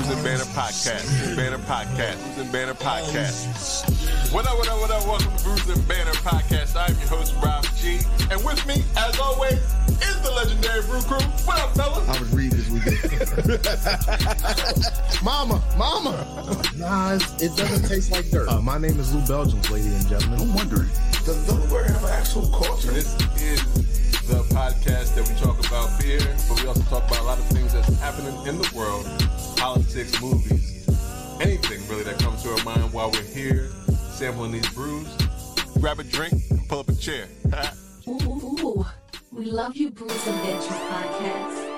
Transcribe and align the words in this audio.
Brews 0.00 0.16
and 0.16 0.24
Banner 0.24 0.44
Podcast. 0.44 1.36
Banner 1.36 1.58
Podcast. 1.58 2.24
Brews 2.24 2.38
and 2.38 2.52
Banner 2.52 2.72
Podcast. 2.72 4.32
What 4.32 4.46
up, 4.46 4.56
what 4.56 4.68
up, 4.68 4.80
what 4.80 4.90
up? 4.90 5.04
Welcome 5.04 5.36
to 5.36 5.44
Brews 5.44 5.68
and 5.68 5.88
Banner 5.88 6.12
Podcast. 6.12 6.74
I'm 6.74 6.98
your 6.98 7.08
host, 7.08 7.34
Rob 7.44 7.66
G. 7.76 7.98
And 8.30 8.42
with 8.42 8.66
me, 8.66 8.82
as 8.96 9.18
always, 9.20 9.52
is 9.52 10.20
the 10.22 10.32
legendary 10.34 10.80
Brew 10.84 11.02
Crew. 11.02 11.20
What 11.44 11.60
up, 11.60 11.76
fellas? 11.76 12.08
I 12.08 12.18
was 12.18 12.32
reading 12.32 12.58
as 12.60 12.70
we 12.70 12.80
go. 12.80 12.92
mama, 15.22 15.62
mama. 15.76 16.16
Nah, 16.78 17.16
it 17.38 17.54
doesn't 17.58 17.86
taste 17.86 18.10
like 18.10 18.30
dirt. 18.30 18.48
Uh, 18.48 18.58
my 18.62 18.78
name 18.78 18.98
is 18.98 19.14
Lou 19.14 19.20
Belgium, 19.26 19.60
ladies 19.70 20.00
and 20.00 20.08
gentlemen. 20.08 20.40
I'm 20.40 20.54
wondering, 20.54 20.88
does 21.26 21.46
Delaware 21.46 21.84
have 21.84 22.04
an 22.04 22.10
actual 22.10 22.48
culture? 22.48 22.90
This 22.90 23.14
is 23.36 23.62
the 24.28 24.42
podcast 24.54 25.14
that 25.16 25.28
we 25.28 25.34
talk 25.34 25.59
about 25.70 26.00
beer, 26.00 26.18
but 26.48 26.60
we 26.60 26.66
also 26.66 26.82
talk 26.90 27.06
about 27.06 27.20
a 27.20 27.22
lot 27.22 27.38
of 27.38 27.44
things 27.46 27.72
that's 27.72 27.86
happening 28.00 28.34
in 28.44 28.58
the 28.58 28.72
world, 28.74 29.06
politics, 29.56 30.20
movies, 30.20 30.88
anything 31.40 31.80
really 31.88 32.02
that 32.02 32.18
comes 32.18 32.42
to 32.42 32.50
our 32.50 32.64
mind 32.64 32.92
while 32.92 33.08
we're 33.12 33.22
here 33.22 33.70
sampling 34.10 34.50
these 34.50 34.68
brews. 34.70 35.06
Grab 35.80 36.00
a 36.00 36.04
drink 36.04 36.34
and 36.50 36.68
pull 36.68 36.80
up 36.80 36.88
a 36.88 36.94
chair. 36.96 37.28
Ooh, 38.08 38.10
ooh, 38.26 38.58
ooh. 38.60 38.86
We 39.30 39.44
love 39.44 39.76
you, 39.76 39.90
Brews 39.90 40.26
Adventures 40.26 40.66
Podcast. 40.66 41.69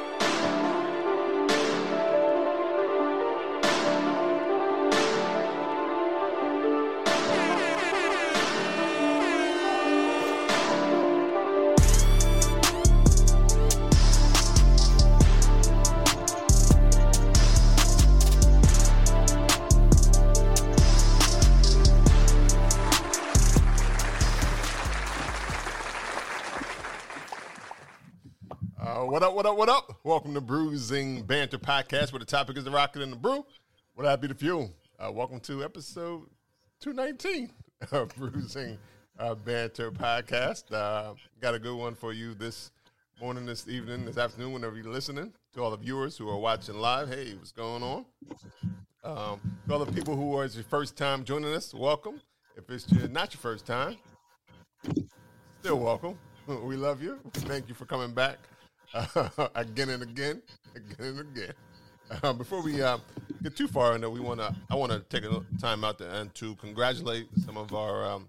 Up, 29.33 29.37
what 29.37 29.47
up, 29.47 29.57
what 29.57 29.69
up? 29.71 29.99
Welcome 30.05 30.35
to 30.35 30.43
Bruising 30.43 31.23
Banter 31.23 31.57
Podcast, 31.57 32.13
where 32.13 32.19
the 32.19 32.27
topic 32.27 32.59
is 32.59 32.65
the 32.65 32.71
rocket 32.71 33.01
and 33.01 33.11
the 33.11 33.16
brew. 33.16 33.47
What 33.95 34.07
I 34.07 34.15
be 34.16 34.27
the 34.27 34.35
fuel. 34.35 34.71
Uh, 34.99 35.11
welcome 35.11 35.41
to 35.41 35.65
episode 35.65 36.27
219 36.80 37.51
of 37.93 38.15
Bruising 38.15 38.77
uh, 39.19 39.35
Banter 39.35 39.91
Podcast. 39.91 40.71
Uh, 40.71 41.15
got 41.41 41.55
a 41.55 41.59
good 41.59 41.75
one 41.75 41.95
for 41.95 42.13
you 42.13 42.35
this 42.35 42.73
morning, 43.23 43.47
this 43.47 43.66
evening, 43.69 44.05
this 44.05 44.19
afternoon, 44.19 44.53
whenever 44.53 44.77
you're 44.77 44.93
listening. 44.93 45.33
To 45.55 45.63
all 45.63 45.71
the 45.71 45.79
viewers 45.79 46.19
who 46.19 46.29
are 46.29 46.37
watching 46.37 46.75
live, 46.75 47.09
hey, 47.09 47.33
what's 47.35 47.53
going 47.53 47.83
on? 47.83 48.05
Um, 49.03 49.41
to 49.66 49.73
all 49.73 49.83
the 49.83 49.93
people 49.93 50.15
who 50.15 50.37
are 50.37 50.45
your 50.45 50.65
first 50.65 50.95
time 50.95 51.25
joining 51.25 51.55
us, 51.55 51.73
welcome. 51.73 52.21
If 52.55 52.69
it's 52.69 52.93
your, 52.93 53.09
not 53.09 53.33
your 53.33 53.41
first 53.41 53.65
time, 53.65 53.97
still 55.60 55.79
welcome. 55.79 56.19
We 56.47 56.75
love 56.75 57.01
you. 57.01 57.21
Thank 57.33 57.69
you 57.69 57.75
for 57.75 57.87
coming 57.87 58.13
back 58.13 58.37
uh, 58.95 59.48
again 59.54 59.90
and 59.90 60.02
again, 60.02 60.43
again 60.74 61.07
and 61.07 61.21
again. 61.21 61.52
Uh, 62.23 62.32
before 62.32 62.62
we 62.62 62.82
uh, 62.82 62.98
get 63.43 63.57
too 63.57 63.68
far 63.68 63.95
into, 63.95 64.10
we 64.10 64.21
want 64.21 64.38
to. 64.41 64.54
I 64.71 64.75
want 64.75 64.93
to 64.93 65.00
take 65.00 65.25
a 65.31 65.43
time 65.60 65.84
out 65.84 65.98
to, 65.98 66.15
and 66.15 66.34
to 66.34 66.54
congratulate 66.56 67.28
some 67.44 67.56
of 67.56 67.72
our 67.75 68.04
um, 68.04 68.28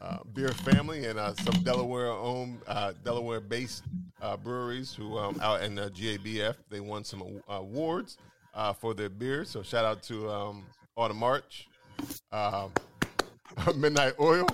uh, 0.00 0.18
beer 0.34 0.48
family 0.48 1.06
and 1.06 1.18
uh, 1.18 1.34
some 1.34 1.62
Delaware-owned, 1.62 2.58
uh, 2.66 2.92
Delaware-based 3.04 3.84
uh, 4.20 4.36
breweries 4.36 4.92
who 4.92 5.16
um, 5.16 5.38
out 5.40 5.62
in 5.62 5.76
the 5.76 5.90
GABF. 5.90 6.56
They 6.68 6.80
won 6.80 7.04
some 7.04 7.40
awards 7.48 8.18
for 8.80 8.94
their 8.94 9.08
beer. 9.08 9.44
So 9.44 9.62
shout 9.62 9.84
out 9.84 10.02
to 10.04 10.28
um, 10.28 10.64
Autumn 10.96 11.18
March, 11.18 11.68
Midnight 13.76 14.14
Oil, 14.18 14.48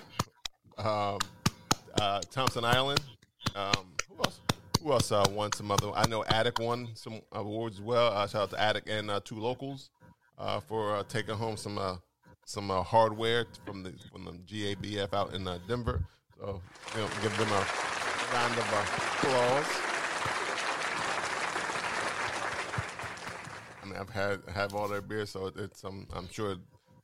um, 0.77 1.19
Thompson 2.31 2.65
Island. 2.65 3.01
Um, 3.55 3.98
who 4.83 4.93
else? 4.93 5.13
Uh, 5.13 5.25
won 5.31 5.53
some 5.53 5.71
other? 5.71 5.91
I 5.95 6.07
know 6.07 6.25
Attic 6.25 6.59
won 6.59 6.89
some 6.95 7.21
awards 7.33 7.77
as 7.77 7.83
well. 7.83 8.13
Uh, 8.13 8.27
shout 8.27 8.43
out 8.43 8.51
to 8.51 8.61
Attic 8.61 8.85
and 8.87 9.11
uh, 9.11 9.21
two 9.25 9.39
locals 9.39 9.91
uh, 10.39 10.61
for 10.61 10.97
uh, 10.97 11.03
taking 11.09 11.35
home 11.35 11.57
some 11.57 11.79
uh, 11.79 11.97
some 12.45 12.71
uh, 12.71 12.83
hardware 12.83 13.47
from 13.65 13.83
the 13.83 13.93
from 14.13 14.25
the 14.25 14.33
GABF 14.33 15.13
out 15.13 15.35
in 15.35 15.49
Denver. 15.67 16.03
So 16.39 16.61
you 16.95 17.01
know, 17.01 17.09
give 17.23 17.37
them 17.37 17.49
a 17.49 17.67
round 18.33 18.53
of 18.53 18.65
applause. 18.73 19.67
I 23.83 23.87
mean, 23.87 23.97
I've 23.97 24.11
had 24.11 24.41
have 24.55 24.75
all 24.75 24.89
their 24.89 25.01
beer, 25.01 25.27
so 25.27 25.53
it's 25.57 25.85
um, 25.85 26.07
I'm 26.15 26.29
sure 26.31 26.57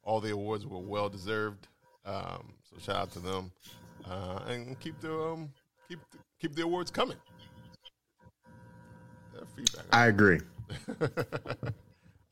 all 0.03 0.21
the 0.21 0.33
awards 0.33 0.67
were 0.67 0.79
well 0.79 1.09
deserved. 1.09 1.69
Um, 2.05 2.53
so 2.63 2.79
shout 2.79 2.97
out 2.97 3.11
to 3.13 3.21
them, 3.21 3.51
uh, 4.09 4.41
and 4.47 4.79
keep 4.79 5.01
the 5.01 5.13
um, 5.15 5.51
keep 5.89 5.99
keep 6.41 6.55
the 6.55 6.63
awards 6.63 6.91
coming. 6.91 7.17
Feedback. 9.57 9.85
I 9.93 10.07
agree. 10.07 10.41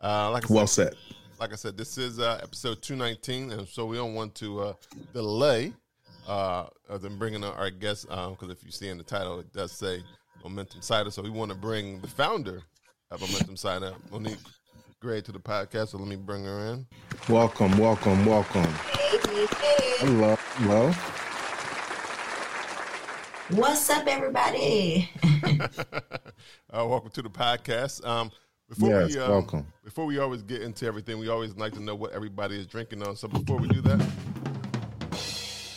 uh, 0.01 0.31
like 0.31 0.51
I 0.51 0.53
Well 0.53 0.67
said. 0.67 0.95
like 1.41 1.53
I 1.53 1.57
said, 1.57 1.77
this 1.77 1.99
is 1.99 2.19
uh, 2.19 2.41
episode 2.43 2.83
219, 2.83 3.53
and 3.53 3.69
so 3.69 3.87
we 3.87 3.97
don't 3.97 4.15
want 4.15 4.35
to 4.37 4.61
uh, 4.61 4.73
delay 5.13 5.73
uh, 6.29 6.67
of 6.89 7.03
them 7.03 7.19
bringing 7.19 7.45
our 7.45 7.71
guest 7.71 8.09
because 8.09 8.51
if 8.51 8.65
you 8.65 8.71
see 8.71 8.89
in 8.89 8.99
the 8.99 9.05
title, 9.05 9.41
it 9.41 9.53
does 9.53 9.73
say 9.73 10.03
Momentum 10.45 10.83
Cider. 10.83 11.11
So 11.11 11.23
we 11.23 11.31
want 11.31 11.51
to 11.51 11.57
bring 11.57 12.01
the 12.01 12.09
founder 12.09 12.63
of 13.11 13.21
Momentum 13.21 13.57
Cider, 13.57 13.93
Monique 14.11 14.39
Gray, 15.01 15.21
to 15.21 15.33
the 15.33 15.41
podcast. 15.41 15.89
So 15.89 15.99
let 15.99 16.09
me 16.09 16.17
bring 16.17 16.45
her 16.45 16.73
in. 16.73 16.87
Welcome, 17.29 17.77
welcome, 17.79 18.25
welcome. 18.25 18.73
Hello, 20.01 20.37
hello. 20.39 20.93
What's 23.55 23.91
up, 23.91 24.07
everybody? 24.07 25.11
uh, 25.45 25.59
welcome 26.71 27.11
to 27.11 27.21
the 27.21 27.29
podcast. 27.29 28.05
Um, 28.07 28.31
before 28.69 28.89
Yes, 29.03 29.15
we 29.15 29.21
um, 29.21 29.31
welcome. 29.31 29.67
before 29.85 30.07
we 30.07 30.19
always 30.19 30.43
get 30.43 30.63
into 30.63 30.87
everything, 30.87 31.19
we 31.19 31.29
always 31.29 31.55
like 31.57 31.75
to 31.75 31.81
know 31.83 31.95
what 31.95 32.13
everybody 32.13 32.59
is 32.59 32.67
drinking 32.67 33.03
on. 33.07 33.15
So 33.15 33.29
before 33.29 33.59
we 33.59 33.69
do 33.69 33.83
that, 33.83 34.01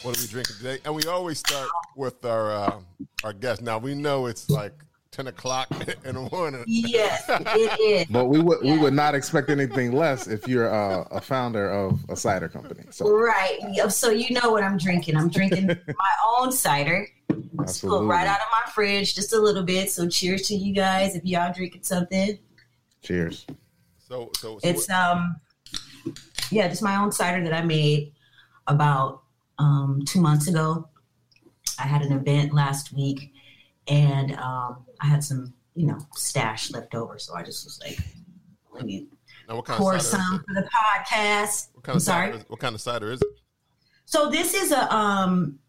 what 0.04 0.18
are 0.18 0.22
we 0.22 0.28
drinking 0.28 0.56
today? 0.58 0.78
And 0.86 0.96
we 0.96 1.04
always 1.08 1.40
start 1.40 1.68
with 1.98 2.24
our 2.24 2.52
uh, 2.52 2.80
our 3.26 3.34
guest. 3.34 3.62
Now 3.62 3.78
we 3.78 3.94
know 3.94 4.28
it's 4.28 4.50
like 4.50 4.74
ten 5.16 5.28
o'clock 5.28 5.68
in 6.06 6.16
the 6.16 6.30
morning. 6.32 6.64
yes, 6.68 7.24
it 7.30 7.80
is. 7.80 8.06
But 8.12 8.26
we 8.26 8.40
would 8.42 8.62
we 8.62 8.78
would 8.78 8.94
not 8.94 9.16
expect 9.16 9.50
anything 9.50 9.94
less 9.94 10.28
if 10.28 10.48
you're 10.48 10.74
uh, 10.74 11.04
a 11.12 11.22
founder 11.22 11.70
of 11.70 12.04
a 12.10 12.16
cider 12.16 12.50
company. 12.50 12.84
So 12.92 13.10
Right. 13.10 13.60
So 13.90 14.10
you 14.10 14.32
know 14.42 14.52
what 14.52 14.64
I'm 14.64 14.78
drinking. 14.78 15.16
I'm 15.16 15.30
drinking 15.30 15.68
my 15.88 16.14
own 16.38 16.52
cider. 16.52 17.08
It's 17.30 17.40
pulled 17.48 17.60
Absolutely. 17.62 18.08
right 18.08 18.28
out 18.28 18.40
of 18.40 18.48
my 18.52 18.72
fridge, 18.74 19.16
just 19.16 19.34
a 19.34 19.40
little 19.40 19.64
bit. 19.64 19.90
So 19.90 20.08
cheers 20.08 20.44
to 20.50 20.56
you 20.56 20.74
guys 20.74 21.16
if 21.16 21.24
y'all 21.26 21.54
drinking 21.54 21.84
something. 21.84 22.38
cheers. 23.02 23.46
So 24.00 24.30
so, 24.38 24.60
so 24.60 24.68
It's 24.70 24.90
um 24.90 25.38
yeah, 26.52 26.68
just 26.68 26.84
my 26.84 26.98
own 26.98 27.12
cider 27.12 27.44
that 27.44 27.54
I 27.54 27.64
made 27.64 28.14
about 28.68 29.24
um 29.60 30.02
two 30.06 30.20
months 30.22 30.48
ago. 30.48 30.90
I 31.80 31.84
had 31.84 32.02
an 32.04 32.12
event 32.12 32.54
last 32.54 32.94
week 32.94 33.32
and 33.88 34.34
um 34.36 34.86
I 35.06 35.08
had 35.08 35.24
some, 35.24 35.54
you 35.76 35.86
know, 35.86 36.00
stash 36.16 36.72
left 36.72 36.96
over. 36.96 37.20
So 37.20 37.36
I 37.36 37.44
just 37.44 37.64
was 37.64 37.80
like, 37.80 38.00
let 38.74 38.86
me 38.86 39.08
now 39.48 39.58
what 39.58 39.66
kind 39.66 39.78
pour 39.78 39.94
of 39.94 40.02
cider 40.02 40.20
is 40.22 40.26
some 40.26 40.36
it? 40.36 40.42
for 40.48 40.54
the 40.56 40.70
podcast. 40.70 41.68
What 41.74 41.84
kind 41.84 41.94
I'm 41.94 41.98
of 41.98 42.02
sorry. 42.02 42.28
cider? 42.28 42.38
Is, 42.38 42.46
what 42.50 42.60
kind 42.60 42.76
of 42.76 42.82
cider 42.82 43.12
is 43.12 43.22
it? 43.22 43.28
So 44.06 44.30
this 44.30 44.54
is 44.56 44.72
a 44.72 44.94
um 44.94 45.60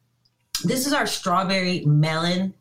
this 0.65 0.87
is 0.87 0.95
our 0.95 1.07
strawberry 1.07 1.85
melon, 1.85 2.55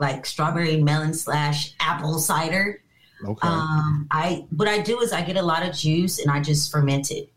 like 0.00 0.26
strawberry 0.26 0.82
melon 0.82 1.14
slash 1.14 1.74
apple 1.78 2.18
cider. 2.18 2.82
Okay. 3.24 3.46
Um 3.46 4.08
I 4.10 4.46
what 4.56 4.66
I 4.68 4.80
do 4.80 5.00
is 5.00 5.12
I 5.12 5.22
get 5.22 5.36
a 5.36 5.42
lot 5.42 5.64
of 5.64 5.74
juice 5.74 6.18
and 6.18 6.30
I 6.30 6.40
just 6.40 6.72
ferment 6.72 7.12
it. 7.12 7.30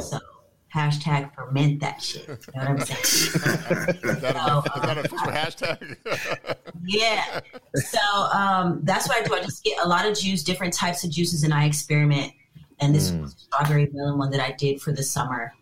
So 0.00 0.18
hashtag 0.74 1.32
ferment 1.34 1.80
that 1.80 2.02
shit. 2.02 2.26
You 2.28 2.34
know 2.60 2.70
what 2.70 2.80
I'm 2.80 2.80
saying? 2.80 3.00
Is 4.04 4.20
that, 4.20 4.36
a, 4.36 4.62
is 4.76 4.82
that 4.82 4.98
an 4.98 5.06
official 5.06 5.28
hashtag? 5.28 6.56
yeah. 6.84 7.40
So 7.76 7.98
um 8.32 8.80
that's 8.82 9.08
what 9.08 9.22
I 9.22 9.26
do. 9.26 9.34
I 9.34 9.40
just 9.40 9.62
get 9.62 9.78
a 9.84 9.88
lot 9.88 10.06
of 10.06 10.18
juice, 10.18 10.42
different 10.42 10.74
types 10.74 11.04
of 11.04 11.10
juices, 11.10 11.44
and 11.44 11.54
I 11.54 11.64
experiment. 11.66 12.32
And 12.80 12.94
this 12.94 13.10
Mm. 13.12 13.22
was 13.22 13.34
a 13.34 13.38
strawberry 13.38 13.88
melon 13.92 14.18
one 14.18 14.30
that 14.32 14.40
I 14.40 14.52
did 14.52 14.80
for 14.82 14.92
the 14.92 15.02
summer. 15.02 15.52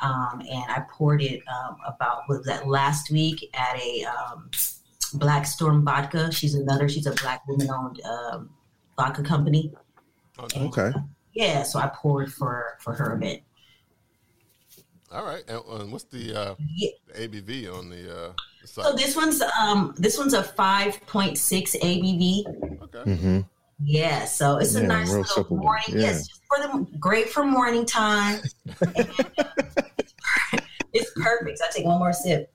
Um, 0.00 0.40
and 0.40 0.64
I 0.68 0.82
poured 0.90 1.22
it 1.22 1.42
um, 1.48 1.76
about 1.86 2.22
what 2.26 2.38
was 2.38 2.46
that 2.46 2.66
last 2.68 3.10
week 3.10 3.48
at 3.54 3.80
a 3.80 4.04
um, 4.04 4.50
Black 5.14 5.46
Storm 5.46 5.84
Vodka. 5.84 6.32
She's 6.32 6.54
another. 6.54 6.88
She's 6.88 7.06
a 7.06 7.12
black 7.12 7.46
woman 7.48 7.68
owned 7.70 8.00
um, 8.04 8.50
vodka 8.96 9.22
company. 9.22 9.72
Okay. 10.38 10.60
okay. 10.60 10.92
Yeah, 11.34 11.62
so 11.62 11.78
I 11.78 11.86
poured 11.94 12.32
for 12.32 12.78
for 12.80 12.94
her 12.94 13.14
event. 13.14 13.42
All 15.12 15.24
right. 15.24 15.44
And, 15.48 15.62
and 15.80 15.92
what's 15.92 16.04
the, 16.04 16.34
uh, 16.34 16.54
Yeah. 16.74 16.90
the 17.14 17.28
ABV 17.28 17.68
on 17.78 17.90
the, 17.90 18.10
uh, 18.28 18.32
the? 18.62 18.68
So 18.68 18.92
this 18.94 19.14
one's 19.16 19.42
um 19.60 19.94
this 19.98 20.16
one's 20.18 20.34
a 20.34 20.42
five 20.42 21.00
point 21.06 21.36
six 21.38 21.74
ABV. 21.76 22.44
okay. 22.82 23.10
Mm-hmm. 23.10 23.40
Yeah, 23.84 24.24
so 24.26 24.58
it's 24.58 24.76
a 24.76 24.82
nice 24.82 25.08
little 25.10 25.24
simple 25.24 25.56
one. 25.56 25.64
morning. 25.64 25.84
Yeah. 25.88 26.00
Yes, 26.02 26.28
just 26.28 26.40
for 26.46 26.58
the 26.62 26.86
great 27.00 27.28
for 27.28 27.44
morning 27.44 27.84
time. 27.84 28.40
it's 30.92 31.10
perfect. 31.20 31.60
I 31.62 31.70
take 31.72 31.84
one 31.84 31.98
more 31.98 32.12
sip. 32.12 32.52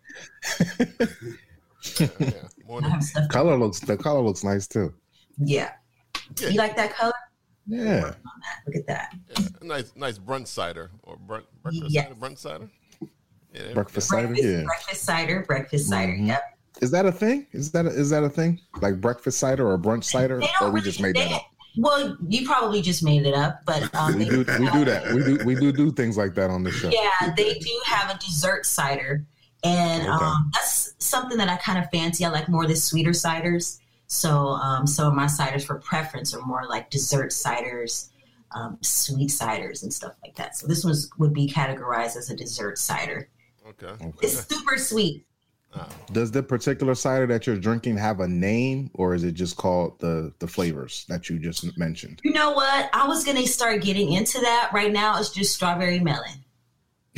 Yeah, 1.99 2.05
I 2.19 2.65
morning. 2.65 3.01
Color 3.29 3.57
looks 3.57 3.79
the 3.81 3.97
color 3.97 4.21
looks 4.21 4.43
nice 4.43 4.67
too. 4.67 4.93
Yeah. 5.37 5.71
Yeah. 6.39 6.49
You 6.49 6.57
like 6.57 6.75
that 6.77 6.93
color? 6.95 7.13
Yeah. 7.67 8.13
Look 8.65 8.75
at 8.75 8.87
that. 8.87 9.13
Yeah, 9.37 9.47
nice, 9.61 9.91
nice 9.95 10.17
brunch 10.17 10.47
cider 10.47 10.91
or 11.03 11.17
brunch, 11.17 11.43
breakfast 11.61 11.91
Yes. 11.91 12.05
cider, 12.07 12.15
brunch 12.15 12.37
cider. 12.37 12.69
Yeah, 13.53 13.61
there- 13.63 13.73
Breakfast 13.73 14.07
cider. 14.09 14.27
Breakfast, 14.27 14.47
Yeah. 14.49 14.63
breakfast 14.63 15.03
cider, 15.03 15.43
breakfast 15.47 15.89
cider. 15.89 16.13
Mhm. 16.13 16.27
Yep. 16.27 16.43
Is 16.81 16.91
that 16.91 17.05
a 17.05 17.11
thing? 17.11 17.47
Is 17.53 17.71
that 17.71 17.85
a, 17.85 17.89
is 17.89 18.09
that 18.11 18.23
a 18.23 18.29
thing? 18.29 18.59
Like 18.81 19.01
breakfast 19.01 19.39
cider 19.39 19.67
or 19.69 19.77
brunch 19.77 20.03
cider? 20.05 20.39
They 20.39 20.45
Or 20.45 20.49
don't 20.59 20.73
we 20.73 20.79
really- 20.79 20.89
just 20.91 21.01
made 21.01 21.15
they- 21.15 21.25
that 21.27 21.31
up? 21.33 21.45
Well, 21.79 22.17
you 22.27 22.45
probably 22.47 22.81
just 22.81 23.03
made 23.03 23.25
it 23.27 23.35
up, 23.35 23.61
but 23.65 23.83
um, 23.95 24.17
We 24.17 24.25
do 24.25 24.37
we 24.59 24.69
do 24.71 24.85
that. 24.85 25.13
We 25.13 25.23
do 25.23 25.45
we 25.45 25.55
do 25.55 25.71
do 25.71 25.91
things 25.91 26.17
like 26.17 26.33
that 26.35 26.49
on 26.49 26.63
the 26.63 26.71
show. 26.71 26.89
Yeah, 26.89 27.33
they 27.35 27.59
do 27.59 27.81
have 27.85 28.15
a 28.15 28.17
dessert 28.19 28.65
cider, 28.65 29.25
and 29.63 30.01
Okay. 30.03 30.09
um, 30.25 30.49
that's 30.53 30.93
something 30.99 31.37
that 31.37 31.49
I 31.49 31.57
kind 31.57 31.77
of 31.77 31.89
fancy. 31.91 32.25
I 32.25 32.29
like 32.29 32.49
more 32.49 32.65
the 32.65 32.75
sweeter 32.75 33.11
ciders. 33.11 33.77
So 34.07 34.49
um, 34.49 34.87
some 34.87 35.07
of 35.07 35.13
my 35.13 35.25
ciders 35.25 35.65
for 35.65 35.75
preference 35.75 36.33
are 36.33 36.41
more 36.41 36.65
like 36.67 36.89
dessert 36.89 37.31
ciders, 37.31 38.09
um, 38.55 38.77
sweet 38.81 39.29
ciders, 39.29 39.83
and 39.83 39.93
stuff 39.93 40.13
like 40.23 40.35
that. 40.35 40.57
So 40.57 40.65
this 40.65 40.83
one 40.83 40.95
would 41.19 41.33
be 41.33 41.47
categorized 41.47 42.15
as 42.15 42.29
a 42.29 42.35
dessert 42.35 42.77
cider. 42.77 43.29
Okay. 43.67 43.87
Okay. 43.87 44.11
It's 44.21 44.47
super 44.47 44.77
sweet. 44.77 45.25
Does 46.11 46.31
the 46.31 46.41
particular 46.41 46.95
cider 46.95 47.27
that 47.27 47.45
you're 47.45 47.57
drinking 47.57 47.97
have 47.97 48.19
a 48.19 48.27
name, 48.27 48.89
or 48.93 49.13
is 49.13 49.23
it 49.23 49.33
just 49.33 49.57
called 49.57 49.99
the 49.99 50.33
the 50.39 50.47
flavors 50.47 51.05
that 51.09 51.29
you 51.29 51.37
just 51.37 51.77
mentioned? 51.77 52.21
You 52.23 52.31
know 52.31 52.51
what? 52.51 52.89
I 52.93 53.07
was 53.07 53.23
gonna 53.23 53.45
start 53.45 53.81
getting 53.81 54.13
into 54.13 54.39
that. 54.39 54.71
Right 54.73 54.91
now, 54.91 55.19
it's 55.19 55.29
just 55.29 55.53
strawberry 55.53 55.99
melon. 55.99 56.43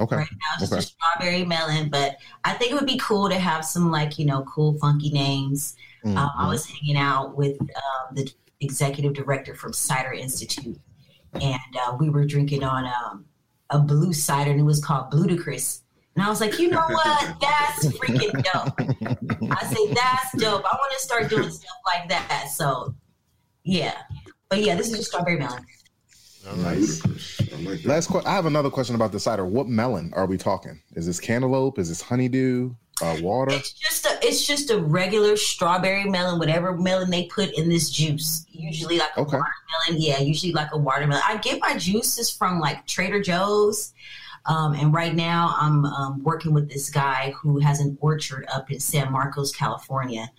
Okay. 0.02 0.16
right 0.18 0.28
now 0.32 0.38
it's 0.64 0.70
just 0.70 0.74
Okay. 0.74 0.80
a 0.80 0.82
strawberry 0.84 1.46
melon 1.46 1.90
but 1.90 2.18
i 2.44 2.54
think 2.54 2.72
it 2.72 2.76
would 2.76 2.86
be 2.86 2.98
cool 3.00 3.30
to 3.30 3.38
have 3.38 3.64
some 3.66 3.92
like 3.92 4.18
you 4.20 4.26
know 4.26 4.44
cool 4.44 4.78
funky 4.80 5.10
names. 5.12 5.76
Um, 6.06 6.18
i 6.18 6.46
Mhm. 6.46 6.50
was 6.50 6.66
hanging 6.66 6.96
out 6.98 7.36
with 7.36 7.60
um, 7.62 8.16
the 8.16 8.32
executive 8.62 9.14
director 9.14 9.54
from 9.56 9.74
cider 9.74 10.14
institute 10.14 10.80
and 11.34 11.60
uh, 11.86 11.96
we 12.00 12.10
were 12.10 12.26
drinking 12.26 12.64
on 12.64 12.86
um, 12.86 13.26
a 13.70 13.80
blue 13.80 14.14
cider 14.14 14.52
and 14.52 14.60
it 14.60 14.64
was 14.64 14.84
called 14.84 15.14
ludicrous 15.14 15.84
and 16.16 16.24
i 16.26 16.30
was 16.30 16.42
like 16.42 16.58
you 16.60 16.70
know 16.70 16.82
what? 16.88 17.36
That's 17.40 17.86
freaking 17.98 18.34
dope. 18.44 19.52
I 19.52 19.64
say 19.74 19.94
that's 19.94 20.32
dope. 20.38 20.66
I 20.66 20.76
want 20.76 20.92
to 20.94 21.00
start 21.00 21.30
doing 21.30 21.50
stuff 21.50 21.78
like 21.86 22.10
that. 22.10 22.50
So 22.54 22.94
yeah. 23.64 23.94
But 24.50 24.64
yeah 24.64 24.76
this 24.76 24.88
is 24.92 24.98
just 24.98 25.10
strawberry 25.12 25.38
melon 25.38 25.64
All 26.50 26.56
right. 26.58 26.78
Nice. 26.80 27.02
I 27.06 27.56
like 27.62 27.82
that. 27.82 27.86
Last 27.86 28.08
question. 28.08 28.30
I 28.30 28.34
have 28.36 28.46
another 28.46 28.70
question 28.70 28.96
about 28.96 29.12
the 29.12 29.20
cider. 29.20 29.46
What 29.46 29.68
melon 29.68 30.12
are 30.16 30.26
we 30.26 30.38
talking? 30.38 30.82
Is 30.96 31.06
this 31.06 31.20
cantaloupe? 31.20 31.78
Is 31.80 31.90
this 31.90 32.02
honeydew? 32.02 32.74
Uh, 33.02 33.18
water? 33.22 33.54
It's 33.56 33.72
just 33.72 34.06
a 34.06 34.20
it's 34.22 34.46
just 34.46 34.70
a 34.72 34.78
regular 34.78 35.38
strawberry 35.38 36.04
melon, 36.10 36.38
whatever 36.38 36.76
melon 36.76 37.10
they 37.10 37.26
put 37.28 37.50
in 37.58 37.70
this 37.70 37.90
juice. 37.90 38.46
Usually 38.52 38.98
like 38.98 39.12
a 39.16 39.22
Okay. 39.22 39.38
watermelon. 39.38 40.02
Yeah, 40.04 40.20
usually 40.20 40.52
like 40.52 40.74
a 40.74 40.78
watermelon. 40.78 41.24
I 41.26 41.38
get 41.38 41.62
my 41.62 41.78
juices 41.78 42.30
from 42.30 42.60
like 42.60 42.86
Trader 42.88 43.22
Joe's. 43.22 43.94
Um, 44.46 44.74
and 44.74 44.94
right 44.94 45.16
now 45.16 45.56
I'm 45.60 45.86
um, 45.86 46.24
working 46.24 46.54
with 46.54 46.70
this 46.70 46.90
guy 46.90 47.34
who 47.42 47.60
has 47.60 47.80
an 47.80 47.98
orchard 48.02 48.46
up 48.54 48.70
in 48.72 48.80
San 48.82 49.12
Marcos, 49.12 49.54
California. 49.54 50.30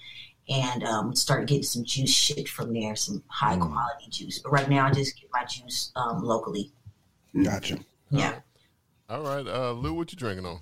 And 0.49 0.83
um, 0.83 1.15
start 1.15 1.47
getting 1.47 1.63
some 1.63 1.85
juice 1.85 2.11
shipped 2.13 2.49
from 2.49 2.73
there, 2.73 2.97
some 2.97 3.23
high 3.29 3.57
Mm. 3.57 3.71
quality 3.71 4.07
juice. 4.11 4.41
But 4.41 4.51
right 4.53 4.69
now, 4.69 4.87
I 4.87 4.91
just 4.93 5.15
get 5.21 5.29
my 5.33 5.45
juice 5.45 5.93
um, 5.95 6.25
locally. 6.25 6.73
Gotcha. 7.45 7.79
Yeah. 8.11 8.41
All 9.09 9.23
right. 9.23 9.47
Uh, 9.47 9.73
Lou, 9.73 9.95
what 9.95 10.11
you 10.13 10.19
drinking 10.19 10.47
on? 10.47 10.61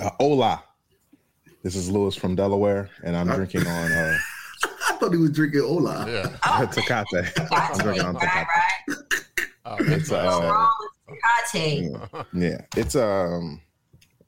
Uh, 0.00 0.10
hola. 0.18 0.64
This 1.62 1.76
is 1.76 1.88
Lewis 1.88 2.16
from 2.16 2.34
Delaware, 2.34 2.90
and 3.04 3.16
I'm 3.16 3.26
drinking 3.34 3.66
on 3.66 3.92
uh, 3.92 4.16
I 4.90 4.96
thought 4.96 5.12
he 5.12 5.18
was 5.18 5.30
drinking 5.30 5.60
Ola. 5.62 6.04
Yeah. 6.08 6.26
Tecate. 6.66 7.48
I'm 7.52 7.78
drinking 7.78 8.04
on 8.04 8.16
Tecate. 8.16 8.46
right. 8.46 8.98
Oh, 9.66 9.76
It's, 9.78 10.10
nice. 10.10 10.26
uh, 10.32 10.40
wrong 10.42 10.70
with 11.08 11.18
Tecate? 11.52 12.26
Yeah, 12.34 12.60
it's 12.76 12.96
um, 12.96 13.60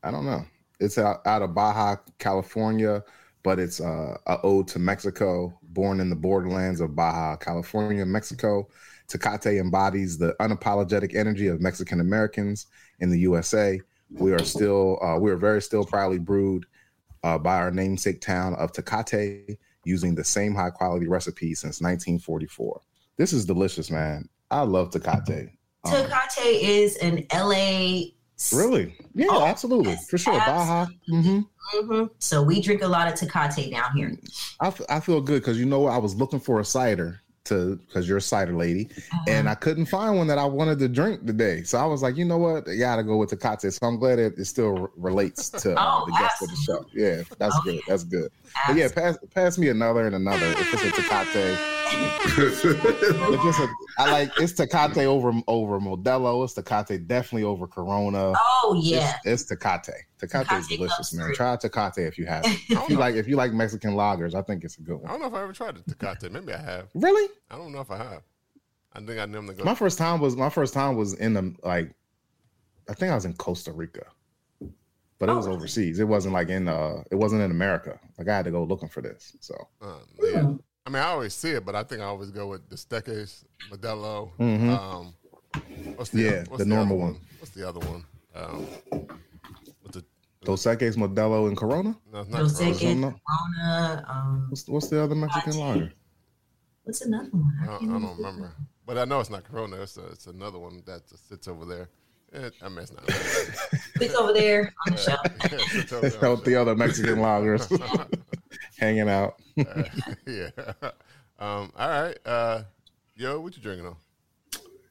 I 0.02 0.10
don't 0.10 0.24
know. 0.24 0.44
It's 0.80 0.96
out, 0.98 1.26
out 1.26 1.42
of 1.42 1.54
Baja, 1.54 1.96
California, 2.18 3.02
but 3.46 3.60
it's 3.60 3.80
uh, 3.80 4.18
a 4.26 4.40
ode 4.42 4.66
to 4.66 4.80
Mexico. 4.80 5.56
Born 5.62 6.00
in 6.00 6.10
the 6.10 6.16
borderlands 6.16 6.80
of 6.80 6.96
Baja, 6.96 7.36
California, 7.36 8.04
Mexico, 8.04 8.66
Tecate 9.06 9.60
embodies 9.60 10.18
the 10.18 10.34
unapologetic 10.40 11.14
energy 11.14 11.46
of 11.46 11.60
Mexican 11.60 12.00
Americans 12.00 12.66
in 12.98 13.08
the 13.08 13.20
USA. 13.20 13.80
We 14.10 14.32
are 14.32 14.42
still, 14.42 14.98
uh, 15.00 15.20
we 15.20 15.30
are 15.30 15.36
very 15.36 15.62
still 15.62 15.84
proudly 15.84 16.18
brewed 16.18 16.66
uh, 17.22 17.38
by 17.38 17.58
our 17.58 17.70
namesake 17.70 18.20
town 18.20 18.54
of 18.54 18.72
Tecate, 18.72 19.58
using 19.84 20.16
the 20.16 20.24
same 20.24 20.52
high 20.52 20.70
quality 20.70 21.06
recipe 21.06 21.54
since 21.54 21.80
1944. 21.80 22.80
This 23.16 23.32
is 23.32 23.44
delicious, 23.44 23.92
man. 23.92 24.28
I 24.50 24.62
love 24.62 24.90
Tecate. 24.90 25.50
Um, 25.84 25.92
Tecate 25.92 26.62
is 26.62 26.96
an 26.96 27.24
LA. 27.32 28.15
Really? 28.52 28.94
Yeah, 29.14 29.26
Oh, 29.30 29.44
absolutely. 29.46 29.92
yes, 29.92 30.08
For 30.08 30.18
sure. 30.18 30.34
Baja. 30.38 30.86
Mm-hmm. 31.10 31.40
Mm-hmm. 31.78 32.04
So 32.18 32.42
we 32.42 32.60
drink 32.60 32.82
a 32.82 32.86
lot 32.86 33.08
of 33.08 33.14
Tecate 33.18 33.70
down 33.70 33.96
here. 33.96 34.16
I, 34.60 34.68
f- 34.68 34.82
I 34.88 35.00
feel 35.00 35.20
good 35.20 35.40
because 35.42 35.58
you 35.58 35.66
know 35.66 35.80
what? 35.80 35.92
I 35.92 35.98
was 35.98 36.14
looking 36.14 36.38
for 36.40 36.60
a 36.60 36.64
cider 36.64 37.20
to 37.46 37.76
because 37.76 38.08
you're 38.08 38.18
a 38.18 38.20
cider 38.20 38.52
lady, 38.54 38.88
and 39.28 39.48
I 39.48 39.54
couldn't 39.54 39.86
find 39.86 40.16
one 40.16 40.26
that 40.26 40.36
I 40.38 40.44
wanted 40.44 40.78
to 40.80 40.88
drink 40.88 41.24
today. 41.26 41.62
So 41.62 41.78
I 41.78 41.84
was 41.86 42.02
like, 42.02 42.16
you 42.16 42.24
know 42.24 42.38
what? 42.38 42.68
I 42.68 42.76
gotta 42.76 43.02
go 43.04 43.16
with 43.16 43.30
Tecate. 43.30 43.72
So 43.72 43.86
I'm 43.86 43.98
glad 43.98 44.18
it, 44.18 44.34
it 44.36 44.44
still 44.46 44.76
r- 44.78 44.90
relates 44.96 45.48
to 45.62 45.72
uh, 45.72 46.02
Oh, 46.02 46.06
the 46.06 46.12
guest 46.12 46.42
of 46.42 46.48
the 46.50 46.56
show. 46.56 46.84
Yeah, 46.92 47.22
that's 47.38 47.54
Oh, 47.56 47.60
good. 47.64 47.80
That's 47.88 48.04
good. 48.04 48.30
But 48.66 48.76
yeah, 48.76 48.88
pass 48.94 49.16
pass 49.34 49.58
me 49.58 49.68
another 49.68 50.06
and 50.06 50.14
another. 50.16 50.44
If 50.46 50.74
it's 50.74 50.82
a 50.98 51.02
Tecate, 51.02 51.56
it's 51.92 52.62
just 53.44 53.60
a, 53.60 53.68
I 53.98 54.10
like 54.12 54.30
it's 54.38 54.52
Tecate 54.52 55.04
over 55.06 55.32
over 55.46 55.78
Modelo. 55.80 56.44
It's 56.44 56.54
Tecate 56.54 57.06
definitely 57.06 57.44
over 57.44 57.66
Corona. 57.66 58.32
Oh 58.36 58.78
yeah. 58.80 59.14
It's, 59.24 59.50
it's 59.50 59.52
Tecate. 59.62 59.92
Tecate 60.20 60.58
is 60.58 60.66
delicious, 60.68 61.12
man. 61.14 61.26
through. 61.26 61.34
Try 61.34 61.56
Tecate 61.56 62.06
if 62.06 62.18
you 62.18 62.26
have. 62.26 62.44
it. 62.44 62.58
If 62.68 62.88
you 62.90 62.94
know. 62.96 63.00
like, 63.00 63.14
if 63.14 63.28
you 63.28 63.36
like 63.36 63.52
Mexican 63.52 63.92
lagers, 63.94 64.34
I 64.34 64.42
think 64.42 64.64
it's 64.64 64.78
a 64.78 64.82
good 64.82 64.96
one. 64.96 65.06
I 65.06 65.12
don't 65.12 65.20
know 65.20 65.26
if 65.28 65.34
I 65.34 65.42
ever 65.42 65.52
tried 65.52 65.76
the 65.76 65.94
Tecate. 65.94 66.30
Maybe 66.30 66.52
I 66.52 66.60
have. 66.62 66.88
Really, 66.94 67.28
I 67.50 67.56
don't 67.56 67.72
know 67.72 67.80
if 67.80 67.90
I 67.90 67.98
have. 67.98 68.22
I 68.92 69.00
think 69.00 69.18
I 69.20 69.26
never 69.26 69.52
go. 69.52 69.64
my 69.64 69.74
first 69.74 69.98
time 69.98 70.20
was 70.20 70.36
my 70.36 70.48
first 70.50 70.72
time 70.74 70.96
was 70.96 71.14
in 71.14 71.34
the 71.34 71.54
like, 71.62 71.92
I 72.88 72.94
think 72.94 73.12
I 73.12 73.14
was 73.14 73.24
in 73.26 73.34
Costa 73.34 73.72
Rica, 73.72 74.06
but 75.18 75.28
it 75.28 75.34
was 75.34 75.46
Oh. 75.46 75.52
overseas. 75.52 75.98
It 76.00 76.08
wasn't 76.08 76.32
like 76.34 76.48
in 76.48 76.66
uh, 76.66 77.02
it 77.10 77.16
wasn't 77.16 77.42
in 77.42 77.50
America. 77.50 77.98
Like 78.18 78.28
I 78.28 78.36
had 78.36 78.44
to 78.46 78.50
go 78.50 78.64
looking 78.64 78.88
for 78.88 79.02
this. 79.02 79.36
So 79.40 79.54
Uh, 79.82 79.98
yeah. 80.22 80.52
I 80.86 80.88
mean, 80.90 81.02
I 81.02 81.06
always 81.06 81.34
see 81.34 81.50
it, 81.50 81.64
but 81.64 81.74
I 81.74 81.82
think 81.82 82.00
I 82.00 82.04
always 82.04 82.30
go 82.30 82.46
with 82.48 82.68
the 82.68 82.76
Dos 82.76 82.84
Equis, 83.02 83.44
Modelo. 83.72 84.30
Mhm. 84.38 84.70
Um, 84.78 85.14
what's 85.96 86.10
the 86.10 86.22
Yeah, 86.22 86.44
what's 86.48 86.62
the 86.62 86.68
normal 86.68 86.96
other 87.02 87.12
one. 87.12 87.20
What's 87.40 87.54
the 87.54 87.68
other 87.68 87.80
one? 87.80 88.04
Um, 88.34 88.66
what's 89.82 89.96
the 89.96 90.04
Dos 90.44 90.62
Equis, 90.64 90.94
Modelo, 90.96 91.48
and 91.48 91.56
Corona. 91.56 91.96
no, 92.12 92.20
it's 92.20 92.30
not 92.30 92.38
Dos 92.38 92.58
Corona. 92.58 92.74
Equis. 92.76 93.00
Corona. 93.00 93.14
Corona. 93.58 94.04
Um, 94.08 94.46
What's 94.50 94.68
what's 94.68 94.88
the 94.88 95.02
other 95.02 95.14
Mexican 95.16 95.56
lager? 95.58 95.92
what's 96.84 97.00
another 97.00 97.30
one? 97.30 97.52
I 97.60 97.64
I 97.64 97.66
don't, 97.66 97.88
I 97.90 97.98
don't 97.98 98.16
remember, 98.16 98.52
but 98.86 98.96
I 98.98 99.04
know 99.04 99.18
it's 99.18 99.30
not 99.30 99.42
Corona. 99.42 99.82
It's, 99.82 99.96
a, 99.96 100.06
it's 100.06 100.28
another 100.28 100.60
one 100.60 100.82
that 100.86 101.08
just 101.08 101.28
sits 101.28 101.48
over 101.48 101.64
there. 101.64 101.88
It, 102.32 102.54
I 102.62 102.68
mean, 102.68 102.78
it's 102.78 102.92
not. 102.92 103.02
It's 104.00 104.14
over 104.14 104.32
there 104.32 104.72
on 104.86 104.92
the 104.92 104.98
shelf. 105.02 105.20
Yeah, 105.40 105.48
it 105.58 105.60
sits 105.70 105.92
over 105.92 106.08
there. 106.08 106.30
With 106.30 106.44
the 106.44 106.54
other 106.54 106.76
Mexican 106.76 107.16
lagers 107.16 107.66
hanging 108.78 109.08
out. 109.08 109.40
Uh, 109.58 109.82
yeah. 110.26 110.50
Um, 111.38 111.72
all 111.76 111.88
right. 111.88 112.18
Uh, 112.24 112.62
yo, 113.14 113.40
what 113.40 113.56
you 113.56 113.62
drinking 113.62 113.86
on? 113.86 113.96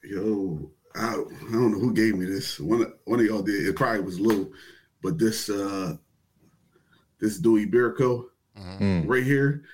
Yo, 0.04 0.70
I, 0.94 1.12
I 1.12 1.14
don't 1.52 1.72
know 1.72 1.78
who 1.78 1.92
gave 1.92 2.16
me 2.16 2.26
this. 2.26 2.60
One 2.60 2.92
one 3.04 3.20
of 3.20 3.26
y'all 3.26 3.42
did. 3.42 3.66
It 3.66 3.76
probably 3.76 4.00
was 4.02 4.20
Lou, 4.20 4.52
but 5.02 5.18
this 5.18 5.48
uh 5.50 5.96
this 7.20 7.38
Dewey 7.38 7.66
Beer 7.66 7.92
Co. 7.92 8.26
Mm. 8.58 9.04
right 9.06 9.24
here. 9.24 9.64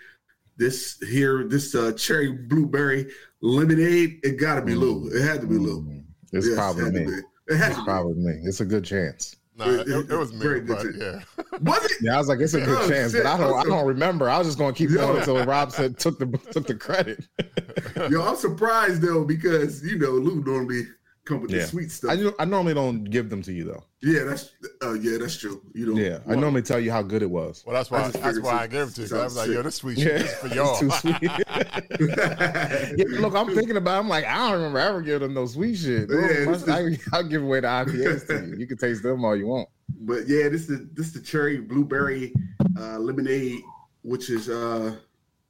This 0.57 0.99
here, 1.09 1.45
this 1.47 1.75
uh 1.75 1.93
cherry 1.93 2.33
blueberry 2.33 3.11
lemonade. 3.41 4.21
It 4.23 4.39
gotta 4.41 4.63
be 4.63 4.75
Lou. 4.75 5.09
It 5.09 5.23
had 5.23 5.41
to 5.43 5.47
be 5.47 5.57
Lou. 5.59 5.83
Mm. 5.83 6.05
It's 6.33 6.47
Yes, 6.47 6.57
probably 6.57 6.85
had 6.85 6.95
to 6.95 7.01
me. 7.01 7.13
It 7.49 7.57
had 7.57 7.69
It's 7.69 7.77
to 7.77 7.83
be. 7.83 7.85
probably 7.85 8.15
me. 8.15 8.33
It's 8.45 8.61
a 8.61 8.65
good 8.65 8.85
chance. 8.85 9.37
No, 9.57 9.67
It- 9.69 9.81
it, 9.81 9.89
it- 9.89 10.11
it 10.11 10.17
was 10.17 10.33
me, 10.33 10.39
very 10.41 10.61
good 10.63 10.79
but 10.79 10.95
yeah. 10.97 11.45
Was 11.61 11.85
it? 11.85 11.93
Yeah, 12.01 12.15
I 12.15 12.19
was 12.19 12.29
like, 12.29 12.41
it's 12.41 12.55
a 12.55 12.61
good 12.61 12.79
Oh, 12.81 12.89
chance, 12.89 13.13
shit. 13.13 13.23
but 13.23 13.33
I 13.35 13.37
don't, 13.37 13.55
I 13.59 13.65
don't 13.65 13.87
remember. 13.87 14.29
I 14.31 14.39
was 14.39 14.47
just 14.49 14.59
gonna 14.59 14.73
keep 14.73 14.89
Yo. 14.91 14.97
going 14.97 15.19
until 15.19 15.45
Rob 15.45 15.73
said 15.73 15.99
took 15.99 16.19
the 16.19 16.27
took 16.51 16.67
the 16.67 16.75
credit. 16.75 17.25
Yo, 18.11 18.23
I'm 18.23 18.37
surprised 18.37 19.03
though 19.03 19.25
because 19.25 19.85
you 19.85 19.99
know 19.99 20.11
Lou 20.13 20.43
normally 20.43 20.85
come 21.27 21.43
with 21.43 21.51
Yeah. 21.51 21.61
the 21.61 21.67
sweet 21.67 21.91
stuff. 21.91 22.19
I, 22.39 22.43
I 22.43 22.45
normally 22.47 22.73
don't 22.75 23.05
give 23.05 23.29
them 23.29 23.43
to 23.43 23.53
you 23.53 23.65
though. 23.65 23.85
yeah, 24.03 24.25
that's 24.25 24.53
uh, 24.83 24.93
yeah, 24.95 25.19
that's 25.19 25.37
true. 25.37 25.63
You 25.75 25.95
know, 25.95 26.01
Yeah, 26.01 26.19
I 26.27 26.35
normally 26.35 26.63
tell 26.63 26.81
you 26.81 26.91
how 26.91 27.03
good 27.03 27.23
it 27.23 27.31
was. 27.31 27.63
Well, 27.67 27.75
that's 27.75 27.91
why 27.91 28.03
just 28.11 28.23
that's 28.23 28.41
why 28.41 28.53
I 28.53 28.61
since- 28.69 28.73
gave 28.73 28.89
it 28.89 29.09
to 29.09 29.15
you. 29.15 29.17
I 29.17 29.21
I 29.21 29.25
was 29.25 29.35
was 29.35 29.37
like, 29.37 29.49
yo, 29.49 29.55
sick. 29.55 29.65
this 29.65 29.75
sweet 29.77 29.99
shit 29.99 30.21
is 30.23 30.35
for 30.35 30.47
y'all. 30.49 30.79
It's 30.83 31.03
too 31.03 31.13
sweet. 31.13 31.23
yeah, 32.99 33.21
look, 33.21 33.35
I'm 33.35 33.55
thinking 33.55 33.77
about. 33.77 33.99
I'm 34.01 34.09
like, 34.09 34.25
I 34.25 34.37
don't 34.51 34.53
remember 34.59 34.79
ever 34.79 35.03
giving 35.03 35.21
them 35.23 35.35
no 35.35 35.47
sweet 35.47 35.77
shit. 35.77 36.09
Yeah, 36.11 36.47
Well, 36.47 36.59
this 36.59 36.69
I, 36.69 37.17
I'll 37.17 37.23
give 37.29 37.43
away 37.43 37.61
the 37.61 37.67
IPAs 37.69 38.27
to 38.29 38.47
you. 38.49 38.57
You 38.59 38.67
can 38.67 38.77
taste 38.79 39.03
them 39.03 39.25
all 39.25 39.37
you 39.37 39.47
want. 39.47 39.69
But 40.01 40.27
yeah, 40.29 40.49
this 40.49 40.69
is 40.69 40.89
this 40.95 41.07
is 41.09 41.13
the 41.13 41.21
cherry 41.21 41.59
blueberry 41.59 42.33
uh, 42.79 42.99
lemonade, 42.99 43.61
which 44.03 44.31
is 44.31 44.49
uh 44.49 44.97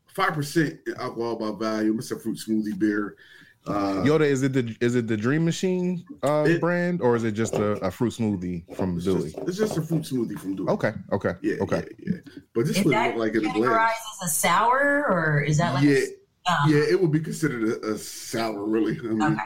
five 0.09 0.35
percent 0.35 0.79
alcohol 0.99 1.37
by 1.37 1.51
volume. 1.53 1.99
It's 1.99 2.11
a 2.11 2.19
fruit 2.19 2.39
smoothie 2.39 2.79
beer. 2.79 3.17
Uh, 3.67 4.03
Yoda, 4.05 4.23
is 4.23 4.43
it 4.43 4.53
the 4.55 4.75
is 4.81 4.97
it 4.97 5.07
the 5.07 5.17
Dream 5.17 5.45
Machine 5.45 6.05
uh, 6.25 6.45
It- 6.49 6.61
brand 6.61 7.01
or 7.01 7.15
is 7.15 7.23
it 7.23 7.33
just 7.33 7.55
a, 7.55 7.73
a 7.85 7.91
fruit 7.93 8.13
smoothie 8.13 8.65
from 8.77 8.97
it's 8.97 9.05
Dewey? 9.05 9.31
just, 9.31 9.39
it's 9.49 9.57
just 9.59 9.77
a 9.77 9.83
fruit 9.83 10.03
smoothie 10.03 10.37
from 10.39 10.57
Dewey. 10.57 10.69
Okay, 10.69 10.93
okay, 11.13 11.35
Yeah, 11.43 11.57
okay. 11.63 11.85
yeah, 12.01 12.15
yeah. 12.15 12.33
But 12.55 12.67
this 12.67 12.79
Is 12.79 12.85
would 12.85 12.95
that 12.95 13.17
look 13.17 13.25
like 13.25 13.35
in 13.37 13.47
a 13.47 13.53
categorized 13.53 13.69
glass. 13.69 14.19
as 14.23 14.29
a 14.29 14.35
sour, 14.35 15.07
or 15.09 15.45
is 15.47 15.59
that 15.59 15.75
like 15.75 15.85
yeah, 15.85 15.95
a, 16.49 16.51
uh, 16.51 16.67
yeah, 16.67 16.83
it 16.91 17.01
would 17.01 17.13
be 17.13 17.21
considered 17.21 17.63
a, 17.85 17.93
a 17.93 17.99
sour, 17.99 18.65
really. 18.65 18.99
I 18.99 19.03
mean, 19.03 19.23
Okay. 19.23 19.43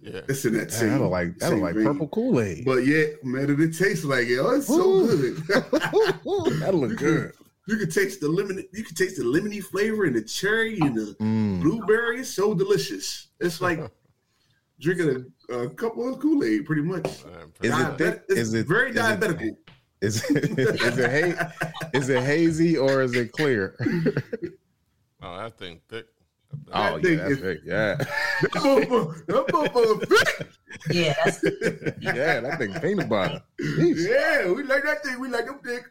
Yeah. 0.00 0.20
it's 0.28 0.44
in 0.44 0.52
that 0.54 0.58
Man, 0.62 0.70
same. 0.70 0.88
that 0.90 1.00
look 1.00 1.10
like 1.12 1.38
that 1.38 1.46
look 1.50 1.54
same 1.54 1.62
like 1.62 1.74
vein. 1.76 1.84
purple 1.84 2.08
Kool 2.08 2.40
Aid. 2.40 2.64
But 2.66 2.84
yeah, 2.84 3.04
man, 3.22 3.48
and 3.50 3.60
it 3.60 3.74
tastes 3.78 4.04
like 4.04 4.26
it. 4.26 4.38
Oh, 4.38 4.50
it's 4.56 4.66
so 4.66 5.06
good. 5.06 5.36
That'll 6.60 6.80
look 6.80 6.96
good. 6.98 7.32
Can, 7.66 7.78
you 7.78 7.86
can 7.86 7.90
taste 7.90 8.20
the 8.20 8.28
lemon. 8.28 8.64
You 8.72 8.84
can 8.84 8.94
taste 8.94 9.16
the 9.16 9.24
lemony 9.24 9.62
flavor 9.62 10.04
and 10.04 10.14
the 10.16 10.22
cherry 10.22 10.78
and 10.80 10.94
the 10.94 11.16
Mm. 11.20 11.60
blueberry. 11.62 12.20
It's 12.20 12.30
so 12.30 12.54
delicious. 12.54 13.28
It's 13.40 13.60
like 13.60 13.80
drinking 14.80 15.32
a, 15.50 15.54
a 15.54 15.70
couple 15.70 16.12
of 16.12 16.20
Kool 16.20 16.44
Aid, 16.44 16.66
pretty 16.66 16.82
much. 16.82 17.04
Man, 17.24 17.52
Is 17.62 17.70
it 17.70 17.74
Diabe- 17.74 17.98
thick? 17.98 18.22
It's 18.28 18.38
Is 18.40 18.54
it- 18.54 18.66
very 18.66 18.90
is 18.90 18.96
it- 18.96 19.00
diabetical? 19.00 19.56
Is 20.00 20.22
it 20.30 20.58
is 20.58 20.98
it 20.98 21.36
ha- 21.38 21.52
is 21.94 22.08
it 22.10 22.22
hazy 22.22 22.76
or 22.76 23.00
is 23.00 23.14
it 23.14 23.32
clear? 23.32 23.74
Oh, 25.22 25.38
that 25.38 25.56
thing 25.58 25.80
thick. 25.88 26.04
Oh 26.70 27.00
thing 27.00 27.12
yeah, 27.12 27.16
that's 27.20 27.30
is- 27.32 27.40
big. 27.40 27.60
Yeah, 27.64 27.94
that 27.94 28.50
motherfucker, 28.52 30.06
thick. 30.06 30.48
yeah, 30.90 31.14
yeah, 32.14 32.40
that 32.40 32.58
thing 32.58 32.74
peanut 32.82 33.08
butter. 33.08 33.40
Yeesh. 33.58 34.06
Yeah, 34.06 34.52
we 34.52 34.62
like 34.64 34.82
that 34.84 35.02
thing. 35.04 35.18
We 35.20 35.28
like 35.28 35.46
them 35.46 35.60
thick. 35.64 35.84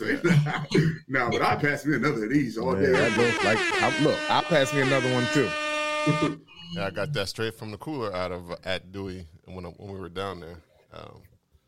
So, 0.00 0.06
now, 1.08 1.28
but 1.28 1.42
I 1.42 1.56
pass 1.56 1.84
me 1.84 1.96
another 1.96 2.24
of 2.24 2.30
these 2.30 2.56
all 2.56 2.72
Man, 2.72 2.84
day. 2.84 2.92
that 2.92 3.18
looks 3.18 3.44
like 3.44 3.58
I, 3.60 4.02
look. 4.02 4.18
I'll 4.30 4.42
pass 4.42 4.72
me 4.72 4.80
another 4.80 5.12
one 5.12 5.26
too. 5.34 5.50
Yeah, 6.72 6.86
I 6.86 6.90
got 6.90 7.12
that 7.14 7.28
straight 7.28 7.58
from 7.58 7.72
the 7.72 7.76
cooler 7.78 8.14
out 8.14 8.30
of 8.30 8.52
uh, 8.52 8.56
at 8.62 8.92
Dewey 8.92 9.26
when 9.44 9.64
when 9.64 9.92
we 9.92 9.98
were 9.98 10.08
down 10.08 10.38
there. 10.38 10.56
Um, 10.92 11.20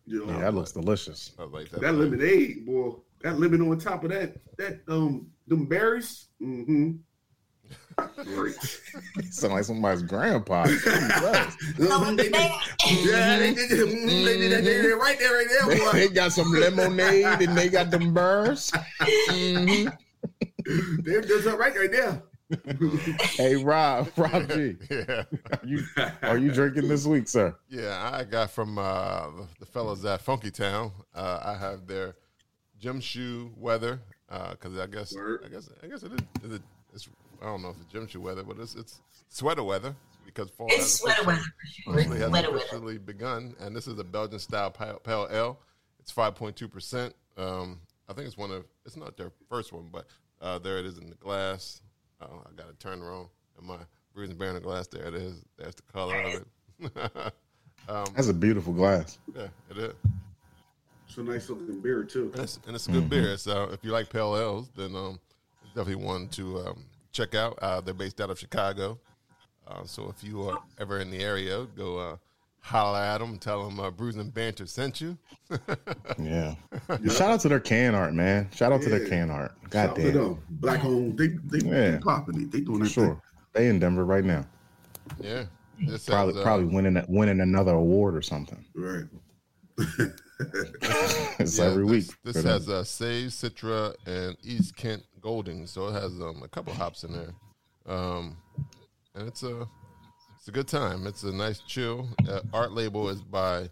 You 0.06 0.24
know, 0.24 0.32
Yeah, 0.32 0.40
that 0.42 0.54
looks 0.54 0.70
delicious. 0.70 1.32
I 1.40 1.42
like 1.42 1.70
that. 1.70 1.80
that 1.80 1.94
lemonade, 1.94 2.64
boy. 2.64 2.92
That 3.22 3.38
lemon 3.38 3.62
on 3.68 3.78
top 3.78 4.04
of 4.04 4.10
that, 4.10 4.36
that 4.58 4.80
um, 4.88 5.26
them 5.48 5.66
berries. 5.66 6.28
Mm-hmm. 6.40 6.92
Great. 8.24 8.54
Sound 9.30 9.54
like 9.54 9.64
somebody's 9.64 10.02
grandpa. 10.02 10.66
Jesus. 10.66 10.86
They 11.78 13.04
yeah, 13.04 13.38
they 13.38 13.54
did, 13.54 13.70
it. 13.70 13.88
Mhm, 13.88 14.24
they 14.24 14.36
did, 14.38 14.52
it. 14.52 14.64
they 14.64 14.82
did 14.82 14.94
right 14.94 15.18
there, 15.18 15.34
right 15.34 15.46
there, 15.48 15.76
boy. 15.78 15.92
they 15.92 16.08
got 16.08 16.32
some 16.32 16.50
lemonade 16.52 17.40
and 17.48 17.56
they 17.56 17.68
got 17.68 17.90
them 17.90 18.12
burrs. 18.12 18.70
Mhm. 19.00 19.96
They 20.66 21.20
did 21.20 21.28
something 21.28 21.56
right 21.58 21.74
right 21.76 21.90
there. 21.90 22.22
Hey 23.30 23.56
Rob, 23.56 24.08
Rob 24.16 24.48
G, 24.50 24.76
yeah, 24.90 25.24
are 25.52 25.66
you 25.66 25.82
are 26.22 26.38
you 26.38 26.52
drinking 26.52 26.86
this 26.88 27.06
week, 27.06 27.26
sir? 27.28 27.54
yeah. 27.68 28.10
I 28.12 28.24
got 28.24 28.50
from 28.50 28.78
uh, 28.78 29.30
the, 29.30 29.46
the 29.60 29.66
fellas 29.66 30.04
at 30.04 30.24
FunkyTown. 30.24 30.92
Uh, 31.14 31.40
I 31.44 31.54
have 31.56 31.86
their 31.86 32.14
gym 32.78 33.00
shoe 33.00 33.50
weather 33.56 34.00
because 34.28 34.78
I 34.78 34.86
guess 34.86 35.14
Word. 35.14 35.42
I 35.44 35.48
guess 35.48 35.68
I 35.82 35.86
guess 35.86 36.02
it 36.02 36.12
is. 36.12 36.20
is 36.50 36.56
it, 36.56 36.62
it's 36.94 37.08
I 37.42 37.46
don't 37.46 37.62
know 37.62 37.70
if 37.70 37.76
it's 37.80 37.92
gym 37.92 38.06
shoe 38.06 38.20
weather, 38.20 38.42
but 38.44 38.58
it's 38.58 38.74
it's 38.76 39.00
sweater 39.28 39.64
weather 39.64 39.94
because 40.24 40.48
fall 40.50 40.68
it's 40.68 40.76
has 40.78 40.94
sweater 40.94 41.22
officially- 41.22 41.34
weather 41.34 41.42
for 41.60 41.66
sure. 41.66 41.98
It's 41.98 42.20
has 42.20 42.28
sweater 42.28 42.50
weather. 42.50 42.56
officially 42.64 42.98
begun, 42.98 43.54
and 43.60 43.74
this 43.74 43.86
is 43.86 43.98
a 43.98 44.04
Belgian 44.04 44.38
style 44.38 44.70
pale, 44.70 45.00
pale 45.02 45.28
ale. 45.30 45.58
It's 45.98 46.10
five 46.12 46.34
point 46.34 46.56
two 46.56 46.68
percent. 46.68 47.14
Um, 47.36 47.80
I 48.08 48.12
think 48.12 48.26
it's 48.26 48.36
one 48.36 48.50
of 48.50 48.64
it's 48.86 48.96
not 48.96 49.16
their 49.16 49.32
first 49.48 49.72
one, 49.72 49.88
but 49.92 50.06
uh, 50.40 50.58
there 50.58 50.78
it 50.78 50.86
is 50.86 50.98
in 50.98 51.08
the 51.08 51.16
glass. 51.16 51.80
Oh, 52.20 52.42
I 52.46 52.54
got 52.56 52.68
to 52.68 52.74
turn 52.78 53.02
around. 53.02 53.28
And 53.58 53.66
my 53.66 53.78
bruising 54.14 54.36
bear 54.36 54.48
in 54.48 54.54
the 54.54 54.60
glass. 54.60 54.86
There 54.86 55.04
it 55.04 55.14
is. 55.14 55.42
There's 55.58 55.74
the 55.74 55.82
color 55.92 56.20
of 56.22 56.34
it. 56.34 56.96
um, 57.88 58.04
That's 58.14 58.28
a 58.28 58.34
beautiful 58.34 58.72
glass. 58.72 59.18
yeah, 59.34 59.48
it 59.70 59.78
is. 59.78 59.92
It's 61.08 61.16
a 61.18 61.22
nice 61.22 61.48
looking 61.50 61.80
beer 61.80 62.04
too. 62.04 62.30
And 62.34 62.42
it's, 62.44 62.58
and 62.66 62.74
it's 62.76 62.88
a 62.88 62.92
good 62.92 63.10
beer. 63.10 63.36
So 63.36 63.64
if 63.72 63.84
you 63.84 63.90
like 63.90 64.08
pale 64.10 64.36
ales, 64.36 64.70
then 64.76 64.94
um, 64.96 65.20
definitely 65.74 66.04
one 66.04 66.28
to 66.28 66.58
um, 66.60 66.84
check 67.12 67.34
out. 67.34 67.58
Uh, 67.62 67.80
they're 67.80 67.94
based 67.94 68.20
out 68.20 68.30
of 68.30 68.38
Chicago. 68.38 68.98
Uh, 69.66 69.84
so 69.84 70.12
if 70.16 70.24
you 70.24 70.42
are 70.48 70.58
ever 70.80 70.98
in 70.98 71.10
the 71.10 71.18
area, 71.18 71.66
go 71.76 71.98
uh, 71.98 72.16
holler 72.60 72.98
at 72.98 73.18
them. 73.18 73.38
Tell 73.38 73.64
them 73.68 73.78
uh, 73.78 73.90
Bruising 73.90 74.30
Banter 74.30 74.66
sent 74.66 75.00
you. 75.00 75.16
Yeah. 76.18 76.54
Shout 77.08 77.30
out 77.30 77.40
to 77.40 77.48
their 77.48 77.60
can 77.60 77.94
art, 77.94 78.12
man. 78.14 78.48
Shout 78.54 78.70
out 78.72 78.82
to 78.82 78.88
their 78.88 79.06
can 79.08 79.30
art. 79.30 79.52
Shout 79.62 79.70
God 79.70 79.88
out 79.90 79.96
to 79.96 80.12
damn. 80.12 80.38
Black 80.50 80.80
home. 80.80 81.16
They 81.16 81.28
they, 81.28 81.66
Yeah. 81.66 81.90
they 81.92 81.98
popping 81.98 82.42
it. 82.42 82.50
They 82.52 82.60
doing 82.60 82.78
For 82.80 82.84
that 82.84 82.90
sure. 82.90 83.22
They 83.52 83.68
in 83.68 83.78
Denver 83.78 84.04
right 84.04 84.24
now. 84.24 84.46
Yeah. 85.20 85.44
This 85.80 86.06
Probably 86.06 86.34
has, 86.34 86.40
uh, 86.40 86.44
probably 86.44 86.66
winning 86.66 87.02
winning 87.08 87.40
another 87.40 87.72
award 87.72 88.14
or 88.14 88.22
something. 88.22 88.64
Right. 88.74 89.04
It's 91.38 91.58
yeah, 91.58 91.64
every 91.64 91.84
week. 91.84 92.06
This, 92.24 92.36
for 92.36 92.42
this 92.42 92.44
has 92.44 92.68
uh, 92.68 92.84
Sage, 92.84 93.30
Citra, 93.30 93.94
and 94.06 94.36
East 94.42 94.76
Kent 94.76 95.02
Golding. 95.22 95.66
So 95.66 95.88
it 95.88 95.92
has 95.92 96.20
um, 96.20 96.42
a 96.44 96.48
couple 96.48 96.72
hops 96.74 97.04
in 97.04 97.12
there. 97.12 97.32
Um, 97.86 98.36
and 99.14 99.26
it's 99.28 99.42
a, 99.42 99.66
it's 100.36 100.48
a 100.48 100.52
good 100.52 100.68
time. 100.68 101.06
It's 101.06 101.22
a 101.22 101.32
nice 101.32 101.60
chill. 101.60 102.08
Uh, 102.28 102.40
art 102.52 102.72
label 102.72 103.08
is 103.08 103.22
by 103.22 103.68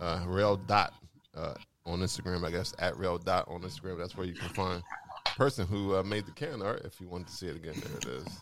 uh, 0.00 0.24
Rail 0.26 0.56
Dot 0.56 0.94
uh, 1.36 1.54
on 1.86 2.00
Instagram, 2.00 2.44
I 2.46 2.50
guess, 2.50 2.74
at 2.78 2.96
Rail 2.98 3.18
Dot 3.18 3.46
on 3.48 3.62
Instagram. 3.62 3.98
That's 3.98 4.16
where 4.16 4.26
you 4.26 4.34
can 4.34 4.48
find 4.50 4.82
the 5.24 5.30
person 5.36 5.66
who 5.66 5.96
uh, 5.96 6.02
made 6.02 6.26
the 6.26 6.32
can 6.32 6.62
art 6.62 6.82
if 6.84 7.00
you 7.00 7.08
want 7.08 7.26
to 7.28 7.32
see 7.32 7.46
it 7.46 7.56
again. 7.56 7.74
There 7.76 7.98
it 7.98 8.22
is. 8.22 8.40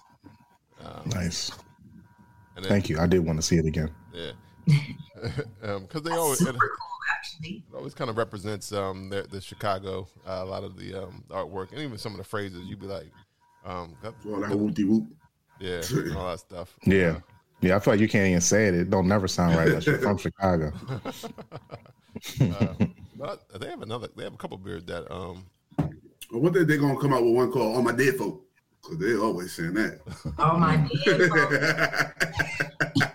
Um, 0.85 1.09
nice. 1.11 1.51
and 2.57 2.65
then, 2.65 2.71
Thank 2.71 2.89
you. 2.89 2.99
I 2.99 3.07
did 3.07 3.25
want 3.25 3.39
to 3.39 3.43
see 3.43 3.57
it 3.57 3.67
again. 3.67 3.91
Yeah. 4.13 4.33
Because 5.61 6.03
they 6.03 6.11
always. 6.13 6.39
Super 6.39 6.53
cool, 6.53 6.99
actually. 7.17 7.65
It 7.71 7.75
always 7.77 7.95
kind 7.95 8.11
of 8.11 8.17
represents 8.17 8.73
um 8.73 9.09
the, 9.09 9.27
the 9.31 9.41
Chicago 9.41 10.09
uh, 10.27 10.41
a 10.43 10.45
lot 10.45 10.65
of 10.65 10.77
the 10.77 10.95
um 10.95 11.23
the 11.29 11.35
artwork 11.35 11.71
and 11.73 11.81
even 11.81 11.99
some 11.99 12.13
of 12.13 12.19
the 12.19 12.25
phrases 12.25 12.65
you'd 12.67 12.81
be 12.81 12.87
like 12.87 13.07
um 13.65 13.95
that- 14.03 14.15
All 14.27 14.41
that 14.41 14.51
whoopty 14.51 14.87
whoop. 14.89 15.07
yeah 15.61 15.81
and 15.93 16.17
all 16.17 16.31
that 16.31 16.41
stuff 16.41 16.75
Yeah. 16.85 17.21
Yeah, 17.61 17.77
I 17.77 17.79
feel 17.79 17.95
like 17.95 18.01
you 18.01 18.09
can't 18.09 18.27
even 18.27 18.41
say 18.41 18.67
it. 18.67 18.75
It 18.75 18.91
don't 18.91 19.07
never 19.07 19.29
sound 19.29 19.55
right 19.57 19.69
unless 19.69 19.87
you're 19.87 19.99
from 20.01 20.19
Chicago. 20.27 20.73
uh, 22.41 22.75
but 23.17 23.61
they 23.61 23.69
have 23.69 23.83
another 23.83 24.09
they 24.17 24.25
have 24.25 24.35
a 24.35 24.37
couple 24.37 24.59
beers 24.59 24.85
that 24.87 25.09
um 25.15 25.47
Well, 26.33 26.43
one 26.43 26.53
day 26.53 26.65
they're 26.65 26.79
gonna 26.79 26.99
come 26.99 27.13
out 27.13 27.23
with 27.25 27.35
one 27.35 27.53
called 27.53 27.77
"All 27.77 27.83
My 27.83 27.93
Dead 27.93 28.17
Folk" 28.17 28.43
because 28.83 28.99
they 28.99 29.15
always 29.17 29.53
saying 29.53 29.75
that. 29.75 30.01
Oh 30.39 30.59
my 30.59 30.77
god. 31.07 33.12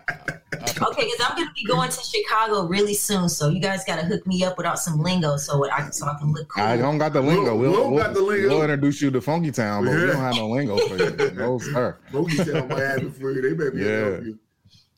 Okay, 0.81 1.05
because 1.05 1.19
I'm 1.27 1.36
gonna 1.38 1.51
be 1.55 1.63
going 1.65 1.89
to 1.89 2.01
Chicago 2.03 2.65
really 2.67 2.93
soon, 2.93 3.29
so 3.29 3.50
you 3.50 3.60
guys 3.60 3.84
gotta 3.86 4.03
hook 4.03 4.25
me 4.27 4.43
up 4.43 4.57
without 4.57 4.79
some 4.79 5.01
lingo 5.01 5.38
so 5.38 5.69
I 5.72 5.89
so 5.89 6.05
I 6.05 6.15
can 6.19 6.31
look 6.34 6.48
cool. 6.50 6.63
I 6.63 6.77
don't 6.77 6.98
got 6.98 7.13
the 7.13 7.22
lingo. 7.22 7.55
Will- 7.55 7.72
We'll, 7.72 7.91
we'll, 7.91 8.03
got 8.03 8.13
the 8.13 8.22
lingo. 8.22 8.50
we'll 8.50 8.62
introduce 8.63 9.01
you 9.01 9.12
to 9.12 9.19
FunkyTown, 9.19 9.86
but 9.86 9.93
we 9.96 10.07
don't 10.07 10.15
have 10.17 10.36
no 10.36 10.50
lingo 10.50 10.77
for 10.77 10.98
you. 10.98 11.31
No, 11.38 11.60
sir. 11.60 11.98
Bogey 12.12 12.38
tell 12.43 12.65
my 12.67 12.81
ass 12.81 13.01
for 13.19 13.31
you. 13.31 13.41
They 13.41 13.53
better 13.53 13.72
be 13.72 13.81
Yeah. 13.84 14.10
help 14.12 14.24
you. 14.24 14.39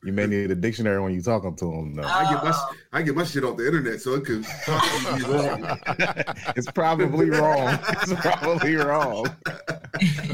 You 0.02 0.14
may 0.14 0.26
need 0.26 0.50
a 0.50 0.54
dictionary 0.54 0.98
when 1.02 1.12
you 1.12 1.20
talking 1.20 1.54
to 1.56 1.64
them. 1.66 1.94
Though. 1.96 2.04
I 2.04 2.32
get 2.32 2.42
my 2.42 2.52
oh. 2.54 2.74
I 2.92 3.02
get 3.02 3.14
my 3.14 3.24
shit 3.24 3.44
off 3.44 3.58
the 3.58 3.66
internet, 3.66 4.00
so 4.00 4.14
it 4.14 4.24
could 4.24 4.44
possibly 4.64 5.22
be 5.22 5.30
wrong. 5.30 5.78
It's 6.56 6.70
probably 6.70 7.28
wrong. 7.30 7.78
It's 8.02 8.14
probably 8.14 8.76
wrong. 8.76 9.26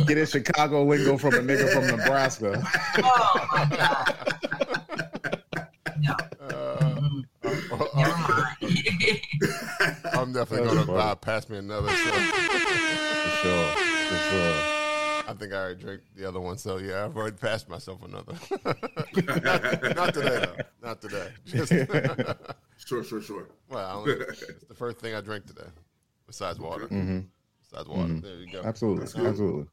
Get 0.06 0.18
a 0.18 0.26
Chicago 0.26 0.84
lingo 0.84 1.18
from 1.18 1.34
a 1.34 1.38
nigga 1.38 1.72
from 1.72 1.86
Nebraska. 1.98 2.62
Oh 2.98 3.46
my 3.52 3.76
god. 3.76 4.85
No, 6.00 6.14
uh, 6.40 7.00
never 7.96 8.16
mind. 8.16 8.46
I'm 10.14 10.32
definitely 10.32 10.68
gonna 10.68 10.86
funny. 10.86 10.98
buy 10.98 11.14
pass 11.14 11.48
me 11.48 11.58
another 11.58 11.88
so 11.88 12.10
For 12.10 13.30
sure. 13.42 13.72
For 14.08 14.18
sure. 14.30 14.54
I 15.28 15.32
think 15.32 15.52
I 15.52 15.56
already 15.56 15.80
drank 15.80 16.00
the 16.14 16.28
other 16.28 16.40
one 16.40 16.56
so 16.56 16.76
yeah 16.78 17.04
I've 17.04 17.16
already 17.16 17.36
passed 17.36 17.68
myself 17.68 18.00
another 18.04 18.34
not, 19.42 19.82
not 19.96 20.14
today 20.14 20.38
though 20.38 20.56
not 20.82 21.00
today 21.02 21.28
just 21.44 21.72
Sure, 22.86 23.02
sure, 23.02 23.20
sure. 23.20 23.48
well 23.68 24.04
I 24.06 24.10
it's 24.10 24.64
the 24.68 24.74
first 24.74 25.00
thing 25.00 25.14
I 25.16 25.20
drank 25.20 25.46
today 25.46 25.66
besides 26.28 26.60
water 26.60 26.86
hmm 26.86 27.20
besides 27.60 27.88
water 27.88 28.14
there 28.20 28.36
you 28.36 28.46
go 28.52 28.62
Absolutely. 28.62 29.04
Absolutely. 29.26 29.66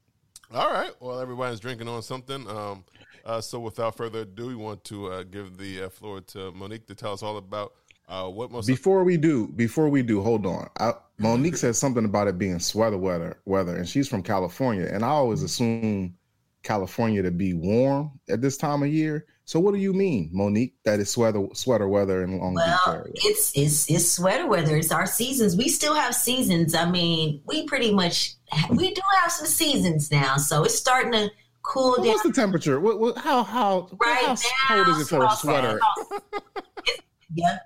All 0.54 0.72
right. 0.72 0.92
Well, 1.00 1.20
everybody's 1.20 1.60
drinking 1.60 1.88
on 1.88 2.02
something. 2.04 2.48
Um, 2.48 2.84
Uh, 3.24 3.40
so, 3.40 3.60
without 3.60 3.96
further 3.96 4.22
ado, 4.22 4.48
we 4.48 4.56
want 4.56 4.84
to 4.86 5.08
uh, 5.08 5.24
give 5.24 5.58
the 5.58 5.84
uh, 5.84 5.90
floor 5.90 6.20
to 6.22 6.52
Monique 6.52 6.86
to 6.88 6.96
tell 6.96 7.14
us 7.14 7.24
all 7.24 7.38
about 7.38 7.74
uh, 8.10 8.28
what 8.28 8.52
most. 8.52 8.68
Before 8.68 9.04
we 9.04 9.16
do, 9.18 9.48
before 9.48 9.88
we 9.90 10.04
do, 10.04 10.22
hold 10.22 10.46
on. 10.46 10.70
I, 10.80 10.94
Monique 11.20 11.56
said 11.56 11.76
something 11.76 12.04
about 12.04 12.28
it 12.28 12.38
being 12.38 12.60
sweater 12.60 12.98
weather, 12.98 13.38
weather, 13.46 13.78
and 13.78 13.88
she's 13.88 14.10
from 14.10 14.24
California, 14.24 14.90
and 14.92 15.06
I 15.06 15.10
always 15.10 15.42
assume 15.42 16.16
California 16.64 17.22
to 17.22 17.32
be 17.32 17.54
warm 17.54 18.12
at 18.30 18.42
this 18.42 18.58
time 18.58 18.84
of 18.84 18.90
year. 18.90 19.26
So, 19.46 19.60
what 19.60 19.74
do 19.74 19.80
you 19.80 19.94
mean, 19.94 20.30
Monique? 20.34 20.76
That 20.84 21.00
is 21.00 21.10
sweater 21.10 21.48
sweater 21.54 21.88
weather 21.88 22.24
in 22.24 22.40
Long 22.40 22.56
Beach 22.56 22.64
Well, 22.86 22.96
area. 22.96 23.14
it's 23.16 23.52
it's 23.56 23.90
it's 23.90 24.10
sweater 24.12 24.48
weather. 24.48 24.76
It's 24.76 24.92
our 24.92 25.06
seasons. 25.06 25.56
We 25.56 25.70
still 25.70 25.96
have 25.96 26.16
seasons. 26.16 26.76
I 26.76 26.90
mean, 26.90 27.42
we 27.46 27.66
pretty 27.68 27.94
much 27.94 28.36
we 28.70 28.94
do 28.94 29.02
have 29.22 29.32
some 29.32 29.48
seasons 29.48 30.12
now. 30.12 30.38
So 30.38 30.64
it's 30.64 30.76
starting 30.76 31.12
to 31.14 31.32
cool 31.64 31.92
What- 31.92 31.98
down. 32.04 32.08
What's 32.08 32.24
the 32.24 32.32
temperature? 32.34 32.80
What, 32.80 33.00
what, 33.00 33.18
how 33.18 33.44
how 33.44 33.90
Right 34.00 34.26
how 34.26 34.34
now, 34.34 34.84
cold 34.86 34.88
is 34.98 35.02
it 35.02 35.10
for 35.10 35.24
a 35.26 35.32
sweater? 35.32 35.80
Yeah, 37.36 37.58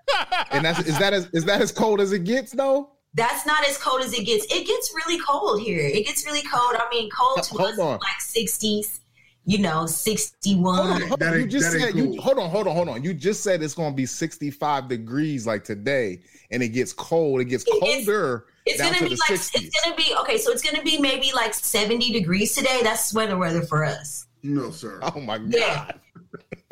And 0.52 0.64
that's 0.64 0.80
is 0.88 0.98
that 0.98 1.12
as 1.14 1.28
is 1.34 1.44
that 1.44 1.60
as 1.60 1.74
cold 1.74 2.00
as 2.00 2.14
it 2.14 2.24
gets 2.24 2.54
though? 2.54 2.92
that's 3.16 3.46
not 3.46 3.68
as 3.68 3.78
cold 3.78 4.02
as 4.02 4.14
it 4.14 4.24
gets. 4.26 4.46
It 4.46 4.66
gets 4.66 4.94
really 4.96 5.20
cold 5.28 5.60
here. 5.60 5.80
It 5.82 6.06
gets 6.06 6.26
really 6.26 6.44
cold. 6.44 6.76
I 6.78 6.88
mean, 6.90 7.10
cold 7.10 7.44
to 7.44 7.50
Hold 7.56 7.72
us 7.72 7.80
on. 7.80 7.92
like 8.00 8.22
sixties. 8.22 9.02
You 9.44 9.58
know, 9.60 9.86
sixty-one. 9.86 10.76
Hold 10.76 11.02
on, 11.02 11.08
hold 11.10 11.24
on. 11.24 11.40
You 11.40 11.48
just 11.48 11.72
that 11.72 11.78
ain't 11.82 11.96
said 11.96 11.96
you 11.98 12.22
hold 12.22 12.38
on, 12.38 12.50
hold 12.50 12.68
on, 12.68 12.76
hold 12.76 12.88
on. 12.90 13.04
You 13.04 13.14
just 13.14 13.44
said 13.44 13.62
it's 13.64 13.74
going 13.74 13.92
to 13.92 13.96
be 13.96 14.06
65 14.06 14.88
degrees 14.90 15.46
like 15.48 15.64
today, 15.66 16.20
and 16.52 16.62
it 16.64 16.70
gets 16.70 16.94
cold. 16.94 17.42
It 17.42 17.46
gets 17.46 17.66
It 17.68 17.82
gets- 17.82 18.06
colder 18.06 18.46
It's 18.70 18.78
down 18.80 18.94
gonna 18.94 19.00
to 19.06 19.10
be 19.10 19.16
like 19.30 19.40
60s. 19.40 19.52
it's 19.56 19.84
gonna 19.84 19.96
be 19.96 20.14
okay. 20.22 20.38
So 20.38 20.52
it's 20.52 20.62
gonna 20.62 20.84
be 20.84 20.98
maybe 21.00 21.32
like 21.34 21.54
seventy 21.54 22.12
degrees 22.12 22.54
today. 22.56 22.80
That's 22.84 23.06
sweater 23.10 23.38
weather 23.38 23.62
for 23.64 23.84
us. 23.86 24.28
No, 24.44 24.72
sir. 24.72 25.00
Oh 25.16 25.20
my 25.20 25.38
god! 25.38 25.54
Yeah. 25.54 25.92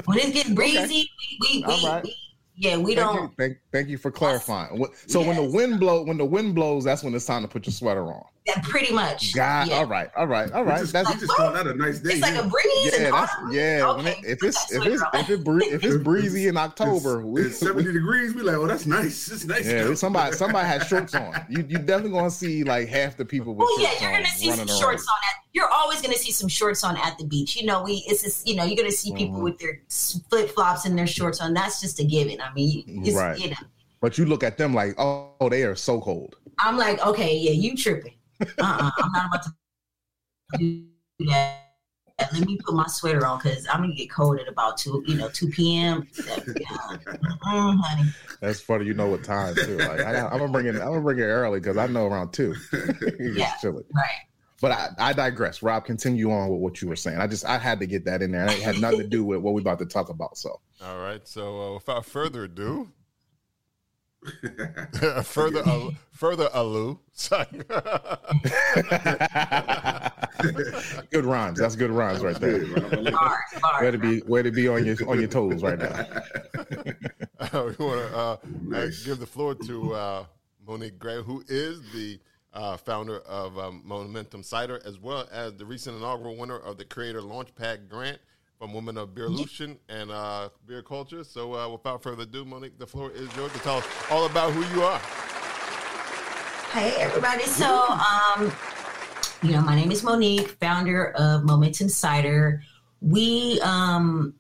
When 0.06 0.20
it's 0.20 0.32
getting 0.32 0.54
breezy, 0.56 1.10
we, 1.20 1.38
we, 1.42 1.58
we, 1.60 1.64
All 1.66 1.88
right. 1.94 2.04
we 2.04 2.16
yeah, 2.58 2.78
we 2.78 2.96
thank 2.96 3.08
don't. 3.08 3.24
You, 3.24 3.32
thank, 3.38 3.58
thank 3.72 3.90
you 3.90 3.98
for 3.98 4.12
clarifying. 4.12 4.78
What- 4.80 4.92
So 5.08 5.22
when 5.22 5.36
the 5.36 5.44
wind 5.44 5.80
blow, 5.80 6.04
when 6.04 6.18
the 6.18 6.26
wind 6.26 6.56
blows, 6.56 6.84
that's 6.86 7.04
when 7.04 7.14
it's 7.16 7.26
time 7.26 7.42
to 7.42 7.48
put 7.48 7.66
your 7.66 7.74
sweater 7.74 8.06
on. 8.06 8.24
Yeah, 8.46 8.62
pretty 8.62 8.94
much. 8.94 9.34
God, 9.34 9.68
yeah. 9.68 9.78
all 9.78 9.88
right, 9.88 10.08
all 10.16 10.28
right, 10.28 10.52
all 10.52 10.64
We 10.64 10.70
right. 10.70 10.82
just, 10.82 10.94
That's 10.94 11.12
we 11.12 11.20
just 11.20 11.32
call 11.32 11.52
that 11.54 11.66
a 11.66 11.74
nice 11.74 11.98
day. 11.98 12.12
It's 12.14 12.22
like 12.22 12.36
a 12.36 12.48
breeze. 12.48 12.94
yeah, 12.94 13.06
and 13.06 13.14
that's 13.16 13.34
yeah. 13.52 13.88
Okay, 13.88 14.10
it- 14.24 14.26
if 14.34 14.44
it's 14.44 14.72
if 14.72 14.86
it's 14.86 15.02
if 15.16 15.30
it 15.32 15.44
bre- 15.44 15.64
if 15.64 15.84
it's 15.84 15.98
breezy 15.98 16.48
in 16.48 16.56
October, 16.56 17.22
it's, 17.22 17.26
we, 17.26 17.42
it's 17.42 17.58
70 17.58 17.92
degrees. 17.92 18.36
We 18.36 18.44
like, 18.44 18.58
oh, 18.58 18.68
that's 18.68 18.86
nice. 18.86 19.32
It's 19.32 19.46
nice. 19.46 19.66
yeah, 19.66 19.88
out. 19.88 19.98
somebody 19.98 20.36
somebody 20.36 20.68
had 20.68 20.86
shorts 20.86 21.16
on. 21.16 21.34
You 21.50 21.66
you 21.68 21.80
definitely 21.80 22.12
gonna 22.12 22.30
see 22.30 22.64
like 22.64 22.88
half 22.88 23.18
the 23.18 23.26
people 23.26 23.56
with 23.56 23.68
Oh 23.68 23.78
yeah, 23.82 23.88
shorts 23.90 24.02
you're 24.02 24.10
on 24.12 24.16
gonna 24.18 24.28
see 24.30 24.52
some 24.52 24.60
around. 24.68 24.80
shorts 24.80 25.08
on 25.08 25.16
at. 25.28 25.44
You're 25.54 25.70
always 25.72 26.02
gonna 26.04 26.14
see 26.18 26.32
some 26.32 26.48
shorts 26.50 26.84
on 26.84 26.98
at 26.98 27.18
the 27.18 27.26
beach. 27.26 27.56
You 27.56 27.66
know, 27.66 27.82
we 27.82 28.04
it's 28.08 28.22
just 28.22 28.48
you 28.48 28.56
know 28.56 28.64
you're 28.64 28.78
gonna 28.78 28.92
see 28.92 29.12
people 29.16 29.40
Mhm. 29.40 29.44
with 29.44 29.58
their 29.58 29.82
flip 29.90 30.52
flops 30.52 30.86
and 30.86 30.96
their 30.96 31.08
shorts 31.08 31.42
on. 31.42 31.56
That's 31.56 31.82
just 31.82 32.00
a 32.00 32.04
given. 32.04 32.40
I 32.42 32.54
mean, 32.54 32.84
it's, 33.04 33.16
Right. 33.18 33.40
you 33.40 33.50
know, 33.50 33.56
But 34.02 34.20
you 34.20 34.26
look 34.26 34.44
at 34.44 34.60
them 34.60 34.76
like, 34.76 34.94
oh, 35.00 35.32
oh, 35.42 35.50
they 35.50 35.64
are 35.64 35.76
so 35.76 36.00
cold. 36.00 36.36
I'm 36.60 36.78
like, 36.78 37.04
okay, 37.04 37.36
yeah, 37.36 37.52
you 37.52 37.76
tripping. 37.76 38.14
Uh, 38.42 38.46
uh-uh, 38.60 38.92
I'm 39.04 39.12
not 39.12 39.26
about 39.28 39.44
to 39.44 40.58
do 40.58 40.86
that. 41.28 41.62
Let 42.32 42.46
me 42.46 42.58
put 42.66 42.74
my 42.76 42.88
sweater 42.88 43.26
on 43.26 43.40
because 43.40 43.68
I'm 43.68 43.82
gonna 43.82 43.94
get 43.94 44.10
cold 44.10 44.40
at 44.40 44.48
about 44.48 44.78
two, 44.78 45.04
you 45.06 45.16
know, 45.16 45.28
two 45.30 45.50
p.m. 45.50 46.08
Mm, 46.14 46.98
honey. 47.84 48.10
That's 48.40 48.62
funny. 48.62 48.86
You 48.86 48.94
know 48.94 49.08
what 49.08 49.24
time 49.24 49.54
too. 49.56 49.78
Like 49.78 50.00
I, 50.00 50.26
I'm 50.28 50.40
gonna 50.40 50.48
bring 50.52 50.66
it. 50.68 50.76
I'm 50.76 50.80
gonna 50.80 51.02
bring 51.02 51.20
it 51.20 51.24
early 51.24 51.60
because 51.60 51.76
I 51.78 51.88
know 51.88 52.06
around 52.06 52.32
two. 52.32 52.56
it's 52.72 53.38
Yeah. 53.38 53.52
chilly. 53.62 53.84
Right. 53.94 54.22
But 54.62 54.72
I, 54.72 54.90
I 54.98 55.14
digress. 55.14 55.62
Rob, 55.62 55.84
continue 55.84 56.32
on 56.32 56.50
with 56.50 56.62
what 56.62 56.82
you 56.82 56.88
were 56.88 56.96
saying. 56.96 57.20
I 57.20 57.28
just 57.28 57.44
I 57.46 57.58
had 57.58 57.80
to 57.82 57.86
get 57.86 58.06
that 58.06 58.22
in 58.22 58.32
there. 58.32 58.46
It 58.46 58.62
had 58.62 58.80
nothing 58.80 59.00
to 59.02 59.08
do 59.08 59.26
with 59.26 59.42
what 59.42 59.54
we're 59.54 59.60
about 59.60 59.80
to 59.80 59.86
talk 59.86 60.08
about. 60.10 60.38
So 60.38 60.62
All 60.82 60.98
right. 61.00 61.28
So, 61.28 61.62
uh, 61.62 61.74
without 61.74 62.06
further 62.06 62.46
ado, 62.46 62.90
further 65.24 65.62
uh, 65.66 65.90
further 66.12 66.50
ado, 66.54 67.00
sorry. 67.14 67.48
good 71.12 71.26
rhymes. 71.26 71.60
That's 71.60 71.76
good 71.76 71.92
rhymes 71.92 72.22
right 72.22 72.40
there. 72.40 72.60
Good, 72.60 72.84
Rob. 72.84 72.94
I 72.94 72.96
like 72.98 73.14
Bars, 73.14 73.40
bars. 73.62 73.82
Way 73.84 73.92
to 73.92 73.98
be 73.98 74.22
way 74.22 74.44
to 74.44 74.52
be 74.52 74.68
on 74.68 74.86
your 74.86 74.96
on 75.08 75.20
your 75.20 75.28
toes 75.28 75.62
right 75.64 75.80
now. 75.80 75.90
that. 75.90 76.96
we 77.54 77.86
want 77.86 78.10
to 78.10 78.18
uh, 78.18 78.38
Nice. 78.62 79.04
uh, 79.04 79.06
give 79.06 79.20
the 79.20 79.26
floor 79.26 79.56
to 79.56 79.94
uh, 79.94 80.26
Monique 80.68 81.00
Gray, 81.00 81.22
who 81.22 81.44
is 81.48 81.82
the 81.94 82.20
uh, 82.54 82.78
founder 82.78 83.20
of 83.22 83.58
um, 83.60 83.82
Momentum 83.86 84.44
Cider, 84.44 84.82
as 84.86 85.00
well 85.00 85.28
as 85.32 85.54
the 85.56 85.66
recent 85.66 85.98
inaugural 85.98 86.36
winner 86.38 86.58
of 86.58 86.78
the 86.78 86.86
Creator 86.86 87.22
Launchpad 87.22 87.90
Grant 87.90 88.20
from 88.58 88.74
Women 88.74 88.98
of 88.98 89.10
Bevolution 89.10 89.78
and 89.90 90.12
uh, 90.12 90.50
Beer 90.66 90.82
Kulture. 90.82 91.26
So, 91.26 91.54
uh, 91.56 91.70
without 91.70 92.02
further 92.02 92.24
ado, 92.24 92.46
Monique, 92.46 92.78
the 92.78 92.88
floor 92.88 93.12
is 93.12 93.34
yours 93.36 93.52
to 93.54 93.60
tell 93.60 93.78
us 93.78 93.86
all 94.10 94.26
about 94.26 94.54
who 94.54 94.64
you 94.76 94.84
are. 94.84 95.02
Hey 96.72 96.94
everybody. 96.98 97.44
So 97.44 97.88
um 97.88 98.52
you 99.42 99.52
know, 99.52 99.62
my 99.62 99.76
name 99.76 99.94
is 99.94 100.04
Monique, 100.04 100.50
founder 100.60 101.12
of 101.12 101.46
Momentum 101.46 101.88
Cider. 101.88 102.64
We 103.00 103.62
um 103.62 104.34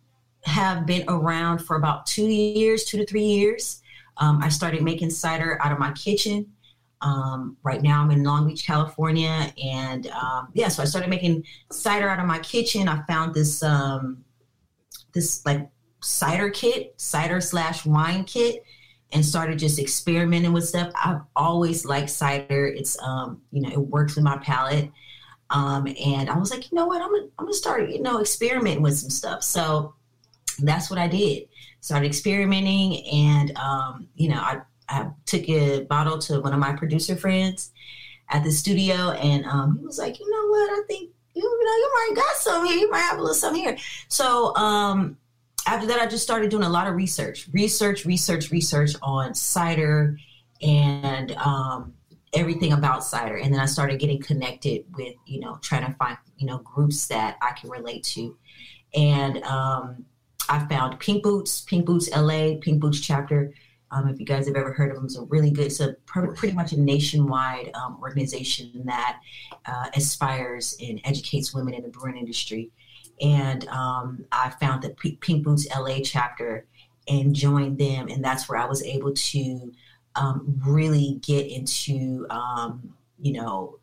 have 0.43 0.85
been 0.85 1.05
around 1.07 1.59
for 1.59 1.77
about 1.77 2.05
2 2.07 2.23
years, 2.25 2.83
2 2.83 2.97
to 2.97 3.05
3 3.05 3.23
years. 3.23 3.81
Um, 4.17 4.41
I 4.43 4.49
started 4.49 4.83
making 4.83 5.11
cider 5.11 5.59
out 5.63 5.71
of 5.71 5.79
my 5.79 5.91
kitchen. 5.93 6.51
Um, 7.05 7.55
right 7.61 7.83
now 7.83 8.01
I'm 8.01 8.09
in 8.09 8.23
Long 8.23 8.47
Beach, 8.47 8.65
California 8.65 9.53
and 9.63 10.07
um, 10.07 10.49
yeah, 10.53 10.69
so 10.69 10.81
I 10.81 10.85
started 10.85 11.09
making 11.09 11.45
cider 11.71 12.09
out 12.09 12.19
of 12.19 12.25
my 12.25 12.39
kitchen. 12.39 12.87
I 12.87 13.03
found 13.05 13.35
this 13.35 13.61
um 13.61 14.23
this 15.13 15.45
like 15.45 15.69
cider 16.01 16.49
kit, 16.49 16.93
cider 16.97 17.39
slash 17.41 17.85
wine 17.85 18.23
kit 18.23 18.63
and 19.11 19.23
started 19.23 19.59
just 19.59 19.79
experimenting 19.79 20.51
with 20.51 20.67
stuff. 20.67 20.91
I've 21.03 21.21
always 21.35 21.85
liked 21.85 22.09
cider. 22.09 22.67
It's 22.67 22.99
um, 23.01 23.41
you 23.51 23.61
know, 23.61 23.69
it 23.69 23.79
works 23.79 24.15
with 24.15 24.23
my 24.23 24.37
palate. 24.37 24.91
Um, 25.51 25.87
and 26.03 26.27
I 26.29 26.37
was 26.37 26.49
like, 26.49 26.71
you 26.71 26.75
know 26.75 26.87
what, 26.87 27.01
I'm 27.01 27.11
gonna 27.11 27.27
I'm 27.37 27.45
gonna 27.45 27.53
start, 27.53 27.89
you 27.89 28.01
know, 28.01 28.19
experimenting 28.19 28.81
with 28.81 28.97
some 28.97 29.11
stuff. 29.11 29.43
So 29.43 29.93
that's 30.59 30.89
what 30.89 30.97
I 30.97 31.07
did. 31.07 31.47
Started 31.81 32.07
experimenting 32.07 33.05
and 33.07 33.55
um, 33.57 34.07
you 34.15 34.29
know, 34.29 34.39
I, 34.39 34.61
I 34.89 35.09
took 35.25 35.47
a 35.49 35.83
bottle 35.83 36.17
to 36.19 36.39
one 36.41 36.53
of 36.53 36.59
my 36.59 36.73
producer 36.73 37.15
friends 37.15 37.71
at 38.29 38.43
the 38.43 38.51
studio 38.51 39.11
and 39.11 39.45
um, 39.45 39.77
he 39.79 39.85
was 39.85 39.99
like, 39.99 40.19
you 40.19 40.29
know 40.29 40.47
what, 40.49 40.71
I 40.71 40.83
think 40.87 41.11
you 41.33 41.43
know, 41.43 41.49
you 41.49 41.91
might 41.93 42.15
got 42.15 42.35
some 42.37 42.65
here, 42.65 42.77
you 42.77 42.89
might 42.89 42.99
have 42.99 43.17
a 43.17 43.21
little 43.21 43.35
some 43.35 43.55
here. 43.55 43.77
So 44.07 44.55
um 44.55 45.17
after 45.67 45.87
that, 45.87 45.99
I 45.99 46.05
just 46.05 46.23
started 46.23 46.51
doing 46.51 46.63
a 46.63 46.69
lot 46.69 46.87
of 46.87 46.95
research, 46.95 47.49
research, 47.51 48.05
research, 48.05 48.51
research 48.51 48.91
on 49.01 49.33
cider 49.33 50.17
and 50.61 51.31
um, 51.33 51.93
everything 52.33 52.73
about 52.73 53.03
cider. 53.03 53.37
And 53.37 53.53
then 53.53 53.59
I 53.59 53.65
started 53.65 53.99
getting 53.99 54.21
connected 54.21 54.85
with, 54.95 55.15
you 55.25 55.39
know, 55.39 55.57
trying 55.61 55.85
to 55.85 55.93
find, 55.97 56.17
you 56.37 56.45
know, 56.45 56.59
groups 56.59 57.07
that 57.07 57.37
I 57.41 57.51
can 57.53 57.69
relate 57.69 58.03
to. 58.03 58.37
And 58.93 59.43
um, 59.43 60.05
I 60.47 60.65
found 60.67 60.99
Pink 60.99 61.23
Boots, 61.23 61.61
Pink 61.61 61.85
Boots 61.85 62.09
LA, 62.15 62.55
Pink 62.61 62.79
Boots 62.79 62.99
chapter. 62.99 63.53
Um, 63.91 64.07
if 64.07 64.19
you 64.19 64.25
guys 64.25 64.47
have 64.47 64.55
ever 64.55 64.73
heard 64.73 64.89
of 64.89 64.95
them, 64.95 65.05
it's 65.05 65.17
a 65.17 65.23
really 65.23 65.51
good, 65.51 65.67
it's 65.67 65.79
a 65.79 65.93
pr- 66.05 66.27
pretty 66.27 66.55
much 66.55 66.73
a 66.73 66.79
nationwide 66.79 67.71
um, 67.75 67.97
organization 68.01 68.71
that 68.85 69.19
uh, 69.65 69.89
aspires 69.95 70.75
and 70.81 70.99
educates 71.03 71.53
women 71.53 71.73
in 71.73 71.83
the 71.83 71.89
brewing 71.89 72.17
industry. 72.17 72.71
And 73.21 73.67
um, 73.69 74.25
I 74.31 74.49
found 74.49 74.83
the 74.83 74.89
P- 74.89 75.17
Pink 75.21 75.43
Boots 75.43 75.67
LA 75.75 75.99
chapter 76.03 76.65
and 77.07 77.35
joined 77.35 77.77
them, 77.77 78.07
and 78.07 78.23
that's 78.23 78.49
where 78.49 78.59
I 78.59 78.65
was 78.65 78.83
able 78.83 79.13
to 79.13 79.73
um, 80.15 80.61
really 80.65 81.19
get 81.25 81.47
into, 81.47 82.25
um, 82.29 82.93
you 83.19 83.33
know, 83.33 83.79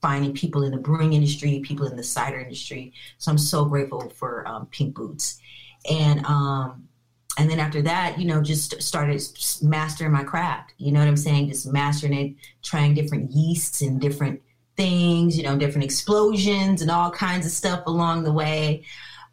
finding 0.00 0.32
people 0.32 0.62
in 0.62 0.72
the 0.72 0.78
brewing 0.78 1.12
industry, 1.12 1.60
people 1.60 1.86
in 1.86 1.96
the 1.96 2.02
cider 2.02 2.38
industry. 2.38 2.92
So 3.18 3.30
I'm 3.30 3.38
so 3.38 3.64
grateful 3.64 4.08
for 4.10 4.46
um, 4.46 4.66
Pink 4.66 4.94
Boots, 4.94 5.40
and 5.90 6.24
um, 6.24 6.88
and 7.40 7.48
then 7.48 7.58
after 7.58 7.80
that, 7.80 8.18
you 8.18 8.26
know, 8.26 8.42
just 8.42 8.82
started 8.82 9.18
mastering 9.62 10.12
my 10.12 10.22
craft. 10.22 10.74
You 10.76 10.92
know 10.92 10.98
what 10.98 11.08
I'm 11.08 11.16
saying? 11.16 11.48
Just 11.48 11.72
mastering 11.72 12.12
it, 12.12 12.36
trying 12.62 12.92
different 12.92 13.30
yeasts 13.30 13.80
and 13.80 13.98
different 13.98 14.42
things, 14.76 15.38
you 15.38 15.44
know, 15.44 15.56
different 15.56 15.84
explosions 15.84 16.82
and 16.82 16.90
all 16.90 17.10
kinds 17.10 17.46
of 17.46 17.52
stuff 17.52 17.82
along 17.86 18.24
the 18.24 18.32
way. 18.32 18.84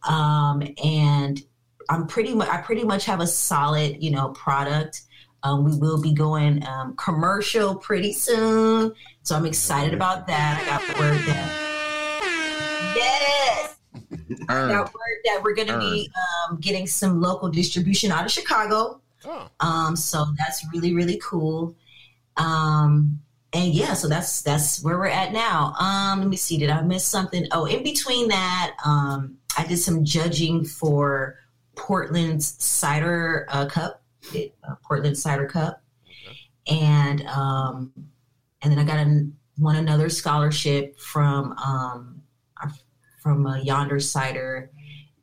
Um, 0.08 0.64
and 0.82 1.44
I'm 1.90 2.08
pretty 2.08 2.34
much, 2.34 2.48
I 2.48 2.62
pretty 2.62 2.86
much 2.86 3.04
have 3.04 3.20
a 3.20 3.28
solid, 3.28 4.02
you 4.02 4.12
know, 4.12 4.30
product. 4.30 5.02
Um, 5.44 5.66
we 5.66 5.78
will 5.78 6.02
be 6.02 6.14
going 6.14 6.66
um, 6.66 6.96
commercial 6.96 7.76
pretty 7.76 8.14
soon, 8.14 8.94
so 9.24 9.36
I'm 9.36 9.46
excited 9.46 9.94
about 9.94 10.28
that. 10.28 10.62
I 10.62 10.66
got 10.66 10.82
the 10.82 11.02
word 11.02 11.18
that 11.28 12.94
yes, 12.96 13.67
Earn. 14.50 14.70
got 14.70 14.94
word 14.94 15.18
that 15.26 15.42
we're 15.44 15.56
going 15.56 15.68
to 15.70 15.80
be 15.80 16.10
um, 16.50 16.58
getting 16.60 16.88
some 16.88 17.22
local 17.22 17.50
distribution 17.50 18.12
out 18.12 18.26
of 18.26 18.32
Chicago. 18.32 19.02
Oh, 19.26 19.50
Um, 19.60 19.96
so 19.96 20.26
that's 20.38 20.66
really 20.74 20.94
really 20.94 21.20
cool. 21.24 21.76
Um, 22.38 23.20
and 23.54 23.74
yeah, 23.74 23.94
so 23.94 24.08
that's 24.08 24.42
that's 24.42 24.84
where 24.84 24.98
we're 24.98 25.08
at 25.08 25.32
now. 25.34 25.74
Um, 25.80 26.20
let 26.20 26.28
me 26.30 26.38
see, 26.38 26.58
did 26.58 26.70
I 26.70 26.82
miss 26.82 27.06
something? 27.06 27.48
Oh, 27.52 27.66
in 27.66 27.84
between 27.84 28.28
that, 28.28 28.76
um, 28.86 29.38
I 29.58 29.66
did 29.66 29.78
some 29.78 30.04
judging 30.06 30.64
for 30.66 31.40
Portland's 31.76 32.62
cider 32.64 33.48
uh, 33.50 33.66
cup, 33.68 34.02
it, 34.34 34.54
uh, 34.68 34.76
Portland 34.84 35.18
cider 35.18 35.48
cup, 35.48 35.82
and 36.68 37.26
um, 37.28 37.92
and 38.62 38.72
then 38.72 38.80
I 38.80 38.84
got 38.84 38.98
an, 38.98 39.36
won 39.58 39.76
another 39.78 40.10
scholarship 40.10 41.00
from 41.00 41.54
um, 41.54 41.58
our- 41.58 42.18
from 43.28 43.46
uh, 43.46 43.58
Yonder 43.58 44.00
Cider 44.00 44.72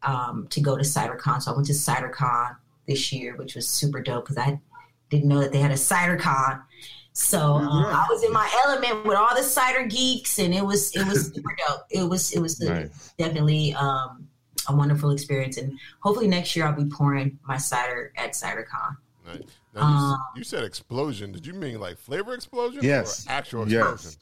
um, 0.03 0.47
to 0.51 0.61
go 0.61 0.77
to 0.77 0.83
CiderCon. 0.83 1.41
So 1.43 1.53
I 1.53 1.55
went 1.55 1.67
to 1.69 1.73
CiderCon 1.73 2.57
this 2.87 3.11
year, 3.13 3.35
which 3.37 3.55
was 3.55 3.67
super 3.67 4.03
dope 4.03 4.25
because 4.25 4.37
I 4.37 4.61
didn't 5.09 5.27
know 5.29 5.41
that 5.41 5.53
they 5.53 5.59
had 5.59 5.71
a 5.71 5.75
CiderCon. 5.75 6.63
So 7.15 7.41
um, 7.55 7.63
Yeah. 7.85 7.97
I 7.97 8.07
was 8.11 8.23
in 8.23 8.33
my 8.33 8.47
element 8.67 9.07
with 9.07 9.17
all 9.17 9.35
the 9.35 9.43
cider 9.43 9.87
geeks, 9.87 10.39
and 10.39 10.53
it 10.55 10.65
was 10.65 10.95
it 10.95 11.07
was 11.07 11.29
super 11.35 11.57
dope. 11.67 11.81
It 11.89 12.03
was 12.07 12.33
it 12.33 12.41
was 12.41 12.61
Nice. 12.61 13.15
definitely 13.17 13.73
um, 13.75 14.29
a 14.69 14.77
wonderful 14.77 15.11
experience, 15.11 15.57
and 15.57 15.79
hopefully 16.01 16.29
next 16.29 16.55
year 16.55 16.67
I'll 16.67 16.75
be 16.77 16.85
pouring 16.91 17.39
my 17.49 17.57
cider 17.57 18.13
at 18.17 18.33
CiderCon. 18.33 18.97
Right. 19.27 19.43
Now, 19.75 19.81
you, 19.81 19.87
Um, 19.87 20.19
you 20.37 20.45
said 20.45 20.65
explosion. 20.65 21.33
Did 21.33 21.47
you 21.47 21.55
mean 21.55 21.81
like 21.81 21.97
flavor 21.97 22.35
explosion? 22.35 22.81
Yes. 22.85 23.27
Or 23.27 23.33
actual 23.33 23.69
Yes. 23.69 24.19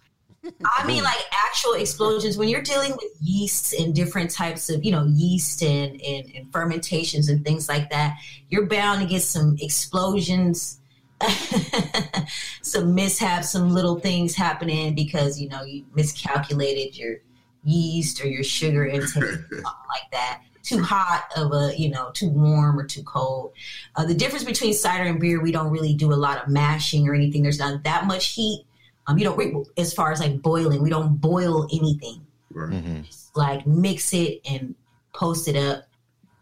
I 0.65 0.87
mean, 0.87 1.05
like 1.05 1.19
actual 1.33 1.75
explosions 1.75 2.37
when 2.37 2.49
you're 2.49 2.63
dealing 2.63 2.93
with 2.93 3.13
yeast 3.21 3.75
and 3.75 3.95
different 3.95 4.31
types 4.31 4.69
of, 4.71 4.85
you 4.85 4.91
know, 4.91 5.05
yeast 5.05 5.63
and, 5.63 6.01
and, 6.03 6.33
and 6.35 6.53
fermentations 6.53 7.29
and 7.29 7.45
things 7.45 7.69
like 7.69 7.91
that. 7.91 8.19
You're 8.49 8.67
bound 8.67 9.01
to 9.03 9.07
get 9.07 9.23
some 9.23 9.57
explosions, 9.61 10.81
some 12.63 12.95
mishaps, 12.95 13.51
some 13.51 13.71
little 13.71 14.01
things 14.01 14.35
happening 14.35 14.95
because 14.95 15.41
you 15.41 15.49
know 15.49 15.63
you 15.63 15.85
miscalculated 15.95 16.99
your 16.99 17.19
yeast 17.65 18.23
or 18.23 18.27
your 18.27 18.43
sugar 18.43 18.85
intake, 18.85 19.25
like 19.53 20.11
that. 20.11 20.43
Too 20.63 20.81
hot 20.81 21.25
of 21.37 21.53
a, 21.53 21.73
you 21.77 21.91
know, 21.91 22.11
too 22.13 22.29
warm 22.29 22.79
or 22.79 22.85
too 22.85 23.03
cold. 23.03 23.53
Uh, 23.97 24.05
the 24.05 24.15
difference 24.15 24.45
between 24.45 24.73
cider 24.75 25.05
and 25.05 25.19
beer, 25.19 25.41
we 25.41 25.51
don't 25.51 25.73
really 25.73 25.95
do 25.95 26.13
a 26.13 26.15
lot 26.15 26.41
of 26.41 26.49
mashing 26.49 27.09
or 27.09 27.15
anything. 27.15 27.43
There's 27.43 27.59
not 27.59 27.83
that 27.83 28.07
much 28.07 28.29
heat. 28.29 28.65
Um, 29.07 29.19
you 29.19 29.25
don't 29.25 29.37
we, 29.37 29.53
as 29.77 29.93
far 29.93 30.13
as 30.13 30.21
like 30.21 30.41
boiling, 30.43 30.83
we 30.83 30.91
don't 30.91 31.21
boil 31.21 31.67
anything. 31.73 32.25
Right. 32.51 32.71
Mhm. 32.71 33.31
Like 33.35 33.67
mix 33.67 34.13
it 34.15 34.41
and 34.49 34.75
post 35.15 35.49
it 35.49 35.57
up, 35.57 35.85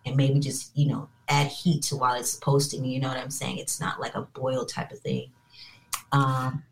and 0.04 0.16
maybe 0.16 0.38
just 0.40 0.76
you 0.76 0.88
know 0.88 1.08
add 1.28 1.46
heat 1.46 1.82
to 1.84 1.96
while 1.96 2.14
it's 2.18 2.34
posting. 2.36 2.84
You 2.84 3.00
know 3.00 3.08
what 3.08 3.16
I'm 3.16 3.30
saying? 3.30 3.58
It's 3.58 3.80
not 3.80 4.00
like 4.00 4.14
a 4.14 4.22
boil 4.22 4.64
type 4.66 4.90
of 4.92 4.98
thing. 5.00 5.30
Um, 6.12 6.62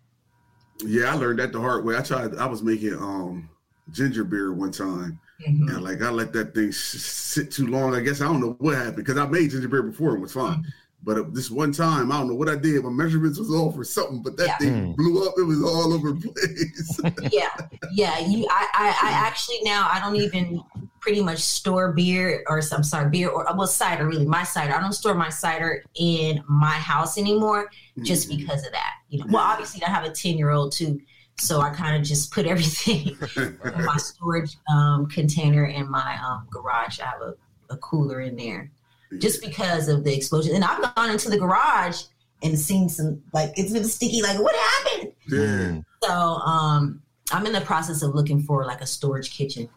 Yeah, 0.85 1.13
I 1.13 1.17
learned 1.17 1.39
that 1.41 1.53
the 1.53 1.61
hard 1.61 1.85
way. 1.85 1.97
I 1.97 2.03
tried. 2.03 2.37
I 2.37 2.47
was 2.47 2.63
making 2.63 2.95
um 2.95 3.49
ginger 3.91 4.25
beer 4.25 4.53
one 4.53 4.71
time, 4.73 5.19
mhm. 5.49 5.69
and 5.75 5.83
like 5.83 6.03
I 6.03 6.11
let 6.11 6.33
that 6.35 6.55
thing 6.55 6.71
sit 6.73 7.51
too 7.51 7.67
long. 7.69 7.95
I 7.95 8.01
guess 8.01 8.21
I 8.21 8.25
don't 8.27 8.41
know 8.41 8.57
what 8.59 8.77
happened 8.77 8.97
because 8.97 9.17
I 9.17 9.27
made 9.27 9.51
ginger 9.51 9.69
beer 9.69 9.83
before 9.83 10.13
and 10.13 10.23
was 10.23 10.33
fine. 10.33 10.65
But 11.03 11.17
uh, 11.19 11.25
this 11.31 11.49
one 11.51 11.71
time, 11.73 12.11
I 12.11 12.19
don't 12.19 12.29
know 12.29 12.35
what 12.35 12.49
I 12.49 12.57
did. 12.57 12.83
My 12.83 12.91
measurements 12.91 13.39
was 13.39 13.51
off 13.53 13.79
or 13.79 13.85
something, 13.85 14.21
but 14.23 14.37
that 14.37 14.47
Yeah. 14.49 14.57
thing 14.59 14.73
Mm. 14.93 14.97
blew 14.97 15.27
up. 15.27 15.35
It 15.39 15.43
was 15.45 15.63
all 15.63 15.93
over 15.93 16.11
the 16.13 16.29
place. 16.29 17.33
yeah, 17.33 17.49
yeah. 17.93 18.19
You, 18.19 18.47
I, 18.51 18.67
I, 18.75 19.09
I 19.09 19.11
actually 19.13 19.61
now 19.63 19.89
I 19.93 20.01
don't 20.01 20.17
even 20.17 20.61
pretty 21.01 21.23
much 21.23 21.39
store 21.39 21.93
beer 21.93 22.45
or 22.49 22.61
I'm 22.73 22.83
sorry, 22.83 23.11
beer 23.11 23.29
or 23.29 23.47
well 23.57 23.67
cider. 23.69 24.07
Really, 24.09 24.27
my 24.27 24.43
cider. 24.43 24.75
I 24.75 24.81
don't 24.81 24.93
store 24.93 25.15
my 25.15 25.29
cider 25.31 25.85
in 25.95 26.43
my 26.49 26.67
house 26.73 27.17
anymore 27.17 27.71
just 28.03 28.29
Mm-hmm. 28.29 28.39
because 28.39 28.67
of 28.67 28.73
that. 28.73 28.95
You 29.09 29.21
know, 29.21 29.27
well, 29.31 29.43
obviously 29.45 29.83
I 29.85 29.91
have 29.91 30.05
a 30.05 30.11
ten 30.11 30.37
year 30.37 30.51
old 30.51 30.73
too, 30.73 31.01
so 31.39 31.61
I 31.61 31.71
kind 31.71 31.97
of 31.97 32.03
just 32.03 32.33
put 32.33 32.45
everything 32.53 33.17
in 33.37 33.85
my 33.85 33.97
storage 33.99 34.57
um, 34.71 35.07
container 35.07 35.67
in 35.67 35.89
my 35.89 36.19
um, 36.23 36.49
garage. 36.51 36.99
I 36.99 37.05
have 37.07 37.21
a, 37.23 37.35
a 37.71 37.77
cooler 37.79 38.21
in 38.23 38.35
there 38.37 38.71
just 39.19 39.41
because 39.41 39.89
of 39.89 40.05
the 40.05 40.15
explosion. 40.15 40.55
And 40.55 40.65
I've 40.65 40.95
gone 40.95 41.11
into 41.11 41.31
the 41.31 41.39
garage 41.39 42.03
and 42.43 42.59
seen 42.59 42.89
some 42.89 43.23
like 43.33 43.53
it's 43.57 43.73
been 43.73 43.85
sticky. 43.85 44.23
Like 44.23 44.39
what 44.39 44.55
happened? 44.55 45.13
yeah. 45.31 45.81
So 46.03 46.13
um, 46.13 47.03
I'm 47.33 47.47
in 47.47 47.53
the 47.53 47.61
process 47.63 48.03
of 48.03 48.15
looking 48.15 48.43
for 48.43 48.65
like 48.65 48.81
a 48.81 48.87
storage 48.87 49.31
kitchen. 49.37 49.69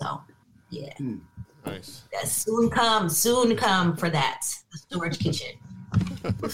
So 0.00 0.22
yeah, 0.70 0.92
Nice. 1.66 2.04
that 2.12 2.28
soon 2.28 2.70
come, 2.70 3.08
soon 3.08 3.56
come 3.56 3.96
for 3.96 4.08
that 4.08 4.42
the 4.72 4.78
storage 4.78 5.18
kitchen. 5.18 5.48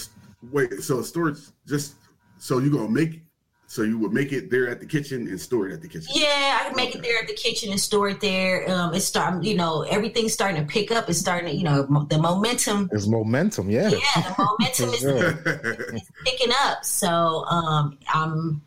Wait, 0.52 0.80
so 0.80 1.02
storage 1.02 1.38
just 1.66 1.94
so 2.38 2.58
you 2.58 2.70
gonna 2.70 2.88
make 2.88 3.22
so 3.68 3.82
you 3.82 3.98
would 3.98 4.12
make 4.12 4.32
it 4.32 4.50
there 4.50 4.68
at 4.68 4.78
the 4.80 4.86
kitchen 4.86 5.26
and 5.28 5.40
store 5.40 5.68
it 5.68 5.72
at 5.74 5.82
the 5.82 5.88
kitchen. 5.88 6.06
Yeah, 6.14 6.60
I 6.60 6.66
can 6.68 6.76
make 6.76 6.94
it 6.94 7.02
there 7.02 7.18
at 7.20 7.26
the 7.26 7.34
kitchen 7.34 7.70
and 7.72 7.80
store 7.80 8.08
it 8.10 8.20
there. 8.20 8.70
Um, 8.70 8.94
it's 8.94 9.04
starting, 9.04 9.42
you 9.42 9.56
know, 9.56 9.82
everything's 9.82 10.32
starting 10.32 10.64
to 10.64 10.72
pick 10.72 10.92
up. 10.92 11.08
It's 11.10 11.18
starting 11.18 11.50
to, 11.50 11.56
you 11.56 11.64
know, 11.64 11.84
mo- 11.88 12.04
the 12.08 12.16
momentum. 12.18 12.88
It's 12.92 13.06
momentum, 13.08 13.68
yeah. 13.68 13.88
Yeah, 13.88 13.98
the 14.14 14.34
momentum 14.38 14.88
is 14.94 15.02
Yeah. 15.02 15.96
it's 15.96 16.10
picking 16.24 16.52
up. 16.62 16.84
So 16.84 17.44
um, 17.46 17.98
I'm 18.14 18.62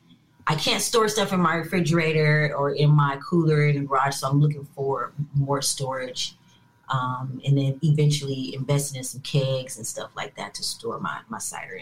I 0.48 0.56
can't 0.56 0.82
store 0.82 1.08
stuff 1.08 1.32
in 1.32 1.40
my 1.40 1.56
refrigerator 1.56 2.54
or 2.58 2.72
in 2.74 2.90
my 2.90 3.20
cooler 3.28 3.68
in 3.68 3.76
the 3.80 3.86
garage. 3.86 4.16
So 4.16 4.28
I'm 4.28 4.42
looking 4.42 4.66
for 4.76 5.14
more 5.36 5.62
storage, 5.62 6.36
um, 6.90 7.40
and 7.46 7.56
then 7.58 7.80
eventually 7.84 8.56
investing 8.56 8.98
in 8.98 9.04
some 9.04 9.22
kegs 9.22 9.78
and 9.78 9.86
stuff 9.86 10.10
like 10.16 10.36
that 10.38 10.56
to 10.56 10.64
store 10.64 11.00
my 11.00 11.20
my 11.30 11.38
cider 11.38 11.80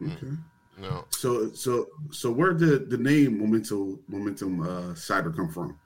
in. 0.00 0.12
okay. 0.12 0.36
No. 0.80 1.04
So 1.10 1.50
so 1.52 1.88
so 2.10 2.30
where 2.30 2.52
did 2.52 2.90
the 2.90 2.98
name 2.98 3.38
momentum 3.38 4.00
momentum 4.08 4.60
uh, 4.60 4.94
cider 4.94 5.30
come 5.30 5.50
from? 5.50 5.78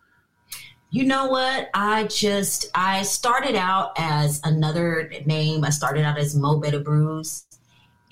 You 0.91 1.07
know 1.07 1.27
what? 1.27 1.71
I 1.73 2.05
just 2.05 2.67
I 2.75 3.03
started 3.03 3.57
out 3.57 3.93
as 3.97 4.41
another 4.45 5.11
name. 5.25 5.65
I 5.65 5.71
started 5.71 6.05
out 6.05 6.19
as 6.19 6.35
Mo 6.35 6.59
Better 6.59 6.81
Brews, 6.81 7.45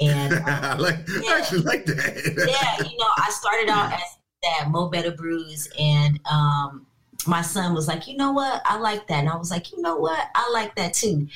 and 0.01 0.33
um, 0.39 0.45
I 0.47 0.77
like 0.77 0.97
I 1.09 1.39
actually 1.39 1.63
like 1.63 1.85
that. 1.87 2.17
yeah, 2.49 2.89
you 2.89 2.97
know, 2.97 3.09
I 3.19 3.31
started 3.31 3.69
out 3.69 3.93
as 3.93 4.01
that 4.43 4.71
Mo 4.71 4.89
Better 4.89 5.11
Brews, 5.11 5.69
and 5.79 6.19
um, 6.31 6.87
my 7.27 7.43
son 7.43 7.75
was 7.75 7.87
like, 7.87 8.09
you 8.09 8.17
know 8.17 8.33
what, 8.33 8.63
I 8.65 8.79
like 8.79 9.07
that, 9.09 9.19
and 9.19 9.29
I 9.29 9.37
was 9.37 9.51
like, 9.51 9.73
you 9.73 9.83
know 9.83 9.97
what, 9.97 10.29
I 10.35 10.51
like 10.55 10.75
that 10.77 10.95
too. 10.95 11.29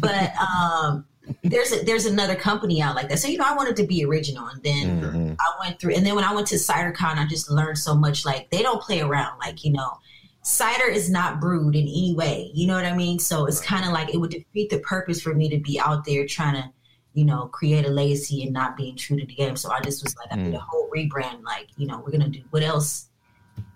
But 0.00 0.32
um, 0.36 1.04
there's 1.42 1.72
a, 1.72 1.84
there's 1.84 2.06
another 2.06 2.34
company 2.34 2.80
out 2.82 2.94
like 2.94 3.08
that, 3.08 3.18
so 3.18 3.28
you 3.28 3.38
know, 3.38 3.44
I 3.46 3.54
wanted 3.54 3.76
to 3.76 3.86
be 3.86 4.04
original, 4.04 4.46
and 4.46 4.62
then 4.62 5.00
Mhm. 5.02 5.36
I 5.38 5.66
went 5.66 5.80
through, 5.80 5.94
and 5.94 6.04
then 6.06 6.14
when 6.14 6.24
I 6.24 6.34
went 6.34 6.46
to 6.48 6.56
CiderCon, 6.56 7.16
I 7.18 7.26
just 7.26 7.50
learned 7.50 7.78
so 7.78 7.94
much. 7.94 8.24
Like 8.24 8.50
they 8.50 8.62
don't 8.62 8.80
play 8.82 9.00
around. 9.00 9.38
Like 9.38 9.64
you 9.64 9.72
know, 9.72 9.98
cider 10.42 10.86
is 10.88 11.10
not 11.10 11.40
brewed 11.40 11.74
in 11.76 11.82
any 11.82 12.14
way. 12.16 12.50
You 12.54 12.66
know 12.66 12.74
what 12.74 12.84
I 12.84 12.96
mean? 12.96 13.18
So 13.18 13.46
it's 13.46 13.60
kind 13.60 13.84
of 13.84 13.92
like 13.92 14.12
it 14.14 14.18
would 14.18 14.30
defeat 14.30 14.70
the 14.70 14.78
purpose 14.80 15.20
for 15.20 15.34
me 15.34 15.48
to 15.50 15.58
be 15.58 15.78
out 15.80 16.04
there 16.04 16.26
trying 16.26 16.54
to, 16.54 16.70
you 17.14 17.24
know, 17.24 17.46
create 17.46 17.84
a 17.86 17.90
legacy 17.90 18.42
and 18.44 18.52
not 18.52 18.76
being 18.76 18.96
true 18.96 19.18
to 19.18 19.26
the 19.26 19.34
game. 19.34 19.56
So 19.56 19.70
I 19.70 19.80
just 19.80 20.02
was 20.02 20.16
like, 20.16 20.32
I 20.32 20.36
did 20.36 20.54
a 20.54 20.58
whole 20.60 20.88
rebrand. 20.94 21.42
Like 21.44 21.68
you 21.76 21.86
know, 21.86 22.02
we're 22.04 22.12
gonna 22.12 22.28
do 22.28 22.42
what 22.50 22.62
else 22.62 23.06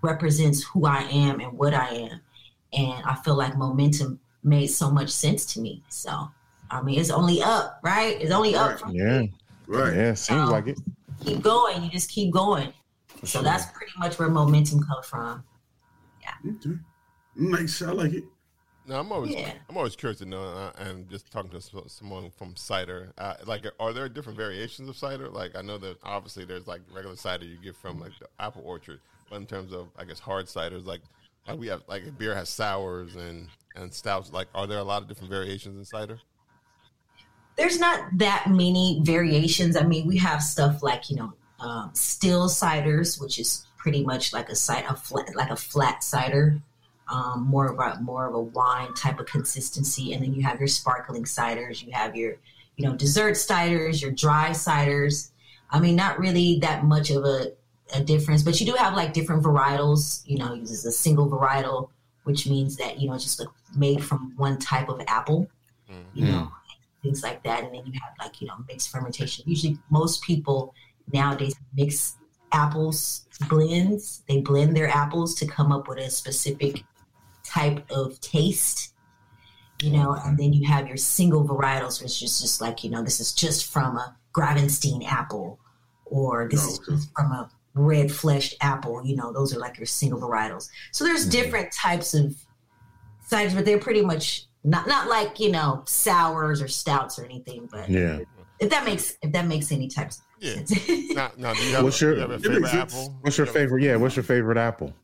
represents 0.00 0.62
who 0.62 0.86
I 0.86 1.02
am 1.02 1.40
and 1.40 1.52
what 1.58 1.74
I 1.74 1.88
am, 1.88 2.20
and 2.72 3.04
I 3.04 3.14
feel 3.16 3.34
like 3.34 3.56
momentum 3.56 4.20
made 4.44 4.68
so 4.68 4.90
much 4.90 5.10
sense 5.10 5.44
to 5.54 5.60
me. 5.60 5.82
So. 5.88 6.30
I 6.72 6.82
mean, 6.82 6.98
it's 6.98 7.10
only 7.10 7.42
up, 7.42 7.78
right? 7.82 8.20
It's 8.20 8.32
only 8.32 8.54
up 8.54 8.70
Right. 8.70 8.78
from 8.80 8.94
Yeah, 8.94 9.22
right. 9.66 9.94
yeah, 9.94 10.14
seems 10.14 10.48
like 10.48 10.68
it. 10.68 10.78
keep 11.24 11.42
going. 11.42 11.82
You 11.82 11.90
just 11.90 12.10
keep 12.10 12.32
going. 12.32 12.72
So 13.24 13.42
that's 13.42 13.66
pretty 13.66 13.92
much 13.98 14.18
where 14.18 14.28
momentum 14.28 14.82
comes 14.82 15.06
from. 15.06 15.44
Okay. 16.44 16.76
Nice. 17.36 17.82
I 17.82 17.92
like 17.92 18.14
it. 18.14 18.24
No, 18.86 18.98
I'm 18.98 19.12
always 19.12 19.30
Yeah. 19.32 19.52
I'm 19.68 19.76
always 19.76 19.94
curious 19.94 20.18
to 20.20 20.24
know, 20.26 20.42
uh, 20.42 20.72
and 20.78 21.08
just 21.08 21.30
talking 21.30 21.50
to 21.50 21.60
someone 21.88 22.30
from 22.30 22.56
cider. 22.56 23.12
Uh, 23.16 23.34
like, 23.44 23.64
are 23.78 23.92
there 23.92 24.08
different 24.08 24.36
variations 24.36 24.88
of 24.88 24.96
cider? 24.96 25.28
Like, 25.28 25.54
I 25.54 25.62
know 25.62 25.78
that 25.78 25.98
obviously 26.02 26.44
there's 26.44 26.66
like 26.66 26.80
regular 26.92 27.14
cider 27.16 27.44
you 27.44 27.58
get 27.62 27.76
from 27.76 28.00
like 28.00 28.12
the 28.18 28.26
apple 28.40 28.62
orchard, 28.64 29.00
but 29.30 29.36
in 29.36 29.46
terms 29.46 29.72
of 29.72 29.88
I 29.96 30.04
guess 30.04 30.18
hard 30.18 30.46
ciders, 30.46 30.84
like, 30.84 31.02
like 31.46 31.58
we 31.60 31.68
have 31.68 31.82
like 31.86 32.18
beer 32.18 32.34
has 32.34 32.48
sours 32.48 33.14
and 33.14 33.48
and 33.76 33.92
stouts. 33.94 34.32
Like, 34.32 34.48
are 34.54 34.66
there 34.66 34.78
a 34.78 34.84
lot 34.84 35.02
of 35.02 35.08
different 35.08 35.30
variations 35.30 35.76
in 35.78 35.84
cider? 35.84 36.18
There's 37.56 37.78
not 37.78 38.18
that 38.18 38.46
many 38.48 39.00
variations. 39.02 39.76
I 39.76 39.82
mean, 39.82 40.06
we 40.06 40.18
have 40.18 40.42
stuff 40.42 40.82
like 40.82 41.10
you 41.10 41.16
know 41.16 41.32
um, 41.60 41.90
still 41.94 42.48
ciders, 42.48 43.20
which 43.20 43.38
is 43.38 43.66
pretty 43.76 44.04
much 44.04 44.32
like 44.32 44.48
a 44.48 44.54
cider, 44.54 44.86
a 44.90 44.96
flat, 44.96 45.34
like 45.34 45.50
a 45.50 45.56
flat 45.56 46.02
cider, 46.04 46.60
um, 47.08 47.46
more 47.46 47.66
of 47.66 47.78
a 47.78 48.00
more 48.00 48.26
of 48.26 48.34
a 48.34 48.40
wine 48.40 48.92
type 48.94 49.20
of 49.20 49.26
consistency. 49.26 50.12
And 50.12 50.22
then 50.22 50.34
you 50.34 50.42
have 50.42 50.58
your 50.58 50.68
sparkling 50.68 51.24
ciders. 51.24 51.84
You 51.84 51.92
have 51.92 52.16
your 52.16 52.36
you 52.76 52.86
know 52.86 52.96
dessert 52.96 53.34
ciders, 53.34 54.02
your 54.02 54.10
dry 54.10 54.50
ciders. 54.50 55.30
I 55.70 55.80
mean, 55.80 55.96
not 55.96 56.18
really 56.18 56.58
that 56.60 56.84
much 56.84 57.10
of 57.10 57.24
a, 57.24 57.52
a 57.94 58.02
difference, 58.02 58.42
but 58.42 58.60
you 58.60 58.66
do 58.66 58.72
have 58.72 58.94
like 58.94 59.12
different 59.12 59.42
varietals. 59.42 60.22
You 60.26 60.38
know, 60.38 60.54
uses 60.54 60.84
a 60.84 60.92
single 60.92 61.28
varietal, 61.28 61.90
which 62.24 62.46
means 62.46 62.76
that 62.76 62.98
you 62.98 63.08
know 63.08 63.14
it's 63.14 63.24
just 63.24 63.40
like 63.40 63.48
made 63.76 64.02
from 64.02 64.34
one 64.36 64.58
type 64.58 64.88
of 64.88 65.00
apple. 65.06 65.48
You 66.14 66.24
know, 66.24 66.52
things 67.02 67.22
like 67.22 67.42
that, 67.44 67.64
and 67.64 67.74
then 67.74 67.84
you 67.86 67.92
have 68.02 68.12
like 68.18 68.40
you 68.40 68.46
know 68.46 68.54
mixed 68.68 68.90
fermentation. 68.90 69.44
Usually, 69.46 69.78
most 69.90 70.22
people 70.22 70.74
nowadays 71.12 71.54
mix 71.74 72.16
apples 72.52 73.26
blends. 73.48 74.22
They 74.28 74.40
blend 74.40 74.76
their 74.76 74.88
apples 74.88 75.34
to 75.36 75.46
come 75.46 75.72
up 75.72 75.88
with 75.88 75.98
a 75.98 76.10
specific 76.10 76.84
type 77.44 77.90
of 77.90 78.20
taste. 78.20 78.94
you 79.82 79.90
know, 79.90 80.16
and 80.24 80.38
then 80.38 80.52
you 80.52 80.66
have 80.68 80.86
your 80.86 80.96
single 80.96 81.44
varietals, 81.44 82.00
which 82.00 82.22
is 82.22 82.40
just 82.40 82.60
like, 82.60 82.84
you 82.84 82.90
know, 82.90 83.02
this 83.02 83.18
is 83.18 83.32
just 83.32 83.70
from 83.72 83.96
a 83.96 84.16
Gravenstein 84.32 85.04
apple, 85.04 85.58
or 86.04 86.48
this 86.48 86.64
is 86.64 86.80
oh, 86.88 86.92
just 86.92 87.12
from 87.16 87.32
a 87.32 87.50
red 87.74 88.12
fleshed 88.12 88.54
apple. 88.60 89.04
You 89.04 89.16
know, 89.16 89.32
those 89.32 89.54
are 89.54 89.58
like 89.58 89.78
your 89.78 89.86
single 89.86 90.20
varietals. 90.20 90.68
So 90.92 91.04
there's 91.04 91.22
mm-hmm. 91.22 91.30
different 91.30 91.72
types 91.72 92.14
of 92.14 92.36
ciders, 93.28 93.54
but 93.56 93.64
they're 93.64 93.78
pretty 93.78 94.02
much 94.02 94.46
not 94.64 94.86
not 94.86 95.08
like 95.08 95.40
you 95.40 95.50
know 95.50 95.82
sours 95.86 96.62
or 96.62 96.68
stouts 96.68 97.18
or 97.18 97.24
anything. 97.24 97.68
But 97.70 97.88
Yeah. 97.88 98.20
if 98.60 98.70
that 98.70 98.84
makes 98.84 99.14
if 99.22 99.32
that 99.32 99.46
makes 99.46 99.72
any 99.72 99.88
types 99.88 100.18
of 100.18 100.24
Yeah. 100.40 100.54
sense. 100.64 100.88
Now, 101.14 101.30
now, 101.36 101.52
do 101.54 101.62
you 101.64 101.74
have, 101.74 101.84
What's 101.84 102.00
a, 102.00 102.04
your- 102.06 102.14
do 102.14 102.20
you 102.22 102.28
have 102.28 102.42
favorite 102.42 102.74
apple? 102.74 103.18
What's 103.20 103.36
your 103.38 103.46
favorite? 103.46 103.82
Yeah, 103.82 103.96
what's 103.96 104.16
your 104.16 104.22
favorite 104.22 104.56
apple? 104.58 104.94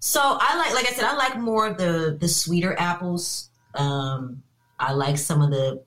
So 0.00 0.20
I 0.20 0.56
like, 0.58 0.74
like 0.74 0.86
I 0.88 0.94
said, 0.94 1.04
I 1.04 1.14
like 1.14 1.38
more 1.38 1.66
of 1.68 1.78
the 1.78 2.16
the 2.20 2.26
sweeter 2.28 2.74
apples. 2.78 3.50
Um, 3.74 4.42
I 4.78 4.92
like 4.92 5.16
some 5.16 5.40
of 5.42 5.50
the 5.50 5.82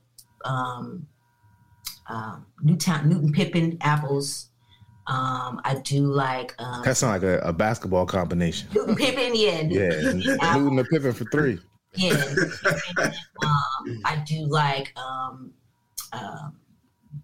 um, 0.46 1.06
um, 2.08 2.46
Newtown 2.62 3.10
Newton 3.10 3.34
Pippin 3.34 3.78
apples. 3.82 4.50
Um, 5.08 5.60
I 5.66 5.76
do 5.84 6.08
like 6.08 6.56
um, 6.60 6.82
That 6.84 6.98
sounds 6.98 7.22
like 7.22 7.30
a, 7.30 7.40
a 7.40 7.54
basketball 7.54 8.06
combination. 8.06 8.70
Newton 8.74 8.96
Pippin. 8.96 9.36
Yeah, 9.36 9.62
Yeah, 9.62 10.12
Newton 10.14 10.38
apple, 10.42 10.62
Newton 10.62 10.76
the 10.78 10.84
Pippin 10.86 11.14
for 11.14 11.26
three. 11.26 11.60
Yeah. 11.98 12.24
Um, 13.44 14.02
I 14.06 14.24
do 14.26 14.46
like 14.46 14.92
um, 14.98 15.52
um, 16.14 16.56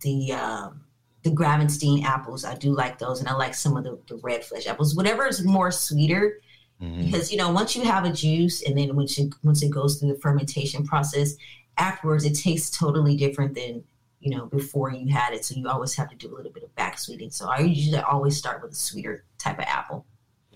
the 0.02 0.34
um, 0.34 0.82
the 1.24 1.32
Gravenstein 1.32 2.04
apples. 2.04 2.46
I 2.46 2.56
do 2.56 2.74
like 2.74 3.00
those, 3.00 3.20
and 3.20 3.30
I 3.30 3.34
like 3.34 3.54
some 3.56 3.78
of 3.78 3.84
the, 3.84 3.98
the 4.08 4.18
red 4.18 4.44
flesh 4.44 4.68
apples. 4.68 4.96
Whatever 4.96 5.26
is 5.28 5.44
more 5.44 5.72
sweeter, 5.72 6.40
Mhm. 6.82 7.06
because 7.06 7.32
you 7.32 7.38
know 7.38 7.52
once 7.52 7.76
you 7.76 7.84
have 7.84 8.06
a 8.06 8.12
juice 8.12 8.64
and 8.64 8.78
then 8.78 8.96
once 8.96 9.18
it 9.20 9.32
once 9.44 9.62
it 9.62 9.70
goes 9.70 9.98
through 10.00 10.14
the 10.14 10.20
fermentation 10.20 10.84
process 10.86 11.36
afterwards 11.78 12.26
it 12.26 12.34
tastes 12.34 12.76
totally 12.76 13.16
different 13.16 13.54
than 13.54 13.84
you 14.20 14.36
know 14.36 14.48
before 14.48 14.92
you 14.92 15.08
had 15.14 15.32
it 15.32 15.46
so 15.46 15.54
you 15.56 15.70
always 15.70 15.94
have 15.94 16.10
to 16.10 16.16
do 16.16 16.34
a 16.34 16.36
little 16.36 16.52
bit 16.52 16.64
of 16.64 16.74
back 16.76 16.98
sweetening 16.98 17.30
so 17.30 17.48
i 17.48 17.60
usually 17.60 18.00
always 18.00 18.36
start 18.36 18.64
with 18.64 18.72
a 18.72 18.76
sweeter 18.76 19.24
type 19.38 19.60
of 19.60 19.66
apple 19.66 20.06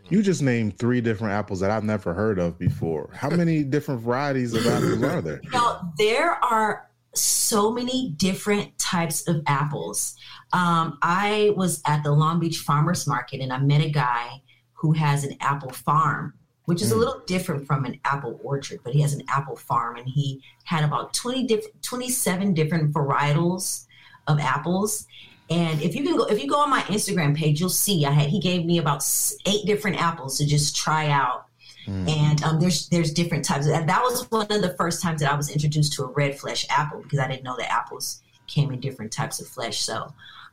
You 0.09 0.21
just 0.21 0.41
named 0.41 0.77
three 0.77 1.01
different 1.01 1.33
apples 1.33 1.59
that 1.61 1.71
I've 1.71 1.83
never 1.83 2.13
heard 2.13 2.37
of 2.39 2.59
before. 2.59 3.09
How 3.13 3.29
many 3.29 3.63
different 3.75 4.01
varieties 4.01 4.53
of 4.53 4.65
apples 4.67 5.01
are 5.03 5.21
there? 5.21 5.39
you 5.43 5.49
know 5.49 5.79
there 5.97 6.31
are 6.43 6.89
so 7.13 7.71
many 7.71 8.09
different 8.17 8.77
types 8.77 9.25
of 9.29 9.41
apples 9.47 10.15
um, 10.51 10.97
i 11.01 11.53
was 11.55 11.81
at 11.87 12.03
the 12.03 12.11
long 12.11 12.41
beach 12.41 12.57
farmers 12.57 13.07
market 13.07 13.39
and 13.39 13.53
i 13.53 13.57
met 13.57 13.79
a 13.81 13.89
guy 13.89 14.41
who 14.73 14.91
has 14.91 15.23
an 15.23 15.33
apple 15.39 15.69
farm 15.71 16.33
which 16.65 16.81
is 16.81 16.91
a 16.91 16.95
Mm. 16.95 16.99
little 16.99 17.21
different 17.25 17.65
from 17.65 17.85
an 17.85 17.97
apple 18.03 18.37
orchard 18.43 18.79
but 18.83 18.91
he 18.93 18.99
has 19.01 19.13
an 19.13 19.21
apple 19.29 19.55
farm 19.55 19.95
and 19.95 20.09
he 20.09 20.41
had 20.65 20.83
about 20.83 21.13
20 21.13 21.45
different 21.47 21.81
27 21.83 22.53
different 22.53 22.93
varietals 22.93 23.85
of 24.27 24.37
apples 24.39 25.07
and 25.49 25.81
if 25.81 25.95
you 25.95 26.03
can 26.03 26.17
go 26.17 26.25
if 26.25 26.41
you 26.41 26.49
go 26.49 26.57
on 26.57 26.69
my 26.69 26.81
instagram 26.81 27.35
page 27.35 27.59
you'll 27.59 27.69
see 27.69 28.05
i 28.05 28.11
had 28.11 28.29
he 28.29 28.39
gave 28.39 28.65
me 28.65 28.79
about 28.79 29.03
eight 29.45 29.65
different 29.65 30.01
apples 30.01 30.37
to 30.37 30.45
just 30.45 30.75
try 30.75 31.09
out 31.09 31.45
Mm. 31.87 32.09
and 32.09 32.43
um, 32.43 32.59
there's 32.59 32.89
there's 32.89 33.13
different 33.13 33.45
types. 33.45 33.67
And 33.67 33.87
that 33.87 34.01
was 34.01 34.29
one 34.31 34.47
of 34.49 34.61
the 34.61 34.73
first 34.75 35.03
times 35.03 35.21
that 35.21 35.31
I 35.31 35.35
was 35.35 35.51
introduced 35.51 35.93
to 35.93 36.03
a 36.03 36.07
red 36.07 36.37
flesh 36.39 36.65
apple 36.69 37.01
because 37.03 37.19
I 37.19 37.27
didn't 37.27 37.43
know 37.43 37.55
that 37.57 37.71
apples 37.71 38.23
came 38.47 38.71
in 38.71 38.79
different 38.79 39.11
types 39.11 39.39
of 39.39 39.47
flesh. 39.47 39.81
So, 39.81 40.11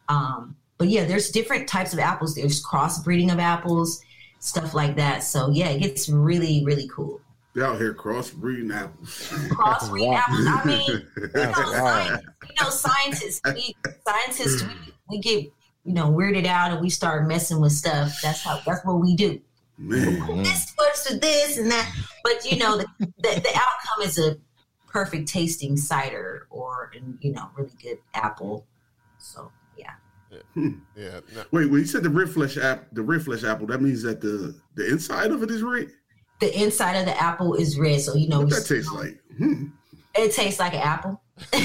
um, 0.08 0.56
but 0.76 0.88
yeah, 0.88 1.04
there's 1.04 1.30
different 1.30 1.68
types 1.68 1.94
of 1.94 1.98
apples. 1.98 2.34
There's 2.34 2.62
crossbreeding 2.62 3.32
of 3.32 3.38
apples, 3.38 4.02
stuff 4.40 4.74
like 4.74 4.96
that. 4.96 5.22
So 5.22 5.50
yeah, 5.50 5.70
it 5.70 5.80
gets 5.80 6.08
really 6.10 6.64
really 6.66 6.88
cool. 6.88 7.21
They 7.54 7.62
out 7.62 7.76
here 7.78 7.92
crossbreeding 7.94 8.74
apples. 8.74 9.28
Crossbreed 9.50 10.06
Wow. 10.08 10.14
apples. 10.16 10.46
I 10.46 10.64
mean, 10.64 10.86
you 10.88 10.94
know, 11.22 11.28
That's 11.34 11.58
wild. 11.58 11.74
science, 11.74 12.22
you 12.48 12.64
know, 12.64 12.70
scientists, 12.70 13.40
we 13.54 13.76
scientists, 14.06 14.62
we, 14.62 14.74
we 15.10 15.18
get 15.20 15.44
you 15.84 15.92
know 15.94 16.06
weirded 16.10 16.46
out 16.46 16.70
and 16.72 16.80
we 16.80 16.88
start 16.88 17.26
messing 17.28 17.60
with 17.60 17.72
stuff. 17.72 18.12
That's 18.22 18.42
how 18.42 18.60
that's 18.64 18.84
what 18.86 19.00
we 19.00 19.14
do. 19.16 19.40
Man, 19.78 20.42
this 20.44 20.72
works 20.78 21.10
with 21.10 21.20
this 21.20 21.58
and 21.58 21.70
that. 21.70 21.92
But 22.24 22.50
you 22.50 22.58
know, 22.58 22.78
the, 22.78 22.86
the, 22.98 23.40
the 23.40 23.50
outcome 23.54 24.02
is 24.04 24.18
a 24.18 24.36
perfect 24.86 25.28
tasting 25.28 25.76
cider 25.76 26.46
or 26.50 26.92
you 27.20 27.32
know, 27.32 27.50
really 27.56 27.72
good 27.82 27.98
apple. 28.14 28.66
So 29.18 29.50
yeah. 29.76 29.92
Yeah. 30.30 30.38
Hmm. 30.54 30.68
no, 30.96 31.44
wait, 31.50 31.70
when 31.70 31.80
you 31.80 31.86
said 31.86 32.02
the 32.02 32.10
red 32.10 32.30
flesh 32.30 32.56
app, 32.56 32.86
the 32.92 33.02
red 33.02 33.22
flesh 33.22 33.44
apple, 33.44 33.66
that 33.66 33.82
means 33.82 34.02
that 34.02 34.20
the 34.22 34.54
the 34.74 34.88
inside 34.90 35.30
of 35.32 35.42
it 35.42 35.50
is 35.50 35.62
red. 35.62 35.90
The 36.42 36.60
inside 36.60 36.94
of 36.96 37.06
the 37.06 37.16
apple 37.22 37.54
is 37.54 37.78
red, 37.78 38.00
so 38.00 38.16
you 38.16 38.28
know 38.28 38.38
What 38.38 38.46
we- 38.46 38.54
that 38.54 38.66
tastes 38.66 38.90
like? 38.90 39.16
Hmm. 39.38 39.66
it 40.16 40.32
tastes 40.32 40.58
like 40.58 40.74
an 40.74 40.80
apple. 40.80 41.22
um, 41.52 41.60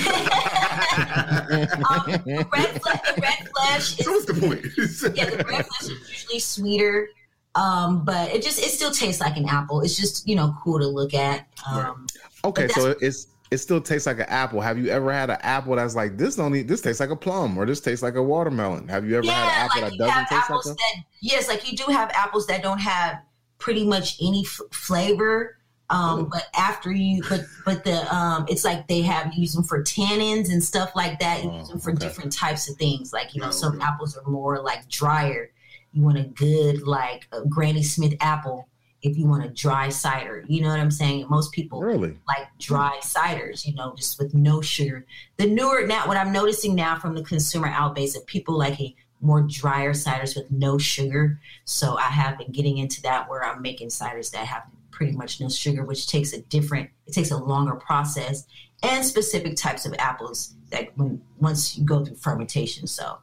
the 2.21 2.47
red 2.53 2.79
flesh, 2.79 3.01
the 3.15 3.21
red 3.21 3.49
flesh 3.55 3.99
is 3.99 4.05
so 4.05 4.11
what's 4.11 4.25
the 4.25 4.33
point? 4.35 4.63
yeah, 5.17 5.31
the 5.31 5.37
red 5.37 5.65
flesh 5.65 5.81
is 5.81 6.09
usually 6.11 6.37
sweeter. 6.39 7.09
Um, 7.55 8.05
but 8.05 8.29
it 8.29 8.43
just 8.43 8.59
it 8.59 8.69
still 8.69 8.91
tastes 8.91 9.19
like 9.19 9.35
an 9.35 9.49
apple. 9.49 9.81
It's 9.81 9.97
just, 9.97 10.27
you 10.27 10.35
know, 10.35 10.55
cool 10.63 10.77
to 10.79 10.87
look 10.87 11.15
at. 11.15 11.47
Um 11.67 12.05
Okay, 12.45 12.67
so 12.67 12.93
it's 13.01 13.25
it 13.49 13.57
still 13.57 13.81
tastes 13.81 14.05
like 14.05 14.19
an 14.19 14.27
apple. 14.29 14.61
Have 14.61 14.77
you 14.77 14.89
ever 14.89 15.11
had 15.11 15.31
an 15.31 15.39
apple 15.41 15.75
that's 15.75 15.95
like 15.95 16.19
this? 16.19 16.35
Don't 16.35 16.53
eat, 16.55 16.67
this 16.67 16.81
tastes 16.81 16.99
like 16.99 17.09
a 17.09 17.15
plum, 17.15 17.57
or 17.57 17.65
this 17.65 17.79
tastes 17.79 18.03
like 18.03 18.13
a 18.13 18.21
watermelon? 18.21 18.87
Have 18.89 19.07
you 19.09 19.17
ever 19.17 19.25
had 19.27 19.43
an 19.43 19.65
apple 19.65 19.81
like 19.81 19.91
that 19.93 19.97
doesn't 19.97 20.27
taste 20.37 20.49
like 20.51 20.65
a? 20.65 20.69
that 20.69 21.03
yes, 21.21 21.47
like 21.47 21.67
you 21.67 21.75
do 21.75 21.91
have 21.91 22.11
apples 22.11 22.45
that 22.45 22.61
don't 22.61 22.77
have 22.79 23.21
pretty 23.59 23.85
much 23.85 24.17
any 24.21 24.41
f- 24.45 24.61
flavor. 24.71 25.53
Um, 25.89 26.19
Oh. 26.19 26.23
but 26.25 26.47
after 26.53 26.91
you, 26.91 27.23
but 27.29 27.41
but 27.63 27.83
the 27.85 28.13
um, 28.13 28.45
it's 28.49 28.65
like 28.65 28.87
they 28.89 29.01
have 29.03 29.33
use 29.33 29.53
them 29.53 29.63
for 29.63 29.81
tannins 29.83 30.49
and 30.51 30.61
stuff 30.61 30.91
like 30.95 31.17
that. 31.19 31.43
You 31.43 31.49
Oh, 31.51 31.59
use 31.59 31.69
them 31.69 31.79
for 31.79 31.91
okay. 31.91 31.99
different 32.05 32.33
types 32.33 32.69
of 32.69 32.75
things. 32.75 33.13
Like 33.13 33.33
you 33.33 33.39
know, 33.41 33.47
Oh, 33.47 33.51
some 33.51 33.75
okay. 33.75 33.85
apples 33.85 34.17
are 34.17 34.29
more 34.29 34.61
like 34.61 34.89
drier. 34.89 35.49
You 35.93 36.03
want 36.03 36.17
a 36.17 36.23
good 36.23 36.85
like 36.85 37.27
a 37.31 37.45
Granny 37.45 37.83
Smith 37.83 38.15
apple 38.19 38.67
if 39.01 39.17
you 39.17 39.27
want 39.27 39.45
a 39.45 39.49
dry 39.49 39.87
cider. 39.87 40.43
You 40.49 40.61
know 40.61 40.69
what 40.69 40.79
I'm 40.81 40.91
saying? 40.91 41.25
Most 41.29 41.53
people 41.53 41.79
Really? 41.81 42.17
like 42.27 42.47
dry 42.59 42.99
ciders, 43.01 43.65
you 43.65 43.73
know, 43.73 43.93
just 43.95 44.19
with 44.19 44.33
no 44.33 44.59
sugar. 44.59 45.05
The 45.37 45.45
newer 45.47 45.87
now, 45.87 46.05
what 46.07 46.17
I'm 46.17 46.33
noticing 46.33 46.75
now 46.75 46.97
from 46.99 47.15
the 47.15 47.23
consumer 47.23 47.69
outbase, 47.69 48.13
that 48.15 48.25
people 48.27 48.57
like 48.57 48.77
a 48.81 48.93
more 49.21 49.41
drier 49.41 49.93
ciders 49.93 50.35
with 50.35 50.49
no 50.51 50.77
sugar. 50.77 51.39
So 51.65 51.97
I 51.97 52.03
have 52.03 52.37
been 52.37 52.51
getting 52.51 52.77
into 52.77 53.01
that 53.03 53.29
where 53.29 53.43
I'm 53.43 53.61
making 53.61 53.89
ciders 53.89 54.31
that 54.31 54.45
have 54.45 54.63
pretty 54.91 55.13
much 55.13 55.39
no 55.39 55.49
sugar, 55.49 55.83
which 55.83 56.07
takes 56.07 56.33
a 56.33 56.41
different, 56.41 56.89
it 57.05 57.13
takes 57.13 57.31
a 57.31 57.37
longer 57.37 57.75
process 57.75 58.45
and 58.83 59.03
specific 59.05 59.55
types 59.55 59.85
of 59.85 59.93
apples 59.97 60.53
that 60.69 60.95
when 60.97 61.21
once 61.39 61.77
you 61.77 61.85
go 61.85 62.03
through 62.03 62.15
fermentation. 62.15 62.87
So 62.87 63.17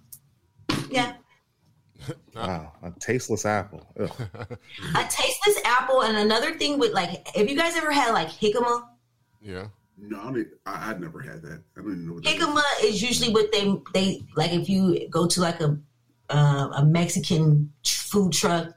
yeah, 0.90 1.14
Wow, 2.34 2.72
a 2.82 2.90
tasteless 2.98 3.46
apple. 3.46 3.86
A 3.96 5.04
tasteless 5.08 5.58
apple. 5.64 6.02
And 6.02 6.16
another 6.16 6.54
thing 6.54 6.78
with 6.78 6.92
like, 6.92 7.26
have 7.36 7.48
you 7.48 7.56
guys 7.56 7.76
ever 7.76 7.92
had 7.92 8.12
like 8.12 8.28
jicama? 8.28 8.88
yeah. 9.40 9.66
No, 9.96 10.20
I 10.20 10.30
mean, 10.30 10.50
I, 10.66 10.90
I'd 10.90 11.00
never 11.00 11.20
had 11.20 11.42
that. 11.42 11.62
I 11.76 11.80
don't 11.80 11.92
even 11.92 12.06
know 12.06 12.14
what 12.14 12.24
that 12.24 12.34
is. 12.34 12.42
Jicama 12.42 12.62
is 12.82 13.02
usually 13.02 13.32
what 13.32 13.52
they 13.52 13.74
they 13.92 14.22
like 14.36 14.52
if 14.52 14.68
you 14.68 15.08
go 15.08 15.26
to 15.26 15.40
like 15.40 15.60
a 15.60 15.78
uh, 16.30 16.70
a 16.76 16.84
Mexican 16.84 17.72
food 17.84 18.32
truck 18.32 18.74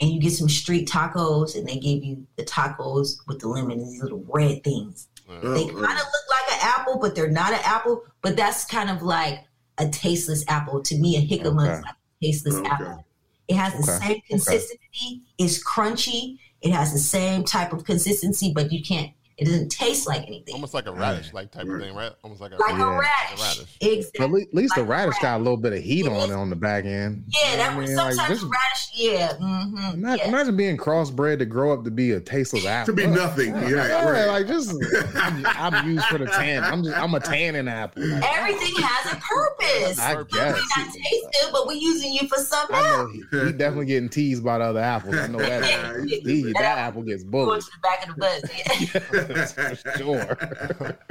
and 0.00 0.10
you 0.10 0.20
get 0.20 0.32
some 0.32 0.48
street 0.48 0.88
tacos 0.88 1.56
and 1.56 1.68
they 1.68 1.76
give 1.76 2.02
you 2.02 2.26
the 2.36 2.42
tacos 2.44 3.18
with 3.28 3.38
the 3.40 3.48
lemon 3.48 3.78
and 3.78 3.88
these 3.92 4.02
little 4.02 4.24
red 4.28 4.64
things. 4.64 5.08
Oh, 5.28 5.54
They 5.54 5.64
oh. 5.64 5.66
kind 5.66 5.76
of 5.76 5.82
look 5.84 6.26
like 6.30 6.52
an 6.52 6.58
apple, 6.62 6.98
but 6.98 7.14
they're 7.14 7.30
not 7.30 7.52
an 7.52 7.60
apple. 7.64 8.02
But 8.22 8.36
that's 8.36 8.64
kind 8.64 8.90
of 8.90 9.02
like 9.02 9.44
a 9.78 9.88
tasteless 9.88 10.44
apple 10.48 10.82
to 10.82 10.96
me. 10.96 11.16
A 11.16 11.20
jicama 11.26 11.64
Okay. 11.64 11.72
is 11.78 11.82
like 11.82 11.94
a 11.94 12.24
tasteless 12.24 12.54
Okay. 12.56 12.68
apple. 12.68 13.04
It 13.46 13.56
has 13.56 13.74
the 13.74 13.82
same 13.82 14.20
consistency. 14.28 15.22
It's 15.38 15.62
crunchy. 15.62 16.38
It 16.62 16.72
has 16.72 16.92
the 16.92 16.98
same 16.98 17.44
type 17.44 17.72
of 17.72 17.84
consistency, 17.84 18.52
but 18.54 18.72
you 18.72 18.82
can't. 18.82 19.12
It 19.40 19.46
doesn't 19.46 19.70
taste 19.70 20.06
like 20.06 20.26
anything. 20.26 20.54
Almost 20.54 20.74
like 20.74 20.86
a 20.86 20.92
radish 20.92 21.32
like 21.32 21.50
type 21.50 21.66
of 21.66 21.80
thing, 21.80 21.94
right? 21.94 22.12
Almost 22.22 22.40
like 22.42 22.52
a 22.52 22.56
like 22.56 22.72
Yeah. 22.76 22.94
a 22.94 22.98
radish. 22.98 23.40
A 23.40 23.42
radish. 23.42 23.76
Exactly. 23.80 24.18
But 24.18 24.48
at 24.48 24.54
least 24.54 24.74
the 24.74 24.80
Like 24.82 24.88
a 24.88 24.90
radish 24.90 25.06
radish. 25.14 25.22
got 25.22 25.36
a 25.36 25.42
little 25.42 25.56
bit 25.56 25.72
of 25.72 25.78
heat 25.82 26.06
on 26.06 26.30
it 26.30 26.34
on 26.34 26.50
the 26.50 26.56
back 26.56 26.84
end. 26.84 27.24
Yeah, 27.28 27.40
You 27.52 27.56
know 27.56 27.56
that 27.62 27.76
was 27.76 27.84
I 27.84 27.88
mean? 27.88 27.96
Like, 27.96 28.14
sometimes 28.14 28.40
this- 28.40 28.50
radish. 28.50 28.90
Yeah, 28.92 29.28
mm-hmm. 29.40 29.94
Ima- 29.94 30.16
yeah. 30.18 30.28
Imagine 30.28 30.56
being 30.56 30.76
crossbred 30.76 31.38
to 31.38 31.46
grow 31.46 31.72
up 31.72 31.84
to 31.84 31.90
be 31.90 32.10
a 32.12 32.20
tasteless 32.20 32.66
apple. 32.66 32.94
To 32.94 33.00
be 33.00 33.06
nothing. 33.06 33.54
Yeah, 33.54 33.68
Yeah, 33.86 34.08
right. 34.10 34.26
like 34.26 34.46
just 34.46 34.74
I'm, 35.14 35.46
I'm 35.46 35.90
used 35.92 36.04
for 36.06 36.18
the 36.18 36.26
tan. 36.26 36.62
I'm 36.64 36.84
just 36.84 36.96
I'm 36.98 37.14
a 37.14 37.20
tanning 37.20 37.66
apple. 37.68 38.02
Like, 38.06 38.38
Everything 38.38 38.74
has 38.82 39.12
a 39.12 39.16
purpose. 39.16 39.98
I 39.98 40.18
You 40.18 40.24
guess. 40.26 40.54
may 40.76 40.82
not 40.82 40.92
taste 40.92 41.26
good, 41.32 41.52
but 41.52 41.66
we're 41.66 41.74
using 41.74 42.12
you 42.12 42.28
for 42.28 42.36
something 42.38 42.76
I 42.76 42.88
else. 42.88 43.14
know 43.14 43.40
he, 43.40 43.46
he 43.46 43.52
definitely 43.52 43.86
getting 43.86 44.08
teased 44.10 44.44
by 44.44 44.58
the 44.58 44.64
other 44.64 44.80
apples. 44.80 45.14
I 45.16 45.26
know 45.28 45.38
that. 45.38 45.60
He, 46.30 46.52
that 46.54 46.78
apple 46.78 47.02
gets 47.02 47.22
Going 47.22 47.46
bullied. 47.46 47.62
to 47.62 47.70
the 47.70 47.80
back 47.82 48.08
of 48.08 48.14
the 48.14 48.20
bus. 48.20 49.26
Yeah. 49.30 49.44
That's 49.46 49.52
for 49.82 49.98
sure. 49.98 50.98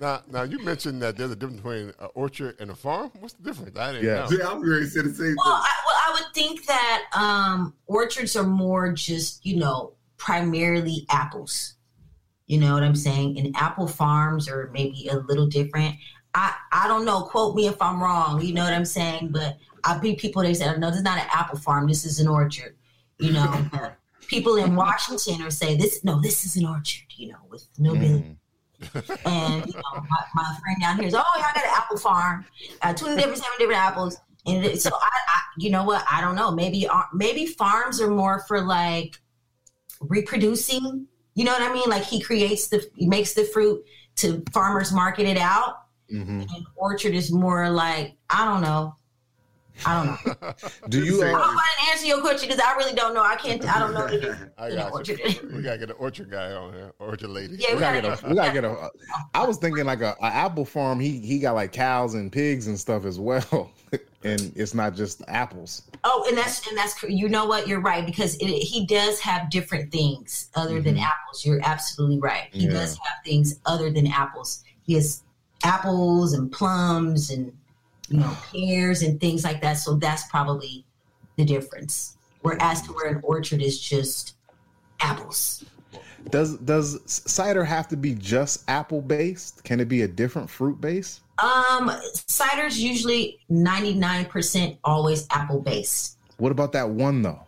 Now, 0.00 0.22
now 0.30 0.42
you 0.44 0.60
mentioned 0.62 1.02
that 1.02 1.16
there's 1.16 1.32
a 1.32 1.34
difference 1.34 1.60
between 1.60 1.88
an 1.98 2.08
orchard 2.14 2.54
and 2.60 2.70
a 2.70 2.74
farm. 2.76 3.10
What's 3.18 3.34
the 3.34 3.42
difference? 3.42 3.76
I 3.76 3.92
didn't 3.94 4.06
Yeah. 4.06 4.26
know. 4.26 4.28
Yeah, 4.30 4.48
I'm 4.48 4.62
ready 4.62 4.88
to 4.88 5.02
the 5.02 5.12
same 5.12 5.34
Well. 5.44 5.54
I, 5.54 5.72
well, 5.86 5.96
I 6.06 6.12
would 6.12 6.34
think 6.34 6.66
that 6.66 7.02
um, 7.16 7.74
orchards 7.86 8.36
are 8.36 8.44
more 8.44 8.92
just, 8.92 9.44
you 9.44 9.56
know, 9.56 9.94
primarily 10.16 11.04
apples. 11.10 11.74
You 12.46 12.58
know 12.60 12.74
what 12.74 12.84
I'm 12.84 12.94
saying? 12.94 13.40
And 13.40 13.56
apple 13.56 13.88
farms 13.88 14.48
are 14.48 14.70
maybe 14.72 15.08
a 15.08 15.16
little 15.16 15.48
different. 15.48 15.96
I 16.32 16.54
I 16.70 16.86
don't 16.86 17.04
know. 17.04 17.22
Quote 17.22 17.56
me 17.56 17.66
if 17.66 17.82
I'm 17.82 18.00
wrong. 18.00 18.40
You 18.40 18.54
know 18.54 18.62
what 18.62 18.72
I'm 18.74 18.84
saying? 18.84 19.30
But 19.32 19.56
I 19.82 19.98
be 19.98 20.14
people 20.14 20.42
they 20.42 20.54
say, 20.54 20.66
no, 20.78 20.90
this 20.90 20.98
is 20.98 21.02
not 21.02 21.18
an 21.18 21.26
apple 21.32 21.58
farm. 21.58 21.88
This 21.88 22.04
is 22.04 22.20
an 22.20 22.28
orchard. 22.28 22.76
You 23.18 23.32
know, 23.32 23.66
people 24.28 24.56
in 24.56 24.76
Washington 24.76 25.42
are 25.42 25.50
say 25.50 25.76
this. 25.76 26.04
No, 26.04 26.20
this 26.20 26.44
is 26.44 26.56
an 26.56 26.66
orchard. 26.66 27.06
You 27.16 27.28
know, 27.28 27.38
with 27.50 27.66
no 27.78 27.92
building. 27.94 28.22
Mm. 28.22 28.34
And 29.26 29.66
you 29.66 29.74
know, 29.74 30.04
my, 30.08 30.22
my 30.36 30.56
friend 30.62 30.80
down 30.80 30.98
here 30.98 31.08
is, 31.08 31.14
oh, 31.14 31.24
y'all 31.34 31.42
got 31.42 31.56
an 31.56 31.72
apple 31.74 31.98
farm, 31.98 32.44
uh, 32.82 32.94
twenty 32.94 33.16
different, 33.16 33.38
seven 33.38 33.58
different 33.58 33.80
apples. 33.80 34.16
And 34.46 34.80
so 34.80 34.90
I, 34.94 35.08
I, 35.08 35.40
you 35.58 35.70
know 35.70 35.82
what? 35.84 36.04
I 36.10 36.20
don't 36.20 36.36
know. 36.36 36.52
Maybe 36.52 36.86
uh, 36.86 37.02
maybe 37.12 37.44
farms 37.46 38.00
are 38.00 38.08
more 38.08 38.44
for 38.46 38.60
like 38.60 39.16
reproducing. 40.00 41.06
You 41.34 41.44
know 41.44 41.52
what 41.52 41.62
I 41.62 41.72
mean? 41.72 41.88
Like 41.88 42.04
he 42.04 42.20
creates 42.20 42.68
the, 42.68 42.88
he 42.94 43.06
makes 43.06 43.34
the 43.34 43.44
fruit 43.44 43.84
to 44.16 44.42
farmers 44.52 44.92
market 44.92 45.26
it 45.26 45.38
out. 45.38 45.82
hmm 46.08 46.40
And 46.40 46.66
orchard 46.76 47.14
is 47.14 47.32
more 47.32 47.68
like 47.68 48.16
I 48.30 48.44
don't 48.44 48.62
know. 48.62 48.96
I 49.86 50.04
don't 50.24 50.42
know. 50.42 50.54
Do 50.88 51.04
you? 51.04 51.22
I 51.22 51.28
hope 51.30 51.40
I 51.40 51.68
didn't 51.78 51.92
answer 51.92 52.06
your 52.06 52.20
question 52.20 52.48
because 52.48 52.62
I 52.64 52.74
really 52.76 52.94
don't 52.94 53.14
know. 53.14 53.22
I 53.22 53.36
can't. 53.36 53.64
I 53.66 53.78
don't 53.78 53.92
know. 53.94 54.36
I 54.58 54.70
got 54.74 54.92
orchard. 54.92 55.18
you. 55.20 55.50
We 55.54 55.62
gotta 55.62 55.78
get 55.78 55.90
an 55.90 55.96
orchard 55.98 56.30
guy 56.30 56.52
on 56.52 56.72
here, 56.72 56.92
orchard 56.98 57.30
lady. 57.30 57.56
Yeah, 57.58 57.74
we 57.74 57.80
gotta 57.80 58.00
get 58.02 58.22
a. 58.24 58.28
We 58.28 58.34
gotta 58.34 58.52
get 58.52 58.64
a. 58.64 58.90
I 59.34 59.46
was 59.46 59.56
thinking 59.58 59.84
like 59.86 60.00
a, 60.00 60.16
a 60.20 60.26
apple 60.26 60.64
farm. 60.64 61.00
He 61.00 61.18
he 61.20 61.38
got 61.38 61.54
like 61.54 61.72
cows 61.72 62.14
and 62.14 62.30
pigs 62.32 62.66
and 62.66 62.78
stuff 62.78 63.04
as 63.04 63.18
well, 63.20 63.70
and 64.24 64.52
it's 64.56 64.74
not 64.74 64.94
just 64.94 65.22
apples. 65.28 65.82
Oh, 66.04 66.24
and 66.28 66.36
that's 66.36 66.66
and 66.68 66.76
that's 66.76 67.00
you 67.04 67.28
know 67.28 67.46
what 67.46 67.66
you're 67.68 67.80
right 67.80 68.04
because 68.04 68.36
it, 68.36 68.46
he 68.48 68.86
does 68.86 69.20
have 69.20 69.50
different 69.50 69.90
things 69.92 70.48
other 70.54 70.80
than 70.80 70.96
Mhm. 70.96 71.02
apples. 71.02 71.44
You're 71.44 71.60
absolutely 71.62 72.18
right. 72.20 72.48
He 72.52 72.64
Yeah. 72.66 72.70
does 72.72 72.92
have 72.98 73.24
things 73.24 73.60
other 73.66 73.90
than 73.90 74.06
apples. 74.06 74.62
He 74.82 74.94
has 74.94 75.22
apples 75.64 76.32
and 76.34 76.50
plums 76.52 77.30
and 77.30 77.52
you 78.10 78.18
know 78.18 78.36
pears 78.52 79.02
and 79.02 79.20
things 79.20 79.44
like 79.44 79.60
that. 79.62 79.74
So 79.74 79.94
that's 79.94 80.26
probably 80.28 80.84
the 81.36 81.44
difference. 81.44 82.16
Whereas 82.42 82.82
to 82.82 82.92
where 82.92 83.08
an 83.08 83.20
orchard 83.22 83.62
is 83.62 83.80
just 83.80 84.34
apples. 85.00 85.64
Does 86.30 86.58
does 86.58 87.00
cider 87.06 87.64
have 87.64 87.88
to 87.88 87.96
be 87.96 88.14
just 88.14 88.68
apple 88.68 89.00
based? 89.00 89.64
Can 89.64 89.80
it 89.80 89.88
be 89.88 90.02
a 90.02 90.08
different 90.08 90.50
fruit 90.50 90.80
base? 90.80 91.20
Um, 91.38 91.90
cider's 92.12 92.82
usually 92.82 93.38
99% 93.50 94.78
always 94.82 95.26
apple 95.30 95.60
based. 95.60 96.18
What 96.38 96.50
about 96.50 96.72
that 96.72 96.90
one 96.90 97.22
though? 97.22 97.47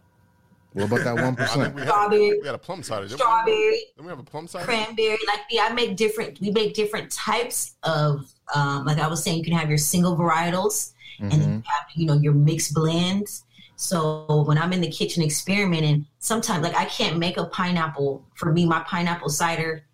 What 0.72 0.84
about 0.84 1.04
that 1.04 1.14
one 1.14 1.24
I 1.24 1.26
think 1.26 1.38
percent? 1.38 1.74
we 1.74 1.80
had, 1.82 1.88
Strawberry, 1.88 2.38
we 2.40 2.46
had 2.46 2.54
a 2.54 2.58
plum 2.58 2.82
cider. 2.82 3.02
we? 3.02 3.08
strawberry, 3.08 3.82
Then 3.96 4.04
we 4.06 4.10
have 4.10 4.18
a 4.20 4.22
plum 4.24 4.46
cider. 4.46 4.64
cranberry. 4.66 5.18
Like 5.26 5.40
yeah, 5.50 5.66
I 5.68 5.72
make 5.72 5.96
different. 5.96 6.40
We 6.40 6.50
make 6.50 6.74
different 6.74 7.10
types 7.10 7.74
of. 7.82 8.32
Um, 8.54 8.84
like 8.84 8.98
I 8.98 9.06
was 9.06 9.22
saying, 9.22 9.38
you 9.38 9.44
can 9.44 9.52
have 9.52 9.68
your 9.68 9.78
single 9.78 10.16
varietals, 10.16 10.92
and 11.20 11.30
then 11.32 11.40
Mhm. 11.40 11.56
you 11.58 11.62
have 11.66 11.84
you 11.94 12.06
know 12.06 12.14
your 12.14 12.32
mixed 12.34 12.74
blends. 12.74 13.44
So 13.76 14.44
when 14.46 14.58
I'm 14.58 14.72
in 14.72 14.80
the 14.80 14.90
kitchen 14.90 15.22
experimenting, 15.22 16.06
sometimes 16.18 16.62
like 16.62 16.76
I 16.76 16.84
can't 16.84 17.18
make 17.18 17.36
a 17.38 17.44
pineapple. 17.46 18.24
For 18.34 18.52
me, 18.52 18.66
my 18.66 18.80
pineapple 18.80 19.28
cider 19.30 19.84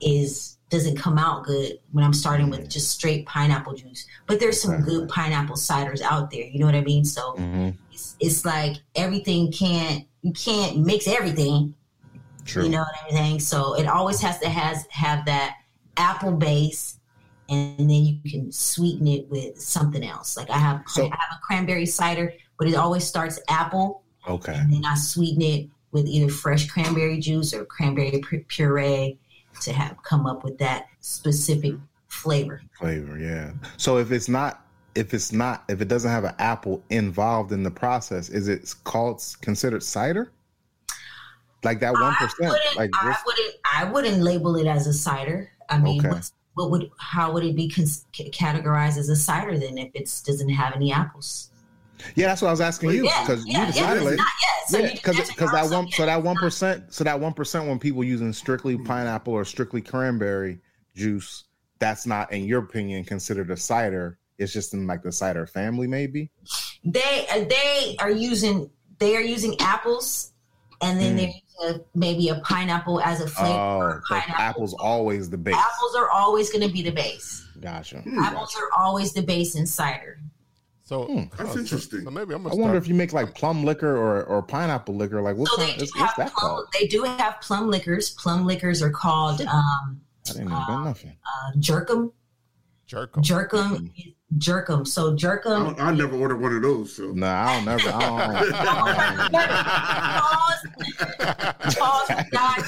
is 0.00 0.56
doesn't 0.70 0.96
come 0.96 1.18
out 1.18 1.44
good 1.44 1.80
when 1.90 2.04
I'm 2.04 2.12
starting 2.12 2.48
with 2.48 2.68
just 2.70 2.90
straight 2.92 3.26
pineapple 3.26 3.74
juice. 3.74 4.06
But 4.28 4.38
there's 4.38 4.60
some 4.60 4.74
Okay. 4.74 4.84
good 4.84 5.08
pineapple 5.08 5.56
ciders 5.56 6.00
out 6.00 6.30
there. 6.30 6.44
You 6.44 6.60
know 6.60 6.66
what 6.66 6.76
I 6.76 6.80
mean? 6.82 7.04
So 7.04 7.34
Mhm. 7.36 7.76
it's, 7.92 8.14
it's 8.20 8.44
like 8.44 8.76
everything 8.94 9.50
can't 9.50 10.04
you 10.22 10.32
can't 10.32 10.78
mix 10.78 11.06
everything. 11.08 11.74
True. 12.44 12.64
You 12.64 12.70
know 12.70 12.84
I'm 13.06 13.10
saying? 13.10 13.40
So 13.40 13.74
it 13.74 13.86
always 13.86 14.20
has 14.20 14.38
to 14.40 14.48
has 14.48 14.86
have 14.90 15.24
that 15.26 15.56
apple 15.96 16.32
base, 16.32 16.98
and 17.48 17.78
then 17.78 17.90
you 17.90 18.18
can 18.30 18.50
sweeten 18.50 19.06
it 19.06 19.28
with 19.28 19.60
something 19.60 20.04
else. 20.04 20.36
Like 20.36 20.50
I 20.50 20.58
have 20.58 20.82
So- 20.88 21.04
I 21.04 21.08
have 21.08 21.36
a 21.36 21.40
cranberry 21.42 21.86
cider, 21.86 22.32
but 22.58 22.68
it 22.68 22.74
always 22.74 23.04
starts 23.04 23.38
apple, 23.48 24.02
okay. 24.28 24.54
and 24.54 24.72
then 24.72 24.84
I 24.84 24.94
sweeten 24.94 25.42
it 25.42 25.68
with 25.92 26.06
either 26.06 26.30
fresh 26.30 26.68
cranberry 26.68 27.18
juice 27.18 27.52
or 27.52 27.64
cranberry 27.64 28.22
puree 28.48 29.18
to 29.60 29.72
have 29.72 30.02
come 30.02 30.26
up 30.26 30.44
with 30.44 30.56
that 30.58 30.86
specific 31.00 31.74
flavor. 32.08 32.62
Flavor, 32.78 33.18
yeah. 33.18 33.52
So 33.76 33.98
if 33.98 34.12
it's 34.12 34.28
not 34.28 34.64
if 34.94 35.14
it's 35.14 35.32
not 35.32 35.64
if 35.68 35.80
it 35.80 35.88
doesn't 35.88 36.10
have 36.10 36.24
an 36.24 36.34
apple 36.38 36.82
involved 36.90 37.52
in 37.52 37.62
the 37.62 37.70
process, 37.70 38.28
is 38.28 38.48
it 38.48 38.74
called 38.84 39.22
considered 39.40 39.82
cider? 39.82 40.32
Like 41.62 41.80
that 41.80 41.92
one 41.92 42.14
percent? 42.14 42.54
Like 42.76 42.90
I 42.98 43.08
this? 43.08 43.18
wouldn't, 43.26 43.54
I 43.64 43.84
wouldn't 43.84 44.22
label 44.22 44.56
it 44.56 44.66
as 44.66 44.86
a 44.86 44.92
cider. 44.92 45.50
I 45.68 45.78
mean, 45.78 46.04
Okay. 46.04 46.20
what 46.54 46.70
would, 46.70 46.90
how 46.98 47.32
would 47.32 47.44
it 47.44 47.54
be 47.54 47.68
cons- 47.68 48.06
categorized 48.12 48.96
as 48.98 49.08
a 49.08 49.16
cider 49.16 49.58
then 49.58 49.78
if 49.78 49.90
it 49.94 50.22
doesn't 50.24 50.48
have 50.48 50.74
any 50.74 50.92
apples? 50.92 51.50
Yeah, 52.14 52.28
that's 52.28 52.42
what 52.42 52.48
I 52.48 52.52
was 52.52 52.60
asking 52.60 52.90
you 52.92 53.02
because 53.02 53.46
yeah, 53.46 53.66
you 53.66 53.72
the 53.72 53.78
yeah, 53.78 53.86
cider 53.86 53.96
it's 53.96 54.04
lady. 54.06 54.16
not 54.16 54.26
yet. 54.40 54.68
So 54.68 54.78
yeah, 54.78 54.92
because 54.94 55.28
because 55.28 55.52
that 55.52 55.70
one 55.70 55.90
so 55.90 56.06
that 56.06 56.22
one 56.22 56.36
percent 56.36 56.94
so 56.94 57.04
that 57.04 57.20
one 57.20 57.34
percent 57.34 57.68
when 57.68 57.78
people 57.78 58.02
using 58.02 58.32
strictly 58.32 58.76
mm-hmm. 58.76 58.86
pineapple 58.86 59.34
or 59.34 59.44
strictly 59.44 59.82
cranberry 59.82 60.60
juice, 60.96 61.44
that's 61.78 62.06
not 62.06 62.32
in 62.32 62.44
your 62.44 62.60
opinion 62.60 63.04
considered 63.04 63.50
a 63.50 63.56
cider. 63.56 64.18
It's 64.40 64.52
just 64.52 64.72
in 64.74 64.86
like 64.86 65.02
the 65.02 65.12
cider 65.12 65.46
family, 65.46 65.86
maybe. 65.86 66.30
they 66.84 67.26
uh, 67.30 67.44
they 67.48 67.96
are 68.00 68.10
using 68.10 68.70
they 68.98 69.14
are 69.16 69.20
using 69.20 69.54
apples, 69.60 70.32
and 70.80 70.98
then 71.00 71.14
Mm. 71.14 71.16
they're 71.18 71.26
using 71.68 71.80
a, 71.80 71.98
maybe 71.98 72.28
a 72.30 72.36
pineapple 72.36 73.00
as 73.02 73.20
a 73.20 73.28
flavor. 73.28 74.02
Oh, 74.02 74.08
pineapple. 74.08 74.34
apple's 74.38 74.74
always 74.74 75.28
the 75.30 75.36
base. 75.38 75.54
Apples 75.54 75.94
are 75.96 76.10
always 76.10 76.50
going 76.50 76.66
to 76.66 76.72
be 76.72 76.82
the 76.82 76.90
base. 76.92 77.46
Gotcha. 77.60 77.98
Hmm, 78.00 78.18
Apples 78.18 78.56
are 78.56 78.70
always 78.82 79.12
the 79.12 79.20
base 79.22 79.54
in 79.56 79.66
cider. 79.66 80.18
So 80.82 81.04
Hmm. 81.04 81.24
That's 81.36 81.52
so- 81.52 81.58
interesting. 81.60 82.02
So 82.04 82.10
maybe 82.10 82.34
I'm 82.34 82.46
I 82.46 82.50
gonna 82.50 82.60
wonder 82.62 82.74
start. 82.76 82.84
if 82.84 82.88
you 82.88 82.94
make 82.94 83.12
like 83.12 83.34
plum 83.34 83.62
liquor 83.64 83.94
or, 83.94 84.24
or 84.24 84.42
pineapple 84.42 84.94
liquor. 84.96 85.20
Like 85.20 85.36
what 85.36 85.48
So 85.50 85.56
kind? 85.58 85.78
What's, 85.78 85.94
what's 85.98 86.14
that 86.16 86.32
plum. 86.32 86.50
called? 86.50 86.66
They 86.78 86.86
do 86.86 87.02
have 87.02 87.40
plum 87.42 87.70
liquors. 87.70 88.10
Plum 88.10 88.46
liquors 88.46 88.80
are 88.82 88.90
called 88.90 89.42
um, 89.42 90.00
I 90.28 90.32
didn't 90.32 90.48
know 90.48 90.56
uh, 90.56 90.84
nothing. 90.84 91.16
uh, 91.26 91.58
jerkum. 91.58 92.12
jerk 92.86 93.12
'em. 93.16 93.22
Jerkum, 93.22 93.92
jerkum. 94.38 94.86
So 94.86 95.10
I, 95.12 95.14
jerkum. 95.14 95.76
don't- 95.76 95.80
I 95.80 95.92
never 95.92 96.16
ordered 96.16 96.40
one 96.40 96.54
of 96.54 96.62
those. 96.62 96.94
So 96.96 97.10
No, 97.12 97.26
I 97.26 97.54
don't 97.56 97.64
never. 97.64 97.88
I 97.92 99.28
don't, 99.30 99.40
Pause. 101.76 101.76
Pause. 101.76 102.10
guys. 102.30 102.64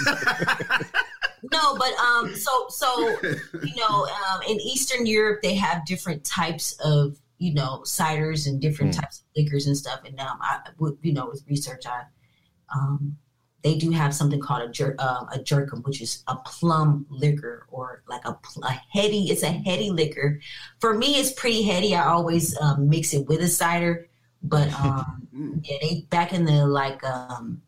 No, 1.53 1.77
but 1.77 1.93
um, 1.99 2.35
so 2.35 2.67
so 2.69 3.17
you 3.63 3.75
know, 3.77 4.07
um, 4.07 4.41
in 4.49 4.59
Eastern 4.61 5.07
Europe 5.07 5.43
they 5.43 5.55
have 5.55 5.85
different 5.87 6.25
types 6.25 6.73
of 6.85 7.17
you 7.39 7.53
know 7.55 7.83
ciders 7.85 8.47
and 8.47 8.61
different 8.61 8.95
Mm. 8.95 9.01
types 9.01 9.21
of 9.21 9.25
liquors 9.37 9.67
and 9.67 9.77
stuff. 9.77 10.01
And 10.07 10.19
um, 10.21 10.39
I, 10.41 10.61
you 11.03 11.13
know, 11.13 11.27
with 11.27 11.43
research, 11.49 11.85
I 11.87 12.03
um, 12.75 13.17
they 13.63 13.77
do 13.77 13.91
have 13.91 14.15
something 14.15 14.41
called 14.41 14.63
a 14.69 14.73
jer- 14.73 14.97
uh, 14.99 15.27
a 15.33 15.39
jerkum, 15.39 15.85
which 15.85 16.01
is 16.01 16.25
a 16.27 16.37
plum 16.37 17.07
liquor 17.09 17.67
or 17.71 18.03
like 18.09 18.23
a, 18.25 18.35
pl- 18.35 18.65
a 18.65 18.73
heady. 18.91 19.31
It's 19.31 19.43
a 19.43 19.51
heady 19.51 19.91
liquor. 19.91 20.41
For 20.81 20.95
me, 20.95 21.21
it's 21.21 21.33
pretty 21.33 21.63
heady. 21.63 21.95
I 21.95 22.09
always 22.09 22.59
um, 22.61 22.89
mix 22.89 23.15
it 23.15 23.27
with 23.29 23.41
a 23.41 23.49
cider, 23.49 24.09
but 24.43 24.73
um, 24.81 25.29
yeah, 25.63 25.77
they 25.81 26.07
back 26.11 26.33
in 26.33 26.45
the 26.45 26.67
like 26.67 27.03
um, 27.05 27.63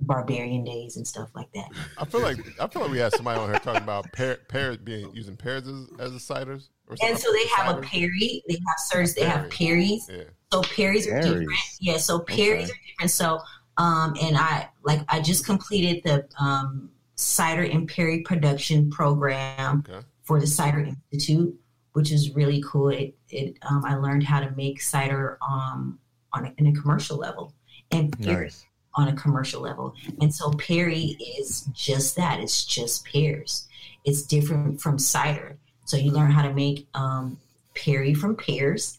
barbarian 0.00 0.64
days 0.64 0.96
and 0.96 1.06
stuff 1.06 1.30
like 1.34 1.50
that. 1.54 1.68
I 1.98 2.04
feel 2.04 2.20
like 2.20 2.38
I 2.60 2.66
feel 2.68 2.82
like 2.82 2.90
we 2.90 2.98
had 2.98 3.12
somebody 3.12 3.40
on 3.40 3.50
here 3.50 3.58
talking 3.58 3.82
about 3.82 4.12
pear, 4.12 4.38
pears 4.48 4.76
being 4.76 5.10
using 5.14 5.36
pears 5.36 5.66
as, 5.66 5.88
as 5.98 6.12
a 6.12 6.34
ciders. 6.34 6.68
Or 6.86 6.96
And 7.02 7.18
so 7.18 7.32
they 7.32 7.46
have 7.48 7.76
a 7.76 7.80
perry. 7.80 8.42
They 8.46 8.54
have 8.54 8.78
sirs. 8.78 9.14
They 9.14 9.24
have 9.24 9.48
perries. 9.50 10.08
Yeah. 10.12 10.24
So 10.52 10.62
perries 10.62 11.08
are 11.08 11.20
different. 11.20 11.48
Yeah. 11.80 11.96
So 11.96 12.20
perries 12.20 12.64
Okay. 12.64 12.72
are 12.72 12.80
different. 12.86 13.10
So 13.10 13.40
um, 13.76 14.14
and 14.20 14.36
I 14.36 14.68
like 14.82 15.00
I 15.08 15.20
just 15.20 15.44
completed 15.44 16.02
the 16.04 16.26
um, 16.38 16.90
cider 17.16 17.62
and 17.62 17.88
perry 17.88 18.20
production 18.22 18.90
program 18.90 19.84
Okay. 19.88 20.06
for 20.22 20.40
the 20.40 20.46
Cider 20.46 20.80
Institute, 21.12 21.54
which 21.92 22.12
is 22.12 22.34
really 22.34 22.62
cool. 22.66 22.88
It, 22.90 23.14
it 23.30 23.58
um, 23.68 23.84
I 23.84 23.96
learned 23.96 24.24
how 24.24 24.40
to 24.40 24.50
make 24.52 24.80
cider 24.80 25.38
um, 25.48 25.98
on 26.32 26.46
a, 26.46 26.54
in 26.58 26.66
a 26.68 26.72
commercial 26.72 27.16
level 27.16 27.54
and 27.90 28.16
perry 28.20 28.46
nice. 28.46 28.64
on 28.94 29.08
a 29.08 29.12
commercial 29.14 29.60
level. 29.62 29.94
And 30.20 30.34
so 30.34 30.50
perry 30.52 31.16
is 31.38 31.68
just 31.72 32.16
that. 32.16 32.40
It's 32.40 32.64
just 32.64 33.04
pears. 33.06 33.68
It's 34.04 34.22
different 34.22 34.80
from 34.80 34.98
cider. 34.98 35.56
So 35.86 35.96
you 35.96 36.10
learn 36.12 36.30
how 36.30 36.42
to 36.42 36.52
make 36.52 36.86
um, 36.94 37.38
perry 37.74 38.14
from 38.14 38.36
pears 38.36 38.98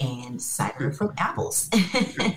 and 0.00 0.40
cider 0.40 0.92
from 0.92 1.12
apples. 1.18 1.68
I 1.74 2.36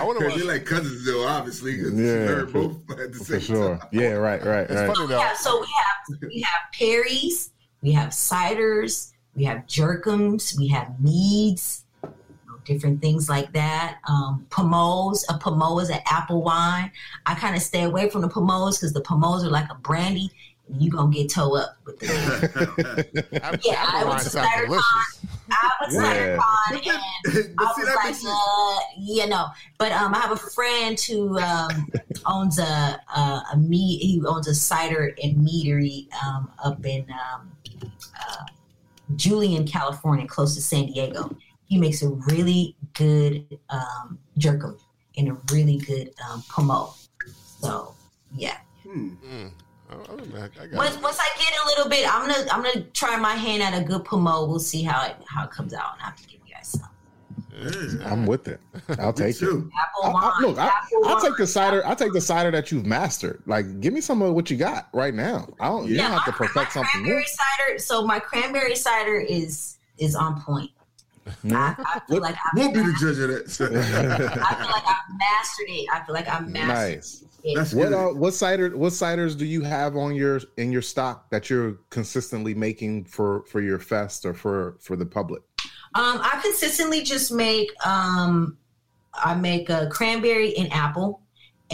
wonder 0.00 0.26
what- 0.26 0.36
They're 0.36 0.44
like 0.44 0.64
cousins, 0.64 1.04
though, 1.04 1.26
obviously. 1.26 1.76
'cause 1.80 1.92
Yeah, 1.92 2.04
they're 2.26 2.46
for- 2.46 2.68
both 2.68 2.98
at 3.00 3.12
the 3.12 3.18
For 3.18 3.24
same 3.24 3.40
sure. 3.40 3.78
time. 3.78 3.88
Yeah. 3.92 4.12
Right. 4.12 4.44
Right. 4.44 4.60
It's 4.62 4.72
Right. 4.72 4.94
funny 4.94 5.08
though. 5.08 5.18
yeah, 5.18 5.34
so 5.34 5.60
we 5.60 5.66
have 5.66 6.20
we 6.28 6.40
have 6.42 6.60
perries, 6.72 7.50
we 7.82 7.92
have 7.92 8.10
ciders, 8.10 9.12
we 9.34 9.44
have 9.44 9.58
jerkums, 9.66 10.56
we 10.58 10.68
have 10.68 10.98
meads, 11.00 11.84
you 12.02 12.08
know, 12.48 12.54
different 12.64 13.00
things 13.00 13.28
like 13.28 13.52
that. 13.52 13.98
Um, 14.08 14.46
pomos, 14.50 15.24
a 15.28 15.38
pomo 15.38 15.78
is 15.80 15.90
an 15.90 16.00
apple 16.06 16.42
wine. 16.42 16.90
I 17.26 17.34
kind 17.34 17.56
of 17.56 17.62
stay 17.62 17.82
away 17.84 18.08
from 18.10 18.20
the 18.22 18.28
pomos 18.28 18.78
because 18.78 18.92
the 18.92 19.00
pomos 19.02 19.42
are 19.44 19.50
like 19.50 19.70
a 19.70 19.74
brandy. 19.76 20.30
And 20.68 20.80
you 20.80 20.90
gonna 20.92 21.10
get 21.12 21.28
toe 21.28 21.56
up 21.56 21.76
with 21.84 21.98
the 21.98 22.06
Apple, 23.42 23.58
Yeah, 23.64 23.84
I 23.84 23.96
apple 23.98 24.08
went 24.10 24.22
to 24.22 24.30
sounds 24.30 24.48
Cider 24.54 24.66
delicious. 24.66 25.21
I 25.52 25.70
was 25.84 25.94
Yeah. 25.94 26.38
CiderCon 26.38 26.86
and 26.86 27.56
but 27.56 27.66
I 27.66 27.72
was 27.76 27.94
like, 28.04 28.22
you, 28.22 28.28
uh, 28.32 28.78
you 28.98 29.26
know, 29.28 29.46
but 29.78 29.92
um, 29.92 30.14
I 30.14 30.18
have 30.18 30.32
a 30.32 30.36
friend 30.36 30.98
who 31.00 31.38
um, 31.38 31.88
owns 32.26 32.58
a 32.58 33.00
a, 33.14 33.42
a 33.52 33.56
meat. 33.56 34.02
He 34.02 34.22
owns 34.26 34.48
a 34.48 34.54
cider 34.54 35.14
and 35.22 35.36
meadery 35.36 36.12
um, 36.24 36.50
up 36.62 36.84
in 36.84 37.06
um, 37.10 37.52
uh, 38.20 38.44
Julian, 39.16 39.66
California, 39.66 40.26
close 40.26 40.54
to 40.54 40.62
San 40.62 40.86
Diego. 40.86 41.34
He 41.66 41.78
makes 41.78 42.02
a 42.02 42.08
really 42.08 42.76
good 42.94 43.58
um, 43.70 44.18
jerkum 44.38 44.78
and 45.16 45.28
a 45.28 45.36
really 45.52 45.78
good 45.78 46.12
um, 46.28 46.42
pomo. 46.48 46.94
So 47.60 47.94
yeah, 48.36 48.58
hmm. 48.82 49.10
Mm. 49.24 49.50
Oh, 50.08 50.16
man, 50.32 50.50
I 50.60 50.66
got 50.66 50.76
once 50.76 50.96
once 50.98 51.18
I 51.20 51.28
get 51.38 51.52
a 51.62 51.66
little 51.66 51.88
bit, 51.90 52.06
I'm 52.12 52.28
gonna 52.28 52.46
I'm 52.50 52.62
gonna 52.62 52.82
try 52.92 53.16
my 53.16 53.34
hand 53.34 53.62
at 53.62 53.80
a 53.80 53.84
good 53.84 54.04
pomo. 54.04 54.46
We'll 54.46 54.58
see 54.58 54.82
how 54.82 55.04
it 55.06 55.16
how 55.26 55.44
it 55.44 55.50
comes 55.50 55.74
out, 55.74 55.94
and 55.94 56.02
I 56.02 56.04
have 56.06 56.16
to 56.16 56.26
give 56.28 56.40
you 56.46 56.54
guys 56.54 56.68
some 56.68 56.88
Yeah. 58.00 58.10
I'm 58.12 58.26
with 58.26 58.48
it. 58.48 58.60
I'll 58.98 59.12
Me 59.12 59.12
take 59.32 59.42
it. 59.42 59.48
I, 59.48 60.08
wine. 60.10 60.14
I, 60.16 60.40
look, 60.40 60.58
I, 60.58 60.70
I'll 61.04 61.20
take 61.20 61.36
the 61.36 61.46
cider. 61.46 61.84
I'll 61.86 61.96
take 61.96 62.12
the 62.12 62.20
cider 62.20 62.50
that 62.50 62.72
you've 62.72 62.86
mastered. 62.86 63.42
Like, 63.46 63.80
give 63.80 63.92
me 63.92 64.00
some 64.00 64.22
of 64.22 64.34
what 64.34 64.50
you 64.50 64.56
got 64.56 64.88
right 64.92 65.14
now. 65.14 65.48
I 65.60 65.68
don't. 65.68 65.86
You 65.86 65.96
Yeah, 65.96 66.08
don't 66.08 66.18
have 66.18 66.24
to 66.26 66.32
perfect 66.32 66.56
my 66.56 66.82
something 66.84 67.02
new. 67.02 67.22
cider. 67.26 67.78
So 67.78 68.04
my 68.06 68.18
cranberry 68.18 68.74
cider 68.74 69.16
is 69.20 69.76
is 69.98 70.14
on 70.14 70.40
point. 70.42 70.70
I, 71.52 71.76
I 71.78 72.00
feel 72.08 72.20
like 72.20 72.34
I, 72.34 72.48
We'll 72.54 72.72
be 72.72 72.80
the 72.80 72.96
judge 72.98 73.18
of 73.18 73.28
that. 73.28 74.42
I 74.42 74.54
feel 74.56 74.70
like 74.72 74.84
I've 74.86 75.16
mastered 75.16 75.68
it. 75.68 75.88
I 75.92 76.02
feel 76.04 76.14
like 76.16 76.28
I'm 76.28 76.50
mastered 76.52 76.96
nice. 76.96 77.24
It. 77.44 77.56
That's 77.56 77.72
What 77.74 77.88
good. 77.88 77.94
uh, 77.94 78.14
what 78.14 78.34
cider 78.34 78.76
what 78.76 78.92
ciders 78.92 79.36
do 79.36 79.44
you 79.44 79.62
have 79.62 79.96
on 79.96 80.14
your 80.14 80.40
in 80.56 80.72
your 80.72 80.82
stock 80.82 81.30
that 81.30 81.48
you're 81.50 81.78
consistently 81.90 82.54
making 82.54 83.04
for 83.04 83.44
for 83.46 83.60
your 83.60 83.78
fest 83.78 84.24
or 84.24 84.34
for 84.34 84.76
for 84.80 84.96
the 84.96 85.06
public? 85.06 85.42
Um, 85.94 86.20
I 86.22 86.40
consistently 86.42 87.02
just 87.02 87.32
make 87.32 87.68
um, 87.86 88.56
I 89.14 89.34
make 89.34 89.68
a 89.70 89.88
cranberry 89.90 90.56
and 90.56 90.72
apple. 90.72 91.20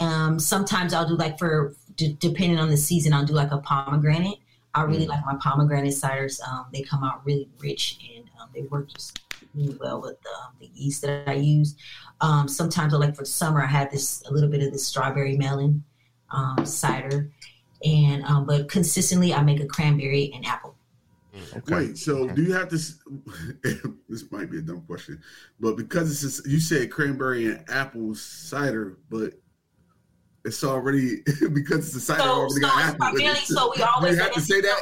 Um, 0.01 0.39
sometimes 0.39 0.93
I'll 0.95 1.07
do 1.09 1.17
like 1.17 1.39
for 1.39 1.75
d- 1.97 2.17
depending 2.21 2.59
on 2.59 2.69
the 2.69 2.77
season, 2.77 3.13
I'll 3.13 3.25
do 3.25 3.35
like 3.35 3.51
a 3.53 3.59
pomegranate. 3.59 4.39
I 4.75 4.83
really 4.83 5.07
Mm. 5.07 5.09
like 5.09 5.25
my 5.27 5.37
pomegranate 5.41 5.95
ciders. 5.95 6.41
Um, 6.47 6.67
they 6.73 6.83
come 6.83 7.03
out 7.03 7.25
really 7.25 7.49
rich 7.59 7.99
and 8.17 8.29
um, 8.41 8.49
they 8.55 8.63
work 8.63 8.89
just 8.89 9.21
really 9.55 9.77
well 9.81 10.01
with 10.01 10.21
the, 10.23 10.29
um, 10.31 10.53
the 10.61 10.71
yeast 10.75 11.03
that 11.03 11.29
I 11.29 11.35
use. 11.35 11.75
Um, 12.21 12.49
sometimes, 12.49 12.95
I 12.95 12.97
like 12.97 13.15
for 13.15 13.23
the 13.23 13.27
summer, 13.27 13.63
I 13.63 13.67
had 13.67 13.91
this 13.91 14.23
a 14.27 14.33
little 14.33 14.51
bit 14.51 14.63
of 14.63 14.73
this 14.73 14.87
strawberry 14.87 15.37
melon 15.37 15.85
um, 16.31 16.65
cider, 16.67 17.31
and 17.85 18.25
um, 18.25 18.45
but 18.45 18.69
consistently 18.69 19.33
I 19.33 19.43
make 19.43 19.61
a 19.61 19.67
cranberry 19.67 20.33
and 20.35 20.45
apple. 20.47 20.75
Okay. 21.57 21.75
Wait, 21.75 21.99
so 21.99 22.25
Okay. 22.25 22.35
do 22.35 22.43
you 22.43 22.53
have 22.55 22.69
to? 22.71 22.77
this 24.09 24.31
might 24.33 24.51
be 24.51 24.59
a 24.59 24.63
dumb 24.63 24.81
question, 24.83 25.21
but 25.61 25.77
because 25.77 26.11
it's 26.11 26.21
just, 26.23 26.47
you 26.49 26.59
said 26.59 26.91
cranberry 26.91 27.47
and 27.47 27.65
apple 27.71 28.15
cider, 28.17 28.99
but 29.11 29.35
it's 30.45 30.65
already 30.65 31.23
because 31.53 31.87
it's 31.87 31.95
a 31.95 32.01
cider 32.01 32.23
So- 32.23 32.29
already 32.31 32.55
so 32.55 32.61
got 32.63 32.79
it's 32.81 32.89
apple. 32.95 33.07
in 33.07 33.13
it. 33.13 33.17
primarily- 33.19 33.41
so 33.45 33.73
we 33.77 33.83
always 33.97 34.19
have 34.19 34.33
to 34.33 34.41
say 34.41 34.61
that. 34.61 34.79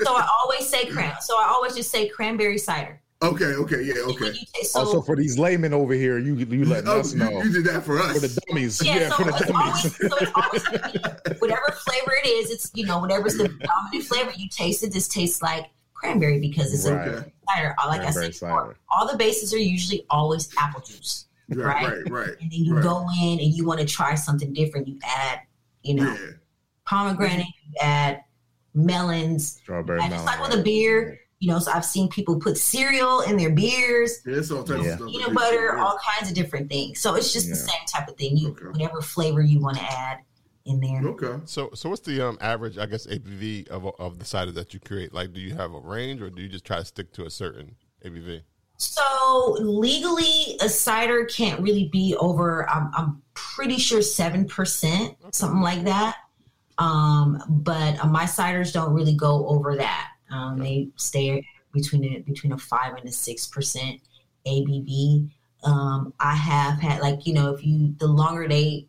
So 0.00 0.14
I 0.14 0.28
always 0.42 0.68
say 0.68 0.86
cran. 0.86 1.14
So 1.20 1.36
I 1.38 1.48
always 1.48 1.74
just 1.76 1.90
say 1.92 2.08
cranberry 2.08 2.58
cider. 2.58 3.00
Okay, 3.22 3.44
okay, 3.54 3.82
yeah, 3.82 3.94
okay. 4.06 4.32
so, 4.62 4.80
also 4.80 5.02
for 5.02 5.16
these 5.16 5.38
laymen 5.38 5.72
over 5.74 5.92
here, 5.94 6.18
you 6.18 6.34
you 6.36 6.64
letting 6.64 6.88
Oh, 6.88 7.00
us 7.00 7.14
know 7.14 7.42
you 7.42 7.52
did 7.52 7.64
that 7.66 7.82
for 7.84 7.98
us. 7.98 8.12
for 8.14 8.20
the 8.26 8.40
dummies. 8.48 8.82
yeah, 8.84 8.96
Yeah, 9.00 9.08
so 9.10 9.14
for 9.16 9.24
the 9.24 9.36
it's 9.36 9.50
always, 9.50 9.82
dummies. 9.82 9.96
so 9.96 10.16
it's 10.20 10.32
always 10.34 11.38
whatever 11.40 11.72
flavor 11.86 12.12
it 12.24 12.26
is. 12.28 12.50
It's 12.50 12.70
you 12.74 12.86
know 12.86 12.98
whatever's 13.00 13.36
the 13.36 13.48
dominant 13.48 14.04
flavor 14.08 14.32
you 14.36 14.48
taste. 14.48 14.82
It 14.82 14.92
just 14.92 15.10
tastes 15.12 15.42
like 15.42 15.66
cranberry 15.94 16.38
because 16.40 16.72
it's 16.72 16.86
Right. 16.86 17.08
okay, 17.08 17.16
a 17.18 17.52
cider. 17.52 17.74
Like 17.86 18.00
Cranberry 18.00 18.06
I 18.06 18.10
said, 18.30 18.32
before, 18.32 18.60
cider. 18.62 18.76
all 18.90 19.10
the 19.10 19.16
bases 19.18 19.52
are 19.52 19.58
usually 19.58 20.06
always 20.10 20.48
apple 20.58 20.80
juice. 20.80 21.26
right, 21.48 21.64
Right. 21.66 21.82
right, 21.84 22.10
right. 22.10 22.28
And 22.40 22.52
then 22.52 22.60
you 22.64 22.74
Right. 22.74 22.82
go 22.84 23.04
in 23.20 23.40
and 23.40 23.52
you 23.52 23.64
want 23.66 23.80
to 23.80 23.86
try 23.86 24.14
something 24.14 24.52
different. 24.52 24.86
You 24.86 24.98
add, 25.04 25.40
you 25.82 25.94
know, 25.94 26.04
Yeah, 26.12 26.32
pomegranate. 26.84 27.46
You 27.66 27.74
add 27.82 28.22
melons. 28.74 29.56
Strawberry 29.62 30.00
And 30.02 30.12
just 30.12 30.24
melon. 30.24 30.40
like 30.40 30.50
with 30.50 30.60
a 30.60 30.62
beer, 30.62 31.18
you 31.40 31.50
know, 31.50 31.58
so 31.58 31.70
I've 31.72 31.84
seen 31.84 32.08
people 32.08 32.38
put 32.40 32.56
cereal 32.58 33.20
in 33.20 33.36
their 33.36 33.50
beers. 33.50 34.18
yeah, 34.26 34.34
it's 34.36 34.50
all 34.50 34.64
types 34.64 34.84
Yeah. 34.84 34.96
peanut 34.96 35.34
butter, 35.34 35.78
all 35.78 35.98
kinds 35.98 36.28
of 36.30 36.34
different 36.34 36.68
things. 36.68 37.00
So 37.00 37.14
it's 37.14 37.32
just 37.32 37.48
the 37.48 37.54
same 37.54 37.80
type 37.86 38.08
of 38.08 38.16
thing. 38.16 38.36
You 38.36 38.48
Okay. 38.50 38.66
whatever 38.66 39.00
flavor 39.00 39.40
you 39.40 39.60
want 39.60 39.76
to 39.76 39.82
add 39.84 40.18
in 40.64 40.80
there. 40.80 41.02
Okay. 41.10 41.40
So, 41.44 41.70
so 41.74 41.88
what's 41.90 42.02
the 42.02 42.20
um, 42.26 42.38
average, 42.40 42.76
I 42.76 42.86
guess, 42.86 43.06
ABV 43.06 43.68
of 43.68 43.86
of 44.00 44.18
the 44.18 44.24
cider 44.24 44.50
that 44.52 44.74
you 44.74 44.80
create? 44.80 45.14
Like, 45.14 45.32
do 45.32 45.40
you 45.40 45.54
have 45.54 45.72
a 45.72 45.78
range, 45.80 46.20
or 46.20 46.28
do 46.30 46.42
you 46.42 46.48
just 46.48 46.64
try 46.64 46.78
to 46.78 46.84
stick 46.84 47.12
to 47.12 47.24
a 47.26 47.30
certain 47.30 47.76
ABV? 48.04 48.42
So 48.76 49.56
legally, 49.60 50.56
a 50.60 50.68
cider 50.68 51.24
can't 51.24 51.60
really 51.60 51.88
be 51.88 52.14
over. 52.16 52.68
I'm, 52.70 52.90
I'm 52.96 53.22
pretty 53.34 53.78
sure 53.78 54.02
seven 54.02 54.46
percent, 54.46 55.16
something 55.32 55.60
like 55.62 55.84
that. 55.84 56.16
Um, 56.78 57.42
but 57.48 57.98
uh, 58.04 58.06
my 58.08 58.24
ciders 58.24 58.72
don't 58.72 58.92
really 58.92 59.14
go 59.14 59.46
over 59.48 59.76
that. 59.76 60.10
Um, 60.30 60.58
they 60.58 60.88
stay 60.96 61.46
between 61.72 62.04
a, 62.04 62.18
between 62.20 62.52
a 62.52 62.58
five 62.58 62.94
and 62.94 63.08
a 63.08 63.12
six 63.12 63.46
percent 63.46 64.00
ABV. 64.46 65.30
Um, 65.64 66.12
I 66.20 66.34
have 66.34 66.80
had 66.80 67.00
like 67.00 67.26
you 67.26 67.34
know 67.34 67.52
if 67.54 67.64
you 67.64 67.94
the 67.98 68.06
longer 68.06 68.48
they 68.48 68.86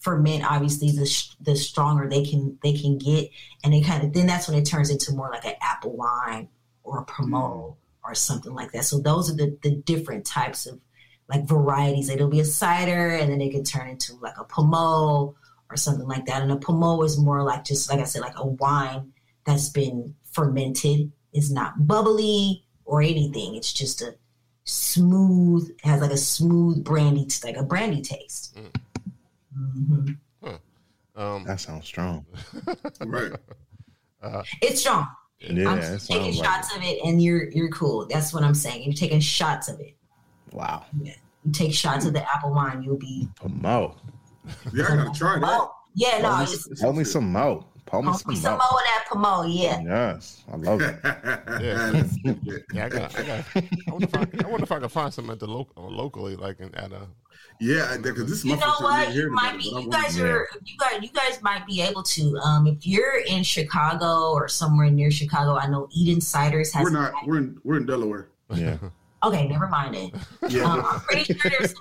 ferment, 0.00 0.50
obviously 0.50 0.90
the 0.90 1.06
sh- 1.06 1.34
the 1.40 1.54
stronger 1.56 2.08
they 2.08 2.24
can 2.24 2.58
they 2.62 2.72
can 2.72 2.98
get, 2.98 3.30
and 3.62 3.72
they 3.72 3.80
kind 3.80 4.04
of 4.04 4.12
then 4.12 4.26
that's 4.26 4.48
when 4.48 4.58
it 4.58 4.64
turns 4.64 4.90
into 4.90 5.12
more 5.12 5.30
like 5.30 5.44
an 5.44 5.54
apple 5.60 5.96
wine 5.96 6.48
or 6.82 6.98
a 6.98 7.04
pomo 7.04 7.76
or 8.02 8.14
something 8.14 8.54
like 8.54 8.72
that. 8.72 8.84
So 8.84 8.98
those 8.98 9.30
are 9.30 9.36
the 9.36 9.56
the 9.62 9.76
different 9.76 10.24
types 10.24 10.66
of 10.66 10.80
like 11.28 11.44
varieties. 11.46 12.08
It'll 12.08 12.28
be 12.28 12.40
a 12.40 12.44
cider, 12.44 13.10
and 13.10 13.30
then 13.30 13.40
it 13.40 13.52
can 13.52 13.64
turn 13.64 13.88
into 13.88 14.14
like 14.16 14.38
a 14.38 14.44
pomo 14.44 15.36
or 15.70 15.76
something 15.76 16.08
like 16.08 16.26
that. 16.26 16.42
And 16.42 16.50
a 16.50 16.56
pomo 16.56 17.02
is 17.02 17.18
more 17.18 17.42
like 17.42 17.64
just 17.64 17.90
like 17.90 18.00
I 18.00 18.04
said, 18.04 18.22
like 18.22 18.38
a 18.38 18.46
wine 18.46 19.12
that's 19.44 19.68
been 19.68 20.14
fermented. 20.32 21.12
It's 21.32 21.50
not 21.50 21.86
bubbly 21.86 22.64
or 22.84 23.02
anything. 23.02 23.54
It's 23.54 23.72
just 23.72 24.02
a 24.02 24.16
smooth. 24.64 25.70
Has 25.82 26.00
like 26.00 26.10
a 26.10 26.16
smooth 26.16 26.84
brandy, 26.84 27.26
like 27.44 27.56
a 27.56 27.62
brandy 27.62 28.02
taste. 28.02 28.56
hmm 29.54 30.12
Um, 31.16 31.44
That 31.44 31.60
sounds 31.60 31.86
strong. 31.86 32.24
Right. 33.06 33.32
It's 34.62 34.80
strong. 34.80 35.06
Yeah, 35.40 35.70
I'm 35.70 35.78
it 35.78 35.82
taking 35.82 35.98
sounds 36.34 36.38
like 36.38 36.44
shots 36.46 36.76
of 36.76 36.82
it, 36.82 37.00
and 37.04 37.22
you're 37.22 37.48
you're 37.50 37.70
cool. 37.70 38.06
That's 38.06 38.34
what 38.34 38.42
I'm 38.42 38.54
saying. 38.54 38.82
You're 38.82 38.92
taking 38.92 39.20
shots 39.20 39.68
of 39.68 39.80
it. 39.80 39.86
it. 40.50 40.54
Wow. 40.54 40.84
You 41.02 41.12
take 41.52 41.72
shots 41.72 42.04
of 42.04 42.12
the 42.12 42.22
apple 42.34 42.52
wine, 42.52 42.82
you'll 42.82 42.98
be. 42.98 43.26
Mo. 43.48 43.96
Yeah, 44.74 44.84
I 44.88 44.96
gotta 44.96 45.18
try 45.18 45.38
that. 45.38 45.46
Oh, 45.48 45.72
yeah, 45.94 46.18
no, 46.20 46.28
Pour 46.30 46.38
me, 46.38 46.44
it's 46.44 46.80
pour 46.82 46.92
me 46.92 47.04
some 47.04 47.32
mo. 47.32 47.64
Pour 47.90 48.02
me 48.02 48.08
Pump 48.10 48.20
some 48.20 48.36
some 48.36 48.52
more 48.52 48.60
of 48.60 48.84
that 48.84 49.04
pomo, 49.10 49.42
yeah. 49.42 49.80
Yes, 49.82 50.44
I 50.52 50.56
love 50.56 50.80
it. 50.80 50.96
Yeah. 51.60 52.02
Yeah, 52.72 52.86
I 52.86 52.88
got, 52.88 53.18
I 53.18 53.22
got. 53.24 53.44
I 53.56 53.90
wonder 53.90 54.06
if 54.06 54.14
I, 54.16 54.20
I 54.44 54.48
wonder 54.48 54.62
if 54.64 54.72
I 54.72 54.78
can 54.78 54.88
find 54.88 55.12
some 55.12 55.28
at 55.30 55.40
the 55.40 55.46
local, 55.48 55.90
locally, 55.90 56.36
like 56.36 56.60
in, 56.60 56.72
at 56.76 56.92
a. 56.92 57.08
Yeah, 57.60 57.96
because 58.00 58.24
this 58.26 58.38
is 58.38 58.44
You 58.44 58.52
my 58.54 58.60
know 58.60 58.66
first 58.66 58.78
time 58.80 58.84
what? 58.90 59.00
even 59.02 59.12
You 59.14 59.18
hearing 59.20 59.34
might 59.34 59.58
be. 59.58 59.64
I 59.74 59.80
You 59.80 59.88
wanna- 59.88 60.02
guys 60.02 60.20
are. 60.20 60.48
You 60.64 60.76
guys. 60.78 61.02
You 61.02 61.08
guys 61.08 61.42
might 61.42 61.66
be 61.66 61.82
able 61.82 62.02
to. 62.04 62.36
Um, 62.38 62.66
if 62.68 62.86
you're 62.86 63.18
in 63.26 63.42
Chicago 63.42 64.30
or 64.32 64.46
somewhere 64.48 64.88
near 64.90 65.10
Chicago, 65.10 65.56
I 65.56 65.66
know 65.66 65.88
Eden 65.92 66.20
Ciders 66.20 66.72
has. 66.72 66.84
We're 66.84 66.90
not. 66.90 67.12
We're 67.26 67.38
in. 67.38 67.58
We're 67.64 67.76
in 67.78 67.86
Delaware. 67.86 68.28
Yeah. 68.54 68.76
Okay, 69.22 69.46
never 69.48 69.66
mind 69.66 69.94
it. 69.94 70.14
Yeah. 70.48 70.62
Um, 70.64 70.82
I'm 70.82 71.00
pretty 71.00 71.24
sure 71.34 71.50
there's. 71.50 71.74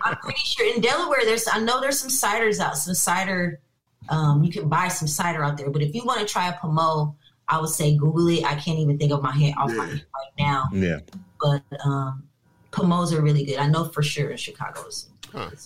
I'm 0.00 0.16
pretty 0.16 0.40
sure 0.44 0.74
in 0.74 0.80
Delaware 0.80 1.18
there's. 1.26 1.46
I 1.46 1.58
know 1.58 1.78
there's 1.78 2.00
some 2.00 2.08
ciders 2.08 2.58
out. 2.58 2.78
Some 2.78 2.94
cider. 2.94 3.60
Um, 4.08 4.44
you 4.44 4.50
can 4.50 4.68
buy 4.68 4.88
some 4.88 5.08
cider 5.08 5.44
out 5.44 5.56
there. 5.56 5.70
But 5.70 5.82
if 5.82 5.94
you 5.94 6.04
want 6.04 6.20
to 6.20 6.26
try 6.26 6.48
a 6.48 6.52
pomo, 6.54 7.14
I 7.48 7.60
would 7.60 7.70
say 7.70 7.96
Google 7.96 8.28
it. 8.28 8.44
I 8.44 8.54
can't 8.54 8.78
even 8.78 8.98
think 8.98 9.12
of 9.12 9.22
my 9.22 9.32
head 9.32 9.54
off 9.56 9.72
my 9.72 9.86
head 9.86 10.04
right 10.14 10.32
now. 10.38 10.64
Yeah. 10.72 10.98
But 11.40 11.62
um, 11.84 12.24
pomos 12.72 13.12
are 13.12 13.22
really 13.22 13.44
good. 13.44 13.58
I 13.58 13.68
know 13.68 13.88
for 13.88 14.02
sure 14.02 14.30
in 14.30 14.36
Chicago's. 14.36 15.08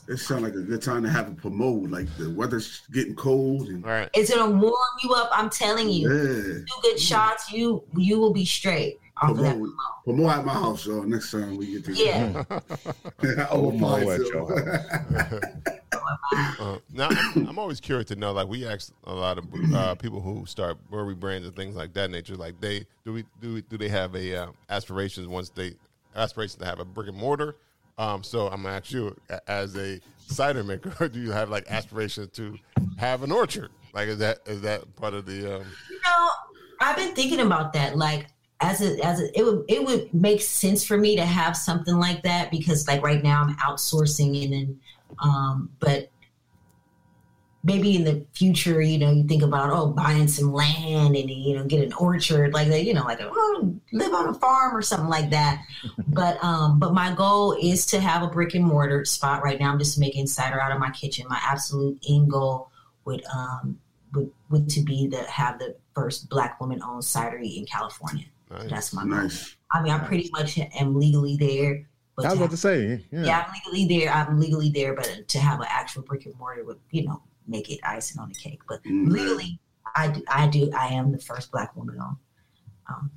It 0.09 0.17
sounds 0.17 0.43
like 0.43 0.55
a 0.55 0.63
good 0.63 0.83
time 0.83 1.03
to 1.05 1.09
have 1.09 1.29
a 1.29 1.35
promote. 1.35 1.91
Like 1.91 2.09
the 2.17 2.31
weather's 2.31 2.83
getting 2.93 3.15
cold 3.15 3.69
and 3.69 3.85
All 3.85 3.91
right. 3.91 4.11
It's 4.15 4.35
gonna 4.35 4.51
warm 4.51 4.75
you 5.05 5.13
up. 5.13 5.31
I'm 5.33 5.49
telling 5.49 5.89
you. 5.89 6.13
yeah. 6.13 6.43
Two 6.59 6.83
good 6.83 6.99
shots, 6.99 7.53
you 7.53 7.85
you 7.97 8.19
will 8.19 8.33
be 8.33 8.45
straight 8.45 8.99
off 9.21 9.31
of 9.31 9.37
that. 9.39 9.53
Promote, 9.53 9.75
promote 10.05 10.31
at 10.31 10.45
my 10.45 10.53
house, 10.53 10.87
y'all. 10.87 11.03
Next 11.03 11.31
time 11.31 11.57
we 11.57 11.67
get 11.73 11.85
to 11.87 11.93
Yeah. 11.93 12.45
I 12.51 13.47
Oh, 13.51 13.71
my 13.73 14.01
overflow 14.01 14.07
word, 14.07 14.21
it, 14.21 15.41
so. 15.41 15.41
Uh, 16.61 16.79
now, 16.93 17.09
I'm, 17.11 17.49
I'm 17.49 17.59
always 17.59 17.81
curious 17.81 18.09
to 18.09 18.17
know. 18.17 18.33
Like, 18.33 18.49
we 18.49 18.67
ask 18.67 18.93
a 19.05 19.15
lot 19.15 19.39
of 19.39 19.45
uh, 19.75 19.95
people 19.97 20.21
who 20.21 20.47
start 20.47 20.79
brewery 20.91 21.15
brands 21.15 21.47
and 21.47 21.57
things 21.57 21.77
like 21.77 21.93
that 21.95 22.11
nature. 22.11 22.37
Like, 22.37 22.61
they 22.61 22.87
do 23.05 23.13
we 23.13 23.25
do 23.41 23.55
we, 23.55 23.63
do 23.63 23.77
they 23.77 23.89
have 23.89 24.15
a 24.15 24.45
uh, 24.45 24.47
aspirations 24.69 25.27
once 25.27 25.51
they 25.51 25.75
aspirations 26.15 26.57
to 26.57 26.67
have 26.67 26.79
a 26.79 26.85
brick 26.85 27.09
and 27.09 27.17
mortar? 27.17 27.57
Um, 27.99 28.23
so 28.23 28.47
I'm 28.49 28.63
gonna 28.63 28.77
ask 28.77 28.93
you, 28.93 29.15
as 29.47 29.77
a 29.77 30.01
cider 30.27 30.65
maker, 30.65 31.09
do 31.13 31.21
you 31.21 31.33
have 31.33 31.51
like 31.51 31.71
aspirations 31.71 32.29
to 32.33 32.59
have 32.97 33.23
an 33.23 33.33
orchard? 33.33 33.71
Like, 33.93 34.09
is 34.09 34.19
that 34.19 34.39
is 34.47 34.63
that 34.63 34.95
part 34.97 35.15
of 35.15 35.27
the? 35.27 35.57
Um, 35.57 35.67
You 35.91 36.01
know, 36.05 36.29
I've 36.81 36.97
been 36.97 37.15
thinking 37.15 37.41
about 37.41 37.73
that. 37.75 37.97
Like, 37.97 38.27
as 38.61 38.83
a 38.83 39.05
as 39.05 39.21
a, 39.21 39.39
it 39.39 39.43
would 39.43 39.65
it 39.69 39.85
would 39.85 40.13
make 40.13 40.43
sense 40.43 40.85
for 40.85 40.99
me 40.99 41.17
to 41.17 41.25
have 41.25 41.57
something 41.57 41.97
like 41.97 42.23
that 42.23 42.51
because, 42.51 42.87
like, 42.87 43.03
right 43.03 43.23
now 43.23 43.43
I'm 43.43 43.57
outsourcing, 43.57 44.45
and 44.45 44.53
then, 44.53 44.81
um, 45.23 45.71
but 45.81 46.11
maybe 47.63 47.97
in 47.97 48.05
the 48.05 48.25
future, 48.33 48.81
you 48.81 48.99
know, 48.99 49.11
you 49.11 49.25
think 49.25 49.43
about 49.43 49.71
oh, 49.71 49.89
buying 49.89 50.29
some 50.29 50.53
land 50.53 51.15
and 51.15 51.31
you 51.31 51.55
know, 51.57 51.65
get 51.65 51.85
an 51.85 51.93
orchard 51.95 52.55
like 52.55 52.69
that, 52.69 52.85
you 52.85 52.95
know, 52.95 53.05
like 53.05 53.19
oh, 53.21 53.75
live 53.93 54.15
on 54.15 54.29
a 54.29 54.35
farm 54.35 54.75
or 54.75 54.83
something 54.83 55.09
like 55.09 55.31
that. 55.31 55.63
but 56.09 56.43
um, 56.45 56.79
but 56.79 56.93
my 56.93 57.15
goal 57.15 57.57
is 57.61 57.87
to 57.87 58.01
have 58.01 58.23
a 58.23 58.29
brick 58.29 58.55
and 58.55 58.65
mortar 58.65 59.05
spot. 59.05 59.43
Right 59.43 59.59
now, 59.59 59.73
I'm 59.73 59.79
just 59.79 59.99
making 59.99 60.27
cider 60.27 60.61
out 60.61 60.73
of 60.73 60.79
my 60.79 60.91
kitchen. 60.91 61.27
My 61.29 61.41
absolute 61.43 61.99
end 62.09 62.31
goal 62.31 62.71
would 63.05 63.23
um 63.35 63.79
would, 64.13 64.31
would 64.51 64.69
to 64.71 64.83
be 64.83 65.09
to 65.09 65.23
have 65.25 65.59
the 65.59 65.77
first 65.95 66.29
black 66.29 66.61
woman 66.61 66.83
owned 66.83 67.03
cidery 67.03 67.57
in 67.57 67.65
California. 67.65 68.27
Nice. 68.51 68.71
That's 68.71 68.93
my 68.93 69.03
goal. 69.03 69.11
Nice. 69.13 69.57
I 69.73 69.83
mean, 69.83 69.93
I 69.93 69.99
pretty 69.99 70.31
much 70.33 70.59
am 70.59 70.99
legally 70.99 71.37
there. 71.37 71.87
But 72.17 72.27
I 72.27 72.29
was 72.31 72.39
to 72.39 72.45
about 72.45 72.51
to 72.51 72.57
say, 72.57 73.05
yeah. 73.13 73.23
yeah, 73.25 73.45
I'm 73.47 73.53
legally 73.55 73.99
there. 73.99 74.13
I'm 74.13 74.39
legally 74.41 74.69
there, 74.71 74.95
but 74.95 75.27
to 75.29 75.39
have 75.39 75.61
an 75.61 75.67
actual 75.69 76.03
brick 76.03 76.27
and 76.27 76.35
mortar 76.39 76.65
would, 76.65 76.79
you 76.91 77.05
know, 77.07 77.23
make 77.47 77.71
it 77.71 77.79
icing 77.85 78.21
on 78.21 78.29
the 78.29 78.35
cake. 78.35 78.61
But 78.69 78.83
Mm. 78.85 79.09
legally, 79.11 79.61
I 79.95 80.09
do, 80.09 80.23
I 80.29 80.47
do, 80.49 80.71
I 80.77 80.89
am 80.89 81.13
the 81.13 81.19
first 81.19 81.51
black 81.53 81.75
woman 81.77 81.99
on 82.01 82.17
um, 82.89 83.11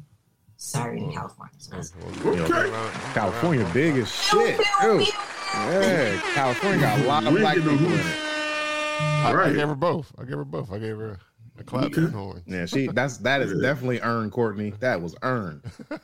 cider 0.57 0.93
in 0.93 1.11
California. 1.11 1.53
So 1.57 1.71
that's- 1.71 1.93
Well, 2.23 2.36
you 2.36 2.39
know, 2.41 2.45
Okay. 2.45 3.13
California 3.13 3.69
big 3.73 3.97
as 3.97 4.09
shit. 4.13 4.57
Pew, 4.57 4.63
pew, 4.63 4.65
too. 4.81 5.05
pew. 5.05 5.13
Yeah, 5.53 6.21
California 6.34 6.79
got 6.79 6.99
a 6.99 7.03
lot 7.03 7.25
of 7.25 7.34
black 7.36 7.55
get 7.55 7.63
people 7.63 7.77
in 7.77 7.86
hoops. 7.91 8.05
it. 8.05 8.15
I, 8.15 9.29
I 9.29 9.34
Right. 9.34 9.53
gave 9.55 9.67
her 9.67 9.75
both. 9.75 10.11
I 10.17 10.23
gave 10.23 10.38
her 10.38 10.45
both. 10.45 10.71
I 10.71 10.77
gave 10.79 10.97
her 10.97 11.19
a 11.60 11.64
clap 11.64 11.86
Okay. 11.86 12.01
and 12.01 12.14
horn. 12.14 12.43
Yeah, 12.47 12.66
she 12.66 12.88
that's 12.88 13.18
that 13.20 13.41
is 13.41 13.60
definitely 13.62 13.99
earned, 14.01 14.32
Courtney. 14.32 14.74
That 14.80 15.01
was 15.01 15.16
earned. 15.24 15.62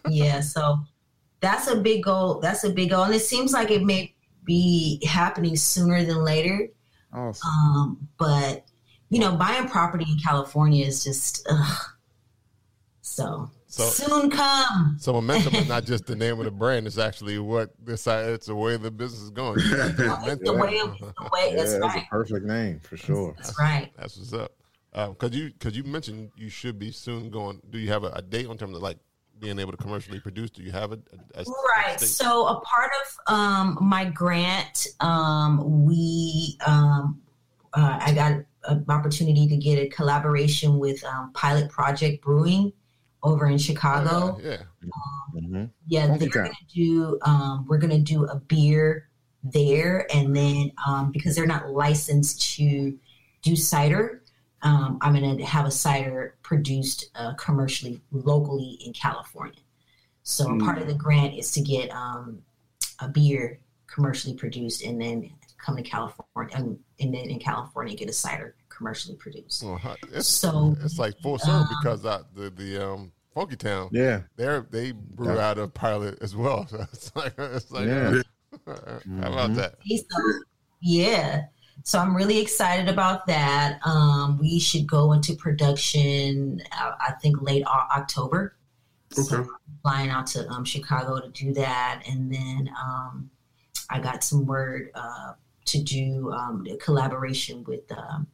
yeah, 0.10 0.39
so 0.41 0.78
that's 1.41 1.68
a 1.68 1.76
big 1.78 2.04
goal. 2.04 2.39
That's 2.39 2.64
a 2.64 2.70
big 2.70 2.91
goal, 2.91 3.04
and 3.04 3.16
it 3.16 3.22
seems 3.22 3.54
like 3.54 3.72
it 3.72 3.84
may 3.84 4.14
be 4.45 5.04
happening 5.06 5.56
sooner 5.56 6.04
than 6.04 6.24
later. 6.24 6.68
Awesome. 7.14 7.47
Um, 7.50 8.08
but 8.18 8.66
you 9.10 9.20
know, 9.20 9.36
buying 9.36 9.68
property 9.68 10.06
in 10.10 10.20
California 10.20 10.86
is 10.86 11.04
just 11.04 11.47
ugh. 11.50 11.86
so, 13.02 13.50
So- 13.68 13.86
soon 13.89 14.30
come. 14.30 14.97
So 15.00 15.14
momentum 15.14 15.56
is 15.56 15.68
not 15.68 15.86
just 15.86 16.06
the 16.06 16.16
name 16.16 16.38
of 16.39 16.45
the 16.45 16.52
brand; 16.52 16.86
it's 16.86 16.97
actually 17.00 17.39
what 17.39 17.72
this. 17.84 18.06
It's 18.06 18.45
the 18.47 18.56
way 18.56 18.78
the 18.78 18.91
business 18.91 19.22
is 19.24 19.30
going. 19.32 19.56
The 19.56 20.20
It's 20.28 20.43
the 20.43 20.54
way, 20.54 20.74
it's 20.76 21.00
the 21.00 21.30
way. 21.32 21.50
Yeah, 21.50 21.56
that's 21.56 21.72
that's 21.80 21.95
right. 21.95 22.04
a 22.04 22.10
perfect 22.10 22.45
name 22.45 22.80
for 22.82 22.97
sure. 22.97 23.34
That's 23.38 23.58
right. 23.60 23.91
That's 23.97 24.18
what's 24.18 24.34
up. 24.34 24.52
Because 24.92 25.36
you 25.36 25.52
because 25.52 25.78
you 25.78 25.84
mentioned 25.84 26.32
you 26.36 26.50
should 26.50 26.80
be 26.80 26.92
soon 26.92 27.30
going. 27.30 27.62
Do 27.70 27.78
you 27.78 27.90
have 27.90 28.04
a, 28.04 28.10
a 28.10 28.22
date 28.22 28.48
in 28.48 28.58
terms 28.58 28.76
of 28.76 28.82
like 28.82 28.98
being 29.40 29.60
able 29.60 29.72
to 29.72 29.78
commercially 29.78 30.20
produce? 30.20 30.50
Do 30.50 30.64
you 30.64 30.72
have 30.72 30.92
it? 30.92 31.02
a, 31.36 31.42
a 31.42 31.44
Right. 31.44 32.00
So 32.00 32.48
a 32.48 32.60
part 32.62 32.92
of 33.02 33.34
um, 33.34 33.78
my 33.82 34.06
grant, 34.06 34.88
um, 35.00 35.86
we 35.86 36.58
um, 36.66 37.22
uh, 37.74 38.00
I 38.02 38.14
got 38.14 38.42
an 38.66 38.86
opportunity 38.90 39.48
to 39.48 39.58
get 39.58 39.80
a 39.80 39.88
collaboration 39.90 40.80
with 40.80 41.04
um, 41.06 41.32
Pilot 41.34 41.70
Project 41.70 42.24
Brewing 42.24 42.74
over 43.24 43.48
in 43.48 43.58
Chicago. 43.58 44.38
Oh, 44.38 44.42
yeah, 44.42 44.64
Mhm. 45.36 45.70
Yeah, 45.88 46.18
they're 46.18 46.30
gonna 46.30 46.52
do. 46.74 47.20
Um, 47.24 47.66
we're 47.68 47.78
gonna 47.78 48.00
do 48.00 48.26
a 48.26 48.36
beer 48.36 49.10
there, 49.44 50.08
and 50.14 50.36
then 50.36 50.72
um, 50.86 51.12
because 51.12 51.36
they're 51.36 51.46
not 51.46 51.70
licensed 51.70 52.56
to 52.56 52.98
do 53.42 53.56
cider, 53.56 54.24
um, 54.62 54.97
I'm 55.01 55.14
gonna 55.14 55.43
have 55.45 55.66
a 55.66 55.72
cider 55.72 56.36
produced 56.43 57.10
uh, 57.16 57.34
commercially 57.36 58.01
locally 58.12 58.78
in 58.86 58.93
California. 58.93 59.60
So 60.24 60.47
Mm. 60.49 60.64
part 60.66 60.78
of 60.80 60.88
the 60.88 60.93
grant 60.93 61.36
is 61.36 61.51
to 61.53 61.62
get 61.62 61.89
um, 61.91 62.41
a 62.99 63.07
beer 63.07 63.60
commercially 63.88 64.36
produced, 64.36 64.84
and 64.84 65.01
then 65.01 65.32
come 65.57 65.76
to 65.76 65.82
California, 65.84 66.55
and, 66.55 66.80
and 66.99 67.14
then 67.14 67.30
in 67.30 67.39
California 67.39 67.95
get 67.95 68.10
a 68.10 68.14
cider 68.14 68.55
commercially 68.70 69.16
produced. 69.16 69.64
Well, 69.64 69.80
it's 70.14 70.28
So 70.28 70.76
it's 70.84 70.99
like 70.99 71.20
full 71.22 71.38
circle 71.39 71.62
um, 71.62 71.68
because 71.82 72.05
uh, 72.05 72.24
the 72.36 72.49
the 72.49 72.86
um, 72.88 73.12
FunkyTown 73.36 73.89
Yeah. 73.91 74.22
they 74.36 74.62
they 74.70 74.91
brew 74.91 75.36
Yeah. 75.36 75.49
out 75.49 75.57
of 75.57 75.74
Pilot 75.74 76.18
as 76.22 76.36
well. 76.36 76.68
So 76.70 76.86
it's 76.93 77.16
like 77.16 77.34
it's 77.38 77.72
like 77.72 77.88
Yeah. 77.88 78.22
how 78.68 79.32
about 79.34 79.51
Mhm. 79.51 79.55
that? 79.55 79.76
So, 79.88 80.18
yeah. 80.82 81.45
So 81.84 81.99
I'm 81.99 82.15
really 82.15 82.39
excited 82.39 82.88
about 82.89 83.25
that. 83.27 83.80
Um, 83.86 84.38
we 84.38 84.59
should 84.59 84.86
go 84.88 85.13
into 85.13 85.34
production, 85.36 86.61
uh, 86.71 86.91
I 86.99 87.13
think, 87.21 87.41
late 87.41 87.63
O- 87.65 87.88
October. 87.95 88.55
So 89.11 89.21
Okay. 89.21 89.36
I'm 89.49 89.49
flying 89.82 90.09
out 90.09 90.27
to 90.27 90.47
um, 90.49 90.63
Chicago 90.65 91.19
to 91.19 91.30
do 91.30 91.53
that. 91.53 92.03
And 92.07 92.32
then 92.32 92.69
um, 92.80 93.30
I 93.89 93.99
got 93.99 94.23
some 94.23 94.45
word 94.45 94.91
uh, 94.93 95.34
to 95.65 95.82
do 95.84 96.32
um, 96.32 96.65
a 96.69 96.77
collaboration 96.77 97.63
with 97.65 97.91
um, 97.91 98.27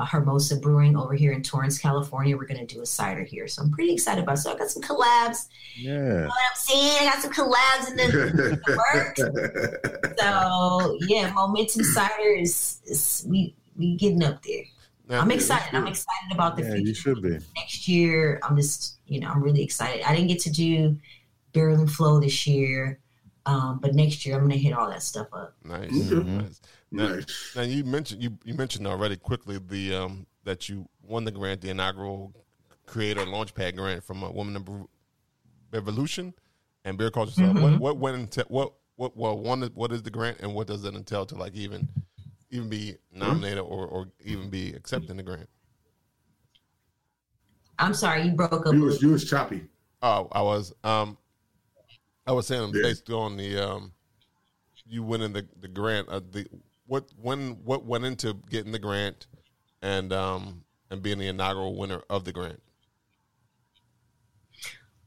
uh, 0.00 0.04
Hermosa 0.06 0.56
Brewing 0.56 0.96
over 0.96 1.14
here 1.14 1.32
in 1.32 1.42
Torrance, 1.42 1.78
California. 1.78 2.36
We're 2.36 2.46
going 2.46 2.64
to 2.66 2.74
do 2.74 2.80
a 2.82 2.86
cider 2.86 3.22
here. 3.22 3.46
So 3.48 3.62
I'm 3.62 3.70
pretty 3.70 3.92
excited 3.92 4.22
about 4.24 4.38
it. 4.38 4.40
So 4.40 4.52
I 4.52 4.56
got 4.58 4.70
some 4.70 4.82
collabs. 4.82 5.48
You 5.76 5.90
Yeah. 5.92 5.98
know 5.98 6.28
what 6.28 6.50
I'm 6.50 6.56
saying? 6.56 6.96
I 7.00 7.04
got 7.12 7.22
some 7.22 7.32
collabs 7.32 7.90
in 7.90 7.96
the, 7.96 8.60
the 8.64 8.82
works. 8.94 9.20
So 10.20 10.98
yeah, 11.02 11.32
momentum 11.32 11.82
cider 11.84 12.28
is, 12.28 12.80
is 12.84 13.24
we 13.28 13.54
we 13.76 13.96
getting 13.96 14.22
up 14.22 14.42
there. 14.42 14.64
Now, 15.08 15.20
I'm 15.22 15.30
excited. 15.30 15.74
I'm 15.74 15.86
excited 15.86 16.30
about 16.32 16.56
the 16.56 16.62
Yeah, 16.62 16.74
future. 16.74 16.88
you 16.88 16.94
should 16.94 17.22
be. 17.22 17.38
Next 17.56 17.88
year, 17.88 18.38
I'm 18.42 18.54
just 18.56 18.98
you 19.06 19.20
know 19.20 19.28
I'm 19.30 19.42
really 19.42 19.62
excited. 19.62 20.02
I 20.04 20.14
didn't 20.14 20.28
get 20.28 20.40
to 20.40 20.50
do 20.50 20.96
barrel 21.52 21.78
and 21.80 21.90
flow 21.90 22.20
this 22.20 22.46
year, 22.46 22.98
um, 23.46 23.78
but 23.80 23.94
next 23.94 24.26
year 24.26 24.34
I'm 24.36 24.42
gonna 24.42 24.56
hit 24.56 24.74
all 24.74 24.88
that 24.90 25.02
stuff 25.02 25.28
up. 25.32 25.54
Nice. 25.64 25.90
Mhm. 25.90 26.26
nice. 26.26 26.60
Now, 26.92 27.08
nice. 27.08 27.54
now 27.54 27.62
you 27.62 27.84
mentioned 27.84 28.22
you, 28.22 28.38
you 28.44 28.54
mentioned 28.54 28.86
already 28.86 29.16
quickly 29.16 29.58
the 29.58 29.94
um 29.94 30.26
that 30.44 30.68
you 30.68 30.88
won 31.02 31.24
the 31.24 31.30
grant, 31.30 31.60
the 31.60 31.70
inaugural 31.70 32.32
creator 32.86 33.24
launchpad 33.24 33.76
grant 33.76 34.02
from 34.04 34.22
a 34.22 34.30
woman 34.30 34.56
in 34.56 34.86
Bevolution 35.70 36.34
and 36.84 36.98
Beer 36.98 37.10
Kulture. 37.10 37.30
So 37.30 37.46
Mm-hmm. 37.46 37.60
what 37.60 37.78
what 37.78 37.98
went 37.98 38.16
into 38.18 38.44
what 38.48 38.72
what 38.96 39.16
well 39.16 39.38
one 39.38 39.62
what 39.74 39.92
is 39.92 40.02
the 40.02 40.10
grant 40.10 40.40
and 40.40 40.54
what 40.54 40.66
does 40.66 40.84
it 40.84 40.94
entail 40.94 41.26
to 41.26 41.34
like 41.36 41.54
even 41.54 41.88
even 42.50 42.68
be 42.68 42.96
nominated 43.12 43.60
or, 43.60 43.86
or 43.86 44.08
even 44.24 44.50
be 44.50 44.72
accepting 44.74 45.16
the 45.16 45.22
grant? 45.22 45.48
I'm 47.78 47.94
sorry, 47.94 48.24
you 48.24 48.32
broke 48.32 48.66
up. 48.66 48.74
You 48.74 48.82
was 48.82 49.02
you 49.02 49.10
was 49.10 49.24
choppy. 49.28 49.64
Oh, 50.02 50.28
I 50.32 50.42
was 50.42 50.72
um 50.84 51.16
I 52.26 52.32
was 52.32 52.46
saying 52.46 52.72
Yeah. 52.74 52.82
based 52.82 53.10
on 53.10 53.36
the 53.36 53.58
um 53.58 53.92
you 54.86 55.02
winning 55.02 55.32
the 55.32 55.46
the 55.60 55.68
grant 55.68 56.08
uh, 56.08 56.20
the 56.30 56.46
what 56.90 57.04
when 57.22 57.52
what 57.64 57.84
went 57.84 58.04
into 58.04 58.34
getting 58.50 58.72
the 58.72 58.78
grant 58.78 59.28
and 59.80 60.12
um 60.12 60.64
and 60.90 61.02
being 61.02 61.18
the 61.18 61.28
inaugural 61.28 61.76
winner 61.76 62.02
of 62.10 62.24
the 62.24 62.32
grant. 62.32 62.60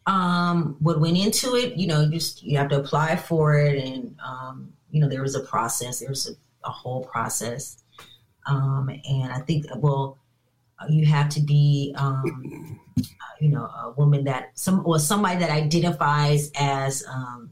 um, 0.05 0.75
what 0.79 0.99
went 0.99 1.17
into 1.17 1.55
it, 1.55 1.77
you 1.77 1.88
know, 1.88 2.01
you 2.01 2.11
just 2.11 2.43
you 2.43 2.57
have 2.57 2.69
to 2.69 2.79
apply 2.79 3.15
for 3.15 3.57
it, 3.57 3.84
and 3.84 4.15
um, 4.25 4.73
you 4.91 4.99
know 4.99 5.07
there 5.07 5.21
was 5.21 5.36
a 5.36 5.41
process. 5.41 5.99
There 5.99 6.09
was 6.09 6.29
a, 6.29 6.67
a 6.67 6.71
whole 6.71 7.03
process, 7.05 7.84
um, 8.47 8.89
and 8.89 9.31
I 9.31 9.39
think 9.39 9.65
well, 9.77 10.17
you 10.89 11.05
have 11.05 11.29
to 11.29 11.41
be, 11.41 11.93
um, 11.97 12.79
you 13.39 13.49
know, 13.49 13.65
a 13.65 13.93
woman 13.97 14.25
that 14.25 14.51
some 14.55 14.86
or 14.86 14.99
somebody 14.99 15.39
that 15.39 15.49
identifies 15.49 16.51
as 16.55 17.05
um, 17.09 17.51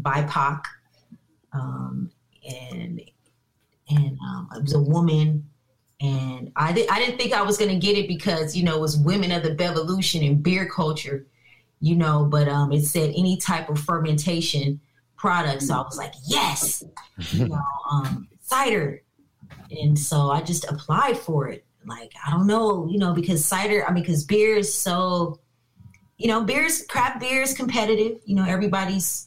BIPOC, 0.00 0.62
um, 1.52 2.10
and 2.46 3.00
and 3.88 4.18
um, 4.20 4.48
it 4.56 4.62
was 4.62 4.74
a 4.74 4.80
woman. 4.80 5.48
And 6.00 6.52
I, 6.56 6.72
di- 6.72 6.88
I 6.88 6.98
didn't 6.98 7.18
think 7.18 7.32
I 7.32 7.42
was 7.42 7.56
going 7.56 7.70
to 7.70 7.78
get 7.78 7.96
it 7.96 8.06
because, 8.06 8.54
you 8.54 8.64
know, 8.64 8.76
it 8.76 8.80
was 8.80 8.98
women 8.98 9.32
of 9.32 9.42
the 9.42 9.54
Bevolution 9.54 10.26
and 10.26 10.42
Beer 10.42 10.68
Kulture 10.68 11.24
you 11.80 11.94
know, 11.94 12.24
but 12.24 12.48
um, 12.48 12.72
it 12.72 12.82
said 12.82 13.10
any 13.10 13.36
type 13.36 13.68
of 13.68 13.78
fermentation 13.78 14.80
product. 15.16 15.62
So 15.62 15.74
I 15.74 15.82
was 15.82 15.96
like, 15.96 16.14
yes, 16.26 16.82
you 17.30 17.48
know, 17.48 17.62
um, 17.90 18.28
cider. 18.40 19.02
And 19.70 19.98
so 19.98 20.30
I 20.30 20.42
just 20.42 20.64
applied 20.64 21.18
for 21.18 21.48
it. 21.48 21.64
Like, 21.84 22.12
I 22.26 22.30
don't 22.30 22.46
know, 22.46 22.88
you 22.88 22.98
know, 22.98 23.12
because 23.12 23.44
cider, 23.44 23.86
I 23.86 23.92
mean, 23.92 24.02
because 24.02 24.24
beer 24.24 24.56
is 24.56 24.72
so, 24.72 25.38
you 26.18 26.28
know, 26.28 26.42
beer's 26.42 26.84
craft 26.86 27.20
beer 27.20 27.42
is 27.42 27.54
competitive. 27.54 28.18
You 28.24 28.36
know, 28.36 28.44
everybody's, 28.44 29.25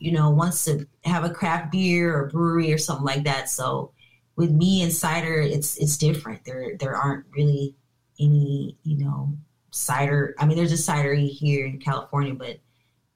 you 0.00 0.10
know, 0.12 0.30
wants 0.30 0.64
to 0.64 0.86
have 1.04 1.24
a 1.24 1.30
craft 1.30 1.70
beer 1.70 2.16
or 2.16 2.26
brewery 2.26 2.72
or 2.72 2.78
something 2.78 3.04
like 3.04 3.24
that. 3.24 3.50
So 3.50 3.92
with 4.34 4.50
me 4.50 4.82
and 4.82 4.92
cider, 4.92 5.40
it's 5.40 5.76
it's 5.76 5.98
different. 5.98 6.44
There 6.44 6.76
there 6.78 6.96
aren't 6.96 7.26
really 7.36 7.76
any, 8.18 8.76
you 8.82 9.04
know, 9.04 9.36
cider. 9.70 10.34
I 10.38 10.46
mean, 10.46 10.56
there's 10.56 10.72
a 10.72 10.92
cidery 10.92 11.28
here 11.28 11.66
in 11.66 11.78
California, 11.78 12.34
but 12.34 12.58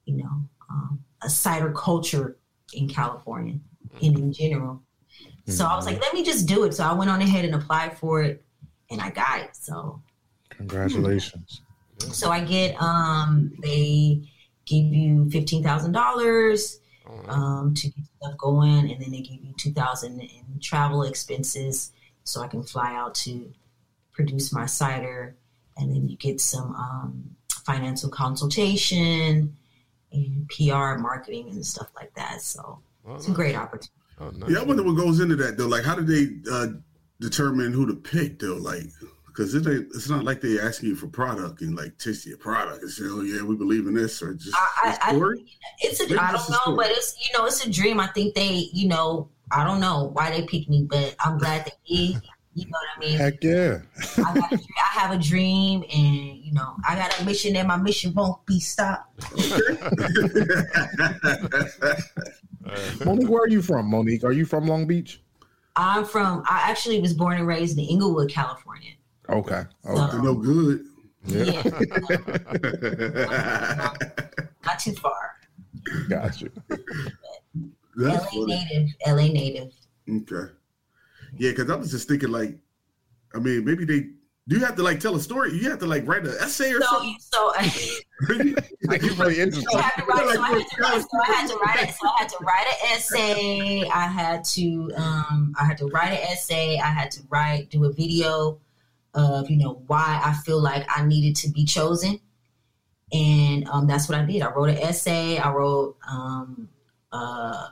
you 0.05 0.17
know, 0.17 0.29
um, 0.69 1.03
a 1.23 1.29
cider 1.29 1.71
culture 1.71 2.37
in 2.73 2.87
California 2.87 3.59
and 4.01 4.17
in 4.17 4.31
general. 4.31 4.81
So 5.47 5.65
I 5.65 5.75
was 5.75 5.85
like, 5.85 6.01
let 6.01 6.13
me 6.13 6.23
just 6.23 6.47
do 6.47 6.63
it. 6.63 6.73
So 6.73 6.83
I 6.83 6.93
went 6.93 7.09
on 7.09 7.21
ahead 7.21 7.45
and 7.45 7.53
applied 7.53 7.97
for 7.97 8.23
it, 8.23 8.43
and 8.89 9.01
I 9.01 9.09
got 9.09 9.41
it. 9.41 9.55
So 9.55 10.01
Congratulations. 10.49 11.61
so 11.99 12.31
I 12.31 12.43
get 12.43 12.79
um 12.81 13.51
they 13.61 14.21
give 14.65 14.85
you 14.85 15.29
fifteen 15.29 15.63
thousand 15.63 15.91
dollars 15.91 16.79
um 17.27 17.73
to 17.75 17.87
get 17.89 18.03
stuff 18.17 18.37
going 18.37 18.91
and 18.91 18.99
then 19.01 19.11
they 19.11 19.21
give 19.21 19.43
you 19.43 19.53
two 19.57 19.71
thousand 19.71 20.19
in 20.19 20.59
travel 20.61 21.03
expenses 21.03 21.91
so 22.23 22.41
I 22.41 22.47
can 22.47 22.63
fly 22.63 22.95
out 22.95 23.13
to 23.15 23.53
produce 24.13 24.51
my 24.51 24.65
cider 24.65 25.35
and 25.77 25.93
then 25.93 26.07
you 26.09 26.17
get 26.17 26.41
some 26.41 26.73
um 26.75 27.35
financial 27.65 28.09
consultation 28.09 29.55
and 30.11 30.49
PR 30.49 30.95
marketing 30.97 31.49
and 31.49 31.65
stuff 31.65 31.89
like 31.95 32.13
that. 32.15 32.41
So 32.41 32.79
Oh, 33.07 33.15
it's 33.15 33.27
a 33.27 33.31
great 33.31 33.55
opportunity. 33.55 33.91
Oh, 34.19 34.29
nice. 34.31 34.49
Yeah, 34.49 34.59
I 34.59 34.63
wonder 34.63 34.81
what 34.81 34.95
goes 34.95 35.19
into 35.19 35.35
that 35.35 35.57
though. 35.57 35.67
Like, 35.67 35.83
how 35.83 35.93
do 35.95 36.01
they 36.01 36.49
uh, 36.51 36.67
determine 37.19 37.71
who 37.71 37.85
to 37.85 37.93
pick 37.93 38.39
though? 38.39 38.55
Like, 38.55 38.85
because 39.35 39.53
it 39.53 39.67
it's 39.67 40.07
not 40.09 40.23
like 40.23 40.39
they 40.39 40.57
asking 40.59 40.89
you 40.89 40.95
for 40.95 41.07
product 41.07 41.61
and 41.61 41.75
like 41.75 41.97
taste 41.97 42.25
your 42.25 42.37
product 42.37 42.81
and 42.83 42.91
say, 42.91 43.03
"Oh 43.07 43.21
yeah, 43.21 43.41
we 43.41 43.55
believe 43.55 43.85
in 43.87 43.93
this," 43.93 44.21
or 44.21 44.33
just 44.33 44.55
I- 44.55 44.97
a 45.01 45.05
I- 45.07 45.11
story. 45.15 45.45
It's 45.81 45.99
a 45.99 46.03
Maybe 46.03 46.17
I 46.17 46.33
it's 46.33 46.47
don't 46.47 46.47
a 46.47 46.51
know, 46.51 46.57
story. 46.61 46.77
but 46.77 46.87
it's 46.91 47.27
you 47.27 47.37
know 47.37 47.45
it's 47.45 47.65
a 47.65 47.69
dream. 47.69 47.99
I 47.99 48.07
think 48.07 48.33
they 48.35 48.69
you 48.71 48.87
know 48.87 49.29
I 49.51 49.65
don't 49.65 49.81
know 49.81 50.11
why 50.13 50.31
they 50.31 50.43
picked 50.47 50.69
me, 50.69 50.87
but 50.89 51.15
I'm 51.19 51.37
glad 51.37 51.65
they 51.65 51.73
did. 52.13 52.21
You 52.57 52.63
know 52.67 52.71
what 52.71 52.87
I 52.95 52.99
mean? 53.09 53.17
Heck 53.17 53.43
yeah. 53.43 53.79
I, 54.25 54.33
got 54.33 54.53
a, 54.53 54.55
I 54.55 54.99
have 55.01 55.11
a 55.11 55.17
dream, 55.21 55.83
and 55.93 56.37
you 56.37 56.53
know 56.53 56.77
I 56.87 56.95
got 56.95 57.19
a 57.19 57.25
mission, 57.25 57.53
and 57.57 57.67
my 57.67 57.75
mission 57.75 58.13
won't 58.13 58.45
be 58.45 58.61
stopped. 58.61 59.11
Monique, 63.05 63.29
where 63.29 63.43
are 63.43 63.49
you 63.49 63.61
from, 63.61 63.89
Monique? 63.89 64.23
Are 64.23 64.31
you 64.31 64.45
from 64.45 64.67
Long 64.67 64.87
Beach? 64.87 65.21
I'm 65.75 66.05
from. 66.05 66.43
I 66.49 66.69
actually 66.69 67.01
was 67.01 67.13
born 67.13 67.37
and 67.37 67.47
raised 67.47 67.77
in 67.77 67.83
Inglewood, 67.83 68.29
California. 68.29 68.91
Okay. 69.29 69.63
So, 69.83 69.89
Okay. 69.91 70.17
no 70.17 70.35
good. 70.35 70.85
yeah, 71.25 71.61
not 74.65 74.79
too 74.79 74.93
far. 74.93 75.35
Got 76.09 76.41
you. 76.41 76.51
That's 77.97 78.23
LA 78.25 78.29
funny. 78.29 78.45
native. 78.45 78.89
LA 79.07 79.27
native. 79.27 79.73
Okay. 80.09 80.51
Yeah, 81.37 81.51
because 81.51 81.69
I 81.69 81.75
was 81.75 81.91
just 81.91 82.07
thinking, 82.07 82.29
like, 82.29 82.57
I 83.33 83.39
mean, 83.39 83.65
maybe 83.65 83.83
they 83.85 84.07
do 84.47 84.59
you 84.59 84.65
have 84.65 84.75
to 84.75 84.83
like 84.83 84.99
tell 84.99 85.15
a 85.15 85.19
story? 85.19 85.53
You 85.53 85.71
have 85.71 85.79
to 85.79 85.87
like 85.87 86.05
write 86.07 86.23
an 86.23 86.35
essay 86.39 86.71
or 86.71 86.79
So, 86.79 86.85
something. 86.87 87.17
so 87.19 87.51
Like, 88.83 89.01
you're 89.01 89.15
really 89.15 89.39
interesting. 89.39 89.65
So 89.71 89.79
I 89.79 89.81
had 89.81 90.01
to 90.01 90.05
write. 90.05 90.35
So 90.35 90.39
I 90.39 90.51
had 90.51 90.67
to 90.67 90.81
write. 90.81 91.01
So 91.01 91.19
I 91.19 91.25
had 91.25 91.47
to 91.47 91.57
write. 91.57 91.89
it- 91.89 91.95
So 91.95 92.07
I 92.07 92.15
had 92.19 92.29
to 92.29 92.37
write 92.41 92.67
an 92.67 92.75
essay. 92.95 93.89
I 93.89 94.05
had 94.07 94.43
to. 94.43 94.91
Um, 94.95 95.55
I 95.59 95.65
had 95.65 95.77
to 95.79 95.87
write 95.87 96.11
an 96.11 96.19
essay. 96.31 96.77
I 96.77 96.91
had 96.91 97.09
to 97.11 97.21
write, 97.29 97.71
do 97.71 97.85
a 97.85 97.91
video 97.91 98.59
of 99.15 99.49
you 99.49 99.57
know 99.57 99.81
why 99.87 100.21
I 100.23 100.33
feel 100.45 100.61
like 100.61 100.85
I 100.95 101.03
needed 101.05 101.35
to 101.37 101.49
be 101.49 101.65
chosen, 101.65 102.19
and 103.11 103.67
um, 103.69 103.87
that's 103.87 104.07
what 104.09 104.17
I 104.17 104.25
did. 104.25 104.41
I 104.41 104.51
wrote 104.51 104.69
an 104.69 104.77
essay. 104.77 105.37
I 105.37 105.51
wrote. 105.51 105.97
Um, 106.07 106.69
uh, 107.11 107.69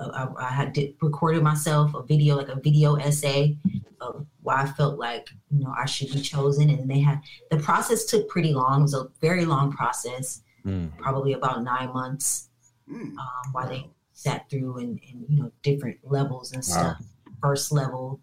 I, 0.00 0.28
I 0.38 0.50
had 0.50 0.72
did, 0.74 0.94
recorded 1.02 1.42
myself 1.42 1.92
a 1.94 2.04
video, 2.04 2.36
like 2.36 2.48
a 2.48 2.60
video 2.60 2.94
essay 2.94 3.56
of 4.00 4.24
why 4.42 4.62
I 4.62 4.66
felt 4.66 4.96
like 4.96 5.28
you 5.50 5.58
know 5.64 5.74
I 5.76 5.86
should 5.86 6.12
be 6.12 6.20
chosen, 6.20 6.70
and 6.70 6.88
they 6.88 7.00
had 7.00 7.20
the 7.50 7.58
process 7.58 8.04
took 8.04 8.28
pretty 8.28 8.52
long. 8.52 8.80
It 8.80 8.82
was 8.82 8.94
a 8.94 9.08
very 9.20 9.44
long 9.44 9.72
process 9.72 10.42
Mm. 10.66 10.94
probably 10.98 11.34
about 11.34 11.62
nine 11.62 11.92
months 11.92 12.48
Mm. 12.90 13.16
um, 13.16 13.52
while 13.52 13.68
they 13.68 13.88
sat 14.12 14.50
through 14.50 14.78
and, 14.78 15.00
and 15.08 15.24
you 15.28 15.40
know 15.40 15.52
different 15.62 15.98
levels 16.02 16.52
and 16.52 16.64
stuff. 16.64 17.00
First 17.40 17.70
level, 17.70 18.20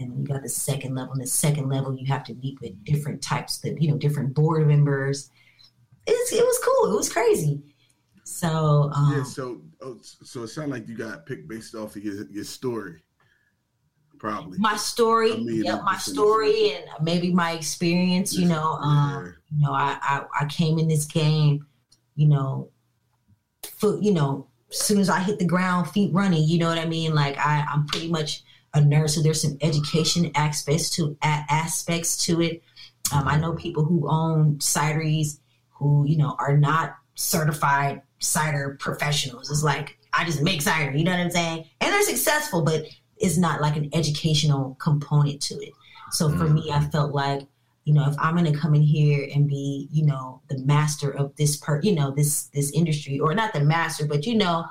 and 0.00 0.18
you 0.18 0.26
got 0.26 0.42
the 0.42 0.48
second 0.48 0.94
level. 0.94 1.12
And 1.12 1.22
the 1.22 1.26
second 1.26 1.68
level, 1.68 1.94
you 1.94 2.06
have 2.06 2.24
to 2.24 2.34
meet 2.34 2.60
with 2.60 2.82
different 2.84 3.22
types 3.22 3.64
of 3.64 3.80
you 3.80 3.90
know 3.90 3.98
different 3.98 4.34
board 4.34 4.66
members. 4.66 5.30
It's, 6.06 6.32
it 6.32 6.44
was 6.44 6.60
cool. 6.64 6.92
It 6.92 6.96
was 6.96 7.12
crazy. 7.12 7.62
So 8.24 8.90
um, 8.94 9.14
Yeah, 9.16 9.24
so 9.24 9.60
oh, 9.82 9.98
so 10.02 10.42
it 10.42 10.48
sounded 10.48 10.72
like 10.72 10.88
you 10.88 10.96
got 10.96 11.26
picked 11.26 11.48
based 11.48 11.74
off 11.74 11.96
of 11.96 12.02
your, 12.02 12.26
your 12.30 12.44
story, 12.44 13.02
probably. 14.18 14.58
my 14.58 14.76
story, 14.76 15.32
I 15.32 15.36
mean, 15.36 15.64
yep, 15.64 15.82
my 15.84 15.98
story, 15.98 16.72
and 16.72 16.84
maybe 17.02 17.32
my 17.32 17.52
experience. 17.52 18.34
You 18.34 18.48
know, 18.48 18.72
um, 18.74 19.34
you 19.50 19.64
know, 19.64 19.72
I, 19.72 19.98
I 20.02 20.24
I 20.40 20.46
came 20.46 20.78
in 20.78 20.88
this 20.88 21.04
game, 21.04 21.66
you 22.16 22.28
know, 22.28 22.70
foot, 23.62 24.02
you 24.02 24.12
know, 24.12 24.48
as 24.70 24.80
soon 24.80 24.98
as 24.98 25.08
I 25.08 25.20
hit 25.20 25.38
the 25.38 25.44
ground, 25.44 25.90
feet 25.90 26.12
running. 26.12 26.42
You 26.48 26.58
know 26.58 26.68
what 26.68 26.78
I 26.78 26.86
mean? 26.86 27.14
Like 27.14 27.38
I, 27.38 27.64
I'm 27.70 27.86
pretty 27.86 28.08
much 28.08 28.42
a 28.74 28.80
nurse, 28.80 29.14
so 29.14 29.22
there's 29.22 29.42
some 29.42 29.56
education 29.60 30.30
aspects 30.34 30.90
to 30.90 31.16
a- 31.22 31.44
aspects 31.48 32.16
to 32.26 32.40
it. 32.40 32.62
Um, 33.12 33.28
I 33.28 33.38
know 33.38 33.52
people 33.52 33.84
who 33.84 34.08
own 34.08 34.56
cideries 34.56 35.38
who 35.70 36.04
you 36.06 36.16
know 36.16 36.36
are 36.38 36.56
not 36.56 36.96
certified 37.14 38.02
cider 38.18 38.76
professionals. 38.80 39.50
It's 39.50 39.62
like 39.62 39.98
I 40.12 40.24
just 40.24 40.42
make 40.42 40.62
cider. 40.62 40.96
You 40.96 41.04
know 41.04 41.12
what 41.12 41.20
I'm 41.20 41.30
saying? 41.30 41.64
And 41.80 41.92
they're 41.92 42.02
successful, 42.02 42.62
but 42.62 42.86
it's 43.16 43.36
not 43.36 43.60
like 43.60 43.76
an 43.76 43.90
educational 43.92 44.76
component 44.80 45.40
to 45.42 45.54
it. 45.54 45.72
So 46.10 46.28
for 46.28 46.44
me, 46.44 46.70
I 46.70 46.80
felt 46.80 47.14
like 47.14 47.46
you 47.84 47.92
know, 47.92 48.08
if 48.08 48.16
I'm 48.18 48.34
gonna 48.34 48.56
come 48.56 48.74
in 48.74 48.82
here 48.82 49.28
and 49.34 49.46
be, 49.46 49.88
you 49.92 50.06
know, 50.06 50.40
the 50.48 50.58
master 50.58 51.10
of 51.10 51.36
this 51.36 51.56
per, 51.56 51.80
you 51.82 51.94
know, 51.94 52.10
this 52.10 52.44
this 52.54 52.70
industry, 52.72 53.20
or 53.20 53.34
not 53.34 53.52
the 53.52 53.60
master, 53.60 54.06
but 54.06 54.24
you 54.26 54.34
know, 54.36 54.64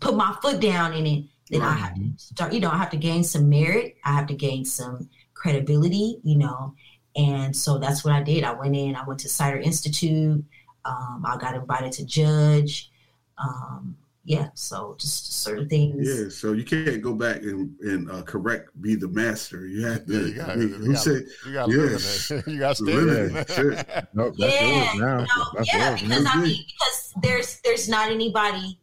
put 0.00 0.14
my 0.16 0.36
foot 0.40 0.60
down 0.60 0.92
in 0.94 1.06
it, 1.06 1.24
then 1.50 1.62
I 1.62 1.72
have 1.72 1.94
to 1.94 2.12
start. 2.16 2.52
You 2.52 2.60
know, 2.60 2.70
I 2.70 2.76
have 2.76 2.90
to 2.90 2.96
gain 2.96 3.24
some 3.24 3.48
merit. 3.48 3.96
I 4.04 4.12
have 4.12 4.26
to 4.28 4.34
gain 4.34 4.64
some 4.64 5.08
credibility. 5.34 6.20
You 6.22 6.38
know, 6.38 6.74
and 7.16 7.54
so 7.54 7.78
that's 7.78 8.04
what 8.04 8.14
I 8.14 8.22
did. 8.22 8.44
I 8.44 8.52
went 8.52 8.76
in. 8.76 8.96
I 8.96 9.04
went 9.04 9.20
to 9.20 9.28
Cider 9.28 9.58
Institute. 9.58 10.44
Um, 10.84 11.24
I 11.26 11.36
got 11.38 11.54
invited 11.54 11.92
to 11.92 12.06
judge. 12.06 12.90
Um, 13.38 13.96
yeah, 14.24 14.48
so 14.54 14.96
just 14.98 15.42
certain 15.42 15.68
things. 15.68 16.06
Yeah, 16.06 16.28
so 16.28 16.52
you 16.52 16.62
can't 16.62 17.00
go 17.00 17.14
back 17.14 17.42
and 17.42 17.74
and 17.80 18.10
uh, 18.10 18.22
correct, 18.22 18.68
be 18.80 18.94
the 18.94 19.08
master. 19.08 19.66
You 19.66 19.86
have 19.86 20.06
to. 20.06 20.12
Yeah, 20.12 20.26
you 20.26 20.34
got, 20.34 20.50
I 20.50 20.54
you 20.54 20.68
who 20.68 20.92
got, 20.92 21.02
said 21.02 21.22
you 21.46 21.52
got 21.54 21.68
yes. 21.68 22.30
live 22.30 22.44
in. 22.46 22.52
You 22.54 22.60
got 22.60 22.76
to 22.76 22.84
stay 22.84 22.94
Live 22.94 23.08
in 23.08 23.30
in 23.30 23.36
it. 23.36 23.50
it. 23.50 23.54
Shit. 23.54 24.08
Nope, 24.14 24.34
that's 24.38 24.60
yeah, 24.60 24.92
yours 24.92 25.00
now. 25.00 25.18
no, 25.18 25.26
that's 25.54 25.74
yeah, 25.74 25.90
yours 25.90 26.02
because. 26.02 26.26
I 26.26 26.36
mean, 26.36 26.64
because 26.66 27.14
there's 27.22 27.60
there's 27.64 27.88
not 27.88 28.10
anybody, 28.10 28.78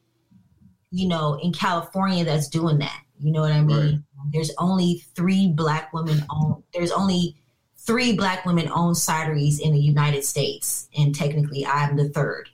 you 0.91 1.07
know, 1.07 1.39
in 1.41 1.51
California 1.53 2.23
that's 2.23 2.47
doing 2.47 2.79
that. 2.79 3.01
You 3.19 3.31
know 3.31 3.41
what 3.41 3.51
I 3.51 3.61
mean? 3.61 3.77
Right. 3.77 4.31
There's 4.31 4.51
only 4.57 5.03
three 5.15 5.47
black 5.47 5.91
women 5.93 6.23
own. 6.29 6.63
There's 6.73 6.91
only 6.91 7.35
three 7.77 8.13
black 8.13 8.45
women 8.45 8.69
own 8.69 8.93
cideries 8.93 9.59
in 9.59 9.71
the 9.71 9.79
United 9.79 10.23
States, 10.23 10.89
and 10.97 11.15
technically, 11.15 11.65
I'm 11.65 11.95
the 11.95 12.09
third. 12.09 12.49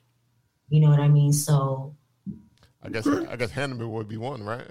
You 0.68 0.80
know 0.80 0.90
what 0.90 1.00
I 1.00 1.08
mean? 1.08 1.32
So 1.32 1.94
I 2.82 2.88
guess 2.88 3.06
I 3.06 3.36
guess 3.36 3.50
Hannibal 3.50 3.90
would 3.92 4.08
be 4.08 4.16
one, 4.16 4.42
right? 4.42 4.64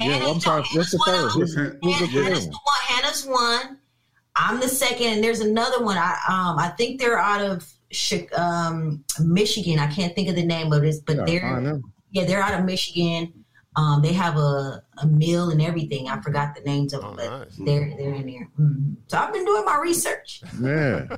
Yeah, 0.00 0.26
I'm 0.26 0.40
sorry. 0.40 0.62
What's 0.74 0.92
the 0.92 0.98
third? 1.06 1.22
one 1.22 1.30
Who's, 1.30 1.54
Han- 1.54 1.78
who's 1.82 1.98
the 2.00 2.06
Hannah's 2.06 2.46
one. 2.46 2.56
Hannah's 2.86 3.26
one. 3.26 3.78
I'm 4.36 4.60
the 4.60 4.68
second, 4.68 5.06
and 5.08 5.24
there's 5.24 5.40
another 5.40 5.84
one. 5.84 5.98
I 5.98 6.12
um 6.28 6.58
I 6.58 6.68
think 6.76 7.00
they're 7.00 7.18
out 7.18 7.42
of 7.42 7.70
um 8.36 9.04
Michigan. 9.20 9.78
I 9.78 9.86
can't 9.92 10.14
think 10.14 10.28
of 10.28 10.36
the 10.36 10.44
name 10.44 10.72
of 10.72 10.82
this, 10.82 11.00
but 11.00 11.16
Yeah, 11.16 11.24
they're 11.24 11.40
find 11.40 11.66
them. 11.66 11.92
Yeah 12.10 12.24
they're 12.24 12.42
out 12.42 12.58
of 12.58 12.64
Michigan. 12.64 13.32
Um, 13.76 14.02
they 14.02 14.12
have 14.14 14.36
a, 14.36 14.82
a 14.98 15.06
mill 15.06 15.50
and 15.50 15.62
everything. 15.62 16.08
I 16.08 16.20
forgot 16.20 16.56
the 16.56 16.60
names 16.62 16.92
of 16.92 17.04
Oh, 17.04 17.14
them, 17.14 17.16
but 17.16 17.38
nice. 17.38 17.56
they're 17.56 17.94
they're 17.96 18.14
in 18.14 18.26
there. 18.26 18.48
Mhm. 18.58 18.96
So 19.06 19.16
I've 19.18 19.32
been 19.32 19.44
doing 19.44 19.64
my 19.64 19.78
research. 19.82 20.42
Yeah. 20.60 21.06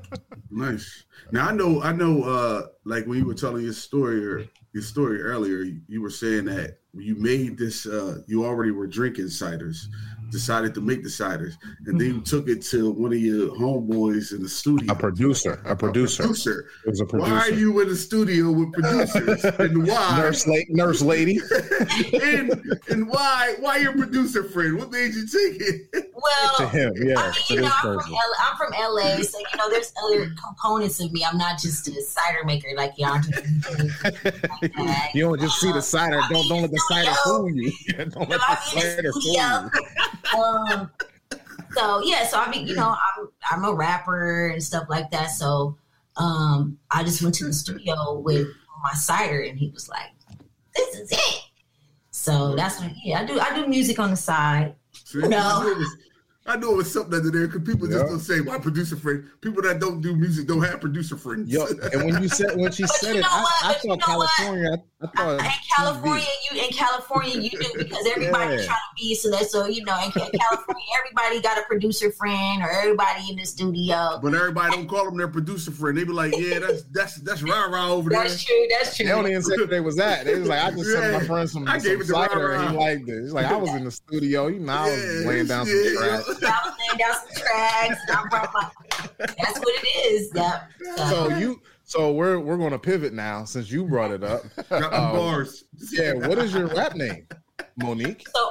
Nice. 0.54 1.04
Now 1.32 1.48
I 1.48 1.52
know, 1.52 1.82
I 1.82 1.92
know. 1.92 2.24
Uh, 2.24 2.66
like 2.84 3.06
when 3.06 3.16
you 3.16 3.24
were 3.24 3.32
telling 3.32 3.64
your 3.64 3.72
story 3.72 4.22
or 4.22 4.44
your 4.74 4.82
story 4.82 5.22
earlier, 5.22 5.62
you, 5.62 5.80
you 5.88 6.02
were 6.02 6.10
saying 6.10 6.44
that 6.44 6.76
you 6.92 7.14
made 7.14 7.56
this. 7.56 7.86
Uh, 7.86 8.18
you 8.26 8.44
already 8.44 8.70
were 8.70 8.86
drinking 8.86 9.26
ciders, 9.28 9.86
decided 10.32 10.74
to 10.74 10.80
make 10.80 11.02
the 11.02 11.08
ciders, 11.08 11.56
and 11.86 12.00
then 12.00 12.08
you 12.08 12.20
took 12.22 12.48
it 12.48 12.62
to 12.62 12.90
one 12.90 13.12
of 13.12 13.18
your 13.20 13.50
homeboys 13.50 14.32
in 14.32 14.42
the 14.42 14.48
studio. 14.48 14.90
A 14.90 14.96
producer. 14.96 15.60
A 15.66 15.76
producer. 15.76 16.22
Producer. 16.24 16.66
It 16.86 16.90
was 16.90 17.00
a 17.00 17.04
producer. 17.06 17.32
Why 17.34 17.40
are 17.42 17.50
you 17.50 17.78
in 17.80 17.88
the 17.88 17.96
studio 17.96 18.50
with 18.50 18.72
producers, 18.72 19.44
and 19.58 19.86
why? 19.86 20.18
nurse, 20.18 20.46
la- 20.46 20.56
nurse 20.70 21.02
lady? 21.02 21.38
and 22.14 22.50
and 22.88 23.08
why? 23.08 23.54
Why 23.60 23.76
your 23.76 23.92
producer 23.92 24.42
friend? 24.42 24.78
What 24.78 24.90
made 24.90 25.14
you 25.14 25.26
take 25.26 25.60
it? 25.60 26.10
Well, 26.14 26.56
to 26.58 26.68
him, 26.68 26.94
yeah. 26.96 27.18
I 27.18 27.26
mean, 27.26 27.34
you 27.50 27.60
know, 27.60 27.70
I'm 27.72 27.98
from. 28.00 28.12
L- 28.14 28.36
I'm 28.40 28.56
from 28.56 28.72
LA, 28.72 29.16
so 29.22 29.38
you 29.38 29.58
know, 29.58 29.68
there's 29.70 29.92
other 30.04 30.32
components 30.42 31.00
of 31.00 31.12
me. 31.12 31.24
I'm 31.24 31.36
not 31.38 31.58
just 31.60 31.86
a 31.88 32.02
cider 32.02 32.44
maker 32.44 32.68
like 32.76 32.94
y'all. 32.96 33.20
do. 33.20 33.30
you 35.14 35.22
don't 35.24 35.40
just 35.40 35.60
see 35.60 35.68
the 35.68 35.74
um, 35.76 35.80
cider. 35.82 36.20
I 36.20 36.28
Don't 36.28 36.48
don't 36.48 36.62
let 36.62 36.70
the 36.70 36.80
mean, 36.90 37.04
cider 37.04 37.12
studio. 37.14 37.38
fool 37.38 37.50
you. 37.50 37.72
don't 38.06 38.28
let 38.30 38.40
I 38.40 38.54
the 38.54 38.76
mean, 38.76 38.96
cider 38.96 39.12
fool 39.12 39.20
studio. 39.22 39.70
you. 39.74 40.21
Um, 40.36 40.90
so 41.74 42.02
yeah, 42.04 42.26
so 42.26 42.38
I 42.38 42.50
mean, 42.50 42.66
you 42.66 42.74
know, 42.74 42.94
I'm 43.18 43.28
I'm 43.50 43.64
a 43.64 43.72
rapper 43.72 44.48
and 44.48 44.62
stuff 44.62 44.86
like 44.88 45.10
that. 45.10 45.30
So 45.30 45.76
um, 46.16 46.78
I 46.90 47.02
just 47.02 47.22
went 47.22 47.34
to 47.36 47.44
the 47.44 47.52
studio 47.52 48.18
with 48.18 48.46
my 48.82 48.92
cider, 48.92 49.40
and 49.40 49.58
he 49.58 49.68
was 49.70 49.88
like, 49.88 50.10
"This 50.74 50.96
is 50.96 51.12
it." 51.12 51.42
So 52.10 52.54
that's 52.54 52.80
what 52.80 52.90
yeah, 53.02 53.20
I 53.20 53.24
do. 53.24 53.40
I 53.40 53.54
do 53.54 53.66
music 53.66 53.98
on 53.98 54.10
the 54.10 54.16
side. 54.16 54.74
No. 55.14 55.82
I 56.44 56.56
know 56.56 56.80
it's 56.80 56.90
something 56.90 57.14
under 57.14 57.30
there 57.30 57.46
because 57.46 57.62
people 57.62 57.86
Yeah. 57.88 57.98
just 57.98 58.06
don't 58.08 58.18
say 58.20 58.40
my 58.40 58.58
producer 58.58 58.96
friend. 58.96 59.24
People 59.40 59.62
that 59.62 59.78
don't 59.78 60.00
do 60.00 60.16
music 60.16 60.48
don't 60.48 60.62
have 60.62 60.80
producer 60.80 61.16
friends. 61.16 61.48
Yo, 61.48 61.66
and 61.66 62.04
when 62.04 62.20
you 62.20 62.28
said 62.28 62.56
when 62.56 62.72
she 62.72 62.84
said 62.86 63.14
it, 63.16 63.24
I. 63.28 63.44
I 63.62 63.72
But 63.72 63.84
you 63.84 63.90
thought 63.90 63.98
know? 64.00 64.04
California. 64.06 64.82
I, 65.00 65.04
I 65.04 65.06
thought 65.06 65.38
in 65.38 65.44
TV. 65.44 65.76
California, 65.76 66.26
you 66.50 66.60
in 66.62 66.68
California, 66.70 67.38
you 67.38 67.50
do 67.50 67.72
because 67.78 68.06
everybody's 68.08 68.60
Yeah. 68.60 68.66
trying 68.66 68.66
to 68.66 68.94
be 68.96 69.14
so 69.14 69.30
that 69.30 69.50
so 69.50 69.66
you 69.66 69.84
know 69.84 69.94
in 70.04 70.10
California, 70.10 70.84
everybody 70.98 71.40
got 71.40 71.58
a 71.58 71.62
producer 71.68 72.10
friend 72.10 72.62
or 72.62 72.70
everybody 72.70 73.30
in 73.30 73.36
the 73.36 73.44
studio. 73.44 74.18
but 74.20 74.34
everybody 74.34 74.74
don't 74.76 74.88
call 74.88 75.04
them 75.04 75.16
their 75.18 75.28
producer 75.28 75.70
friend. 75.70 75.96
They 75.96 76.02
be 76.04 76.12
like, 76.12 76.34
yeah, 76.36 76.58
that's 76.58 76.82
that's 76.90 77.14
that's 77.16 77.42
rah 77.44 77.66
rah 77.66 77.88
over 77.88 78.10
there. 78.10 78.20
That's 78.20 78.42
true. 78.42 78.66
That's 78.70 78.96
true. 78.96 79.06
They 79.06 79.12
true. 79.12 79.22
don't 79.22 79.30
even 79.30 79.42
say 79.42 79.56
where 79.58 79.66
they 79.66 79.80
was 79.80 79.98
at. 80.00 80.24
They 80.24 80.34
was 80.40 80.48
like, 80.48 80.60
I 80.64 80.70
just 80.72 80.90
sent 80.90 81.12
my 81.12 81.24
friend 81.24 81.48
some, 81.48 81.68
I 81.68 81.78
some 81.78 81.88
gave 81.88 82.00
it 82.00 82.04
to 82.06 82.10
cider 82.12 82.52
and 82.54 82.62
he 82.62 82.66
Rah-Rah. 82.76 82.80
liked 82.80 83.08
it. 83.08 83.22
He's 83.22 83.32
like, 83.32 83.46
I 83.46 83.56
was 83.56 83.70
in 83.74 83.84
the 83.84 83.90
studio, 83.92 84.48
you 84.48 84.58
know, 84.58 84.72
I 84.72 84.90
was 84.90 85.04
Yeah, 85.22 85.28
laying 85.28 85.46
down 85.46 85.66
some 85.66 85.96
tracks. 85.96 86.31
I 86.42 86.60
was 86.64 86.74
laying 86.78 86.98
down 86.98 87.14
some 87.14 87.42
tracks. 87.42 88.00
I 88.08 88.28
brought 88.28 88.50
my. 88.54 88.70
That's 89.18 89.58
what 89.58 89.68
it 89.68 90.12
is. 90.12 90.30
Yep. 90.34 90.70
So 91.08 91.28
you, 91.38 91.60
so 91.84 92.12
we're 92.12 92.38
we're 92.38 92.56
going 92.56 92.72
to 92.72 92.78
pivot 92.78 93.12
now 93.12 93.44
since 93.44 93.70
you 93.70 93.84
brought 93.84 94.10
it 94.10 94.22
up. 94.24 94.42
Got 94.68 94.90
the 94.90 95.00
Um, 95.00 95.12
bars. 95.12 95.64
Yeah, 95.92 96.14
what 96.14 96.38
is 96.38 96.52
your 96.54 96.66
rap 96.68 96.94
name, 96.94 97.26
Monique? 97.76 98.26
So, 98.34 98.50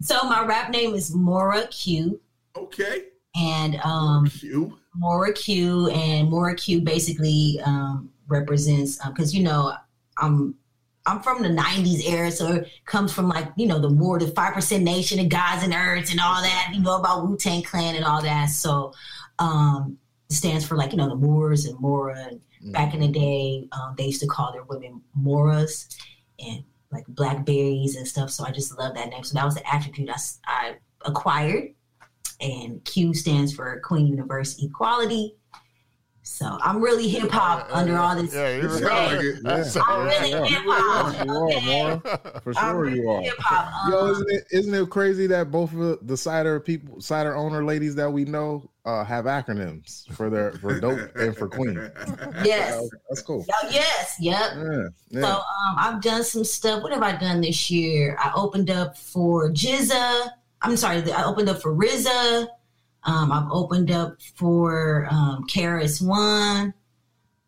so 0.00 0.22
my 0.28 0.44
rap 0.44 0.70
name 0.70 0.94
is 0.94 1.14
Mora 1.14 1.66
Q, 1.68 2.20
Okay. 2.56 3.04
and 3.36 3.76
um, 3.84 4.28
Q. 4.28 4.78
Mora 4.94 5.32
Q, 5.32 5.88
and 5.90 6.28
Mora 6.28 6.54
Q 6.54 6.80
basically 6.80 7.60
um, 7.64 8.10
represents 8.26 8.98
because 9.06 9.34
you 9.34 9.42
know 9.42 9.72
I'm 10.18 10.54
I'm 11.08 11.20
from 11.20 11.42
the 11.42 11.48
'90s 11.48 12.06
era, 12.08 12.30
so 12.30 12.52
it 12.52 12.70
comes 12.84 13.12
from 13.12 13.28
like 13.28 13.48
you 13.56 13.66
know 13.66 13.78
the 13.78 13.90
more 13.90 14.18
the 14.18 14.28
Five 14.28 14.54
Percent 14.54 14.84
Nation, 14.84 15.18
the 15.18 15.26
Gods 15.26 15.64
and 15.64 15.74
Earths, 15.74 16.10
and 16.10 16.20
all 16.20 16.42
that. 16.42 16.70
You 16.72 16.80
know 16.80 16.96
about 16.98 17.26
Wu 17.26 17.36
Tang 17.36 17.62
Clan 17.62 17.96
and 17.96 18.04
all 18.04 18.22
that. 18.22 18.46
So 18.46 18.92
um, 19.38 19.98
it 20.28 20.34
stands 20.34 20.66
for 20.66 20.76
like 20.76 20.92
you 20.92 20.98
know 20.98 21.08
the 21.08 21.16
Moors 21.16 21.64
and 21.64 21.78
Mora. 21.80 22.28
And 22.60 22.72
back 22.72 22.94
in 22.94 23.00
the 23.00 23.08
day, 23.08 23.68
um, 23.72 23.94
they 23.96 24.06
used 24.06 24.20
to 24.20 24.26
call 24.26 24.52
their 24.52 24.64
women 24.64 25.00
Moras 25.14 25.88
and 26.38 26.64
like 26.90 27.06
blackberries 27.06 27.96
and 27.96 28.06
stuff. 28.06 28.30
So 28.30 28.44
I 28.44 28.50
just 28.50 28.76
love 28.78 28.94
that 28.94 29.10
name. 29.10 29.24
So 29.24 29.34
that 29.34 29.44
was 29.44 29.54
the 29.54 29.72
attribute 29.72 30.10
I 30.46 30.76
acquired. 31.02 31.74
And 32.40 32.84
Q 32.84 33.14
stands 33.14 33.52
for 33.52 33.80
Queen 33.80 34.06
Universe 34.06 34.62
Equality. 34.62 35.34
So 36.30 36.58
I'm 36.62 36.80
really 36.82 37.08
hip 37.08 37.30
hop 37.30 37.66
under 37.72 37.96
all 37.96 38.14
this. 38.14 38.34
Yeah, 38.34 38.56
you 38.58 38.68
Sound 38.68 38.84
sound 38.84 39.14
like 39.16 39.24
it. 39.24 39.74
Yeah. 39.74 39.82
I'm 39.88 40.06
really 40.06 40.30
Yeah. 40.30 40.44
hip 40.44 40.62
hop. 40.66 41.26
You 41.26 41.32
are, 41.32 41.60
Mora. 41.62 42.00
For 42.44 42.52
I'm 42.58 42.74
sure 42.74 42.80
really 42.80 43.00
you 43.00 43.10
are. 43.10 43.22
hip 43.22 43.34
hop. 43.38 43.90
Yo, 43.90 43.98
Um, 43.98 44.10
isn't 44.10 44.30
it 44.30 44.44
isn't 44.52 44.74
it 44.74 44.90
crazy 44.90 45.26
that 45.28 45.50
both 45.50 45.72
of 45.74 46.06
the 46.06 46.16
cider 46.16 46.60
people, 46.60 47.00
cider 47.00 47.34
owner 47.34 47.64
ladies 47.64 47.94
that 47.96 48.12
we 48.12 48.24
know, 48.26 48.70
uh, 48.84 49.04
have 49.04 49.24
acronyms 49.24 50.06
for 50.14 50.28
their 50.30 50.52
for 50.52 50.78
dope 50.78 51.00
and 51.16 51.34
for 51.36 51.48
queen? 51.48 51.90
yes. 52.44 52.86
That's 53.08 53.22
cool. 53.22 53.44
Oh, 53.50 53.68
yes. 53.72 54.14
Yep. 54.20 54.38
Yeah, 54.54 54.88
yeah. 55.08 55.20
So 55.22 55.28
um, 55.38 55.76
I've 55.78 56.02
done 56.02 56.22
some 56.22 56.44
stuff. 56.44 56.82
What 56.82 56.92
have 56.92 57.02
I 57.02 57.16
done 57.16 57.40
this 57.40 57.70
year? 57.70 58.16
I 58.20 58.30
opened 58.36 58.70
up 58.70 58.96
for 58.98 59.50
GZA. 59.50 60.28
I'm 60.60 60.76
sorry, 60.76 61.10
I 61.12 61.24
opened 61.24 61.48
up 61.48 61.62
for 61.62 61.74
RZA. 61.74 62.48
Um, 63.04 63.32
I've 63.32 63.50
opened 63.50 63.90
up 63.90 64.16
for 64.36 65.06
um, 65.10 65.44
KRS-One. 65.48 66.74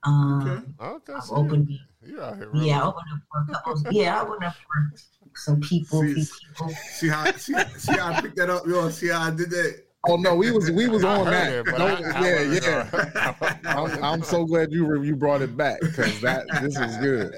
Um, 0.05 0.75
Okay, 0.81 1.13
I've 1.13 1.31
opened, 1.31 1.69
you 2.03 2.17
here. 2.17 2.49
Really. 2.53 2.69
yeah, 2.69 2.83
I 2.83 2.87
opened 2.87 3.05
up 3.13 3.21
for 3.31 3.53
a 3.53 3.55
couple. 3.77 3.93
Yeah, 3.93 4.19
I 4.19 4.23
opened 4.23 4.45
up 4.45 4.55
for 4.55 4.97
some 5.35 5.61
people. 5.61 6.01
See- 6.03 6.15
few 6.15 6.25
people. 6.49 6.69
See 6.93 7.09
how 7.09 7.31
see, 7.33 7.55
see 7.77 7.93
how 7.93 8.13
I 8.13 8.21
picked 8.21 8.37
that 8.37 8.49
up? 8.51 8.67
Yo, 8.67 8.89
see 8.91 9.09
how 9.09 9.23
I 9.23 9.31
did 9.31 9.51
that? 9.51 9.85
oh 10.09 10.17
no, 10.17 10.35
we 10.35 10.51
was 10.51 10.71
we 10.71 10.89
was 10.89 11.05
I 11.05 11.17
on 11.19 11.27
that. 11.27 11.53
it, 11.53 11.65
but 11.67 11.81
I- 11.81 11.95
I 12.19 12.27
yeah, 12.27 12.49
wasn't 12.49 12.65
yeah. 12.65 13.57
I'm, 13.67 14.05
I'm 14.05 14.23
so 14.23 14.45
glad 14.47 14.73
you 14.73 14.87
re- 14.87 15.07
you 15.07 15.15
brought 15.15 15.43
it 15.43 15.57
back 15.57 15.81
because 15.83 16.19
that 16.23 16.47
this 16.63 16.79
is 16.79 16.97
good. 16.99 17.35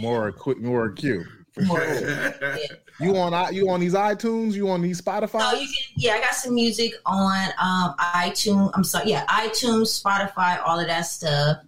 More 0.00 0.30
quick, 0.32 0.60
more 0.60 0.90
cute. 0.90 1.26
You 3.00 3.16
on 3.16 3.54
you 3.54 3.68
on 3.68 3.80
these 3.80 3.94
iTunes? 3.94 4.52
You 4.52 4.68
on 4.68 4.80
these 4.80 5.00
Spotify? 5.00 5.50
So 5.50 5.58
you 5.58 5.66
can, 5.66 5.84
yeah, 5.96 6.12
I 6.12 6.20
got 6.20 6.34
some 6.34 6.54
music 6.54 6.92
on 7.04 7.48
um, 7.60 7.94
iTunes. 7.98 8.70
I'm 8.74 8.84
sorry, 8.84 9.10
yeah, 9.10 9.26
iTunes, 9.26 10.00
Spotify, 10.00 10.60
all 10.64 10.78
of 10.78 10.86
that 10.86 11.02
stuff. 11.02 11.58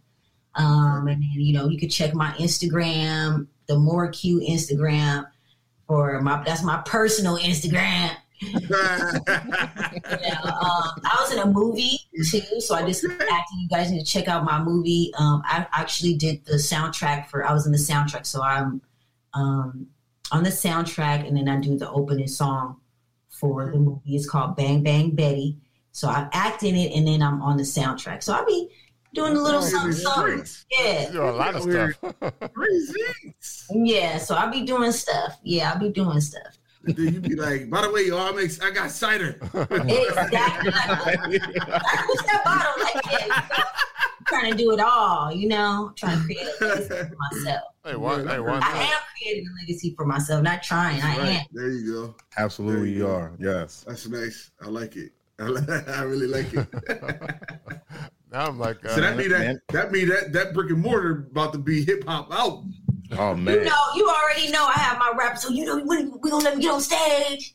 Um, 0.54 1.08
and 1.08 1.20
then 1.20 1.30
you 1.34 1.52
know 1.52 1.68
you 1.68 1.78
can 1.78 1.88
check 1.88 2.14
my 2.14 2.30
Instagram, 2.32 3.46
the 3.66 3.76
Mora 3.76 4.10
Q 4.12 4.40
Instagram, 4.40 5.26
or 5.88 6.20
my 6.20 6.42
that's 6.44 6.62
my 6.62 6.82
personal 6.86 7.36
Instagram. 7.38 8.10
Yeah, 10.20 10.40
um, 10.44 11.00
I 11.04 11.16
was 11.20 11.32
in 11.32 11.38
a 11.38 11.46
movie 11.46 11.98
too, 12.30 12.60
so 12.60 12.74
I 12.74 12.84
just 12.84 13.04
acting. 13.04 13.58
You 13.58 13.68
guys 13.68 13.90
need 13.90 14.04
to 14.04 14.04
check 14.04 14.28
out 14.28 14.44
my 14.44 14.62
movie. 14.62 15.12
Um, 15.18 15.42
I 15.46 15.66
actually 15.72 16.14
did 16.14 16.44
the 16.44 16.54
soundtrack 16.54 17.28
for. 17.28 17.46
I 17.46 17.52
was 17.52 17.64
in 17.66 17.72
the 17.72 17.78
soundtrack, 17.78 18.26
so 18.26 18.42
I'm 18.42 18.82
um, 19.34 19.86
on 20.32 20.42
the 20.42 20.50
soundtrack, 20.50 21.26
and 21.26 21.36
then 21.36 21.48
I 21.48 21.60
do 21.60 21.76
the 21.76 21.90
opening 21.90 22.26
song 22.28 22.80
for 23.28 23.70
the 23.70 23.78
movie. 23.78 24.16
It's 24.16 24.28
called 24.28 24.56
Bang 24.56 24.82
Bang 24.82 25.10
Betty. 25.10 25.58
So 25.92 26.08
I 26.08 26.28
act 26.32 26.62
in 26.62 26.74
it, 26.74 26.92
and 26.92 27.06
then 27.06 27.22
I'm 27.22 27.42
on 27.42 27.56
the 27.56 27.62
soundtrack. 27.62 28.22
So 28.22 28.32
I'll 28.32 28.46
be 28.46 28.68
doing 29.14 29.36
a 29.36 29.40
little 29.40 29.60
Oh, 29.60 29.64
something, 29.64 30.00
yeah, 30.02 30.14
something. 30.14 30.46
Yeah, 30.70 31.06
You 31.06 31.12
do 31.12 31.22
a 31.22 31.30
lot 31.30 31.54
of 31.54 31.62
stuff. 31.62 32.52
Crazy. 32.52 32.94
yeah. 33.70 34.18
So 34.18 34.34
I'll 34.34 34.50
be 34.50 34.62
doing 34.62 34.92
stuff. 34.92 35.38
Yeah, 35.42 35.72
I'll 35.72 35.78
be 35.78 35.90
doing 35.90 36.20
stuff. 36.20 36.58
then 36.82 37.14
you 37.14 37.20
be 37.20 37.34
like, 37.36 37.70
by 37.70 37.82
the 37.82 37.90
way, 37.90 38.06
y'all, 38.06 38.20
I 38.20 38.32
make 38.32 38.50
I 38.62 38.70
got 38.70 38.90
cider. 38.90 39.38
Exactly. 39.54 40.72
I 40.74 41.38
that 42.26 42.42
bottle 42.44 42.82
like 42.82 43.04
yeah, 43.06 43.24
you 43.24 43.28
know, 43.28 43.34
I'm 43.36 43.93
trying 44.26 44.52
to 44.52 44.56
do 44.56 44.72
it 44.72 44.80
all, 44.80 45.32
you 45.32 45.48
know, 45.48 45.88
I'm 45.88 45.94
trying 45.94 46.18
to 46.18 46.24
create 46.24 46.46
a 46.60 46.64
legacy 46.64 46.88
for 46.88 47.16
myself. 47.32 47.62
hey, 47.84 47.96
one, 47.96 48.26
hey, 48.26 48.40
one. 48.40 48.62
I 48.62 48.82
am 48.82 49.00
creating 49.16 49.46
a 49.46 49.62
legacy 49.62 49.94
for 49.96 50.06
myself, 50.06 50.42
not 50.42 50.62
trying. 50.62 51.00
I 51.02 51.14
am. 51.14 51.46
There 51.52 51.70
you 51.70 51.92
go. 51.92 52.14
Absolutely, 52.36 52.92
you 52.92 53.08
are. 53.08 53.32
Yes. 53.38 53.84
That's 53.86 54.08
nice. 54.08 54.50
I 54.60 54.68
like 54.68 54.96
it. 54.96 55.12
I, 55.38 55.44
li- 55.48 55.82
I 55.88 56.02
really 56.02 56.26
like 56.26 56.52
it. 56.52 56.66
Now 58.34 58.48
I'm 58.48 58.58
like, 58.58 58.84
uh, 58.84 58.96
so 58.96 59.00
that 59.00 59.16
mean 59.16 59.28
that 59.28 59.38
man. 59.38 59.60
that 59.68 59.92
mean 59.92 60.08
that 60.08 60.32
that 60.32 60.54
brick 60.54 60.68
and 60.68 60.80
mortar 60.80 61.28
about 61.30 61.52
to 61.52 61.58
be 61.60 61.84
hip 61.84 62.02
hop 62.04 62.32
out. 62.32 62.64
Oh 63.12 63.32
man! 63.36 63.54
You 63.54 63.60
man. 63.60 63.64
know, 63.66 63.76
you 63.94 64.08
already 64.08 64.50
know 64.50 64.66
I 64.66 64.72
have 64.72 64.98
my 64.98 65.12
rap, 65.16 65.38
so 65.38 65.50
you 65.50 65.64
know 65.64 65.76
we 65.76 66.06
we 66.06 66.30
gonna 66.30 66.42
let 66.42 66.56
me 66.56 66.62
get 66.64 66.72
on 66.72 66.80
stage. 66.80 67.54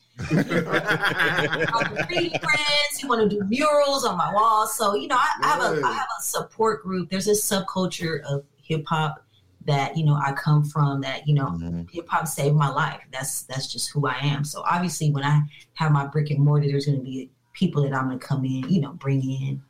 Friends. 1.70 3.02
You 3.02 3.08
want 3.08 3.30
to 3.30 3.36
do 3.36 3.42
murals 3.48 4.04
on 4.04 4.16
my 4.16 4.32
wall, 4.32 4.66
so 4.66 4.94
you 4.94 5.08
know 5.08 5.16
I, 5.16 5.28
I 5.42 5.48
have 5.48 5.60
a 5.60 5.82
I 5.86 5.92
have 5.92 6.08
a 6.18 6.22
support 6.22 6.82
group. 6.82 7.10
There's 7.10 7.28
a 7.28 7.32
subculture 7.32 8.20
of 8.22 8.44
hip 8.62 8.84
hop 8.86 9.24
that 9.66 9.96
you 9.96 10.04
know 10.04 10.14
I 10.14 10.32
come 10.32 10.64
from. 10.64 11.00
That 11.00 11.26
you 11.26 11.34
know 11.34 11.46
Mhm. 11.46 11.90
hip 11.90 12.08
hop 12.08 12.26
saved 12.26 12.56
my 12.56 12.68
life. 12.68 13.00
That's 13.12 13.42
that's 13.42 13.70
just 13.72 13.90
who 13.92 14.06
I 14.06 14.16
am. 14.22 14.44
So 14.44 14.62
obviously, 14.62 15.10
when 15.10 15.24
I 15.24 15.42
have 15.74 15.92
my 15.92 16.06
brick 16.06 16.30
and 16.30 16.40
mortar, 16.40 16.66
there's 16.68 16.86
going 16.86 16.98
to 16.98 17.04
be 17.04 17.30
people 17.52 17.82
that 17.82 17.92
I'm 17.94 18.06
going 18.08 18.18
to 18.18 18.26
come 18.26 18.44
in, 18.44 18.68
you 18.68 18.80
know, 18.80 18.92
bring 18.92 19.22
in 19.22 19.62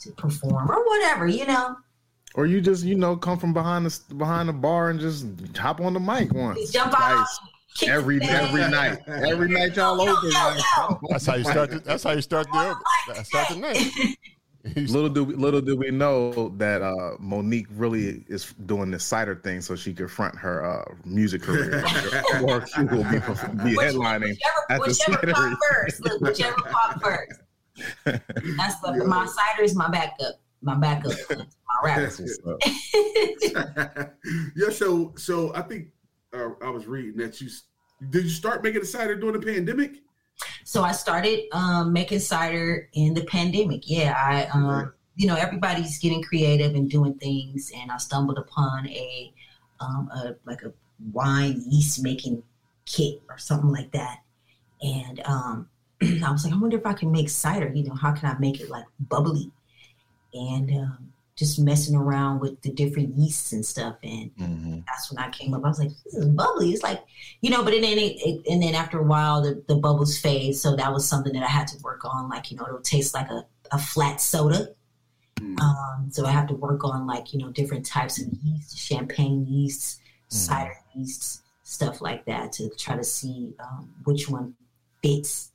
to 0.00 0.10
perform 0.12 0.70
or 0.70 0.84
whatever, 0.86 1.26
you 1.26 1.46
know. 1.46 1.76
Or 2.34 2.46
you 2.46 2.60
just 2.60 2.84
you 2.84 2.94
know 2.94 3.16
come 3.16 3.38
from 3.38 3.52
behind 3.52 3.86
the 3.86 4.14
behind 4.14 4.48
the 4.48 4.52
bar 4.52 4.90
and 4.90 5.00
just 5.00 5.26
hop 5.56 5.80
on 5.80 5.94
the 5.94 6.00
mic 6.00 6.32
once. 6.32 6.60
Just 6.60 6.72
jump 6.72 6.94
out. 6.98 7.26
Kick 7.74 7.88
every 7.88 8.18
band. 8.18 8.46
every 8.48 8.68
night. 8.70 8.98
Every 9.06 9.48
night 9.48 9.76
y'all 9.76 9.96
Yo, 9.98 10.04
yo, 10.04 10.12
open. 10.16 10.30
yo. 10.30 11.00
that's 11.08 11.26
how 11.26 11.34
you 11.36 11.44
start. 11.44 11.70
The, 11.70 11.80
that's 11.80 12.02
how 12.04 12.12
you 12.12 12.22
start 12.22 12.46
the. 12.52 12.76
That's 13.08 13.28
start 13.28 13.48
the 13.48 13.56
night. 13.56 14.16
Little 14.76 15.08
do 15.08 15.24
we, 15.24 15.34
little 15.36 15.62
do 15.62 15.74
we 15.74 15.90
know 15.90 16.50
that 16.58 16.82
uh, 16.82 17.16
Monique 17.18 17.66
really 17.70 18.24
is 18.28 18.52
doing 18.66 18.90
this 18.90 19.02
cider 19.02 19.36
thing 19.36 19.62
so 19.62 19.74
she 19.74 19.94
could 19.94 20.10
front 20.10 20.36
her 20.36 20.62
uh, 20.62 20.84
music 21.06 21.40
career. 21.40 21.82
or 22.42 22.66
she 22.66 22.82
will 22.84 23.04
be, 23.04 23.18
be 23.64 23.74
Which- 23.76 23.94
headlining. 23.94 24.36
at 24.68 24.78
whichever, 24.80 25.16
the 25.24 25.32
whichever 25.32 25.32
cidery. 25.32 25.32
pop 25.32 25.58
first. 25.72 26.04
Look, 26.04 26.20
whichever 26.20 26.56
pop 26.70 27.02
first. 27.02 27.40
That's 28.04 28.82
what 28.82 28.96
my 29.06 29.24
cider 29.24 29.62
is 29.62 29.74
my 29.74 29.88
backup. 29.88 30.34
My 30.60 30.74
backup. 30.74 31.12
My 31.30 31.88
rap. 31.88 31.96
That's 31.98 32.20
yeah, 34.56 34.70
so 34.70 35.14
so 35.16 35.54
I 35.54 35.62
think 35.62 35.88
uh, 36.32 36.50
I 36.62 36.70
was 36.70 36.86
reading 36.86 37.16
that 37.18 37.40
you 37.40 37.48
did 38.10 38.24
you 38.24 38.30
start 38.30 38.62
making 38.62 38.80
a 38.80 38.84
cider 38.84 39.14
during 39.14 39.38
the 39.38 39.46
pandemic? 39.46 39.96
So 40.64 40.82
I 40.82 40.92
started 40.92 41.40
um, 41.52 41.92
making 41.92 42.20
cider 42.20 42.88
in 42.94 43.12
the 43.12 43.24
pandemic. 43.24 43.82
Yeah, 43.84 44.14
I, 44.16 44.46
um, 44.46 44.64
Right. 44.66 44.86
you 45.16 45.26
know, 45.26 45.34
everybody's 45.34 45.98
getting 45.98 46.22
creative 46.22 46.74
and 46.74 46.88
doing 46.88 47.14
things, 47.14 47.70
and 47.76 47.92
I 47.92 47.98
stumbled 47.98 48.38
upon 48.38 48.88
a, 48.88 49.32
um, 49.80 50.10
a 50.14 50.34
like 50.46 50.62
a 50.62 50.72
wine 51.12 51.62
yeast 51.68 52.02
making 52.02 52.42
kit 52.86 53.20
or 53.28 53.36
something 53.36 53.70
like 53.70 53.92
that, 53.92 54.20
and 54.80 55.20
um, 55.26 55.68
I 56.02 56.30
was 56.30 56.44
like, 56.44 56.54
I 56.54 56.56
wonder 56.56 56.78
if 56.78 56.86
I 56.86 56.94
can 56.94 57.12
make 57.12 57.28
cider. 57.28 57.70
You 57.74 57.84
know, 57.84 57.94
how 57.94 58.12
can 58.12 58.34
I 58.34 58.38
make 58.38 58.60
it 58.60 58.70
like 58.70 58.84
bubbly? 58.98 59.50
And 60.32 60.70
um, 60.70 61.09
just 61.40 61.58
messing 61.58 61.96
around 61.96 62.38
with 62.38 62.60
the 62.60 62.70
different 62.70 63.16
yeasts 63.16 63.52
and 63.52 63.64
stuff. 63.64 63.96
And 64.02 64.30
Mhm. 64.36 64.84
that's 64.86 65.10
when 65.10 65.18
I 65.24 65.30
came 65.30 65.54
up. 65.54 65.64
I 65.64 65.68
was 65.68 65.78
like, 65.78 65.88
this 66.04 66.14
is 66.14 66.26
bubbly. 66.26 66.70
It's 66.70 66.82
like, 66.82 67.02
you 67.40 67.48
know, 67.48 67.64
but 67.64 67.70
then 67.70 67.82
it, 67.82 68.16
it, 68.20 68.46
and 68.46 68.62
then 68.62 68.74
after 68.74 68.98
a 68.98 69.02
while, 69.02 69.40
the, 69.40 69.64
the 69.66 69.76
bubbles 69.76 70.18
fade. 70.18 70.54
So 70.54 70.76
that 70.76 70.92
was 70.92 71.08
something 71.08 71.32
that 71.32 71.42
I 71.42 71.46
had 71.46 71.66
to 71.68 71.78
work 71.82 72.04
on. 72.04 72.28
Like, 72.28 72.50
you 72.50 72.58
know, 72.58 72.66
it'll 72.66 72.82
taste 72.82 73.14
like 73.14 73.30
a, 73.30 73.46
a 73.72 73.78
flat 73.78 74.20
soda. 74.20 74.68
Mm. 75.36 75.58
Um, 75.60 76.10
so 76.10 76.26
I 76.26 76.30
have 76.30 76.46
to 76.48 76.54
work 76.54 76.84
on 76.84 77.06
like, 77.06 77.32
you 77.32 77.38
know, 77.40 77.50
different 77.50 77.86
types 77.86 78.20
of 78.20 78.28
yeast, 78.44 78.78
champagne 78.78 79.46
yeasts, 79.48 79.98
cider 80.28 80.76
yeasts, 80.94 81.40
stuff 81.64 82.02
like 82.02 82.26
that 82.26 82.52
to 82.52 82.68
try 82.76 82.96
to 82.96 83.04
see 83.04 83.54
um, 83.60 83.88
which 84.04 84.28
one 84.28 84.54
fits. 85.02 85.52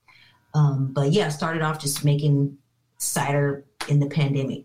Um, 0.56 0.94
but 0.94 1.12
yeah, 1.12 1.28
I 1.28 1.30
started 1.30 1.62
off 1.62 1.80
just 1.80 2.04
making 2.04 2.58
cider 2.98 3.66
in 3.88 4.00
the 4.00 4.08
pandemic. 4.08 4.64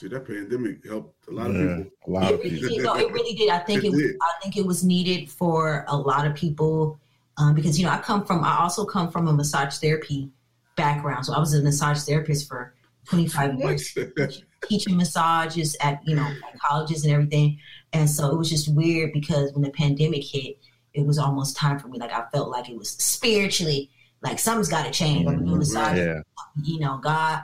See, 0.00 0.08
that 0.08 0.26
pandemic 0.26 0.86
helped 0.86 1.26
a 1.28 1.32
lot 1.32 1.50
of 1.50 1.56
people. 1.56 1.90
a 2.06 2.10
lot 2.10 2.30
It 2.30 2.34
of 2.34 2.40
really 2.40 2.50
people. 2.60 2.68
did. 2.76 2.84
No, 2.84 2.94
it 2.96 3.12
really 3.12 3.34
did. 3.36 3.50
I 3.50 3.58
think 3.58 3.84
It 3.84 3.88
it, 3.88 3.96
did. 3.96 4.16
I 4.22 4.32
think 4.42 4.56
it 4.56 4.64
was 4.66 4.84
needed 4.84 5.28
for 5.30 5.84
a 5.88 5.96
lot 5.96 6.26
of 6.26 6.34
people 6.36 7.00
um, 7.36 7.54
because 7.54 7.78
you 7.78 7.84
know 7.86 7.92
I 7.92 7.98
come 7.98 8.24
from 8.24 8.44
I 8.44 8.58
also 8.58 8.84
come 8.84 9.10
from 9.10 9.26
a 9.28 9.32
massage 9.32 9.76
therapy 9.78 10.30
background, 10.76 11.26
so 11.26 11.32
I 11.34 11.38
was 11.38 11.52
a 11.54 11.62
massage 11.62 12.00
therapist 12.02 12.48
for 12.48 12.74
25 13.06 13.54
years, 13.60 13.96
teaching 14.68 14.96
massages 14.96 15.76
at 15.80 16.00
you 16.06 16.14
know 16.14 16.26
at 16.26 16.58
colleges 16.60 17.04
and 17.04 17.12
everything, 17.12 17.58
and 17.92 18.08
so 18.08 18.30
it 18.30 18.36
was 18.36 18.48
just 18.50 18.72
weird 18.74 19.12
because 19.12 19.52
when 19.52 19.62
the 19.62 19.70
pandemic 19.70 20.24
hit, 20.24 20.58
it 20.94 21.04
was 21.06 21.18
almost 21.18 21.56
time 21.56 21.78
for 21.78 21.88
me. 21.88 21.98
Like 21.98 22.12
I 22.12 22.24
felt 22.32 22.50
like 22.50 22.68
it 22.68 22.76
was 22.76 22.90
spiritually 22.90 23.90
like 24.22 24.38
something's 24.38 24.68
got 24.68 24.84
to 24.84 24.90
change. 24.90 25.26
I'm 25.28 25.44
doing 25.44 25.58
massage 25.58 25.96
Yeah. 25.98 26.20
you 26.64 26.80
know, 26.80 26.98
God, 26.98 27.42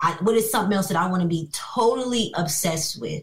I, 0.00 0.12
what 0.22 0.34
is 0.36 0.50
something 0.50 0.76
else 0.76 0.88
that 0.88 0.96
I 0.96 1.08
want 1.08 1.22
to 1.22 1.28
be 1.28 1.48
totally 1.52 2.32
obsessed 2.36 3.00
with? 3.00 3.22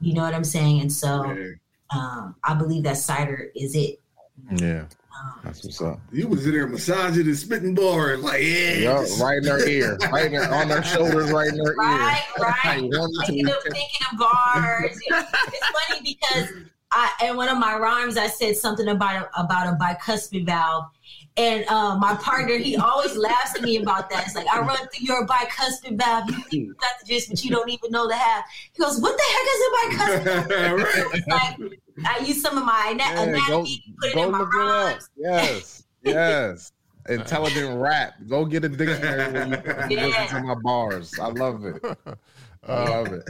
You 0.00 0.14
know 0.14 0.22
what 0.22 0.34
I'm 0.34 0.44
saying? 0.44 0.80
And 0.80 0.92
so 0.92 1.24
Yeah. 1.32 1.52
um, 1.98 2.34
I 2.44 2.54
believe 2.54 2.82
that 2.84 2.96
cider 2.98 3.50
is 3.54 3.74
it. 3.74 4.00
Yeah. 4.56 4.84
Um, 5.16 5.40
That's 5.44 5.64
what's 5.64 5.80
up. 5.80 6.00
You 6.12 6.26
was 6.28 6.44
in 6.44 6.52
there 6.52 6.66
massaging 6.66 7.26
and 7.26 7.36
spitting 7.38 7.74
bars 7.74 8.20
like, 8.20 8.42
yeah. 8.42 8.72
Yeah, 8.74 9.04
right 9.22 9.38
in 9.38 9.44
their 9.44 9.66
ear, 9.66 9.96
right 10.12 10.26
in 10.26 10.32
their, 10.32 10.52
on 10.52 10.68
their 10.68 10.82
shoulders, 10.82 11.30
right 11.30 11.48
in 11.48 11.56
their 11.56 11.74
right, 11.74 12.22
ear. 12.36 12.44
right. 12.44 12.82
Like, 12.82 13.00
one, 13.00 13.10
two, 13.10 13.26
Thinking 13.26 13.48
of, 13.48 13.54
thinking 13.62 14.06
of 14.12 14.18
bars. 14.18 15.00
It's 15.06 15.68
funny 15.88 16.00
because 16.02 16.48
I, 16.90 17.10
in 17.28 17.36
one 17.36 17.48
of 17.48 17.58
my 17.58 17.76
rhymes, 17.78 18.16
I 18.16 18.26
said 18.26 18.56
something 18.56 18.88
about 18.88 19.28
about 19.38 19.68
a 19.72 19.76
bicuspid 19.76 20.46
valve. 20.46 20.86
And 21.36 21.64
uh, 21.66 21.98
my 21.98 22.14
partner, 22.14 22.56
he 22.58 22.76
always 22.76 23.16
laughs 23.16 23.56
at 23.56 23.62
me 23.62 23.76
about 23.78 24.08
that. 24.10 24.24
It's 24.26 24.36
like, 24.36 24.46
I 24.46 24.60
run 24.60 24.76
through 24.76 25.04
your 25.04 25.26
bicuspid 25.26 25.98
valve. 26.00 26.28
You 26.30 26.36
think 26.36 26.52
you 26.52 26.74
got 26.74 26.90
the 27.00 27.06
gist, 27.08 27.28
but 27.30 27.42
you 27.44 27.50
don't 27.50 27.68
even 27.68 27.90
know 27.90 28.06
the 28.06 28.14
half. 28.14 28.44
He 28.72 28.80
goes, 28.80 29.00
What 29.00 29.16
the 29.16 29.24
heck 29.34 29.46
is 29.54 29.60
a 29.66 30.28
bicuspid 30.46 31.26
right. 31.26 31.58
like 31.60 31.80
I 32.06 32.18
use 32.24 32.40
some 32.40 32.56
of 32.56 32.64
my 32.64 32.86
ana- 32.90 33.02
Yeah, 33.02 33.14
go, 33.16 33.22
anatomy, 33.32 33.84
put 34.00 34.10
it 34.10 34.14
go 34.14 34.24
in 34.26 34.30
my 34.30 34.38
look 34.38 34.54
rhymes. 34.54 35.10
Yes, 35.16 35.84
yes. 36.02 36.70
Intelligent 37.08 37.78
rap. 37.80 38.14
Go 38.28 38.44
get 38.44 38.64
a 38.64 38.68
dictionary 38.68 39.32
when 39.32 39.50
you 39.90 39.96
Yeah. 39.98 40.06
listen 40.06 40.40
to 40.40 40.42
my 40.42 40.54
bars. 40.62 41.12
I 41.20 41.26
love 41.28 41.64
it. 41.64 41.84
I 42.66 42.72
Uh, 42.72 42.90
love 42.90 43.12
it. 43.12 43.24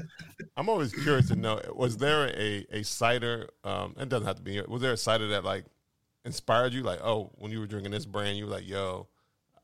I'm 0.56 0.68
always 0.68 0.92
curious 0.92 1.26
to 1.28 1.36
know: 1.36 1.60
was 1.74 1.96
there 1.96 2.26
a 2.28 2.64
a 2.70 2.82
cider? 2.84 3.48
Um, 3.64 3.96
it 3.98 4.08
doesn't 4.08 4.26
have 4.28 4.36
to 4.36 4.42
be. 4.42 4.60
Was 4.68 4.80
there 4.82 4.92
a 4.92 4.96
cider 4.96 5.26
that 5.28 5.42
like 5.42 5.64
inspired 6.24 6.72
you? 6.72 6.82
Like, 6.82 7.00
oh, 7.02 7.30
when 7.36 7.50
you 7.52 7.60
were 7.60 7.66
drinking 7.66 7.92
this 7.92 8.06
brand, 8.06 8.36
you 8.38 8.44
were 8.46 8.50
like, 8.50 8.68
"Yo, 8.68 9.08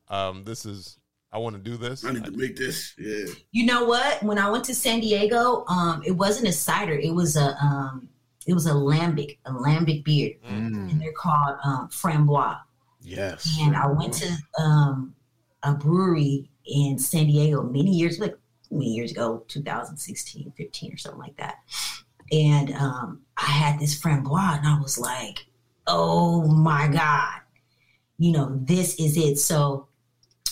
um, 0.09 0.43
this 0.43 0.65
is 0.65 0.97
I 1.31 1.37
want 1.37 1.55
to 1.55 1.61
do 1.61 1.77
this." 1.77 2.03
I 2.05 2.11
need 2.11 2.25
to 2.25 2.31
make 2.31 2.55
this. 2.55 2.93
Yeah. 2.97 3.25
You 3.51 3.65
know 3.65 3.85
what? 3.85 4.21
When 4.23 4.37
I 4.37 4.49
went 4.49 4.63
to 4.65 4.75
San 4.75 4.99
Diego, 4.99 5.65
um, 5.67 6.01
it 6.05 6.11
wasn't 6.11 6.47
a 6.47 6.51
cider. 6.53 6.93
It 6.93 7.13
was 7.13 7.35
a 7.37 7.55
um, 7.63 8.09
it 8.47 8.53
was 8.53 8.65
a 8.67 8.71
lambic, 8.73 9.37
a 9.45 9.51
lambic 9.51 10.03
beer, 10.03 10.33
Mm, 10.49 10.91
and 10.91 10.99
they're 11.01 11.13
called 11.13 11.57
um, 11.63 11.89
framboise. 11.89 12.59
yes. 13.01 13.57
And 13.61 13.75
I 13.75 13.87
went 13.87 14.13
to 14.15 14.35
um, 14.59 15.13
a 15.63 15.73
brewery 15.73 16.49
in 16.65 16.97
San 16.97 17.27
Diego 17.27 17.61
many 17.63 17.91
years, 17.91 18.19
like 18.19 18.35
many 18.71 18.87
years 18.93 19.11
ago, 19.11 19.43
2016, 19.47 20.53
15 20.57 20.93
or 20.93 20.97
something 20.97 21.19
like 21.19 21.35
that. 21.37 21.55
And 22.31 22.71
um, 22.73 23.21
I 23.37 23.45
had 23.51 23.79
this 23.79 23.99
framboise, 24.01 24.57
and 24.59 24.67
I 24.67 24.79
was 24.81 24.97
like, 24.97 25.45
"Oh 25.91 26.47
my 26.47 26.87
god, 26.87 27.41
you 28.17 28.31
know, 28.31 28.57
this 28.63 28.95
is 28.95 29.17
it." 29.17 29.37
So 29.37 29.87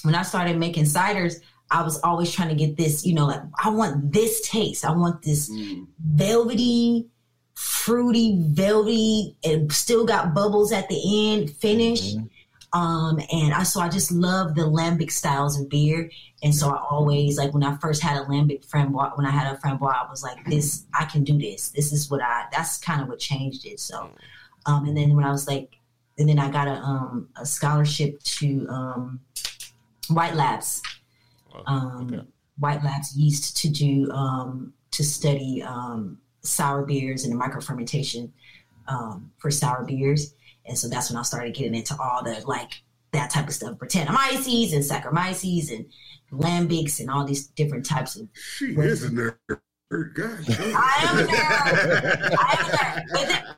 when 0.03 0.15
I 0.15 0.23
started 0.23 0.57
making 0.57 0.85
ciders, 0.85 1.35
I 1.71 1.81
was 1.83 1.99
always 2.01 2.31
trying 2.31 2.49
to 2.49 2.55
get 2.55 2.77
this, 2.77 3.05
you 3.05 3.13
know, 3.13 3.27
like 3.27 3.41
I 3.63 3.69
want 3.69 4.11
this 4.11 4.41
taste. 4.47 4.83
I 4.85 4.91
want 4.91 5.21
this 5.21 5.49
Mm. 5.49 5.87
velvety, 6.03 7.07
fruity, 7.53 8.41
velvety, 8.49 9.35
and 9.43 9.71
still 9.71 10.05
got 10.05 10.33
bubbles 10.33 10.71
at 10.71 10.87
the 10.89 11.31
end, 11.33 11.49
finish. 11.51 12.15
Mhm. 12.15 12.29
Um, 12.71 13.19
and 13.31 13.53
I 13.53 13.63
so 13.63 13.79
I 13.81 13.89
just 13.89 14.11
love 14.11 14.53
the 14.55 14.61
lambic 14.61 15.11
styles 15.11 15.59
of 15.59 15.69
beer. 15.69 16.09
And 16.43 16.53
so 16.55 16.69
I 16.69 16.79
always 16.89 17.37
like 17.37 17.53
when 17.53 17.63
I 17.63 17.75
first 17.77 18.01
had 18.01 18.17
a 18.21 18.25
lambic 18.25 18.65
framboise, 18.65 19.17
when 19.17 19.25
I 19.25 19.31
had 19.31 19.53
a 19.53 19.57
framboise, 19.57 19.95
I 20.05 20.09
was 20.09 20.23
like, 20.23 20.45
this, 20.45 20.85
I 20.93 21.05
can 21.05 21.23
do 21.23 21.37
this. 21.37 21.69
This 21.69 21.91
is 21.91 22.09
what 22.11 22.21
I 22.21 22.45
that's 22.51 22.77
kind 22.77 23.01
of 23.01 23.07
what 23.09 23.19
changed 23.19 23.65
it. 23.65 23.79
So 23.79 24.11
um 24.66 24.86
and 24.86 24.95
then 24.95 25.16
when 25.16 25.26
I 25.26 25.32
was 25.32 25.47
like 25.47 25.76
and 26.18 26.28
then 26.28 26.39
I 26.39 26.49
got 26.49 26.68
a 26.68 26.74
um 26.74 27.30
a 27.36 27.45
scholarship 27.45 28.22
to 28.24 28.68
um 28.70 29.20
White 30.10 30.36
Labs 30.36 30.82
Oh, 31.53 31.64
um, 31.66 32.14
okay. 32.14 32.28
White 32.57 32.84
Labs 32.84 33.16
yeast 33.16 33.57
to 33.57 33.70
do 33.70 34.12
um, 34.12 34.74
to 34.91 35.03
study 35.03 35.64
um, 35.64 36.18
sour 36.41 36.86
beers 36.86 37.24
and 37.24 37.34
the 37.34 37.43
microfermentation 37.43 38.32
um, 38.88 39.32
for 39.38 39.51
sour 39.51 39.84
beers, 39.84 40.34
and 40.66 40.78
so 40.78 40.89
that's 40.89 41.10
when 41.10 41.18
I 41.18 41.24
started 41.24 41.53
getting 41.53 41.76
into 41.76 41.95
all 41.99 42.24
the 42.24 42.41
like 42.45 42.82
that 43.12 43.30
type 43.32 43.47
of 43.47 43.53
stuff, 43.53 43.78
Brettanomyces 43.78 44.74
and 44.74 44.84
Saccharomyces 44.84 45.72
and 45.72 45.86
lambics 46.32 46.99
and 46.99 47.10
all 47.10 47.26
these 47.26 47.47
different 47.47 47.86
types 47.86 48.16
of. 48.16 48.28
She 48.34 48.74
is 48.74 49.03
a 49.03 49.10
nerd. 49.10 49.38
God. 49.49 50.39
I 50.47 50.95
am 51.01 51.18
a 51.18 51.28
nerd. 51.28 52.36
I 52.38 52.57
am 52.60 53.16
a 53.16 53.34
nerd. 53.34 53.55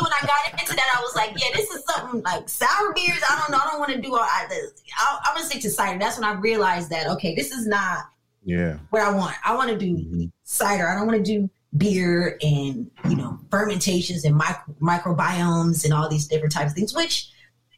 When 0.00 0.12
I 0.12 0.26
got 0.26 0.60
into 0.60 0.74
that, 0.74 0.94
I 0.96 1.00
was 1.00 1.14
like, 1.16 1.30
yeah, 1.36 1.48
this 1.54 1.70
is 1.70 1.84
something 1.84 2.22
like 2.22 2.48
sour 2.48 2.92
beers. 2.94 3.22
I 3.28 3.38
don't 3.40 3.50
know. 3.50 3.58
I 3.64 3.70
don't 3.70 3.80
want 3.80 3.92
to 3.92 4.00
do 4.00 4.14
all 4.14 4.20
I, 4.22 4.46
I, 4.50 5.18
I'm 5.26 5.34
gonna 5.34 5.46
stick 5.46 5.62
to 5.62 5.70
cider. 5.70 5.98
That's 5.98 6.18
when 6.18 6.24
I 6.28 6.34
realized 6.34 6.90
that 6.90 7.06
okay, 7.08 7.34
this 7.34 7.50
is 7.50 7.66
not 7.66 8.10
Yeah. 8.44 8.78
what 8.90 9.02
I 9.02 9.10
want. 9.10 9.34
I 9.44 9.54
want 9.54 9.70
to 9.70 9.76
do 9.78 9.96
Mhm. 9.96 10.30
cider. 10.44 10.88
I 10.88 10.94
don't 10.96 11.06
want 11.06 11.24
to 11.24 11.32
do 11.38 11.50
beer 11.76 12.38
and 12.42 12.90
you 13.08 13.16
know 13.16 13.38
fermentations 13.50 14.24
and 14.24 14.34
micro, 14.34 14.74
microbiomes 14.80 15.84
and 15.84 15.92
all 15.92 16.08
these 16.08 16.26
different 16.26 16.52
types 16.52 16.70
of 16.72 16.76
things. 16.76 16.94
Which 16.94 17.30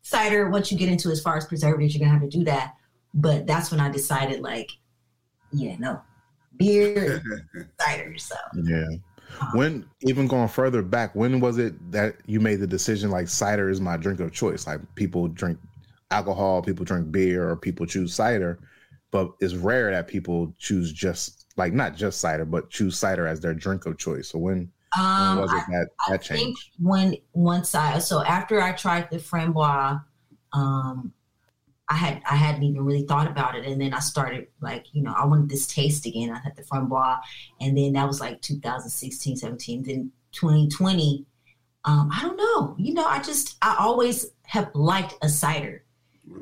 cider, 0.02 0.48
once 0.50 0.70
you 0.70 0.78
get 0.78 0.88
into 0.88 1.10
as 1.10 1.20
far 1.20 1.36
as 1.36 1.46
preservatives, 1.46 1.94
you're 1.94 2.06
gonna 2.06 2.18
have 2.18 2.28
to 2.30 2.38
do 2.38 2.44
that. 2.44 2.74
But 3.14 3.46
that's 3.46 3.70
when 3.70 3.80
I 3.80 3.90
decided, 3.90 4.40
like, 4.40 4.70
yeah, 5.52 5.74
no, 5.78 6.00
beer, 6.56 7.22
cider. 7.80 8.16
So 8.18 8.36
Yeah. 8.62 8.86
When 9.54 9.86
even 10.02 10.26
going 10.26 10.48
further 10.48 10.82
back, 10.82 11.14
when 11.14 11.40
was 11.40 11.58
it 11.58 11.74
that 11.92 12.16
you 12.26 12.40
made 12.40 12.60
the 12.60 12.66
decision 12.66 13.10
like 13.10 13.28
cider 13.28 13.70
is 13.70 13.80
my 13.80 13.96
drink 13.96 14.20
of 14.20 14.32
choice? 14.32 14.66
Like 14.66 14.80
people 14.94 15.28
drink 15.28 15.58
alcohol, 16.10 16.62
people 16.62 16.84
drink 16.84 17.10
beer, 17.10 17.48
or 17.48 17.56
people 17.56 17.86
choose 17.86 18.14
cider, 18.14 18.58
but 19.10 19.32
it's 19.40 19.54
rare 19.54 19.90
that 19.90 20.08
people 20.08 20.54
choose 20.58 20.92
just 20.92 21.46
like 21.56 21.72
not 21.72 21.96
just 21.96 22.20
cider, 22.20 22.44
but 22.44 22.70
choose 22.70 22.98
cider 22.98 23.26
as 23.26 23.40
their 23.40 23.54
drink 23.54 23.86
of 23.86 23.98
choice. 23.98 24.28
So 24.28 24.38
when, 24.38 24.70
when 24.96 25.06
um, 25.06 25.38
was 25.38 25.50
I, 25.52 25.58
it 25.58 25.64
that 25.68 25.88
I 26.08 26.12
that 26.12 26.24
think 26.24 26.40
changed? 26.40 26.70
when 26.78 27.16
once 27.32 27.74
I 27.74 27.98
so 27.98 28.22
after 28.22 28.60
I 28.60 28.72
tried 28.72 29.10
the 29.10 29.18
framboise, 29.18 30.04
um, 30.52 31.12
I 31.90 31.94
had 31.94 32.22
I 32.30 32.36
hadn't 32.36 32.62
even 32.62 32.84
really 32.84 33.02
thought 33.02 33.26
about 33.26 33.56
it, 33.56 33.66
and 33.66 33.80
then 33.80 33.92
I 33.92 33.98
started 33.98 34.46
like 34.60 34.86
you 34.92 35.02
know 35.02 35.12
I 35.12 35.26
wanted 35.26 35.48
this 35.48 35.66
taste 35.66 36.06
again. 36.06 36.30
I 36.30 36.38
had 36.38 36.54
the 36.56 36.62
framboise, 36.62 37.18
and 37.60 37.76
then 37.76 37.94
that 37.94 38.06
was 38.06 38.20
like 38.20 38.40
2016, 38.40 39.36
17. 39.36 39.82
Then 39.82 40.12
2020, 40.32 41.26
um, 41.84 42.08
I 42.16 42.22
don't 42.22 42.36
know. 42.36 42.76
You 42.78 42.94
know, 42.94 43.04
I 43.04 43.20
just 43.20 43.56
I 43.60 43.76
always 43.80 44.30
have 44.44 44.70
liked 44.74 45.14
a 45.22 45.28
cider 45.28 45.84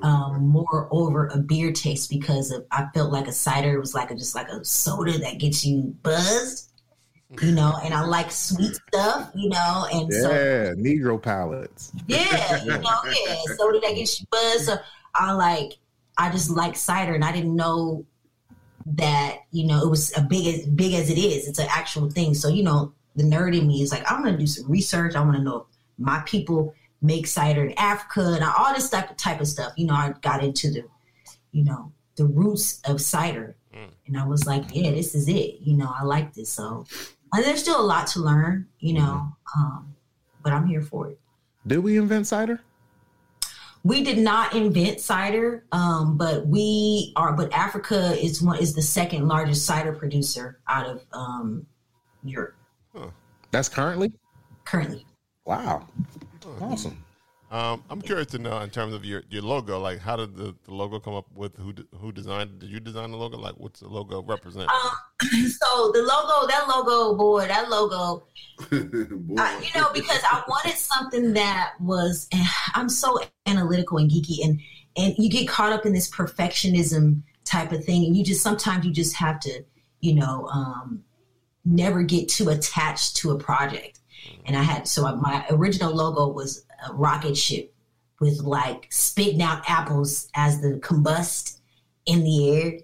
um, 0.03 0.47
more 0.47 0.89
over 0.91 1.29
a 1.29 1.39
beer 1.39 1.73
taste 1.73 2.11
because 2.11 2.51
of 2.51 2.67
I 2.71 2.87
felt 2.95 3.11
like 3.11 3.27
a 3.27 3.33
cider 3.33 3.81
was 3.81 3.95
like 3.95 4.11
a, 4.11 4.15
just 4.15 4.35
like 4.35 4.49
a 4.49 4.63
soda 4.65 5.17
that 5.19 5.39
gets 5.39 5.65
you 5.65 5.97
buzzed, 6.03 6.71
you 7.41 7.53
know. 7.53 7.79
And 7.83 7.95
I 7.95 8.03
like 8.05 8.31
sweet 8.31 8.75
stuff, 8.89 9.31
you 9.35 9.49
know, 9.49 9.87
and 9.93 10.13
so 10.13 10.31
Yeah, 10.31 10.75
Negro 10.75 11.21
palates. 11.21 11.93
yeah, 12.07 12.63
you 12.63 12.71
know, 12.71 13.01
yeah, 13.05 13.37
soda 13.57 13.81
that 13.81 13.95
gets 13.95 14.21
you 14.21 14.27
buzzed. 14.31 14.65
So 14.67 14.77
I 15.19 15.33
like, 15.33 15.79
I 16.17 16.31
just 16.31 16.51
like 16.51 16.77
cider, 16.77 17.15
and 17.15 17.25
I 17.25 17.33
didn't 17.33 17.57
know 17.57 18.05
that 18.87 19.41
you 19.51 19.67
know 19.67 19.83
it 19.83 19.91
was 19.91 20.17
a 20.17 20.23
big 20.23 20.47
as 20.47 20.67
big 20.67 20.95
as 20.95 21.11
it 21.11 21.19
is. 21.19 21.49
It's 21.49 21.59
an 21.59 21.69
actual 21.71 22.11
thing. 22.11 22.35
So 22.35 22.49
you 22.49 22.63
know, 22.63 22.93
the 23.17 23.25
nerd 23.25 23.57
in 23.57 23.67
me 23.67 23.83
is 23.83 23.93
like, 23.93 24.11
I'm 24.11 24.23
gonna 24.23 24.39
do 24.39 24.47
some 24.47 24.71
research. 24.71 25.15
I 25.15 25.21
want 25.21 25.37
to 25.37 25.43
know 25.43 25.57
if 25.59 25.67
my 25.99 26.21
people 26.21 26.75
make 27.01 27.27
cider 27.27 27.65
in 27.65 27.79
Africa 27.79 28.33
and 28.35 28.45
all 28.45 28.75
this 28.75 28.91
type 28.91 29.11
of 29.11 29.17
type 29.17 29.41
of 29.41 29.47
stuff. 29.47 29.73
You 29.77 29.87
know, 29.87 29.95
I 29.95 30.15
got 30.23 30.43
into 30.43 30.71
the, 30.71 30.85
you 31.53 31.65
know, 31.65 31.93
the 32.17 32.27
roots 32.27 32.81
of 32.85 33.01
cider. 33.01 33.57
And 34.09 34.19
I 34.19 34.27
was 34.27 34.45
like, 34.45 34.65
yeah, 34.73 34.91
this 34.91 35.15
is 35.15 35.29
it. 35.29 35.61
You 35.61 35.77
know, 35.77 35.93
I 35.97 36.03
like 36.03 36.35
this. 36.35 36.51
So 36.51 36.85
and 37.33 37.45
there's 37.45 37.61
still 37.61 37.81
a 37.81 37.85
lot 37.85 38.07
to 38.09 38.21
learn, 38.21 38.67
you 38.81 38.95
know, 38.95 39.37
um, 39.57 39.95
but 40.43 40.53
I'm 40.53 40.67
here 40.67 40.83
for 40.83 41.09
it. 41.09 41.21
Did 41.67 41.79
we 41.79 41.97
invent 41.97 42.27
cider? 42.27 42.61
We 43.85 44.03
did 44.03 44.19
not 44.19 44.55
invent 44.55 45.01
cider, 45.01 45.65
um, 45.73 46.17
but 46.19 46.47
we 46.47 47.13
are. 47.17 47.33
But 47.33 47.53
Africa 47.53 48.17
is 48.23 48.43
one 48.43 48.59
is 48.59 48.75
the 48.75 48.83
second 48.83 49.29
largest 49.29 49.65
cider 49.65 49.93
producer 49.93 50.59
out 50.69 50.87
of 50.87 51.05
um, 51.13 51.67
Europe 52.25 52.55
That's 53.51 53.69
currently. 53.69 54.13
currently. 54.65 55.07
Wow. 55.45 55.87
Awesome. 56.61 57.03
Um, 57.51 57.83
I'm 57.89 58.03
curious 58.03 58.27
to 58.29 58.39
know 58.39 58.59
in 58.61 58.69
terms 58.71 58.93
of 58.93 59.05
your, 59.05 59.23
your 59.31 59.43
logo, 59.43 59.81
like 59.81 60.01
how 60.01 60.17
did 60.17 60.37
the, 60.37 60.55
the 60.65 60.75
logo 60.75 61.01
come 61.01 61.15
up 61.15 61.27
with? 61.35 61.57
Who 61.57 61.73
d- 61.73 61.87
who 61.99 62.13
designed? 62.13 62.59
Did 62.59 62.69
you 62.69 62.79
design 62.79 63.11
the 63.11 63.17
logo? 63.17 63.39
Like 63.39 63.55
what's 63.57 63.81
the 63.81 63.89
logo 63.89 64.23
represent? 64.23 64.71
Um, 64.71 64.91
so 65.31 65.91
the 65.93 66.03
logo, 66.03 66.47
that 66.47 66.67
logo, 66.69 67.17
boy, 67.17 67.47
that 67.47 67.71
logo, 67.71 68.25
Boy. 68.71 69.37
I, 69.39 69.61
you 69.61 69.81
know, 69.81 69.89
because 69.95 70.21
I 70.25 70.43
wanted 70.49 70.77
something 70.77 71.33
that 71.35 71.75
was. 71.81 72.29
I'm 72.75 72.89
so 72.89 73.21
analytical 73.47 73.99
and 73.99 74.11
geeky, 74.11 74.45
and 74.45 74.61
and 74.97 75.15
you 75.17 75.31
get 75.31 75.49
caught 75.49 75.73
up 75.73 75.87
in 75.87 75.93
this 75.93 76.11
perfectionism 76.11 77.23
type 77.45 77.71
of 77.73 77.85
thing, 77.85 78.05
and 78.05 78.17
you 78.17 78.25
just 78.25 78.43
sometimes 78.43 78.85
you 78.85 78.93
just 78.93 79.15
have 79.15 79.39
to, 79.41 79.65
you 80.01 80.15
know, 80.15 80.49
um, 80.49 81.05
never 81.65 82.03
get 82.03 82.29
too 82.29 82.49
attached 82.49 83.17
to 83.19 83.31
a 83.31 83.39
project. 83.39 84.01
And 84.45 84.57
I 84.57 84.63
had 84.63 84.89
so 84.89 85.15
my 85.17 85.47
original 85.51 85.95
logo 85.95 86.27
was 86.29 86.65
a 86.87 86.93
rocket 86.93 87.37
ship 87.37 87.75
with 88.21 88.41
like 88.41 88.87
spitting 88.91 89.43
out 89.43 89.63
apples 89.69 90.29
as 90.35 90.61
the 90.61 90.81
combust 90.83 91.59
in 92.07 92.25
the 92.25 92.51
air, 92.51 92.79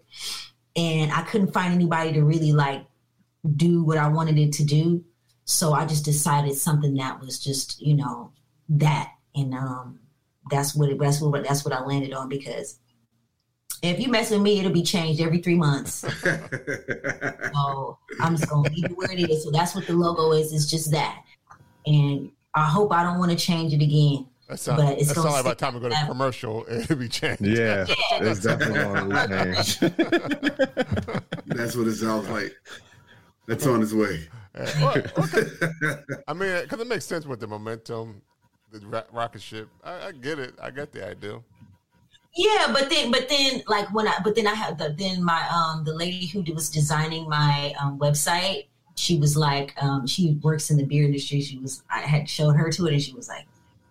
and 0.76 1.12
I 1.12 1.22
couldn't 1.22 1.52
find 1.52 1.72
anybody 1.72 2.12
to 2.12 2.22
really 2.22 2.52
like 2.52 2.86
do 3.56 3.82
what 3.82 3.98
I 3.98 4.08
wanted 4.08 4.38
it 4.38 4.52
to 4.54 4.64
do. 4.64 5.04
So 5.44 5.72
I 5.72 5.84
just 5.84 6.04
decided 6.04 6.54
something 6.56 6.94
that 6.94 7.20
was 7.20 7.38
just, 7.42 7.80
you 7.80 7.94
know, 7.94 8.32
that. 8.68 9.12
And 9.34 9.54
um 9.54 10.00
that's 10.50 10.74
what 10.74 10.90
it, 10.90 10.98
that's 10.98 11.20
what 11.20 11.42
that's 11.42 11.64
what 11.64 11.74
I 11.74 11.80
landed 11.84 12.12
on 12.12 12.28
because 12.28 12.78
if 13.82 14.00
you 14.00 14.08
mess 14.08 14.30
with 14.30 14.40
me, 14.40 14.58
it'll 14.58 14.72
be 14.72 14.82
changed 14.82 15.20
every 15.20 15.38
three 15.38 15.56
months. 15.56 16.04
So 17.54 17.98
I'm 18.20 18.36
just 18.36 18.50
gonna 18.50 18.68
leave 18.68 18.86
it 18.86 18.96
where 18.96 19.12
it 19.12 19.30
is. 19.30 19.44
So 19.44 19.50
that's 19.50 19.76
what 19.76 19.86
the 19.86 19.92
logo 19.92 20.32
is, 20.32 20.52
it's 20.52 20.66
just 20.68 20.90
that. 20.90 21.22
And 21.86 22.30
I 22.54 22.64
hope 22.64 22.92
I 22.92 23.02
don't 23.02 23.18
want 23.18 23.30
to 23.32 23.36
change 23.36 23.72
it 23.72 23.82
again. 23.82 24.26
that 24.48 24.58
sounds 24.60 24.82
but 24.82 24.98
it's 24.98 25.08
that 25.08 25.16
gonna 25.16 25.30
sound 25.30 25.34
like 25.34 25.44
by 25.44 25.50
the 25.50 25.56
time 25.56 25.74
we 25.74 25.80
go 25.80 25.88
to 25.88 25.94
forever. 25.94 26.12
commercial, 26.12 26.64
it'll 26.70 26.96
be 26.96 27.08
changed. 27.08 27.42
Yeah. 27.42 27.86
Yeah. 27.88 27.94
It's 28.22 28.40
definitely 28.40 28.78
going 28.80 29.10
to 29.10 29.54
change. 29.64 29.78
That's 31.46 31.76
what 31.76 31.86
it 31.88 31.96
sounds 31.96 32.28
like. 32.28 32.54
That's 33.46 33.66
on 33.66 33.82
its 33.82 33.92
way. 33.92 34.28
Well, 34.54 34.96
okay. 35.18 35.46
I 36.28 36.32
mean, 36.32 36.62
because 36.62 36.80
it 36.80 36.86
makes 36.86 37.04
sense 37.04 37.26
with 37.26 37.40
the 37.40 37.46
momentum, 37.48 38.22
the 38.70 38.86
ra- 38.86 39.02
rocket 39.12 39.42
ship. 39.42 39.68
I, 39.82 40.08
I 40.08 40.12
get 40.12 40.38
it. 40.38 40.54
I 40.62 40.70
get 40.70 40.92
the 40.92 41.06
idea. 41.08 41.40
Yeah, 42.36 42.70
but 42.72 42.90
then, 42.90 43.10
but 43.10 43.28
then, 43.28 43.62
like 43.68 43.92
when 43.94 44.08
I, 44.08 44.14
but 44.24 44.34
then 44.34 44.46
I 44.46 44.54
had 44.54 44.78
the 44.78 44.94
then 44.96 45.22
my 45.22 45.46
um 45.48 45.84
the 45.84 45.94
lady 45.94 46.26
who 46.26 46.42
was 46.52 46.68
designing 46.68 47.28
my 47.28 47.72
um, 47.80 47.98
website, 47.98 48.66
she 48.96 49.18
was 49.18 49.36
like, 49.36 49.74
um, 49.82 50.06
she 50.06 50.38
works 50.42 50.70
in 50.70 50.76
the 50.76 50.84
beer 50.84 51.04
industry. 51.04 51.40
She 51.40 51.58
was, 51.58 51.82
I 51.90 52.00
had 52.00 52.28
showed 52.28 52.52
her 52.56 52.70
to 52.70 52.86
it, 52.86 52.92
and 52.92 53.02
she 53.02 53.12
was 53.12 53.28
like, 53.28 53.46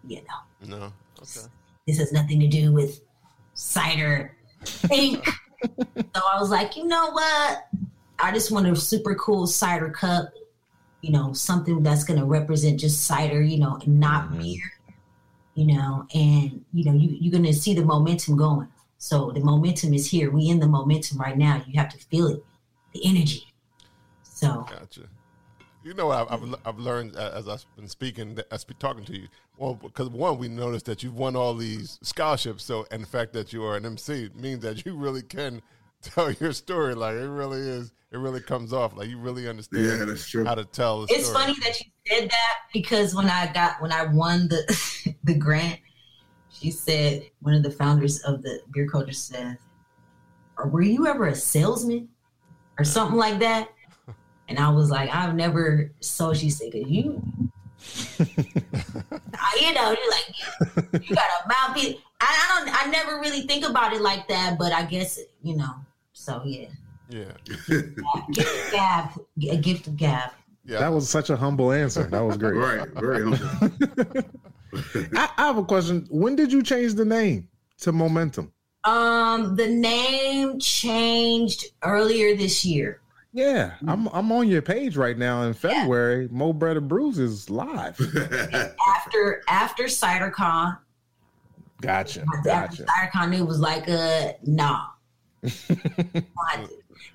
you 0.08 0.22
know, 0.22 0.78
No. 0.78 0.94
Okay. 1.22 1.48
this 1.88 1.98
has 2.00 2.12
nothing 2.12 2.40
to 2.40 2.48
do 2.48 2.72
with 2.72 3.02
cider 3.54 4.36
ink. 4.92 5.26
so 5.66 6.22
I 6.34 6.40
was 6.40 6.50
like, 6.50 6.76
you 6.76 6.86
know 6.88 7.12
what? 7.12 7.68
I 8.20 8.32
just 8.32 8.52
want 8.52 8.68
a 8.68 8.76
super 8.76 9.16
cool 9.16 9.48
cider 9.48 9.90
cup, 9.90 10.30
you 11.02 11.12
know, 11.12 11.34
something 11.34 11.84
that's 11.84 12.04
going 12.04 12.20
to 12.20 12.26
represent 12.26 12.80
just 12.80 13.04
cider, 13.06 13.42
you 13.42 13.60
know, 13.60 13.78
and 13.84 14.00
not 14.00 14.30
Mhm. 14.30 14.42
beer, 14.42 14.72
you 15.56 15.66
know, 15.66 16.06
and, 16.14 16.64
you 16.74 16.86
know, 16.86 16.94
you, 16.94 17.18
you're 17.20 17.32
going 17.32 17.44
to 17.44 17.54
see 17.54 17.74
the 17.74 17.84
momentum 17.84 18.38
going. 18.38 18.68
So 18.98 19.32
the 19.32 19.42
momentum 19.42 19.94
is 19.94 20.10
here. 20.10 20.32
We 20.32 20.48
in 20.50 20.60
the 20.60 20.68
momentum 20.68 21.18
right 21.20 21.38
now. 21.38 21.62
You 21.68 21.78
have 21.80 21.90
to 21.90 21.98
feel 22.08 22.28
it, 22.28 22.46
the 22.94 23.06
energy. 23.06 23.53
So 24.44 24.66
Gotcha. 24.70 25.02
You 25.84 25.94
know, 25.94 26.12
I've, 26.12 26.32
I've, 26.32 26.56
I've 26.66 26.80
learned 26.80 27.18
uh, 27.18 27.32
as 27.36 27.50
I've 27.50 27.66
been 27.76 27.90
speaking, 27.90 28.38
as 28.52 28.64
been 28.64 28.78
talking 28.78 29.04
to 29.04 29.20
you. 29.20 29.28
Well, 29.58 29.74
because 29.76 30.10
one, 30.10 30.38
we 30.38 30.48
noticed 30.48 30.86
that 30.86 31.04
you've 31.04 31.18
won 31.18 31.36
all 31.36 31.54
these 31.56 32.00
scholarships. 32.02 32.64
So, 32.64 32.86
and 32.90 33.04
the 33.04 33.08
fact 33.08 33.34
that 33.34 33.52
you 33.52 33.66
are 33.66 33.76
an 33.76 33.86
MC 33.86 34.30
means 34.34 34.62
that 34.62 34.86
you 34.86 34.96
really 34.96 35.22
can 35.24 35.62
tell 36.02 36.32
your 36.32 36.54
story. 36.54 36.96
Like 36.96 37.16
it 37.16 37.28
really 37.28 37.60
is. 37.60 37.92
It 38.12 38.18
really 38.18 38.40
comes 38.40 38.72
off. 38.72 38.96
Like 38.96 39.10
you 39.10 39.18
really 39.18 39.48
understand 39.50 39.86
Yeah, 39.86 40.06
that's 40.06 40.26
true. 40.30 40.46
how 40.46 40.56
to 40.56 40.64
tell 40.64 41.02
the 41.06 41.14
it's 41.14 41.26
story. 41.28 41.48
funny 41.48 41.60
that 41.64 41.80
you 41.82 41.86
said 42.08 42.30
that 42.30 42.54
because 42.72 43.14
when 43.14 43.26
I 43.30 43.52
got 43.52 43.82
when 43.82 43.92
I 43.92 44.06
won 44.06 44.48
the 44.48 45.16
the 45.26 45.34
grant, 45.34 45.80
she 46.50 46.72
said 46.72 47.24
one 47.42 47.56
of 47.56 47.64
the 47.64 47.72
founders 47.72 48.22
of 48.22 48.42
the 48.42 48.62
Beer 48.72 48.88
Kulture 48.88 49.14
said, 49.14 49.58
were 50.66 50.82
you 50.82 51.08
ever 51.08 51.28
a 51.28 51.36
salesman 51.36 52.08
or 52.80 52.86
something 52.86 53.18
like 53.18 53.40
that?" 53.40 53.73
And 54.50 54.60
I 54.60 54.70
was 54.70 54.90
like, 54.92 55.10
"I've 55.14 55.36
never." 55.36 55.92
So 56.02 56.34
she 56.34 56.50
said, 56.50 56.72
"Cause 56.72 56.84
you." 56.88 57.22
I- 58.20 59.58
you 59.62 59.74
know, 59.74 59.92
you're 59.92 60.12
like 60.12 61.04
you 61.10 61.16
got 61.16 61.26
a 61.44 61.48
mouthpiece. 61.48 61.96
I, 62.22 62.26
I 62.26 62.66
don't. 62.66 62.88
I 62.88 62.92
never 62.92 63.20
really 63.20 63.42
think 63.42 63.66
about 63.68 63.94
it 63.94 64.02
like 64.02 64.28
that, 64.28 64.58
but 64.58 64.72
I 64.72 64.84
guess 64.86 65.20
you 65.42 65.56
know. 65.56 65.74
So 66.14 66.42
yeah, 66.46 66.68
Yeah. 67.10 67.26
gift 68.32 68.68
of 68.68 68.72
gab, 68.72 69.10
a 69.50 69.58
gift 69.58 69.88
of 69.88 69.98
gab. 69.98 70.32
Yeah. 70.66 70.80
That 70.80 70.94
was 70.94 71.10
such 71.10 71.30
a 71.30 71.36
humble 71.36 71.72
answer. 71.74 72.04
That 72.04 72.22
was 72.22 72.38
great. 72.38 72.54
right, 72.56 72.88
very 72.96 73.24
humble. 73.24 74.24
I, 75.18 75.30
I 75.38 75.42
have 75.48 75.58
a 75.58 75.64
question. 75.66 76.08
When 76.10 76.36
did 76.36 76.52
you 76.54 76.64
change 76.64 76.94
the 76.94 77.04
name 77.06 77.50
to 77.82 77.92
Momentum? 77.92 78.54
Um, 78.86 79.56
the 79.56 79.68
name 79.68 80.60
changed 80.60 81.66
earlier 81.84 82.36
this 82.38 82.64
year. 82.64 83.02
Yeah, 83.36 83.74
I'm 83.88 84.08
I'm 84.10 84.32
on 84.32 84.48
your 84.48 84.62
page 84.62 84.96
right 84.96 85.18
now 85.18 85.42
in 85.44 85.54
February. 85.56 86.28
Mo 86.32 86.54
Better 86.54 86.80
Brews 86.82 87.18
is 87.18 87.50
live. 87.50 88.00
After 88.96 89.42
after 89.48 89.84
CiderCon, 89.86 90.78
Gotcha. 91.82 92.24
Gotcha. 92.44 92.86
CiderCon, 92.86 93.38
it 93.38 93.42
was 93.42 93.60
like 93.60 93.90
uh 93.90 94.34
nah. 94.44 94.86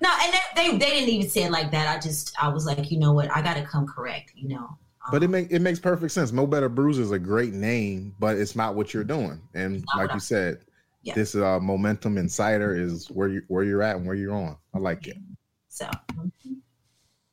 No, 0.01 0.09
and 0.21 0.33
they, 0.33 0.39
they 0.55 0.71
they 0.77 0.89
didn't 0.91 1.09
even 1.09 1.29
say 1.29 1.43
it 1.43 1.51
like 1.51 1.71
that. 1.71 1.87
I 1.93 1.99
just 1.99 2.33
I 2.41 2.47
was 2.49 2.65
like, 2.65 2.91
you 2.91 2.99
know 2.99 3.11
what, 3.13 3.35
I 3.35 3.41
gotta 3.41 3.63
come 3.63 3.87
correct, 3.87 4.33
you 4.35 4.47
know. 4.49 4.77
But 5.11 5.23
it 5.23 5.29
make 5.29 5.47
it 5.51 5.59
makes 5.61 5.79
perfect 5.79 6.11
sense. 6.11 6.31
Mo 6.31 6.45
Better 6.45 6.69
Brews 6.69 6.99
is 6.99 7.11
a 7.11 7.19
great 7.19 7.53
name, 7.53 8.13
but 8.19 8.37
it's 8.37 8.55
not 8.55 8.75
what 8.75 8.93
you're 8.93 9.03
doing. 9.03 9.41
And 9.55 9.83
like 9.97 10.07
you 10.09 10.11
I'm- 10.11 10.19
said, 10.19 10.59
Yeah. 11.01 11.15
this 11.15 11.33
uh, 11.35 11.59
momentum 11.59 12.17
insider 12.17 12.75
is 12.77 13.07
where 13.09 13.27
you 13.29 13.41
where 13.47 13.63
you're 13.63 13.81
at 13.81 13.95
and 13.95 14.05
where 14.05 14.15
you're 14.15 14.35
on. 14.35 14.55
I 14.73 14.77
like 14.79 15.07
it. 15.07 15.17
So 15.69 15.89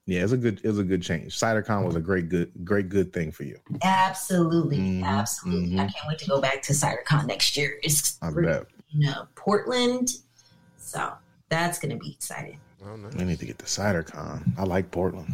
Yeah, 0.06 0.22
it's 0.22 0.32
a 0.32 0.36
good 0.36 0.60
it's 0.62 0.78
a 0.78 0.84
good 0.84 1.02
change. 1.02 1.36
CiderCon 1.38 1.84
was 1.84 1.96
a 1.96 2.00
great 2.00 2.28
good 2.28 2.52
great 2.64 2.88
good 2.88 3.12
thing 3.12 3.32
for 3.32 3.42
you. 3.42 3.58
absolutely, 3.82 4.78
Mhm, 4.78 5.04
absolutely. 5.04 5.78
I 5.80 5.84
mhm. 5.86 5.94
can't 5.94 6.08
wait 6.08 6.18
to 6.18 6.26
go 6.26 6.40
back 6.40 6.62
to 6.62 6.72
CiderCon 6.72 7.26
next 7.26 7.56
year. 7.56 7.78
It's 7.82 8.18
I 8.22 8.30
great, 8.30 8.46
bet. 8.46 8.66
you 8.90 9.06
know, 9.06 9.26
Portland. 9.34 10.10
So 10.76 11.12
that's 11.48 11.78
gonna 11.80 11.96
be 11.96 12.12
exciting. 12.12 12.60
Oh, 12.84 12.94
no. 12.94 13.08
We 13.18 13.24
need 13.24 13.40
to 13.40 13.46
get 13.46 13.58
to 13.58 13.64
CiderCon. 13.64 14.44
I 14.56 14.62
like 14.62 14.90
Portland. 14.92 15.32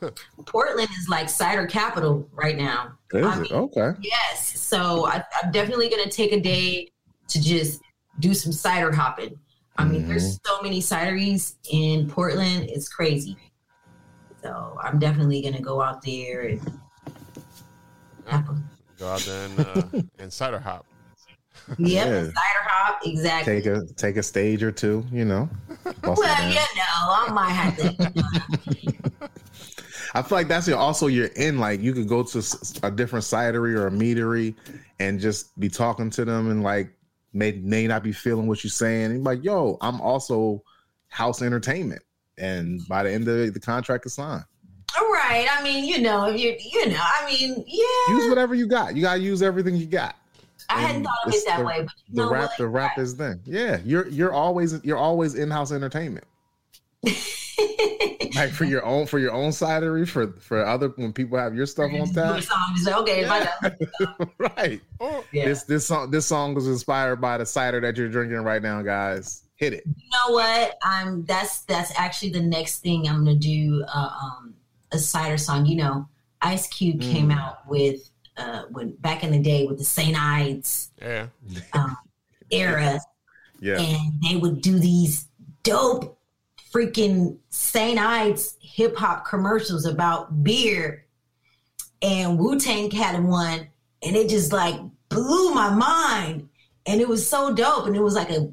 Portland 0.46 0.88
is 0.98 1.08
like 1.08 1.28
cider 1.28 1.66
capital 1.66 2.26
right 2.32 2.56
now. 2.56 2.92
Is 3.12 3.26
I 3.26 3.34
it? 3.34 3.50
mean, 3.50 3.52
Okay. 3.52 3.90
Yes. 4.00 4.58
So 4.58 5.06
I, 5.06 5.22
I'm 5.42 5.50
definitely 5.50 5.90
going 5.90 6.04
to 6.04 6.08
take 6.08 6.32
a 6.32 6.40
day 6.40 6.88
to 7.28 7.42
just 7.42 7.82
do 8.20 8.32
some 8.32 8.52
cider 8.52 8.90
hopping. 8.92 9.38
I 9.76 9.84
mean, 9.84 10.06
there's 10.06 10.38
so 10.46 10.62
many 10.62 10.80
cideries 10.80 11.54
in 11.70 12.08
Portland. 12.08 12.68
It's 12.70 12.88
crazy. 12.88 13.36
So 14.42 14.78
I'm 14.82 14.98
definitely 14.98 15.40
going 15.42 15.54
to 15.54 15.62
go 15.62 15.80
out 15.80 16.02
there 16.02 16.42
and 16.42 16.60
have 18.26 18.48
Go 18.98 19.08
out 19.08 19.20
there 19.20 19.46
and, 19.46 19.60
uh, 19.60 19.82
and 20.18 20.32
cider 20.32 20.58
hop. 20.60 20.86
yep, 21.78 22.06
Yeah. 22.06 22.22
cider 22.24 22.34
hop. 22.62 23.00
Exactly. 23.04 23.54
Take 23.60 23.66
a 23.66 23.86
take 23.96 24.16
a 24.16 24.22
stage 24.22 24.62
or 24.62 24.70
two, 24.70 25.04
you 25.10 25.24
know. 25.24 25.48
Well, 26.04 26.16
you 26.48 26.54
know, 26.54 26.60
I 26.78 27.28
might 27.32 27.50
have 27.50 27.76
to. 27.78 29.28
I 30.14 30.22
feel 30.22 30.38
like 30.38 30.46
that's 30.48 30.68
your, 30.68 30.78
also 30.78 31.08
your 31.08 31.26
in. 31.26 31.58
Like 31.58 31.80
you 31.80 31.92
could 31.92 32.08
go 32.08 32.22
to 32.22 32.38
a 32.84 32.90
different 32.90 33.24
cidery 33.24 33.74
or 33.74 33.88
a 33.88 33.90
meadery 33.90 34.54
and 35.00 35.18
just 35.18 35.58
be 35.58 35.68
talking 35.68 36.08
to 36.10 36.24
them 36.24 36.50
and 36.50 36.62
like 36.62 36.90
may 37.34 37.52
may 37.52 37.86
not 37.86 38.02
be 38.02 38.12
feeling 38.12 38.46
what 38.46 38.64
you're 38.64 38.70
saying. 38.70 39.10
And 39.10 39.24
like, 39.24 39.44
yo, 39.44 39.76
I'm 39.80 40.00
also 40.00 40.62
house 41.08 41.42
entertainment. 41.42 42.02
And 42.38 42.80
by 42.88 43.02
the 43.02 43.12
end 43.12 43.28
of 43.28 43.36
it, 43.36 43.54
the 43.54 43.60
contract 43.60 44.06
is 44.06 44.14
signed. 44.14 44.44
All 44.96 45.12
right. 45.12 45.46
I 45.50 45.62
mean, 45.62 45.84
you 45.84 46.00
know, 46.00 46.28
you, 46.28 46.56
you 46.58 46.88
know, 46.88 46.96
I 47.00 47.26
mean, 47.26 47.64
yeah. 47.66 48.14
Use 48.16 48.28
whatever 48.28 48.54
you 48.54 48.66
got. 48.66 48.94
You 48.96 49.02
gotta 49.02 49.20
use 49.20 49.42
everything 49.42 49.76
you 49.76 49.86
got. 49.86 50.16
I 50.70 50.80
hadn't 50.80 51.02
thought 51.04 51.12
of 51.26 51.34
it 51.34 51.44
that 51.46 51.58
the- 51.58 51.64
way, 51.64 51.82
but 51.82 51.92
The 52.10 52.22
know 52.22 52.30
rap, 52.30 52.42
what? 52.50 52.56
the 52.58 52.68
rap 52.68 52.98
is 52.98 53.16
then. 53.16 53.40
Yeah, 53.44 53.80
you're 53.84 54.06
you're 54.08 54.32
always 54.32 54.82
you're 54.84 54.96
always 54.96 55.34
in 55.34 55.50
house 55.50 55.72
entertainment. 55.72 56.26
like 58.40 58.50
for 58.52 58.64
your 58.64 58.84
own 58.84 59.06
for 59.06 59.18
your 59.18 59.32
own 59.32 59.50
cidery 59.50 60.06
for 60.08 60.32
for 60.40 60.64
other 60.64 60.88
when 60.96 61.12
people 61.12 61.38
have 61.38 61.54
your 61.54 61.66
stuff 61.66 61.90
on 61.92 62.06
tap. 62.12 62.42
Songs. 62.42 62.88
Okay, 62.88 63.24
if 63.24 64.28
right. 64.38 64.80
Oh, 65.00 65.24
yeah. 65.32 65.44
This 65.46 65.64
this 65.64 65.86
song 65.86 66.10
this 66.10 66.26
song 66.26 66.54
was 66.54 66.66
inspired 66.66 67.16
by 67.20 67.38
the 67.38 67.46
cider 67.46 67.80
that 67.80 67.96
you're 67.96 68.08
drinking 68.08 68.38
right 68.38 68.62
now, 68.62 68.82
guys. 68.82 69.42
Hit 69.56 69.72
it. 69.72 69.84
you 69.86 69.94
know 70.12 70.34
what? 70.34 70.76
I'm 70.82 71.24
that's 71.26 71.60
that's 71.60 71.92
actually 71.98 72.30
the 72.30 72.42
next 72.42 72.80
thing 72.80 73.08
I'm 73.08 73.24
gonna 73.24 73.36
do. 73.36 73.84
Uh, 73.92 74.10
um, 74.22 74.54
a 74.92 74.98
cider 74.98 75.38
song. 75.38 75.66
You 75.66 75.76
know, 75.76 76.08
Ice 76.42 76.66
Cube 76.68 77.00
came 77.00 77.28
Mm. 77.28 77.38
out 77.38 77.68
with 77.68 78.10
uh 78.36 78.62
when 78.72 78.92
back 78.96 79.22
in 79.22 79.30
the 79.30 79.38
day 79.38 79.66
with 79.66 79.78
the 79.78 79.84
Saint 79.84 80.16
Ides 80.20 80.90
yeah. 81.00 81.26
um, 81.72 81.96
era, 82.50 82.98
Yeah. 83.60 83.80
and 83.80 84.12
they 84.28 84.36
would 84.36 84.60
do 84.60 84.78
these 84.78 85.28
dope 85.62 86.18
freaking 86.74 87.38
Saint 87.50 87.98
Ides 87.98 88.56
hip 88.60 88.96
hop 88.96 89.24
commercials 89.26 89.86
about 89.86 90.42
beer, 90.42 91.06
and 92.02 92.38
Wu 92.38 92.58
Tang 92.58 92.90
had 92.90 93.22
one, 93.22 93.68
and 94.02 94.16
it 94.16 94.28
just 94.28 94.52
like 94.52 94.80
blew 95.08 95.54
my 95.54 95.70
mind, 95.70 96.48
and 96.86 97.00
it 97.00 97.08
was 97.08 97.26
so 97.28 97.54
dope, 97.54 97.86
and 97.86 97.94
it 97.94 98.02
was 98.02 98.14
like 98.14 98.30
a 98.30 98.52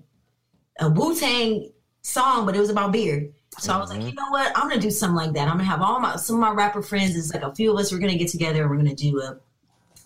a 0.80 0.90
Wu 0.90 1.16
Tang 1.20 1.72
song, 2.04 2.46
but 2.46 2.56
it 2.56 2.60
was 2.60 2.70
about 2.70 2.92
beer. 2.92 3.30
So 3.60 3.74
I 3.74 3.78
was 3.78 3.90
like, 3.90 4.00
Mhm. 4.00 4.10
you 4.10 4.14
know 4.14 4.30
what? 4.30 4.52
I'm 4.56 4.70
gonna 4.70 4.80
do 4.80 4.90
something 4.90 5.16
like 5.16 5.34
that. 5.34 5.48
I'm 5.48 5.56
gonna 5.56 5.66
have 5.66 5.82
all 5.82 6.00
my 6.00 6.16
some 6.16 6.36
of 6.38 6.40
my 6.42 6.52
rapper 6.52 6.82
friends. 6.82 7.16
It's 7.16 7.34
like 7.34 7.44
a 7.44 7.54
few 7.54 7.72
of 7.74 7.78
us. 7.80 7.92
We're 7.92 8.00
gonna 8.00 8.18
get 8.18 8.30
together 8.30 8.62
and 8.62 8.70
we're 8.70 8.78
gonna 8.78 8.96
do 8.96 9.20
a 9.20 9.38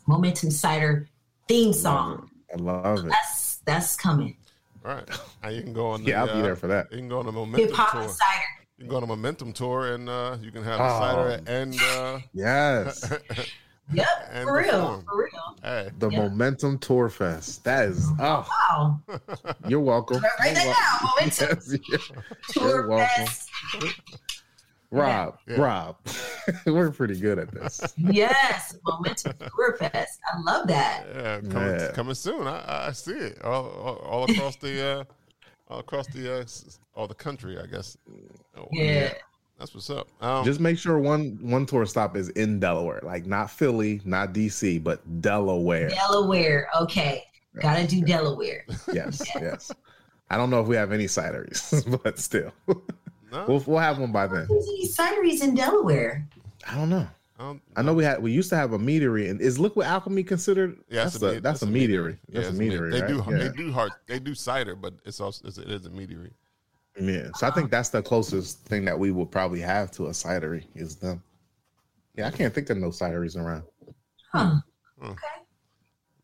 Momentum 0.08 0.52
Cider 0.52 1.08
theme 1.48 1.74
song. 1.74 2.30
I 2.52 2.58
love 2.58 3.06
it. 3.06 3.10
That's 3.10 3.58
that's 3.66 3.96
coming. 3.96 4.38
All 4.86 4.94
right. 4.96 5.10
Now 5.44 5.50
you 5.50 5.64
can 5.64 5.74
go 5.74 5.88
on. 5.88 6.04
The, 6.04 6.12
Yeah, 6.12 6.22
I'll 6.22 6.28
be 6.28 6.34
uh, 6.34 6.42
there 6.44 6.56
for 6.56 6.68
that. 6.68 6.92
You 6.92 6.98
can 7.00 7.10
go 7.10 7.20
on 7.20 7.28
a 7.28 7.32
momentum 7.32 7.68
Hip 7.70 7.76
hop 7.76 7.92
tour. 7.94 8.08
cider. 8.10 8.42
You 8.78 8.84
can 8.84 8.90
go 8.90 8.98
on 8.98 9.04
a 9.04 9.08
momentum 9.08 9.54
tour, 9.54 9.94
and 9.94 10.08
uh, 10.10 10.38
you 10.42 10.52
can 10.52 10.64
have 10.64 10.80
Oh. 10.80 11.00
cider 11.00 11.42
and 11.48 11.80
uh, 11.82 12.20
Yes. 12.34 13.12
Yep, 13.94 14.08
And 14.32 14.48
for 14.48 14.54
real, 14.58 14.66
perform. 14.72 15.06
for 15.06 15.18
real. 15.18 15.58
hey. 15.64 15.90
The 16.00 16.10
Yeah. 16.10 16.20
Momentum 16.28 16.78
Tour 16.80 17.08
Fest. 17.10 17.64
That 17.64 17.86
is 17.90 18.08
oh, 18.20 18.48
Wow. 18.70 19.02
you're 19.68 19.80
welcome. 19.80 20.22
Write- 20.22 20.32
write 20.40 20.48
You're 20.66 20.74
that 20.74 21.00
down, 21.02 21.48
Momentum. 21.48 21.80
Yes, 21.92 22.12
yeah. 22.14 22.22
Tour 22.50 22.70
You're 22.70 22.88
welcome. 22.88 23.26
Fest. 23.26 23.50
Rob, 24.96 25.38
Yeah. 25.48 25.56
Rob, 25.62 25.98
we're 26.66 26.92
pretty 26.92 27.20
good 27.20 27.40
at 27.40 27.52
this. 27.52 27.82
Yes, 27.98 28.78
Momentum 28.86 29.34
Tour 29.56 29.78
Fest. 29.78 30.20
I 30.34 30.40
love 30.42 30.68
that. 30.68 31.06
Yeah, 31.14 31.40
coming, 31.52 31.80
Yeah. 31.80 31.92
coming 31.92 32.16
soon. 32.16 32.48
I, 32.48 32.60
I- 32.62 32.88
I 32.88 32.92
see 32.92 33.12
it 33.14 33.42
all, 33.44 33.70
all, 33.70 33.96
all 33.98 34.32
across 34.32 34.56
the 34.58 34.86
uh, 34.86 35.04
all 35.70 35.80
across 35.80 36.08
the 36.08 36.42
uh, 36.42 36.46
all 36.96 37.08
the 37.08 37.14
country. 37.16 37.58
I 37.60 37.66
guess. 37.66 37.98
Oh, 38.58 38.68
Yeah. 38.72 39.14
that's 39.60 39.74
what's 39.74 39.90
up. 39.90 40.08
Um, 40.22 40.46
Just 40.46 40.60
make 40.60 40.78
sure 40.78 41.00
one 41.00 41.38
one 41.42 41.66
tour 41.66 41.86
stop 41.86 42.16
is 42.16 42.30
in 42.30 42.60
Delaware, 42.60 43.00
like 43.04 43.26
not 43.26 43.50
Philly, 43.52 44.02
not 44.06 44.34
DC, 44.34 44.84
but 44.84 45.22
Delaware. 45.22 45.90
Delaware. 45.90 46.68
Okay. 46.82 47.24
Gotta 47.62 47.88
do 47.88 48.02
Delaware. 48.02 48.66
Yes, 48.94 49.22
yes. 49.36 49.72
I 50.30 50.36
don't 50.38 50.50
know 50.50 50.60
if 50.60 50.68
we 50.68 50.76
have 50.76 50.92
any 50.92 51.06
cideries, 51.06 52.00
but 52.04 52.20
still, 52.20 52.52
no, 53.36 53.46
we'll 53.48 53.64
we'll 53.68 53.80
have 53.80 54.00
one 54.00 54.12
by 54.12 54.28
then. 54.28 54.46
Who's 54.46 54.66
these 54.68 54.96
cideries 54.96 55.42
in 55.44 55.56
Delaware? 55.56 56.28
I 56.68 56.76
don't 56.76 56.90
know. 56.90 57.08
I 57.38 57.60
I 57.76 57.82
know 57.82 57.94
we 57.94 58.04
had 58.04 58.22
we 58.22 58.32
used 58.32 58.50
to 58.52 58.56
have 58.56 58.72
a 58.74 58.80
meadery, 58.80 59.30
and 59.30 59.42
is 59.42 59.60
liquid 59.60 59.86
alchemy 59.86 60.24
considered? 60.24 60.78
Yeah, 60.90 61.04
that's, 61.04 61.22
me- 61.22 61.36
a 61.38 61.40
that's 61.42 61.62
a 61.64 61.66
me- 61.66 61.88
meadery. 61.88 62.18
Yeah, 62.30 62.42
That's 62.42 62.58
a 62.58 62.60
it's. 62.62 62.92
They 62.92 63.02
right? 63.02 63.08
do 63.10 63.24
Yeah. 63.30 63.38
they 63.38 63.50
do 63.50 63.72
hard 63.72 63.92
they 64.08 64.20
do 64.20 64.34
cider, 64.34 64.76
but 64.76 64.94
it's 65.06 65.20
also 65.20 65.48
it's, 65.48 65.58
it 65.58 65.70
is 65.70 65.86
a 65.86 65.90
meadery. 65.90 66.32
Yeah, 67.00 67.28
so 67.36 67.46
I 67.46 67.52
think 67.52 67.72
that's 67.72 67.90
the 67.90 68.02
closest 68.02 68.60
thing 68.62 68.86
that 68.86 68.98
we 68.98 69.12
would 69.12 69.30
probably 69.30 69.60
have 69.60 69.92
to 69.92 70.06
a 70.06 70.12
cidery 70.12 70.64
is 70.76 70.96
them. 70.96 71.22
Yeah, 72.16 72.28
I 72.28 72.32
can't 72.32 72.54
think 72.54 72.70
of 72.70 72.78
no 72.78 72.88
cideries 72.88 73.36
around. 73.36 73.64
Huh. 74.32 74.56
Hmm. 75.02 75.08
Okay. 75.10 75.28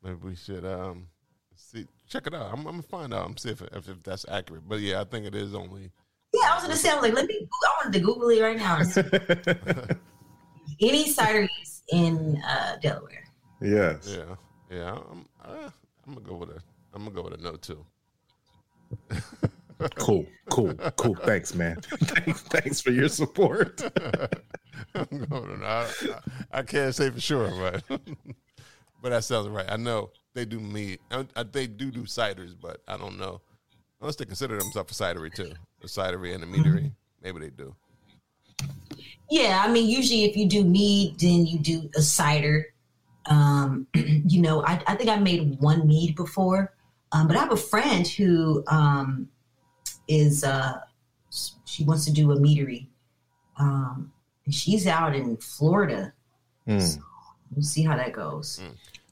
Maybe 0.04 0.16
we 0.24 0.36
should 0.36 0.64
um 0.64 1.08
see 1.56 1.86
check 2.08 2.26
it 2.26 2.34
out. 2.34 2.54
I'm, 2.54 2.60
I'm 2.60 2.64
gonna 2.64 2.84
find 2.84 3.14
out. 3.14 3.26
I'm 3.26 3.36
see 3.36 3.50
if, 3.50 3.62
if 3.62 3.90
if 3.90 4.02
that's 4.02 4.26
accurate. 4.30 4.64
But 4.66 4.80
yeah, 4.80 5.02
I 5.02 5.04
think 5.04 5.26
it 5.26 5.36
is 5.36 5.54
only. 5.54 5.92
Yeah, 6.34 6.52
I 6.52 6.56
was 6.56 6.64
gonna 6.64 6.76
say, 6.76 6.90
I 6.90 6.96
was 6.96 7.04
like, 7.04 7.14
let 7.14 7.28
me 7.28 7.48
I 7.64 7.84
wanted 7.86 7.98
to 8.00 8.04
Google 8.06 8.30
it 8.30 8.42
right 8.42 8.58
now. 8.58 8.78
and 8.78 8.88
see 8.88 9.02
Any 10.82 11.06
cideries 11.14 11.82
in 11.92 12.42
uh, 12.48 12.78
Delaware. 12.82 13.24
yes. 13.62 14.16
Yeah, 14.18 14.36
yeah. 14.76 14.98
I'm 15.12 15.26
uh, 15.44 15.70
I'm 16.08 16.14
gonna 16.14 16.26
go 16.26 16.36
with 16.36 16.50
a 16.50 16.62
I'm 16.94 17.04
gonna 17.04 17.16
go 17.16 17.24
with 17.24 17.34
a 17.40 17.44
no 17.44 17.56
too. 17.56 17.86
Cool, 19.96 20.28
cool, 20.52 20.76
cool. 20.96 21.16
Thanks, 21.26 21.56
man. 21.56 21.76
thanks, 21.82 22.42
thanks 22.44 22.82
for 22.82 22.92
your 22.92 23.08
support. 23.10 23.82
I'm 24.94 25.26
going 25.28 25.50
with. 25.50 25.64
I, 25.64 25.88
I, 26.54 26.60
I 26.60 26.62
can't 26.62 26.94
say 26.94 27.10
for 27.10 27.20
sure, 27.20 27.50
but 27.90 28.00
but 29.02 29.10
that 29.10 29.24
sounds 29.24 29.48
right. 29.48 29.66
I 29.68 29.78
know 29.78 30.12
they 30.36 30.46
do 30.46 30.60
mead. 30.60 31.00
I, 31.10 31.26
I, 31.36 31.42
they 31.42 31.66
do 31.66 31.90
do 31.90 32.04
ciders, 32.04 32.54
but 32.62 32.82
I 32.88 32.96
don't 32.96 33.18
know 33.18 33.42
unless 34.02 34.16
they 34.16 34.26
consider 34.26 34.58
themselves 34.58 35.00
a 35.00 35.04
cidery 35.04 35.34
too, 35.34 35.54
a 35.84 35.88
cidery 35.88 36.34
and 36.34 36.44
a 36.44 36.48
meadery. 36.48 36.92
Maybe 37.24 37.40
they 37.40 37.50
do. 37.50 37.76
Yeah, 39.30 39.64
I 39.64 39.72
mean, 39.72 39.90
usually 39.90 40.26
if 40.26 40.36
you 40.36 40.48
do 40.48 40.64
mead, 40.64 41.20
then 41.20 41.46
you 41.46 41.60
do 41.60 41.90
a 41.96 42.02
cider. 42.02 42.74
Um, 43.28 43.88
you 43.94 44.42
know, 44.42 44.64
I, 44.66 44.82
I 44.88 44.96
think 44.96 45.10
I 45.10 45.18
made 45.18 45.60
one 45.60 45.88
mead 45.88 46.16
before, 46.16 46.74
um, 47.12 47.28
but 47.28 47.38
I 47.38 47.40
have 47.40 47.52
a 47.52 47.58
friend 47.58 48.08
who 48.08 48.64
um, 48.68 49.30
is 50.08 50.44
uh, 50.44 50.80
she 51.66 51.84
wants 51.84 52.06
to 52.06 52.12
do 52.12 52.32
a 52.32 52.36
meadery. 52.36 52.88
Um, 53.58 54.12
and 54.46 54.54
she's 54.54 54.88
out 54.88 55.16
in 55.16 55.38
Florida. 55.38 56.14
Hmm. 56.66 56.80
We'll 57.52 57.64
see 57.64 57.84
how 57.84 57.96
that 57.96 58.14
goes. 58.14 58.62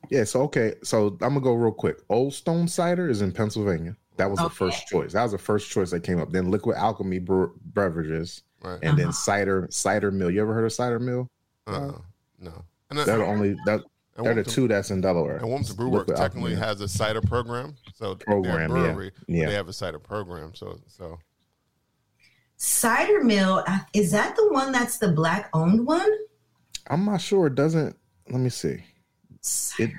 Yeah, 0.09 0.23
so 0.23 0.41
okay, 0.43 0.75
so 0.83 1.17
I'm 1.21 1.35
gonna 1.35 1.41
go 1.41 1.53
real 1.53 1.71
quick. 1.71 1.97
Old 2.09 2.33
Stone 2.33 2.67
Cider 2.67 3.09
is 3.09 3.21
in 3.21 3.31
Pennsylvania. 3.31 3.95
That 4.19 4.29
was 4.29 4.39
the 4.39 4.49
first 4.49 4.85
choice. 4.87 5.13
That 5.13 5.23
was 5.23 5.31
the 5.31 5.37
first 5.39 5.71
choice 5.71 5.89
that 5.91 6.03
came 6.03 6.19
up. 6.19 6.31
Then 6.31 6.51
Liquid 6.51 6.75
Alchemy 6.77 7.19
Bre- 7.19 7.45
Beverages, 7.73 8.43
Right. 8.63 8.77
and 8.83 8.97
then 8.97 9.07
Uh-huh. 9.07 9.13
Cider 9.13 9.67
Cider 9.71 10.11
Mill. 10.11 10.29
You 10.29 10.41
ever 10.41 10.53
heard 10.53 10.65
of 10.65 10.73
Cider 10.73 10.99
Mill? 10.99 11.27
Uh, 11.65 11.93
no. 12.39 12.63
And, 12.89 12.99
They're 12.99 13.17
the 13.19 13.25
only 13.25 13.55
that 13.65 13.81
and 14.17 14.25
they're 14.25 14.33
the 14.35 14.43
two 14.43 14.67
that's 14.67 14.91
in 14.91 14.99
Delaware. 15.01 15.37
And 15.37 15.47
Wilmington 15.47 15.75
Brew 15.77 15.89
Works 15.89 16.11
technically 16.11 16.51
Alchemy. 16.53 16.67
has 16.67 16.81
a 16.81 16.87
cider 16.89 17.21
program, 17.21 17.75
so 17.95 18.15
Program, 18.15 18.71
they're 18.71 19.03
yeah. 19.03 19.09
Yeah. 19.27 19.45
they 19.47 19.53
have 19.53 19.67
a 19.69 19.73
cider 19.73 19.99
program. 19.99 20.53
So, 20.55 20.79
so 20.87 21.17
Cider 22.57 23.23
Mill 23.23 23.63
uh, 23.67 23.79
is 23.93 24.11
that 24.11 24.35
the 24.35 24.49
one 24.51 24.71
that's 24.73 24.97
the 24.97 25.11
black 25.13 25.49
owned 25.53 25.85
one? 25.85 26.09
I'm 26.87 27.05
not 27.05 27.21
sure. 27.21 27.47
It 27.47 27.55
doesn't. 27.55 27.95
Let 28.29 28.41
me 28.41 28.49
see. 28.49 28.83
It 29.79 29.91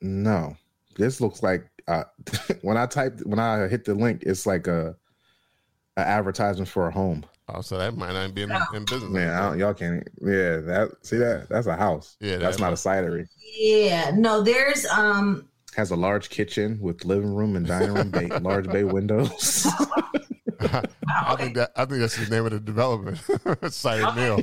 no. 0.00 0.56
This 0.96 1.20
looks 1.20 1.42
like 1.42 1.66
uh, 1.88 2.04
when 2.62 2.76
I 2.76 2.86
typed 2.86 3.24
when 3.26 3.38
I 3.38 3.68
hit 3.68 3.84
the 3.84 3.94
link, 3.94 4.22
it's 4.24 4.46
like 4.46 4.66
a, 4.66 4.96
a 5.96 6.00
advertisement 6.00 6.68
for 6.68 6.88
a 6.88 6.90
home. 6.90 7.24
oh, 7.48 7.60
so 7.60 7.76
that 7.78 7.96
might 7.96 8.12
not 8.12 8.34
be 8.34 8.42
in, 8.42 8.50
in 8.74 8.84
business. 8.84 9.10
Man, 9.10 9.30
I 9.30 9.48
don't, 9.48 9.58
y'all 9.58 9.74
can't. 9.74 10.06
Yeah, 10.20 10.58
that 10.60 10.90
see 11.02 11.18
that 11.18 11.48
that's 11.48 11.66
a 11.66 11.76
house. 11.76 12.16
Yeah, 12.20 12.36
that's 12.38 12.56
that 12.56 12.62
not 12.62 12.68
a 12.68 12.70
must- 12.72 12.86
cidery. 12.86 13.28
Yeah, 13.56 14.10
no, 14.14 14.40
there's 14.42 14.86
um 14.86 15.48
Has 15.76 15.90
a 15.90 15.96
large 15.96 16.30
kitchen 16.30 16.78
with 16.80 17.04
living 17.04 17.34
room 17.34 17.54
and 17.56 17.66
dining 17.66 17.94
room, 17.94 18.10
bay, 18.10 18.26
large 18.40 18.66
bay 18.68 18.84
windows. 18.84 19.66
I 20.60 21.36
think 21.36 21.54
that 21.56 21.72
I 21.76 21.84
think 21.84 22.00
that's 22.00 22.16
the 22.16 22.28
name 22.34 22.46
of 22.46 22.52
the 22.52 22.60
development, 22.60 23.18
cider 23.72 24.10
mill. 24.18 24.40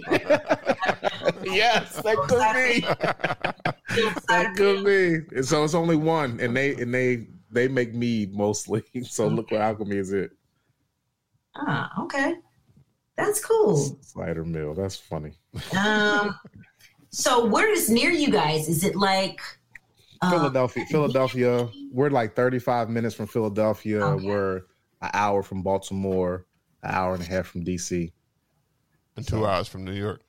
Yes, 1.45 1.95
that 2.01 2.17
could 2.27 2.53
be. 2.55 2.85
That 4.27 4.55
could 4.55 4.85
be. 4.85 5.35
And 5.35 5.45
so 5.45 5.63
it's 5.65 5.73
only 5.73 5.95
one, 5.97 6.39
and 6.39 6.55
they 6.55 6.75
and 6.75 6.93
they 6.93 7.27
they 7.51 7.67
make 7.67 7.93
mead 7.93 8.33
mostly. 8.33 8.83
So 9.03 9.27
Liquid 9.27 9.59
Alchemy 9.59 9.97
is 9.97 10.13
it. 10.13 10.31
ah, 11.55 11.91
okay. 12.03 12.35
That's 13.17 13.43
cool. 13.43 13.97
Cider 14.01 14.45
mill. 14.45 14.73
That's 14.73 14.95
funny. 14.95 15.33
Um, 15.77 16.39
so 17.09 17.45
where 17.45 17.69
is 17.69 17.89
near 17.89 18.09
you 18.09 18.31
guys? 18.31 18.69
Is 18.69 18.85
it 18.85 18.95
like 18.95 19.41
uh, 20.21 20.29
Philadelphia, 20.31 20.85
Philadelphia. 20.85 21.67
We're 21.91 22.09
like 22.09 22.35
35 22.35 22.89
minutes 22.89 23.15
from 23.15 23.27
Philadelphia. 23.27 24.01
Okay. 24.05 24.25
We're 24.25 24.55
an 25.01 25.09
hour 25.13 25.43
from 25.43 25.61
Baltimore, 25.63 26.45
an 26.83 26.91
hour 26.91 27.13
and 27.15 27.23
a 27.23 27.25
half 27.25 27.47
from 27.47 27.65
DC. 27.65 28.11
and 29.17 29.27
two 29.27 29.45
hours 29.45 29.67
from 29.67 29.83
New 29.83 29.93
York. 29.93 30.21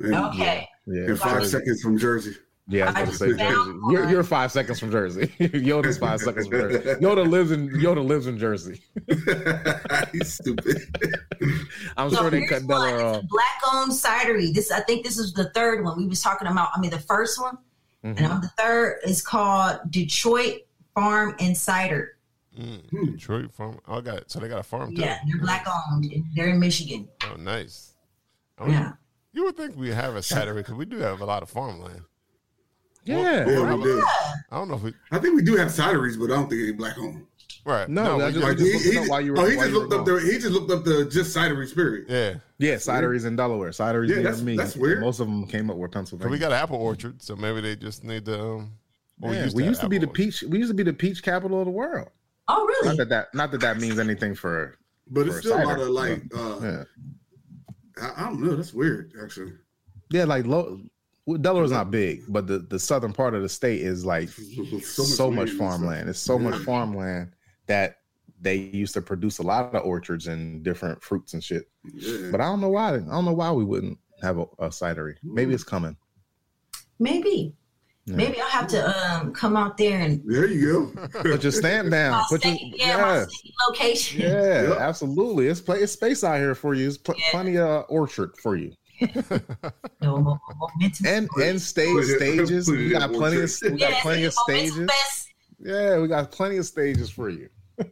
And, 0.00 0.14
Okay. 0.14 0.68
Yeah, 0.86 1.02
and 1.04 1.18
five 1.18 1.40
Jersey. 1.40 1.50
seconds 1.50 1.82
from 1.82 1.98
Jersey. 1.98 2.34
Yeah, 2.66 2.92
I 2.96 3.04
was 3.04 3.18
going 3.18 3.32
to 3.36 3.38
say 3.38 3.44
Jersey. 3.50 3.78
You're, 3.90 4.08
you're 4.10 4.22
five 4.24 4.50
seconds 4.50 4.80
from 4.80 4.90
Jersey. 4.90 5.26
Yoda's 5.38 5.98
five 5.98 6.20
seconds 6.20 6.48
from 6.48 6.60
Jersey. 6.60 6.78
Yoda 7.00 7.28
lives 7.28 7.50
in 7.50 7.68
Yoda 7.70 8.04
lives 8.04 8.26
in 8.26 8.38
Jersey. 8.38 8.80
He's 10.12 10.34
stupid. 10.34 10.78
I'm 11.96 12.10
So 12.10 12.16
sure 12.16 12.30
they 12.30 12.46
cut 12.46 12.62
one. 12.62 12.68
Delaware 12.68 12.94
It's 12.96 13.18
off. 13.18 13.24
black-owned 13.28 13.92
cidery. 13.92 14.54
This, 14.54 14.70
I 14.70 14.80
think, 14.80 15.04
this 15.04 15.18
is 15.18 15.32
the 15.34 15.50
third 15.50 15.84
one 15.84 15.96
we 15.98 16.06
was 16.06 16.22
talking 16.22 16.48
about. 16.48 16.68
I 16.74 16.80
mean, 16.80 16.90
the 16.90 16.98
first 17.00 17.40
one, 17.40 17.58
Mhm. 18.04 18.16
and 18.18 18.26
on 18.26 18.40
the 18.40 18.48
third 18.58 18.98
is 19.04 19.20
called 19.22 19.80
Detroit 19.90 20.60
Farm 20.94 21.34
and 21.40 21.56
Cider. 21.56 22.16
Mm, 22.58 23.12
Detroit 23.12 23.52
farm. 23.52 23.78
Oh, 23.88 23.98
I 23.98 24.00
got 24.00 24.18
it. 24.18 24.30
So 24.30 24.38
they 24.38 24.48
got 24.48 24.60
a 24.60 24.62
farm 24.62 24.94
too. 24.94 25.02
Yeah, 25.02 25.18
they're 25.26 25.40
black 25.40 25.66
owned. 25.66 26.06
They're 26.36 26.48
in 26.48 26.60
Michigan. 26.60 27.08
Oh, 27.30 27.36
nice. 27.36 27.92
I 28.58 28.64
mean, 28.64 28.72
Yeah. 28.72 28.92
You 29.34 29.44
would 29.44 29.56
think 29.56 29.76
we 29.76 29.90
have 29.90 30.14
a 30.16 30.20
cidery 30.20 30.56
because 30.56 30.74
we 30.74 30.84
do 30.86 30.98
have 30.98 31.20
a 31.20 31.24
lot 31.26 31.42
of 31.42 31.50
farmland. 31.50 32.02
Yeah. 33.04 33.46
Yeah, 33.46 33.74
we 33.74 33.82
do. 33.82 34.02
I 34.50 34.56
don't 34.56 34.68
know 34.68 34.76
if 34.76 34.82
we. 34.82 34.94
I 35.10 35.18
think 35.18 35.34
we 35.36 35.42
do 35.42 35.56
have 35.56 35.68
cideries, 35.68 36.18
but 36.18 36.32
I 36.32 36.36
don't 36.36 36.48
think 36.48 36.62
any 36.62 36.72
black 36.72 36.96
owned. 36.98 37.26
Right. 37.66 37.88
No, 37.88 38.20
I 38.20 38.26
we 38.28 38.32
just- 38.32 38.34
do- 38.34 38.42
I 38.44 38.48
Like 38.48 38.58
just 38.58 38.84
he, 38.84 38.90
he, 38.92 38.98
up 38.98 39.08
while 39.08 39.20
you 39.20 39.32
were- 39.32 39.38
oh, 39.40 39.46
he 39.46 39.56
just 39.56 39.70
looked 39.72 39.90
were 39.92 39.98
up 40.00 40.06
the 40.06 40.20
he 40.20 40.32
just 40.38 40.46
looked 40.50 40.70
up 40.70 40.84
the 40.84 41.04
just 41.06 41.36
cidery 41.36 41.68
spirit. 41.68 42.04
yeah. 42.08 42.34
Yeah, 42.58 42.74
cideries 42.76 43.26
in 43.26 43.36
Delaware. 43.36 43.70
Cideries 43.70 44.08
Yeah, 44.08 44.14
near 44.16 44.22
that's- 44.24 44.42
me. 44.42 44.56
that's 44.56 44.76
weird. 44.76 45.00
Most 45.00 45.20
of 45.20 45.26
them 45.26 45.46
came 45.46 45.70
up 45.70 45.76
with 45.76 45.90
'Cause 45.90 45.98
Pennsylvania. 46.10 46.30
we 46.30 46.38
got 46.38 46.52
an 46.52 46.58
apple 46.58 46.76
orchard, 46.76 47.20
so 47.22 47.34
maybe 47.36 47.60
they 47.60 47.74
just 47.76 48.04
need 48.04 48.24
to. 48.26 48.40
Um, 48.40 48.72
well, 49.20 49.34
Yeah, 49.34 49.48
we 49.54 49.64
used 49.64 49.80
to, 49.80 49.82
have 49.84 49.90
be 49.90 49.98
the 49.98 50.06
peach. 50.06 50.42
We 50.42 50.58
used 50.58 50.70
to 50.70 50.74
be 50.74 50.82
the 50.82 50.92
peach 50.92 51.22
capital 51.22 51.58
of 51.60 51.64
the 51.66 51.70
world. 51.70 52.08
Oh, 52.48 52.54
Not 52.58 52.66
really? 52.84 52.96
that 52.98 53.08
that 53.08 53.34
not 53.34 53.50
that 53.52 53.60
that 53.62 53.78
means 53.78 53.98
anything 53.98 54.34
for. 54.34 54.76
But 55.10 55.26
it's 55.26 55.36
For 55.36 55.42
still 55.42 55.62
a 55.62 55.64
lot 55.64 55.80
of 55.80 55.88
like 55.88 56.22
uh 56.36 56.58
Yeah, 56.62 56.84
I, 58.00 58.12
I 58.16 58.24
don't 58.24 58.40
know, 58.40 58.56
that's 58.56 58.74
weird 58.74 59.12
actually. 59.22 59.52
yeah 60.10 60.24
like 60.24 60.46
low. 60.46 60.80
well, 61.26 61.38
Delaware's 61.38 61.70
not 61.70 61.90
big, 62.02 62.22
but 62.28 62.46
the, 62.46 62.58
the 62.58 62.78
southern 62.78 63.12
part 63.12 63.34
of 63.34 63.42
the 63.42 63.48
state 63.48 63.80
is 63.80 64.04
like 64.04 64.28
so 64.82 65.30
much, 65.30 65.48
land 65.48 65.50
and 65.50 65.58
farmland. 65.58 66.08
It's 66.08 66.18
so 66.18 66.38
much 66.38 66.60
farmland 66.64 67.32
that 67.66 67.98
they 68.40 68.56
used 68.56 68.94
to 68.94 69.02
produce 69.02 69.38
a 69.38 69.42
lot 69.42 69.74
of 69.74 69.84
orchards 69.84 70.26
and 70.26 70.62
different 70.62 71.02
fruits 71.02 71.32
and 71.34 71.42
shit. 71.42 71.68
Yeah. 71.94 72.30
But 72.30 72.40
I 72.40 72.44
don't 72.44 72.60
know 72.60 72.68
why. 72.68 72.94
I 72.94 72.98
don't 72.98 73.24
know 73.24 73.32
why 73.32 73.50
we 73.52 73.64
wouldn't 73.64 73.98
have 74.22 74.38
a, 74.38 74.42
a 74.58 74.68
cidery. 74.68 75.16
Maybe 75.22 75.50
hmm. 75.50 75.54
it's 75.54 75.64
coming. 75.64 75.96
Maybe. 76.98 77.54
Yeah. 78.06 78.16
Maybe 78.16 78.38
I'll 78.40 78.48
have 78.50 78.66
to 78.68 79.12
um 79.14 79.32
come 79.32 79.56
out 79.56 79.78
there 79.78 79.98
and 80.00 80.20
there 80.26 80.46
you 80.46 80.92
go. 80.94 81.08
Put 81.22 81.42
your 81.42 81.52
stamp 81.52 81.90
down. 81.90 82.12
my 82.12 82.24
Put 82.28 82.44
your, 82.44 82.54
yeah, 82.54 82.76
yeah, 82.98 83.24
location. 83.68 84.20
yeah, 84.20 84.68
Yep. 84.68 84.78
absolutely. 84.78 85.48
It's 85.48 85.60
play. 85.62 85.78
It's 85.78 85.92
space 85.92 86.22
out 86.22 86.36
here 86.36 86.54
for 86.54 86.74
you. 86.74 86.86
It's 86.88 86.98
pl- 86.98 87.14
Yeah. 87.18 87.30
plenty 87.30 87.56
of 87.56 87.86
orchard 87.88 88.36
for 88.42 88.56
you. 88.56 88.72
No, 90.02 90.38
and 91.06 91.28
and 91.42 91.60
stage 91.60 91.94
Put 91.94 92.04
stages. 92.16 92.68
it 92.68 92.72
We 92.76 92.90
got 92.90 93.10
plenty 93.12 93.40
of 93.40 93.50
we 93.62 93.70
got 93.70 93.80
Yes, 93.90 94.02
plenty 94.02 94.24
of 94.24 94.32
stages. 94.34 94.76
fest. 94.90 95.28
Yeah, 95.58 95.98
we 95.98 96.06
got 96.08 96.30
plenty 96.30 96.58
of 96.58 96.66
stages 96.66 97.08
for 97.10 97.30
you. 97.30 97.48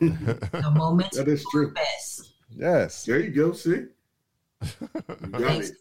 The 0.00 0.72
moment 0.74 1.12
That 1.12 1.28
is 1.28 1.44
true. 1.50 1.72
fest. 1.72 2.34
Yes. 2.50 3.04
There 3.04 3.20
you 3.20 3.30
go, 3.30 3.52
see? 3.52 3.70
You 3.70 4.68
got 5.30 5.40
Thanks, 5.40 5.70
it. 5.70 5.76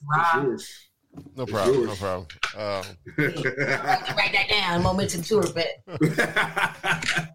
Rob. 1.16 1.26
It's 1.26 1.38
No 1.38 1.44
It's 1.44 1.52
problem. 1.52 1.86
No 1.86 1.96
problem. 1.96 2.28
Um, 2.58 2.84
yours. 3.18 3.44
Write, 3.46 4.16
write 4.18 4.32
that 4.34 4.48
down. 4.50 4.84
Momentum 4.84 5.22
tour 5.22 5.44
fest. 5.44 7.30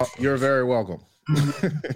Oh, 0.00 0.06
You're 0.18 0.36
very 0.36 0.64
welcome. 0.64 1.00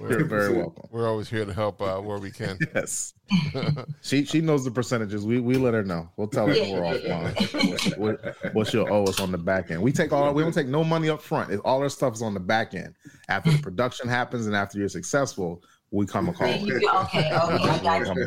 You're 0.01 0.25
very 0.25 0.57
welcome. 0.57 0.85
we're 0.93 1.09
always 1.09 1.29
here 1.29 1.45
to 1.45 1.53
help 1.53 1.83
uh, 1.83 1.99
where 1.99 2.19
we 2.19 2.31
can. 2.31 2.59
Yes. 2.75 3.13
she 4.03 4.25
she 4.25 4.41
knows 4.41 4.65
the 4.65 4.71
percentages. 4.71 5.27
We 5.27 5.41
we 5.41 5.57
let 5.57 5.75
her 5.75 5.83
know. 5.83 6.09
We'll 6.17 6.29
tell 6.29 6.47
her 6.47 6.55
Yeah. 6.55 6.73
we're 6.79 6.81
offline. 6.83 7.99
what, 7.99 8.21
what, 8.23 8.55
what 8.55 8.67
she'll 8.69 8.87
owe 8.89 9.05
us 9.05 9.19
on 9.19 9.33
the 9.33 9.39
back 9.39 9.73
end. 9.73 9.83
We 9.83 9.91
take 9.91 10.13
all 10.13 10.33
we 10.33 10.43
don't 10.45 10.53
take 10.55 10.69
no 10.69 10.85
money 10.85 11.09
up 11.11 11.21
front. 11.21 11.51
It, 11.53 11.61
all 11.65 11.81
our 11.83 11.89
stuff 11.89 12.15
is 12.15 12.23
on 12.23 12.35
the 12.35 12.41
back 12.41 12.75
end. 12.75 12.95
After 13.29 13.51
the 13.51 13.59
production 13.59 14.09
happens 14.09 14.47
and 14.47 14.55
after 14.55 14.79
you're 14.79 14.89
successful, 14.89 15.61
we 15.93 16.05
come 16.05 16.29
a 16.29 16.33
call. 16.33 16.49
There 16.49 16.59
you 16.59 16.81
go. 16.81 17.01
Okay, 17.03 17.31
okay, 17.33 17.69
I 17.69 17.79
got 17.79 18.17
you. 18.17 18.27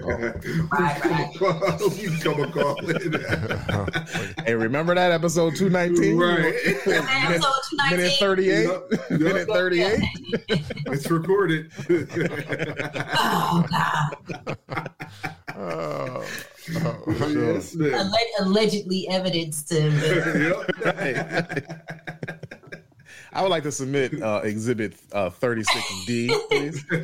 Right, 0.72 1.06
right. 1.42 1.98
you 1.98 2.12
come 2.22 2.42
a 2.42 2.52
call. 2.52 2.76
Hey, 4.46 4.56
remember 4.56 4.96
that 4.96 5.12
episode 5.12 5.56
219? 5.56 6.18
Right. 6.18 6.56
Episode 6.66 7.52
Minute 7.92 8.14
219. 8.18 8.18
38? 8.18 8.64
Yup, 8.64 8.92
yup. 8.92 9.12
Minute 9.12 9.48
38? 9.50 10.00
It's 10.92 11.12
recorded. 11.12 11.72
Oh, 13.22 13.66
God. 13.70 14.16
Oh, 15.56 16.26
oh. 16.76 17.28
yes. 17.28 17.76
Oh, 17.78 17.84
oh. 17.84 17.92
Alleg- 17.92 18.40
allegedly 18.40 19.08
evidence 19.10 19.64
to. 19.64 19.90
Yup. 20.40 20.66
I 23.32 23.42
would 23.42 23.52
like 23.52 23.64
to 23.64 23.72
submit 23.72 24.22
uh, 24.22 24.42
exhibit 24.44 24.96
uh, 25.12 25.30
36D, 25.30 26.30
please. 26.50 26.84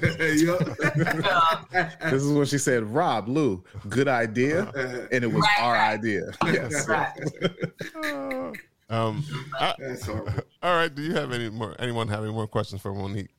This 2.12 2.24
is 2.24 2.32
when 2.32 2.46
she 2.46 2.58
said, 2.58 2.84
Rob, 2.84 3.28
Lou, 3.28 3.64
good 3.90 4.08
idea. 4.08 4.64
And 5.12 5.24
it 5.24 5.28
was 5.32 5.42
Right, 5.44 5.60
our 5.62 5.74
right. 5.74 5.94
idea. 6.00 6.22
Yes. 6.46 6.88
right. 6.88 7.12
Um, 8.88 9.24
I- 9.60 9.74
all 10.62 10.76
right. 10.76 10.94
Do 10.94 11.02
you 11.02 11.16
have 11.16 11.32
any 11.32 11.50
more? 11.50 11.76
Anyone 11.80 12.08
have 12.10 12.24
any 12.24 12.32
more 12.32 12.46
questions 12.48 12.84
for 12.84 12.94
Monique? 12.94 13.34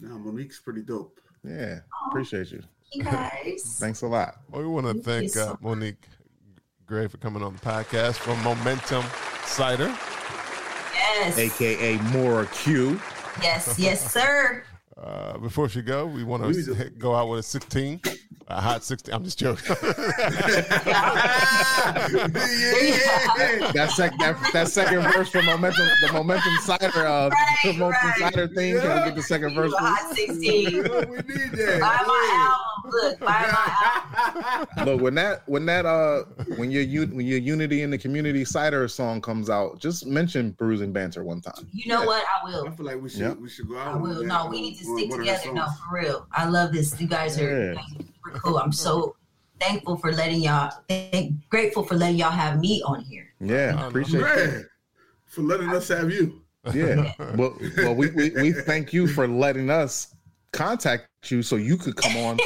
Nah, 0.00 0.16
Monique's 0.16 0.58
pretty 0.58 0.80
dope. 0.80 1.20
Yeah. 1.44 1.80
Appreciate 2.08 2.50
you. 2.52 2.62
You 2.94 3.04
guys. 3.04 3.76
Thanks 3.78 4.00
a 4.00 4.06
lot. 4.06 4.36
Well, 4.50 4.62
we 4.62 4.68
want 4.68 4.86
to 4.86 4.92
Thank 4.94 5.04
thank 5.04 5.22
you 5.24 5.28
so 5.28 5.50
uh, 5.50 5.56
Monique 5.60 6.02
Gray 6.86 7.06
for 7.06 7.18
coming 7.18 7.42
on 7.42 7.52
the 7.52 7.60
podcast 7.60 8.14
from 8.14 8.42
Momentum 8.42 9.04
Cider. 9.44 9.94
Yes. 11.14 11.38
AKA 11.38 11.96
Mora 12.12 12.46
Q. 12.46 13.00
Yes, 13.42 13.78
yes, 13.78 14.12
sir. 14.12 14.64
Uh, 15.00 15.38
before 15.38 15.66
she 15.66 15.80
go, 15.80 16.04
we 16.04 16.22
want 16.24 16.42
to 16.42 16.90
go 16.98 17.14
out 17.14 17.26
with 17.30 17.40
a 17.40 17.42
16, 17.42 18.02
a 18.48 18.60
hot 18.60 18.84
16. 18.84 19.14
I'm 19.14 19.24
just 19.24 19.38
joking. 19.38 19.74
yeah. 19.80 19.80
That, 23.72 23.90
sec- 23.96 24.18
that, 24.18 24.36
that 24.52 24.68
second 24.68 25.02
verse 25.04 25.30
from 25.30 25.46
Momentum, 25.46 25.86
the 26.06 26.12
Momentum 26.12 26.52
Cider, 26.64 27.06
uh, 27.06 27.30
the 27.64 27.72
Momentum 27.72 28.10
right. 28.10 28.18
Cider 28.18 28.46
theme. 28.48 28.78
Can 28.80 28.98
we 28.98 29.04
get 29.06 29.14
the 29.16 29.22
second 29.22 29.54
verse, 29.54 29.70
You 29.70 29.76
a 29.76 29.80
please? 29.80 29.88
hot 29.88 30.16
16. 30.16 30.38
we 30.38 30.42
need 30.82 30.92
that. 31.52 31.80
Buy 31.80 32.02
my 32.06 32.24
album. 32.36 32.79
Look, 32.84 33.20
buy 33.20 34.66
my. 34.76 34.84
Look, 34.84 35.00
when 35.00 35.14
that 35.16 35.48
when 35.48 35.66
that 35.66 35.86
uh 35.86 36.24
when 36.56 36.70
your 36.70 36.82
u- 36.82 37.06
when 37.06 37.26
your 37.26 37.38
Unity 37.38 37.82
in 37.82 37.90
the 37.90 37.98
Community 37.98 38.44
Cider 38.44 38.86
song 38.88 39.20
comes 39.20 39.50
out, 39.50 39.78
just 39.78 40.06
mention 40.06 40.52
Bruising 40.52 40.92
Banter 40.92 41.24
one 41.24 41.40
time. 41.40 41.68
You 41.72 41.88
know 41.88 42.04
what? 42.04 42.24
I 42.24 42.44
will. 42.44 42.66
I 42.66 42.70
feel 42.70 42.86
like 42.86 43.00
we 43.00 43.08
should 43.08 43.20
Yeah. 43.20 43.32
we 43.34 43.48
should 43.48 43.68
go 43.68 43.78
out. 43.78 43.94
I 43.94 43.96
will. 43.96 44.22
No, 44.24 44.46
we 44.46 44.60
need 44.60 44.78
to 44.78 44.86
on 44.86 44.96
stick 44.98 45.10
one 45.10 45.18
together. 45.20 45.52
No, 45.52 45.66
for 45.66 45.96
real. 45.96 46.26
I 46.32 46.48
love 46.48 46.72
this. 46.72 47.00
You 47.00 47.08
guys 47.08 47.38
are 47.38 47.74
Yeah. 47.74 47.82
super 47.96 48.38
cool. 48.38 48.58
I'm 48.58 48.72
so 48.72 49.16
thankful 49.60 49.96
for 49.96 50.12
letting 50.12 50.42
y'all, 50.42 50.72
thank, 50.88 51.34
grateful 51.50 51.82
for 51.82 51.94
letting 51.94 52.16
y'all 52.16 52.30
have 52.30 52.58
me 52.60 52.82
on 52.82 53.00
here. 53.02 53.34
Yeah, 53.40 53.72
no. 53.72 53.88
appreciate 53.88 54.20
that. 54.20 54.36
Man, 54.36 54.66
for 55.26 55.42
letting 55.42 55.68
us 55.70 55.88
have 55.88 56.10
you. 56.10 56.42
Yeah. 56.74 57.12
well, 57.36 57.56
well 57.78 57.94
we, 57.94 58.10
we 58.10 58.30
we 58.30 58.52
thank 58.52 58.92
you 58.92 59.06
for 59.06 59.26
letting 59.28 59.70
us 59.70 60.14
contact 60.52 61.08
you 61.28 61.42
so 61.42 61.56
you 61.56 61.76
could 61.76 61.96
come 61.96 62.16
on 62.16 62.38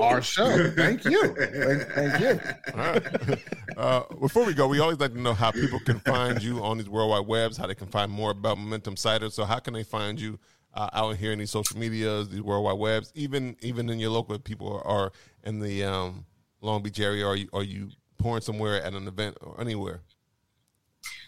our 0.00 0.22
show. 0.34 0.70
Thank 0.70 1.04
you. 1.04 1.34
Thank, 1.34 1.88
thank 1.92 2.20
you. 2.20 2.40
All 2.74 2.80
right. 2.80 3.44
Uh, 3.76 4.02
before 4.20 4.44
we 4.44 4.52
go, 4.52 4.66
we 4.66 4.80
always 4.80 4.98
like 4.98 5.12
to 5.12 5.20
know 5.20 5.32
how 5.32 5.52
people 5.52 5.78
can 5.78 6.00
find 6.00 6.42
you 6.42 6.60
on 6.64 6.78
these 6.78 6.88
worldwide 6.88 7.24
webs, 7.28 7.56
how 7.56 7.64
they 7.64 7.76
can 7.76 7.86
find 7.86 8.10
more 8.10 8.32
about 8.32 8.58
Momentum 8.58 8.96
Cider. 8.96 9.30
So, 9.30 9.44
how 9.44 9.60
can 9.60 9.72
they 9.72 9.84
find 9.84 10.20
you 10.20 10.36
uh, 10.74 10.90
out 10.92 11.14
here 11.14 11.30
in 11.30 11.38
these 11.38 11.52
social 11.52 11.78
medias, 11.78 12.28
these 12.28 12.42
worldwide 12.42 12.76
webs, 12.76 13.12
even 13.14 13.54
even 13.60 13.88
in 13.88 14.00
your 14.00 14.10
local 14.10 14.36
people 14.40 14.78
are, 14.78 14.84
are 14.84 15.12
in 15.44 15.60
the 15.60 15.84
um, 15.84 16.26
Long 16.60 16.82
Beach 16.82 16.98
area? 16.98 17.24
Are 17.24 17.36
you 17.36 17.48
are 17.52 17.62
you 17.62 17.90
pouring 18.16 18.42
somewhere 18.42 18.82
at 18.82 18.94
an 18.94 19.06
event 19.06 19.36
or 19.42 19.60
anywhere? 19.60 20.02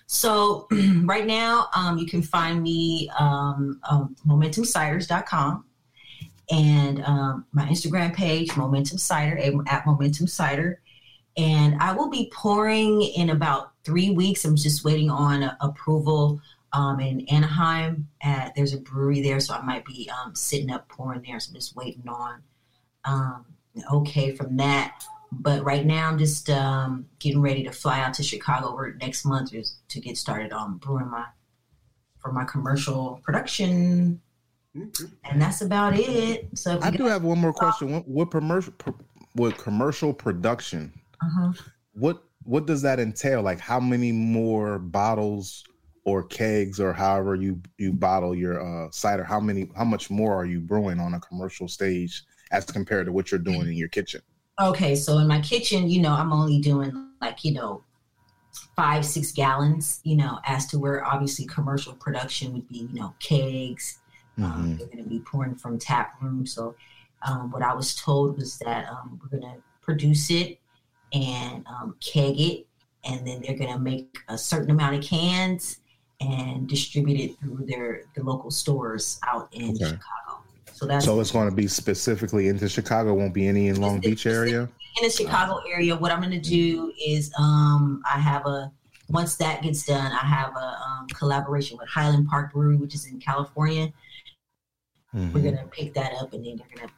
So 0.06 0.66
right 1.04 1.28
now, 1.28 1.68
um, 1.76 1.98
you 1.98 2.06
can 2.06 2.20
find 2.20 2.60
me 2.60 3.08
um, 3.16 3.80
um, 3.88 4.16
momentumciders.com 4.26 5.66
and 6.50 7.02
um, 7.04 7.46
my 7.52 7.66
Instagram 7.66 8.14
page, 8.14 8.56
Momentum 8.56 8.98
Cider, 8.98 9.38
at 9.68 9.86
Momentum 9.86 10.26
Cider. 10.26 10.80
And 11.36 11.76
I 11.80 11.92
will 11.92 12.10
be 12.10 12.30
pouring 12.34 13.02
in 13.02 13.30
about 13.30 13.72
three 13.84 14.10
weeks. 14.10 14.44
I'm 14.44 14.56
just 14.56 14.84
waiting 14.84 15.10
on 15.10 15.50
approval 15.60 16.40
um, 16.72 17.00
in 17.00 17.26
Anaheim. 17.28 18.08
At, 18.22 18.54
there's 18.54 18.74
a 18.74 18.78
brewery 18.78 19.22
there, 19.22 19.40
so 19.40 19.54
I 19.54 19.62
might 19.62 19.84
be 19.84 20.10
um, 20.10 20.34
sitting 20.34 20.70
up 20.70 20.88
pouring 20.88 21.22
there. 21.22 21.38
So 21.38 21.50
I'm 21.50 21.54
just 21.54 21.76
waiting 21.76 22.08
on 22.08 22.42
um, 23.04 23.44
okay 23.92 24.34
from 24.34 24.56
that. 24.56 25.04
But 25.32 25.62
right 25.62 25.86
now, 25.86 26.08
I'm 26.08 26.18
just 26.18 26.50
um, 26.50 27.06
getting 27.20 27.40
ready 27.40 27.62
to 27.62 27.70
fly 27.70 28.00
out 28.00 28.14
to 28.14 28.24
Chicago 28.24 28.76
next 29.00 29.24
month 29.24 29.52
to 29.88 30.00
get 30.00 30.16
started 30.16 30.52
on 30.52 30.78
brewing 30.78 31.08
my 31.08 31.26
for 32.18 32.32
my 32.32 32.44
commercial 32.44 33.20
production. 33.24 34.20
And 34.74 35.40
that's 35.40 35.60
about 35.60 35.98
it. 35.98 36.48
So 36.54 36.78
I 36.82 36.90
do 36.90 37.04
have 37.06 37.22
one 37.22 37.38
more 37.38 37.52
question. 37.52 37.92
What, 37.92 38.08
what 38.08 38.30
commercial 38.30 38.74
with 39.34 39.56
commercial 39.58 40.12
production? 40.12 40.92
uh-huh. 41.22 41.52
What 41.92 42.22
what 42.44 42.66
does 42.66 42.82
that 42.82 43.00
entail? 43.00 43.42
Like 43.42 43.60
how 43.60 43.80
many 43.80 44.12
more 44.12 44.78
bottles 44.78 45.64
or 46.04 46.22
kegs 46.22 46.80
or 46.80 46.92
however 46.92 47.34
you 47.34 47.60
you 47.78 47.92
bottle 47.92 48.34
your 48.34 48.60
uh, 48.60 48.90
cider? 48.90 49.24
How 49.24 49.40
many? 49.40 49.70
How 49.76 49.84
much 49.84 50.10
more 50.10 50.34
are 50.34 50.46
you 50.46 50.60
brewing 50.60 51.00
on 51.00 51.14
a 51.14 51.20
commercial 51.20 51.68
stage 51.68 52.22
as 52.50 52.64
compared 52.64 53.06
to 53.06 53.12
what 53.12 53.30
you're 53.30 53.40
doing 53.40 53.62
in 53.62 53.74
your 53.74 53.88
kitchen? 53.88 54.22
Okay, 54.60 54.94
so 54.94 55.18
in 55.18 55.26
my 55.26 55.40
kitchen, 55.40 55.88
you 55.88 56.02
know, 56.02 56.12
I'm 56.12 56.32
only 56.32 56.60
doing 56.60 57.12
like, 57.22 57.44
you 57.44 57.54
know, 57.54 57.82
five, 58.76 59.06
six 59.06 59.32
gallons, 59.32 60.00
you 60.04 60.16
know, 60.16 60.38
as 60.44 60.66
to 60.66 60.78
where 60.78 61.04
obviously 61.04 61.46
commercial 61.46 61.94
production 61.94 62.52
would 62.52 62.68
be, 62.68 62.88
you 62.92 63.00
know, 63.00 63.14
kegs. 63.20 63.99
Um, 64.42 64.68
Mhm. 64.74 64.78
they're 64.78 64.86
going 64.88 65.04
to 65.04 65.08
be 65.10 65.20
pouring 65.20 65.54
from 65.54 65.78
tap 65.78 66.20
room. 66.20 66.46
So, 66.46 66.74
um, 67.22 67.50
what 67.50 67.62
I 67.62 67.74
was 67.74 67.94
told 67.94 68.38
was 68.38 68.58
that 68.58 68.88
um, 68.90 69.20
we're 69.22 69.38
going 69.38 69.54
to 69.54 69.62
produce 69.82 70.30
it 70.30 70.58
and 71.12 71.66
um, 71.66 71.96
keg 72.00 72.40
it, 72.40 72.66
and 73.04 73.26
then 73.26 73.42
they're 73.42 73.56
going 73.58 73.72
to 73.72 73.78
make 73.78 74.18
a 74.28 74.38
certain 74.38 74.70
amount 74.70 74.96
of 74.96 75.02
cans 75.04 75.78
and 76.20 76.68
distribute 76.68 77.18
it 77.20 77.38
through 77.38 77.64
their 77.66 78.04
the 78.14 78.22
local 78.22 78.50
stores 78.50 79.18
out 79.26 79.48
in 79.52 79.70
Okay. 79.70 79.84
Chicago. 79.84 80.42
So 80.72 80.86
that's 80.86 81.04
So 81.04 81.20
it's 81.20 81.30
going 81.30 81.48
to 81.50 81.54
be 81.54 81.66
specifically 81.66 82.48
into 82.48 82.68
Chicago. 82.68 83.12
Won't 83.14 83.34
be 83.34 83.46
any 83.46 83.68
in 83.68 83.80
Long 83.80 84.00
Beach 84.00 84.24
area. 84.26 84.62
in 84.62 85.04
the 85.04 85.10
Chicago 85.10 85.60
area, 85.70 85.94
what 85.96 86.10
I'm 86.10 86.20
going 86.20 86.30
to 86.32 86.40
do 86.40 86.92
is 87.06 87.32
um, 87.38 88.02
I 88.10 88.18
have 88.18 88.46
a 88.46 88.72
once 89.10 89.34
that 89.36 89.62
gets 89.62 89.84
done, 89.84 90.12
I 90.12 90.24
have 90.24 90.54
a 90.56 90.80
um, 90.86 91.08
collaboration 91.08 91.76
with 91.76 91.88
Highland 91.88 92.28
Park 92.28 92.52
Brewery, 92.52 92.76
which 92.76 92.94
is 92.94 93.06
in 93.06 93.18
California. 93.18 93.92
Mhm. 95.14 95.32
We're 95.32 95.42
gonna 95.42 95.66
pick 95.70 95.92
that 95.94 96.12
up, 96.14 96.32
and 96.32 96.44
then 96.44 96.56
they're 96.56 96.68
gonna 96.76 96.90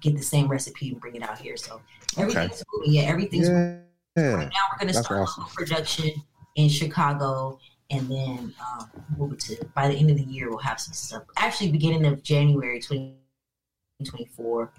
get 0.00 0.16
the 0.16 0.22
same 0.22 0.48
recipe 0.48 0.90
and 0.90 1.00
bring 1.00 1.14
it 1.14 1.22
out 1.22 1.38
here. 1.38 1.56
So 1.56 1.80
everything's 2.16 2.62
moving. 2.72 2.92
Yeah, 2.92 3.02
everything's 3.02 3.48
moving. 3.48 3.80
Yeah. 4.16 4.22
right 4.34 4.48
now. 4.48 4.60
We're 4.72 4.78
gonna 4.78 4.92
That's 4.92 5.06
start 5.06 5.20
awesome. 5.22 5.44
production 5.54 6.10
in 6.56 6.68
Chicago, 6.68 7.58
and 7.90 8.08
then 8.08 8.54
um, 8.64 8.88
move 9.16 9.32
it 9.32 9.40
to 9.40 9.64
by 9.74 9.88
the 9.88 9.94
end 9.94 10.10
of 10.10 10.16
the 10.16 10.22
year 10.24 10.48
we'll 10.48 10.58
have 10.58 10.80
some 10.80 10.94
stuff. 10.94 11.24
Actually, 11.36 11.72
beginning 11.72 12.04
of 12.06 12.22
January 12.22 12.78
2024, 12.80 13.16
we'll 14.06 14.12
see 14.16 14.70
some. 14.70 14.72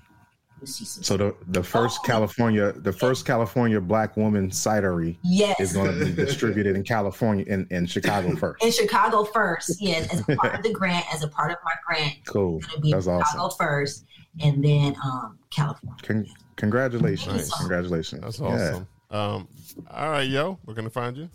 So 0.64 1.18
the 1.18 1.36
the 1.48 1.62
first 1.64 2.00
Oh. 2.02 2.08
California, 2.08 2.72
the 2.72 2.92
first 2.94 3.26
California 3.26 3.80
black 3.82 4.16
woman 4.18 4.50
cidery 4.50 5.18
yes, 5.24 5.60
is 5.60 5.74
going 5.74 5.98
to 6.00 6.06
be 6.06 6.12
distributed 6.14 6.76
in 6.76 6.84
California 6.84 7.46
in, 7.48 7.68
in 7.70 7.86
Chicago 7.86 8.36
first. 8.36 8.64
in 8.64 8.72
Chicago 8.72 9.24
first. 9.26 9.82
Yes, 9.82 10.12
as 10.14 10.22
a 10.22 10.36
part 10.36 10.56
of 10.56 10.64
the 10.64 10.72
grant, 10.72 11.06
as 11.14 11.24
a 11.24 11.28
part 11.28 11.52
of 11.52 11.58
my 11.66 11.74
grant, 11.86 12.16
Cool. 12.26 12.58
it's 12.58 12.68
gonna 12.68 12.82
be 12.82 12.92
in 12.92 12.98
That's 12.98 13.06
Chicago 13.06 13.44
awesome. 13.44 13.58
first, 13.66 14.06
and 14.42 14.64
then 14.64 14.96
um, 15.04 15.38
California. 15.52 15.98
Con- 16.04 16.28
congratulations. 16.56 17.34
Nice. 17.50 17.54
Congratulations. 17.60 18.22
That's 18.22 18.40
Yeah. 18.40 18.48
awesome. 18.48 18.88
Um, 19.12 19.48
all 19.92 20.10
right, 20.10 20.28
yo, 20.30 20.58
we're 20.66 20.74
gonna 20.74 20.90
find 20.90 21.16
you. 21.18 21.30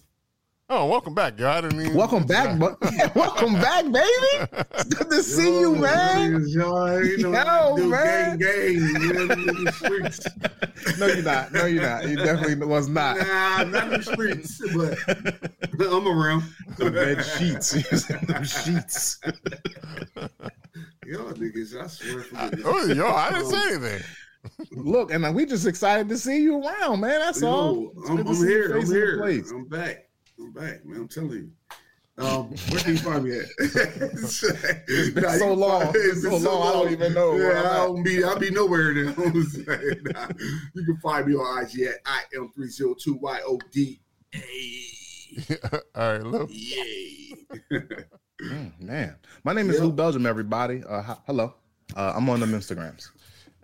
Oh, 0.73 0.87
welcome 0.87 1.15
back, 1.15 1.37
yo. 1.37 1.51
I 1.51 1.63
didn't 1.63 1.81
even 1.81 1.95
Welcome 1.95 2.23
uh, 2.23 2.27
back, 2.27 2.57
bu- 2.57 2.77
welcome 3.19 3.55
back, 3.55 3.87
baby. 3.87 4.65
It's 4.75 4.85
good 4.85 5.11
to 5.11 5.21
see 5.21 5.59
you, 5.59 5.75
man. 5.75 6.47
Yo, 6.47 6.99
you 6.99 7.29
know, 7.29 7.77
Yo, 7.77 7.87
man. 7.89 8.39
gang, 8.39 8.39
gang. 8.39 8.75
You 8.75 9.13
know, 9.13 9.33
in 9.33 9.65
the 9.65 9.73
streets. 9.73 10.21
No, 11.01 11.07
you're 11.07 11.25
not. 11.25 11.53
No, 11.53 11.67
you're 11.67 11.83
not. 11.83 12.09
You 12.09 12.15
definitely 12.15 12.65
was 12.65 12.89
not. 12.89 13.17
Nah, 13.17 13.65
not 13.65 13.93
in 13.93 14.01
the 14.01 14.03
streets, 14.05 14.63
but 14.73 15.91
I'm 15.93 16.07
around. 16.07 16.45
The 16.79 16.89
bed 16.93 17.25
sheets. 17.25 18.07
Them 18.27 18.45
sheets. 18.45 19.19
Y'all 21.05 21.33
niggas, 21.33 21.83
I 21.83 21.89
swear. 21.89 22.23
For 22.23 22.37
goodness. 22.37 22.63
Oh, 22.65 22.87
yo, 22.93 23.09
I 23.09 23.31
didn't 23.31 23.47
say 23.47 23.75
anything. 23.75 24.03
Look, 24.71 25.11
and 25.11 25.35
we 25.35 25.47
just 25.47 25.67
excited 25.67 26.09
to 26.11 26.17
see 26.17 26.41
you 26.43 26.65
around, 26.65 27.01
man. 27.01 27.19
That's 27.19 27.43
all. 27.43 27.75
Yo, 27.75 27.93
It's 27.97 28.09
I'm, 28.09 28.19
I'm 28.21 28.37
here. 28.37 28.67
I'm 28.67 28.81
face 28.83 28.91
in 28.91 29.19
the 29.19 29.27
here. 29.33 29.45
I'm 29.53 29.65
back. 29.65 30.07
I'm 30.41 30.53
back, 30.53 30.85
man. 30.85 31.01
I'm 31.03 31.09
telling 31.09 31.31
you. 31.33 31.51
Um, 32.19 32.51
where 32.69 32.81
can 32.81 32.93
you 32.93 32.99
find 32.99 33.25
me 33.25 33.39
at? 33.39 33.47
it's 33.59 35.11
been 35.15 35.39
so 35.39 35.55
long. 35.55 35.93
It's 35.95 36.23
been 36.23 36.39
so 36.41 36.61
long, 36.61 36.69
I 36.69 36.73
don't 36.73 36.93
even 36.93 37.15
know 37.15 37.37
Yeah, 37.37 37.61
I 37.61 37.77
don't 37.87 38.03
be. 38.03 38.23
I'll 38.23 38.39
be 38.39 38.51
nowhere 38.51 38.93
now. 38.93 39.13
Nah, 39.17 40.29
you 40.75 40.85
can 40.85 40.99
find 41.03 41.27
me 41.27 41.35
on 41.35 41.65
IG 41.65 41.81
at 41.83 41.95
I 42.05 42.23
am 42.37 42.51
three 42.55 42.69
zero 42.69 42.95
two 42.99 43.15
Y 43.15 43.41
O 43.47 43.59
D. 43.73 44.01
Hey, 44.33 44.83
all 45.95 46.13
right, 46.13 46.23
look. 46.23 46.51
yay! 46.53 47.33
Mm, 48.43 48.81
man, 48.81 49.17
my 49.45 49.53
name 49.55 49.71
is 49.71 49.77
Yep. 49.77 49.85
Lou 49.85 49.93
Belgium. 49.93 50.27
Everybody, 50.27 50.83
uh, 50.87 51.15
hello. 51.27 51.55
Uh, 51.97 52.13
I'm 52.17 52.29
on 52.29 52.41
them 52.41 52.53
Instagrams. 52.53 53.09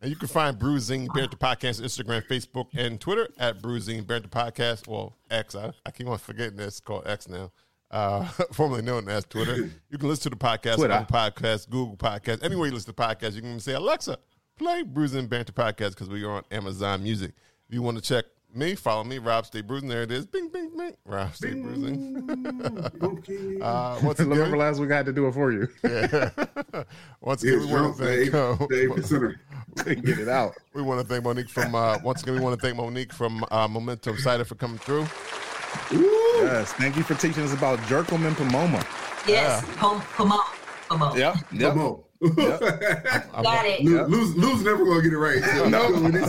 And 0.00 0.10
you 0.10 0.16
can 0.16 0.28
find 0.28 0.58
Bruising 0.58 1.08
Banter 1.14 1.36
Podcast 1.36 1.80
on 1.80 1.86
Instagram, 1.86 2.26
Facebook, 2.26 2.66
and 2.76 3.00
Twitter 3.00 3.28
at 3.38 3.62
Bruising 3.62 4.04
Banter 4.04 4.28
Podcast. 4.28 4.86
Well, 4.86 5.16
X. 5.30 5.54
I, 5.54 5.72
I 5.86 5.90
keep 5.90 6.06
on 6.06 6.18
forgetting 6.18 6.56
this. 6.56 6.66
It's 6.66 6.80
called 6.80 7.06
X 7.06 7.28
now. 7.28 7.50
Uh, 7.90 8.24
formerly 8.52 8.82
known 8.82 9.08
as 9.08 9.24
Twitter. 9.24 9.70
You 9.90 9.98
can 9.98 10.08
listen 10.08 10.24
to 10.24 10.30
the 10.30 10.36
podcast 10.36 10.76
Twitter. 10.76 10.92
on 10.92 11.06
Podcast, 11.06 11.70
Google 11.70 11.96
Podcast, 11.96 12.42
anywhere 12.42 12.66
you 12.66 12.74
listen 12.74 12.92
to 12.94 13.00
podcasts. 13.00 13.34
You 13.34 13.40
can 13.40 13.50
even 13.50 13.60
say, 13.60 13.72
Alexa, 13.72 14.18
play 14.56 14.82
Bruising 14.82 15.28
Banter 15.28 15.52
Podcast 15.52 15.90
because 15.90 16.08
we 16.08 16.24
are 16.24 16.30
on 16.32 16.42
Amazon 16.50 17.02
Music. 17.02 17.32
If 17.68 17.74
you 17.74 17.82
want 17.82 17.96
to 17.96 18.02
check 18.02 18.26
me, 18.56 18.74
follow 18.74 19.04
me, 19.04 19.18
Rob 19.18 19.46
Stay 19.46 19.60
Bruising. 19.60 19.88
There 19.88 20.02
it 20.02 20.10
is. 20.10 20.26
Bing, 20.26 20.48
bing, 20.48 20.70
bing. 20.76 20.94
Rob 21.04 21.34
Stay 21.34 21.52
Bruising. 21.54 22.22
Okay. 23.02 23.58
Uh, 23.62 23.98
once 24.02 24.18
Remember 24.20 24.44
again, 24.44 24.58
last 24.58 24.78
week 24.80 24.90
I 24.92 24.96
had 24.96 25.06
to 25.06 25.12
do 25.12 25.26
it 25.26 25.32
for 25.32 25.50
you. 25.50 25.68
yeah. 25.84 26.30
once 27.20 27.42
again, 27.42 27.60
we 27.60 27.66
want 27.66 27.96
to 27.96 28.04
thank. 28.04 28.32
Dave. 28.32 28.34
uh, 28.34 28.66
Dave. 28.66 29.36
Couldn't 29.76 30.04
get 30.04 30.18
it 30.18 30.28
out. 30.28 30.54
We 30.74 30.82
want 30.82 31.00
to 31.00 31.06
thank 31.06 31.24
Monique 31.24 31.48
from 31.48 31.74
uh, 31.74 31.98
once 32.04 32.22
again. 32.22 32.34
We 32.34 32.40
want 32.40 32.58
to 32.58 32.64
thank 32.64 32.76
Monique 32.76 33.12
from 33.12 33.44
uh, 33.50 33.66
Momentum 33.68 34.18
Cider 34.18 34.44
for 34.44 34.54
coming 34.54 34.78
through. 34.78 35.06
Woo! 35.92 36.10
Yes, 36.42 36.72
thank 36.74 36.96
you 36.96 37.02
for 37.02 37.14
teaching 37.14 37.42
us 37.42 37.52
about 37.52 37.78
jerkum 37.80 38.26
and 38.26 38.36
pomoma. 38.36 38.84
Yes, 39.26 39.64
Pom- 39.76 40.00
Pomo, 40.00 40.38
Pomo. 40.88 41.14
Yep, 41.16 41.36
yep. 41.52 41.74
Come 42.22 42.38
on. 42.38 43.42
Got 43.42 43.66
it. 43.66 43.84
Lou- 43.84 44.04
Lou's, 44.06 44.34
Lou's 44.36 44.62
never 44.62 44.84
gonna 44.84 45.02
get 45.02 45.12
it 45.12 45.18
right. 45.18 45.42
So 45.44 45.68
No. 45.76 45.90
when 45.92 46.12
he 46.12 46.18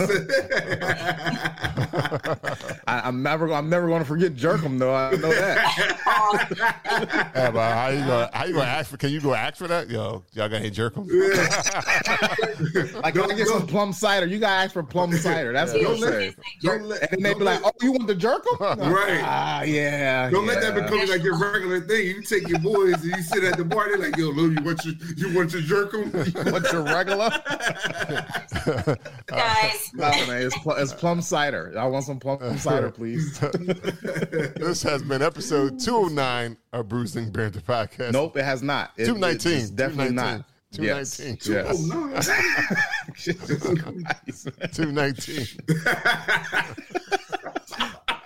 I, 2.86 3.00
I'm 3.04 3.22
never, 3.22 3.52
I'm 3.52 3.68
never 3.70 3.86
going 3.88 4.02
to 4.02 4.08
forget 4.08 4.34
jerkum 4.34 4.78
though. 4.78 4.94
I 4.94 5.10
know 5.12 5.28
that. 5.28 7.30
Yeah, 7.34 7.50
but 7.50 7.72
how 7.72 7.88
you 7.88 7.98
gonna 8.00 8.30
how 8.32 8.44
you 8.44 8.54
gonna 8.54 8.64
ask 8.66 8.90
for? 8.90 8.96
Can 8.96 9.10
you 9.10 9.20
go 9.20 9.34
ask 9.34 9.56
for 9.56 9.68
that? 9.68 9.88
Yo, 9.90 10.24
y'all 10.32 10.48
got 10.48 10.56
any 10.56 10.70
jerk 10.70 10.96
'em? 10.96 11.06
Like, 11.08 13.14
can 13.14 13.30
I 13.30 13.34
get 13.34 13.48
some 13.48 13.66
plum 13.66 13.92
cider? 13.92 14.26
You 14.26 14.38
gotta 14.38 14.64
ask 14.64 14.72
for 14.72 14.82
plum 14.82 15.12
cider. 15.12 15.52
That's 15.52 15.72
what 15.72 15.82
Don't 15.82 16.00
they'll 16.00 16.10
let, 16.10 16.34
say. 16.34 16.42
don't 16.62 16.82
let, 16.84 17.00
And 17.02 17.10
then 17.12 17.22
they 17.22 17.30
don't 17.30 17.38
be 17.38 17.44
like, 17.44 17.60
"Oh, 17.64 17.72
you 17.82 17.92
want 17.92 18.06
the 18.06 18.14
jerkum? 18.14 18.58
Right. 18.60 19.20
Ah, 19.22 19.62
yeah. 19.62 20.30
Don't 20.30 20.46
let 20.46 20.60
that 20.60 20.74
become 20.74 21.06
like 21.08 21.22
your 21.22 21.38
regular 21.38 21.80
thing. 21.80 22.06
You 22.06 22.22
take 22.22 22.48
your 22.48 22.58
boys 22.60 22.94
and 23.02 23.16
you 23.16 23.22
sit 23.22 23.44
at 23.44 23.56
the 23.56 23.64
bar. 23.64 23.88
They're 23.88 23.98
like, 23.98 24.16
"Yo, 24.16 24.28
Lou, 24.30 24.50
you 24.50 24.62
want 24.62 24.84
your 24.84 24.94
you 25.16 25.34
want 25.34 25.52
your 25.52 25.62
jerk 25.62 25.77
'em?" 25.94 26.52
What's 26.52 26.72
your 26.72 26.82
regular? 26.82 27.30
Guys, 29.26 29.90
No, 29.94 30.10
man, 30.26 30.42
it's, 30.42 30.58
pl- 30.58 30.72
it's 30.72 30.92
plum 30.92 31.20
cider. 31.22 31.74
I 31.78 31.86
want 31.86 32.04
some 32.04 32.18
plum 32.20 32.58
cider, 32.58 32.90
please. 32.90 33.38
this 33.40 34.82
has 34.82 35.02
been 35.02 35.22
episode 35.22 35.78
209 35.80 36.56
of 36.72 36.88
Bruising 36.88 37.30
Banter 37.30 37.60
Podcast. 37.60 38.12
Nope, 38.12 38.36
it 38.36 38.44
has 38.44 38.62
not. 38.62 38.92
It- 38.96 39.06
219. 39.06 39.52
It's 39.60 39.70
definitely 39.70 40.14
not. 40.14 40.44
219. 40.72 41.38
Yes. 41.50 41.88
Oh 41.88 42.08
yes. 42.10 42.28
no! 42.28 42.74
Jesus 43.14 43.62
Christ. 43.80 44.48
219. 44.74 45.46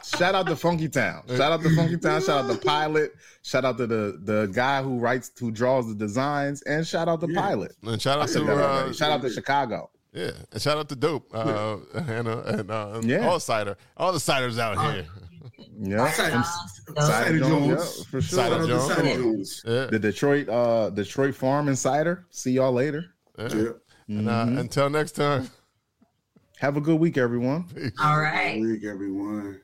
Shout 0.04 0.34
out 0.34 0.46
to 0.46 0.52
FunkyTown. 0.54 1.28
Shout 1.36 1.52
out 1.52 1.62
to 1.62 1.68
FunkyTown. 1.68 2.24
Shout 2.26 2.44
out 2.44 2.50
to 2.50 2.58
Pilot. 2.66 3.12
Shout 3.42 3.64
out 3.64 3.76
to 3.78 3.86
the 3.86 4.18
the 4.24 4.46
guy 4.52 4.82
who 4.82 4.98
writes, 4.98 5.30
who 5.38 5.50
draws 5.50 5.86
the 5.88 5.94
designs, 5.94 6.62
and 6.62 6.86
shout 6.86 7.08
out 7.08 7.20
to 7.20 7.30
Yeah. 7.30 7.40
Pilot. 7.40 7.72
And 7.82 8.00
shout 8.02 8.18
out 8.20 8.28
to 8.28 8.42
uh, 8.42 8.54
already. 8.54 8.94
Shout 8.94 9.10
out 9.12 9.22
to 9.22 9.30
Chicago. 9.30 9.90
yeah, 10.12 10.30
and 10.50 10.60
shout 10.60 10.76
out 10.78 10.88
to 10.90 10.96
Dope, 10.96 11.28
uh, 11.34 11.76
and 11.94 12.28
uh, 12.28 12.42
and 12.46 12.70
uh, 12.70 13.00
Yeah. 13.04 13.28
all 13.28 13.40
cider, 13.40 13.76
all 13.96 14.12
the 14.12 14.18
ciders 14.18 14.58
out 14.58 14.92
here. 14.92 15.06
Yeah, 15.80 16.10
Cider- 16.12 16.34
And 16.88 16.98
uh, 16.98 17.06
Cider 17.06 17.38
Jones. 17.38 17.66
yeah, 17.98 18.04
for 18.10 18.20
sure. 18.20 18.22
Cider 18.22 18.50
Shout 18.50 18.52
out 18.52 18.60
to 18.60 18.66
Jones. 18.66 18.86
Cider 18.94 19.14
Jones. 19.22 19.62
Yeah, 19.64 19.86
The 19.86 19.98
Detroit, 19.98 20.48
uh, 20.48 20.90
Detroit 20.90 21.34
Farm 21.34 21.68
and 21.68 21.78
Cider. 21.78 22.26
See 22.30 22.52
y'all 22.52 22.72
later. 22.72 23.06
yeah. 23.38 23.48
Yeah. 23.54 23.68
And 24.08 24.28
uh, 24.28 24.44
Mhm. 24.46 24.58
until 24.60 24.90
next 24.90 25.12
time. 25.12 25.48
Have 26.62 26.76
a 26.76 26.80
good 26.80 27.00
week, 27.00 27.18
everyone. 27.18 27.64
all 28.00 28.20
right. 28.20 28.60
Good 28.60 28.70
week, 28.70 28.84
everyone. 28.84 29.60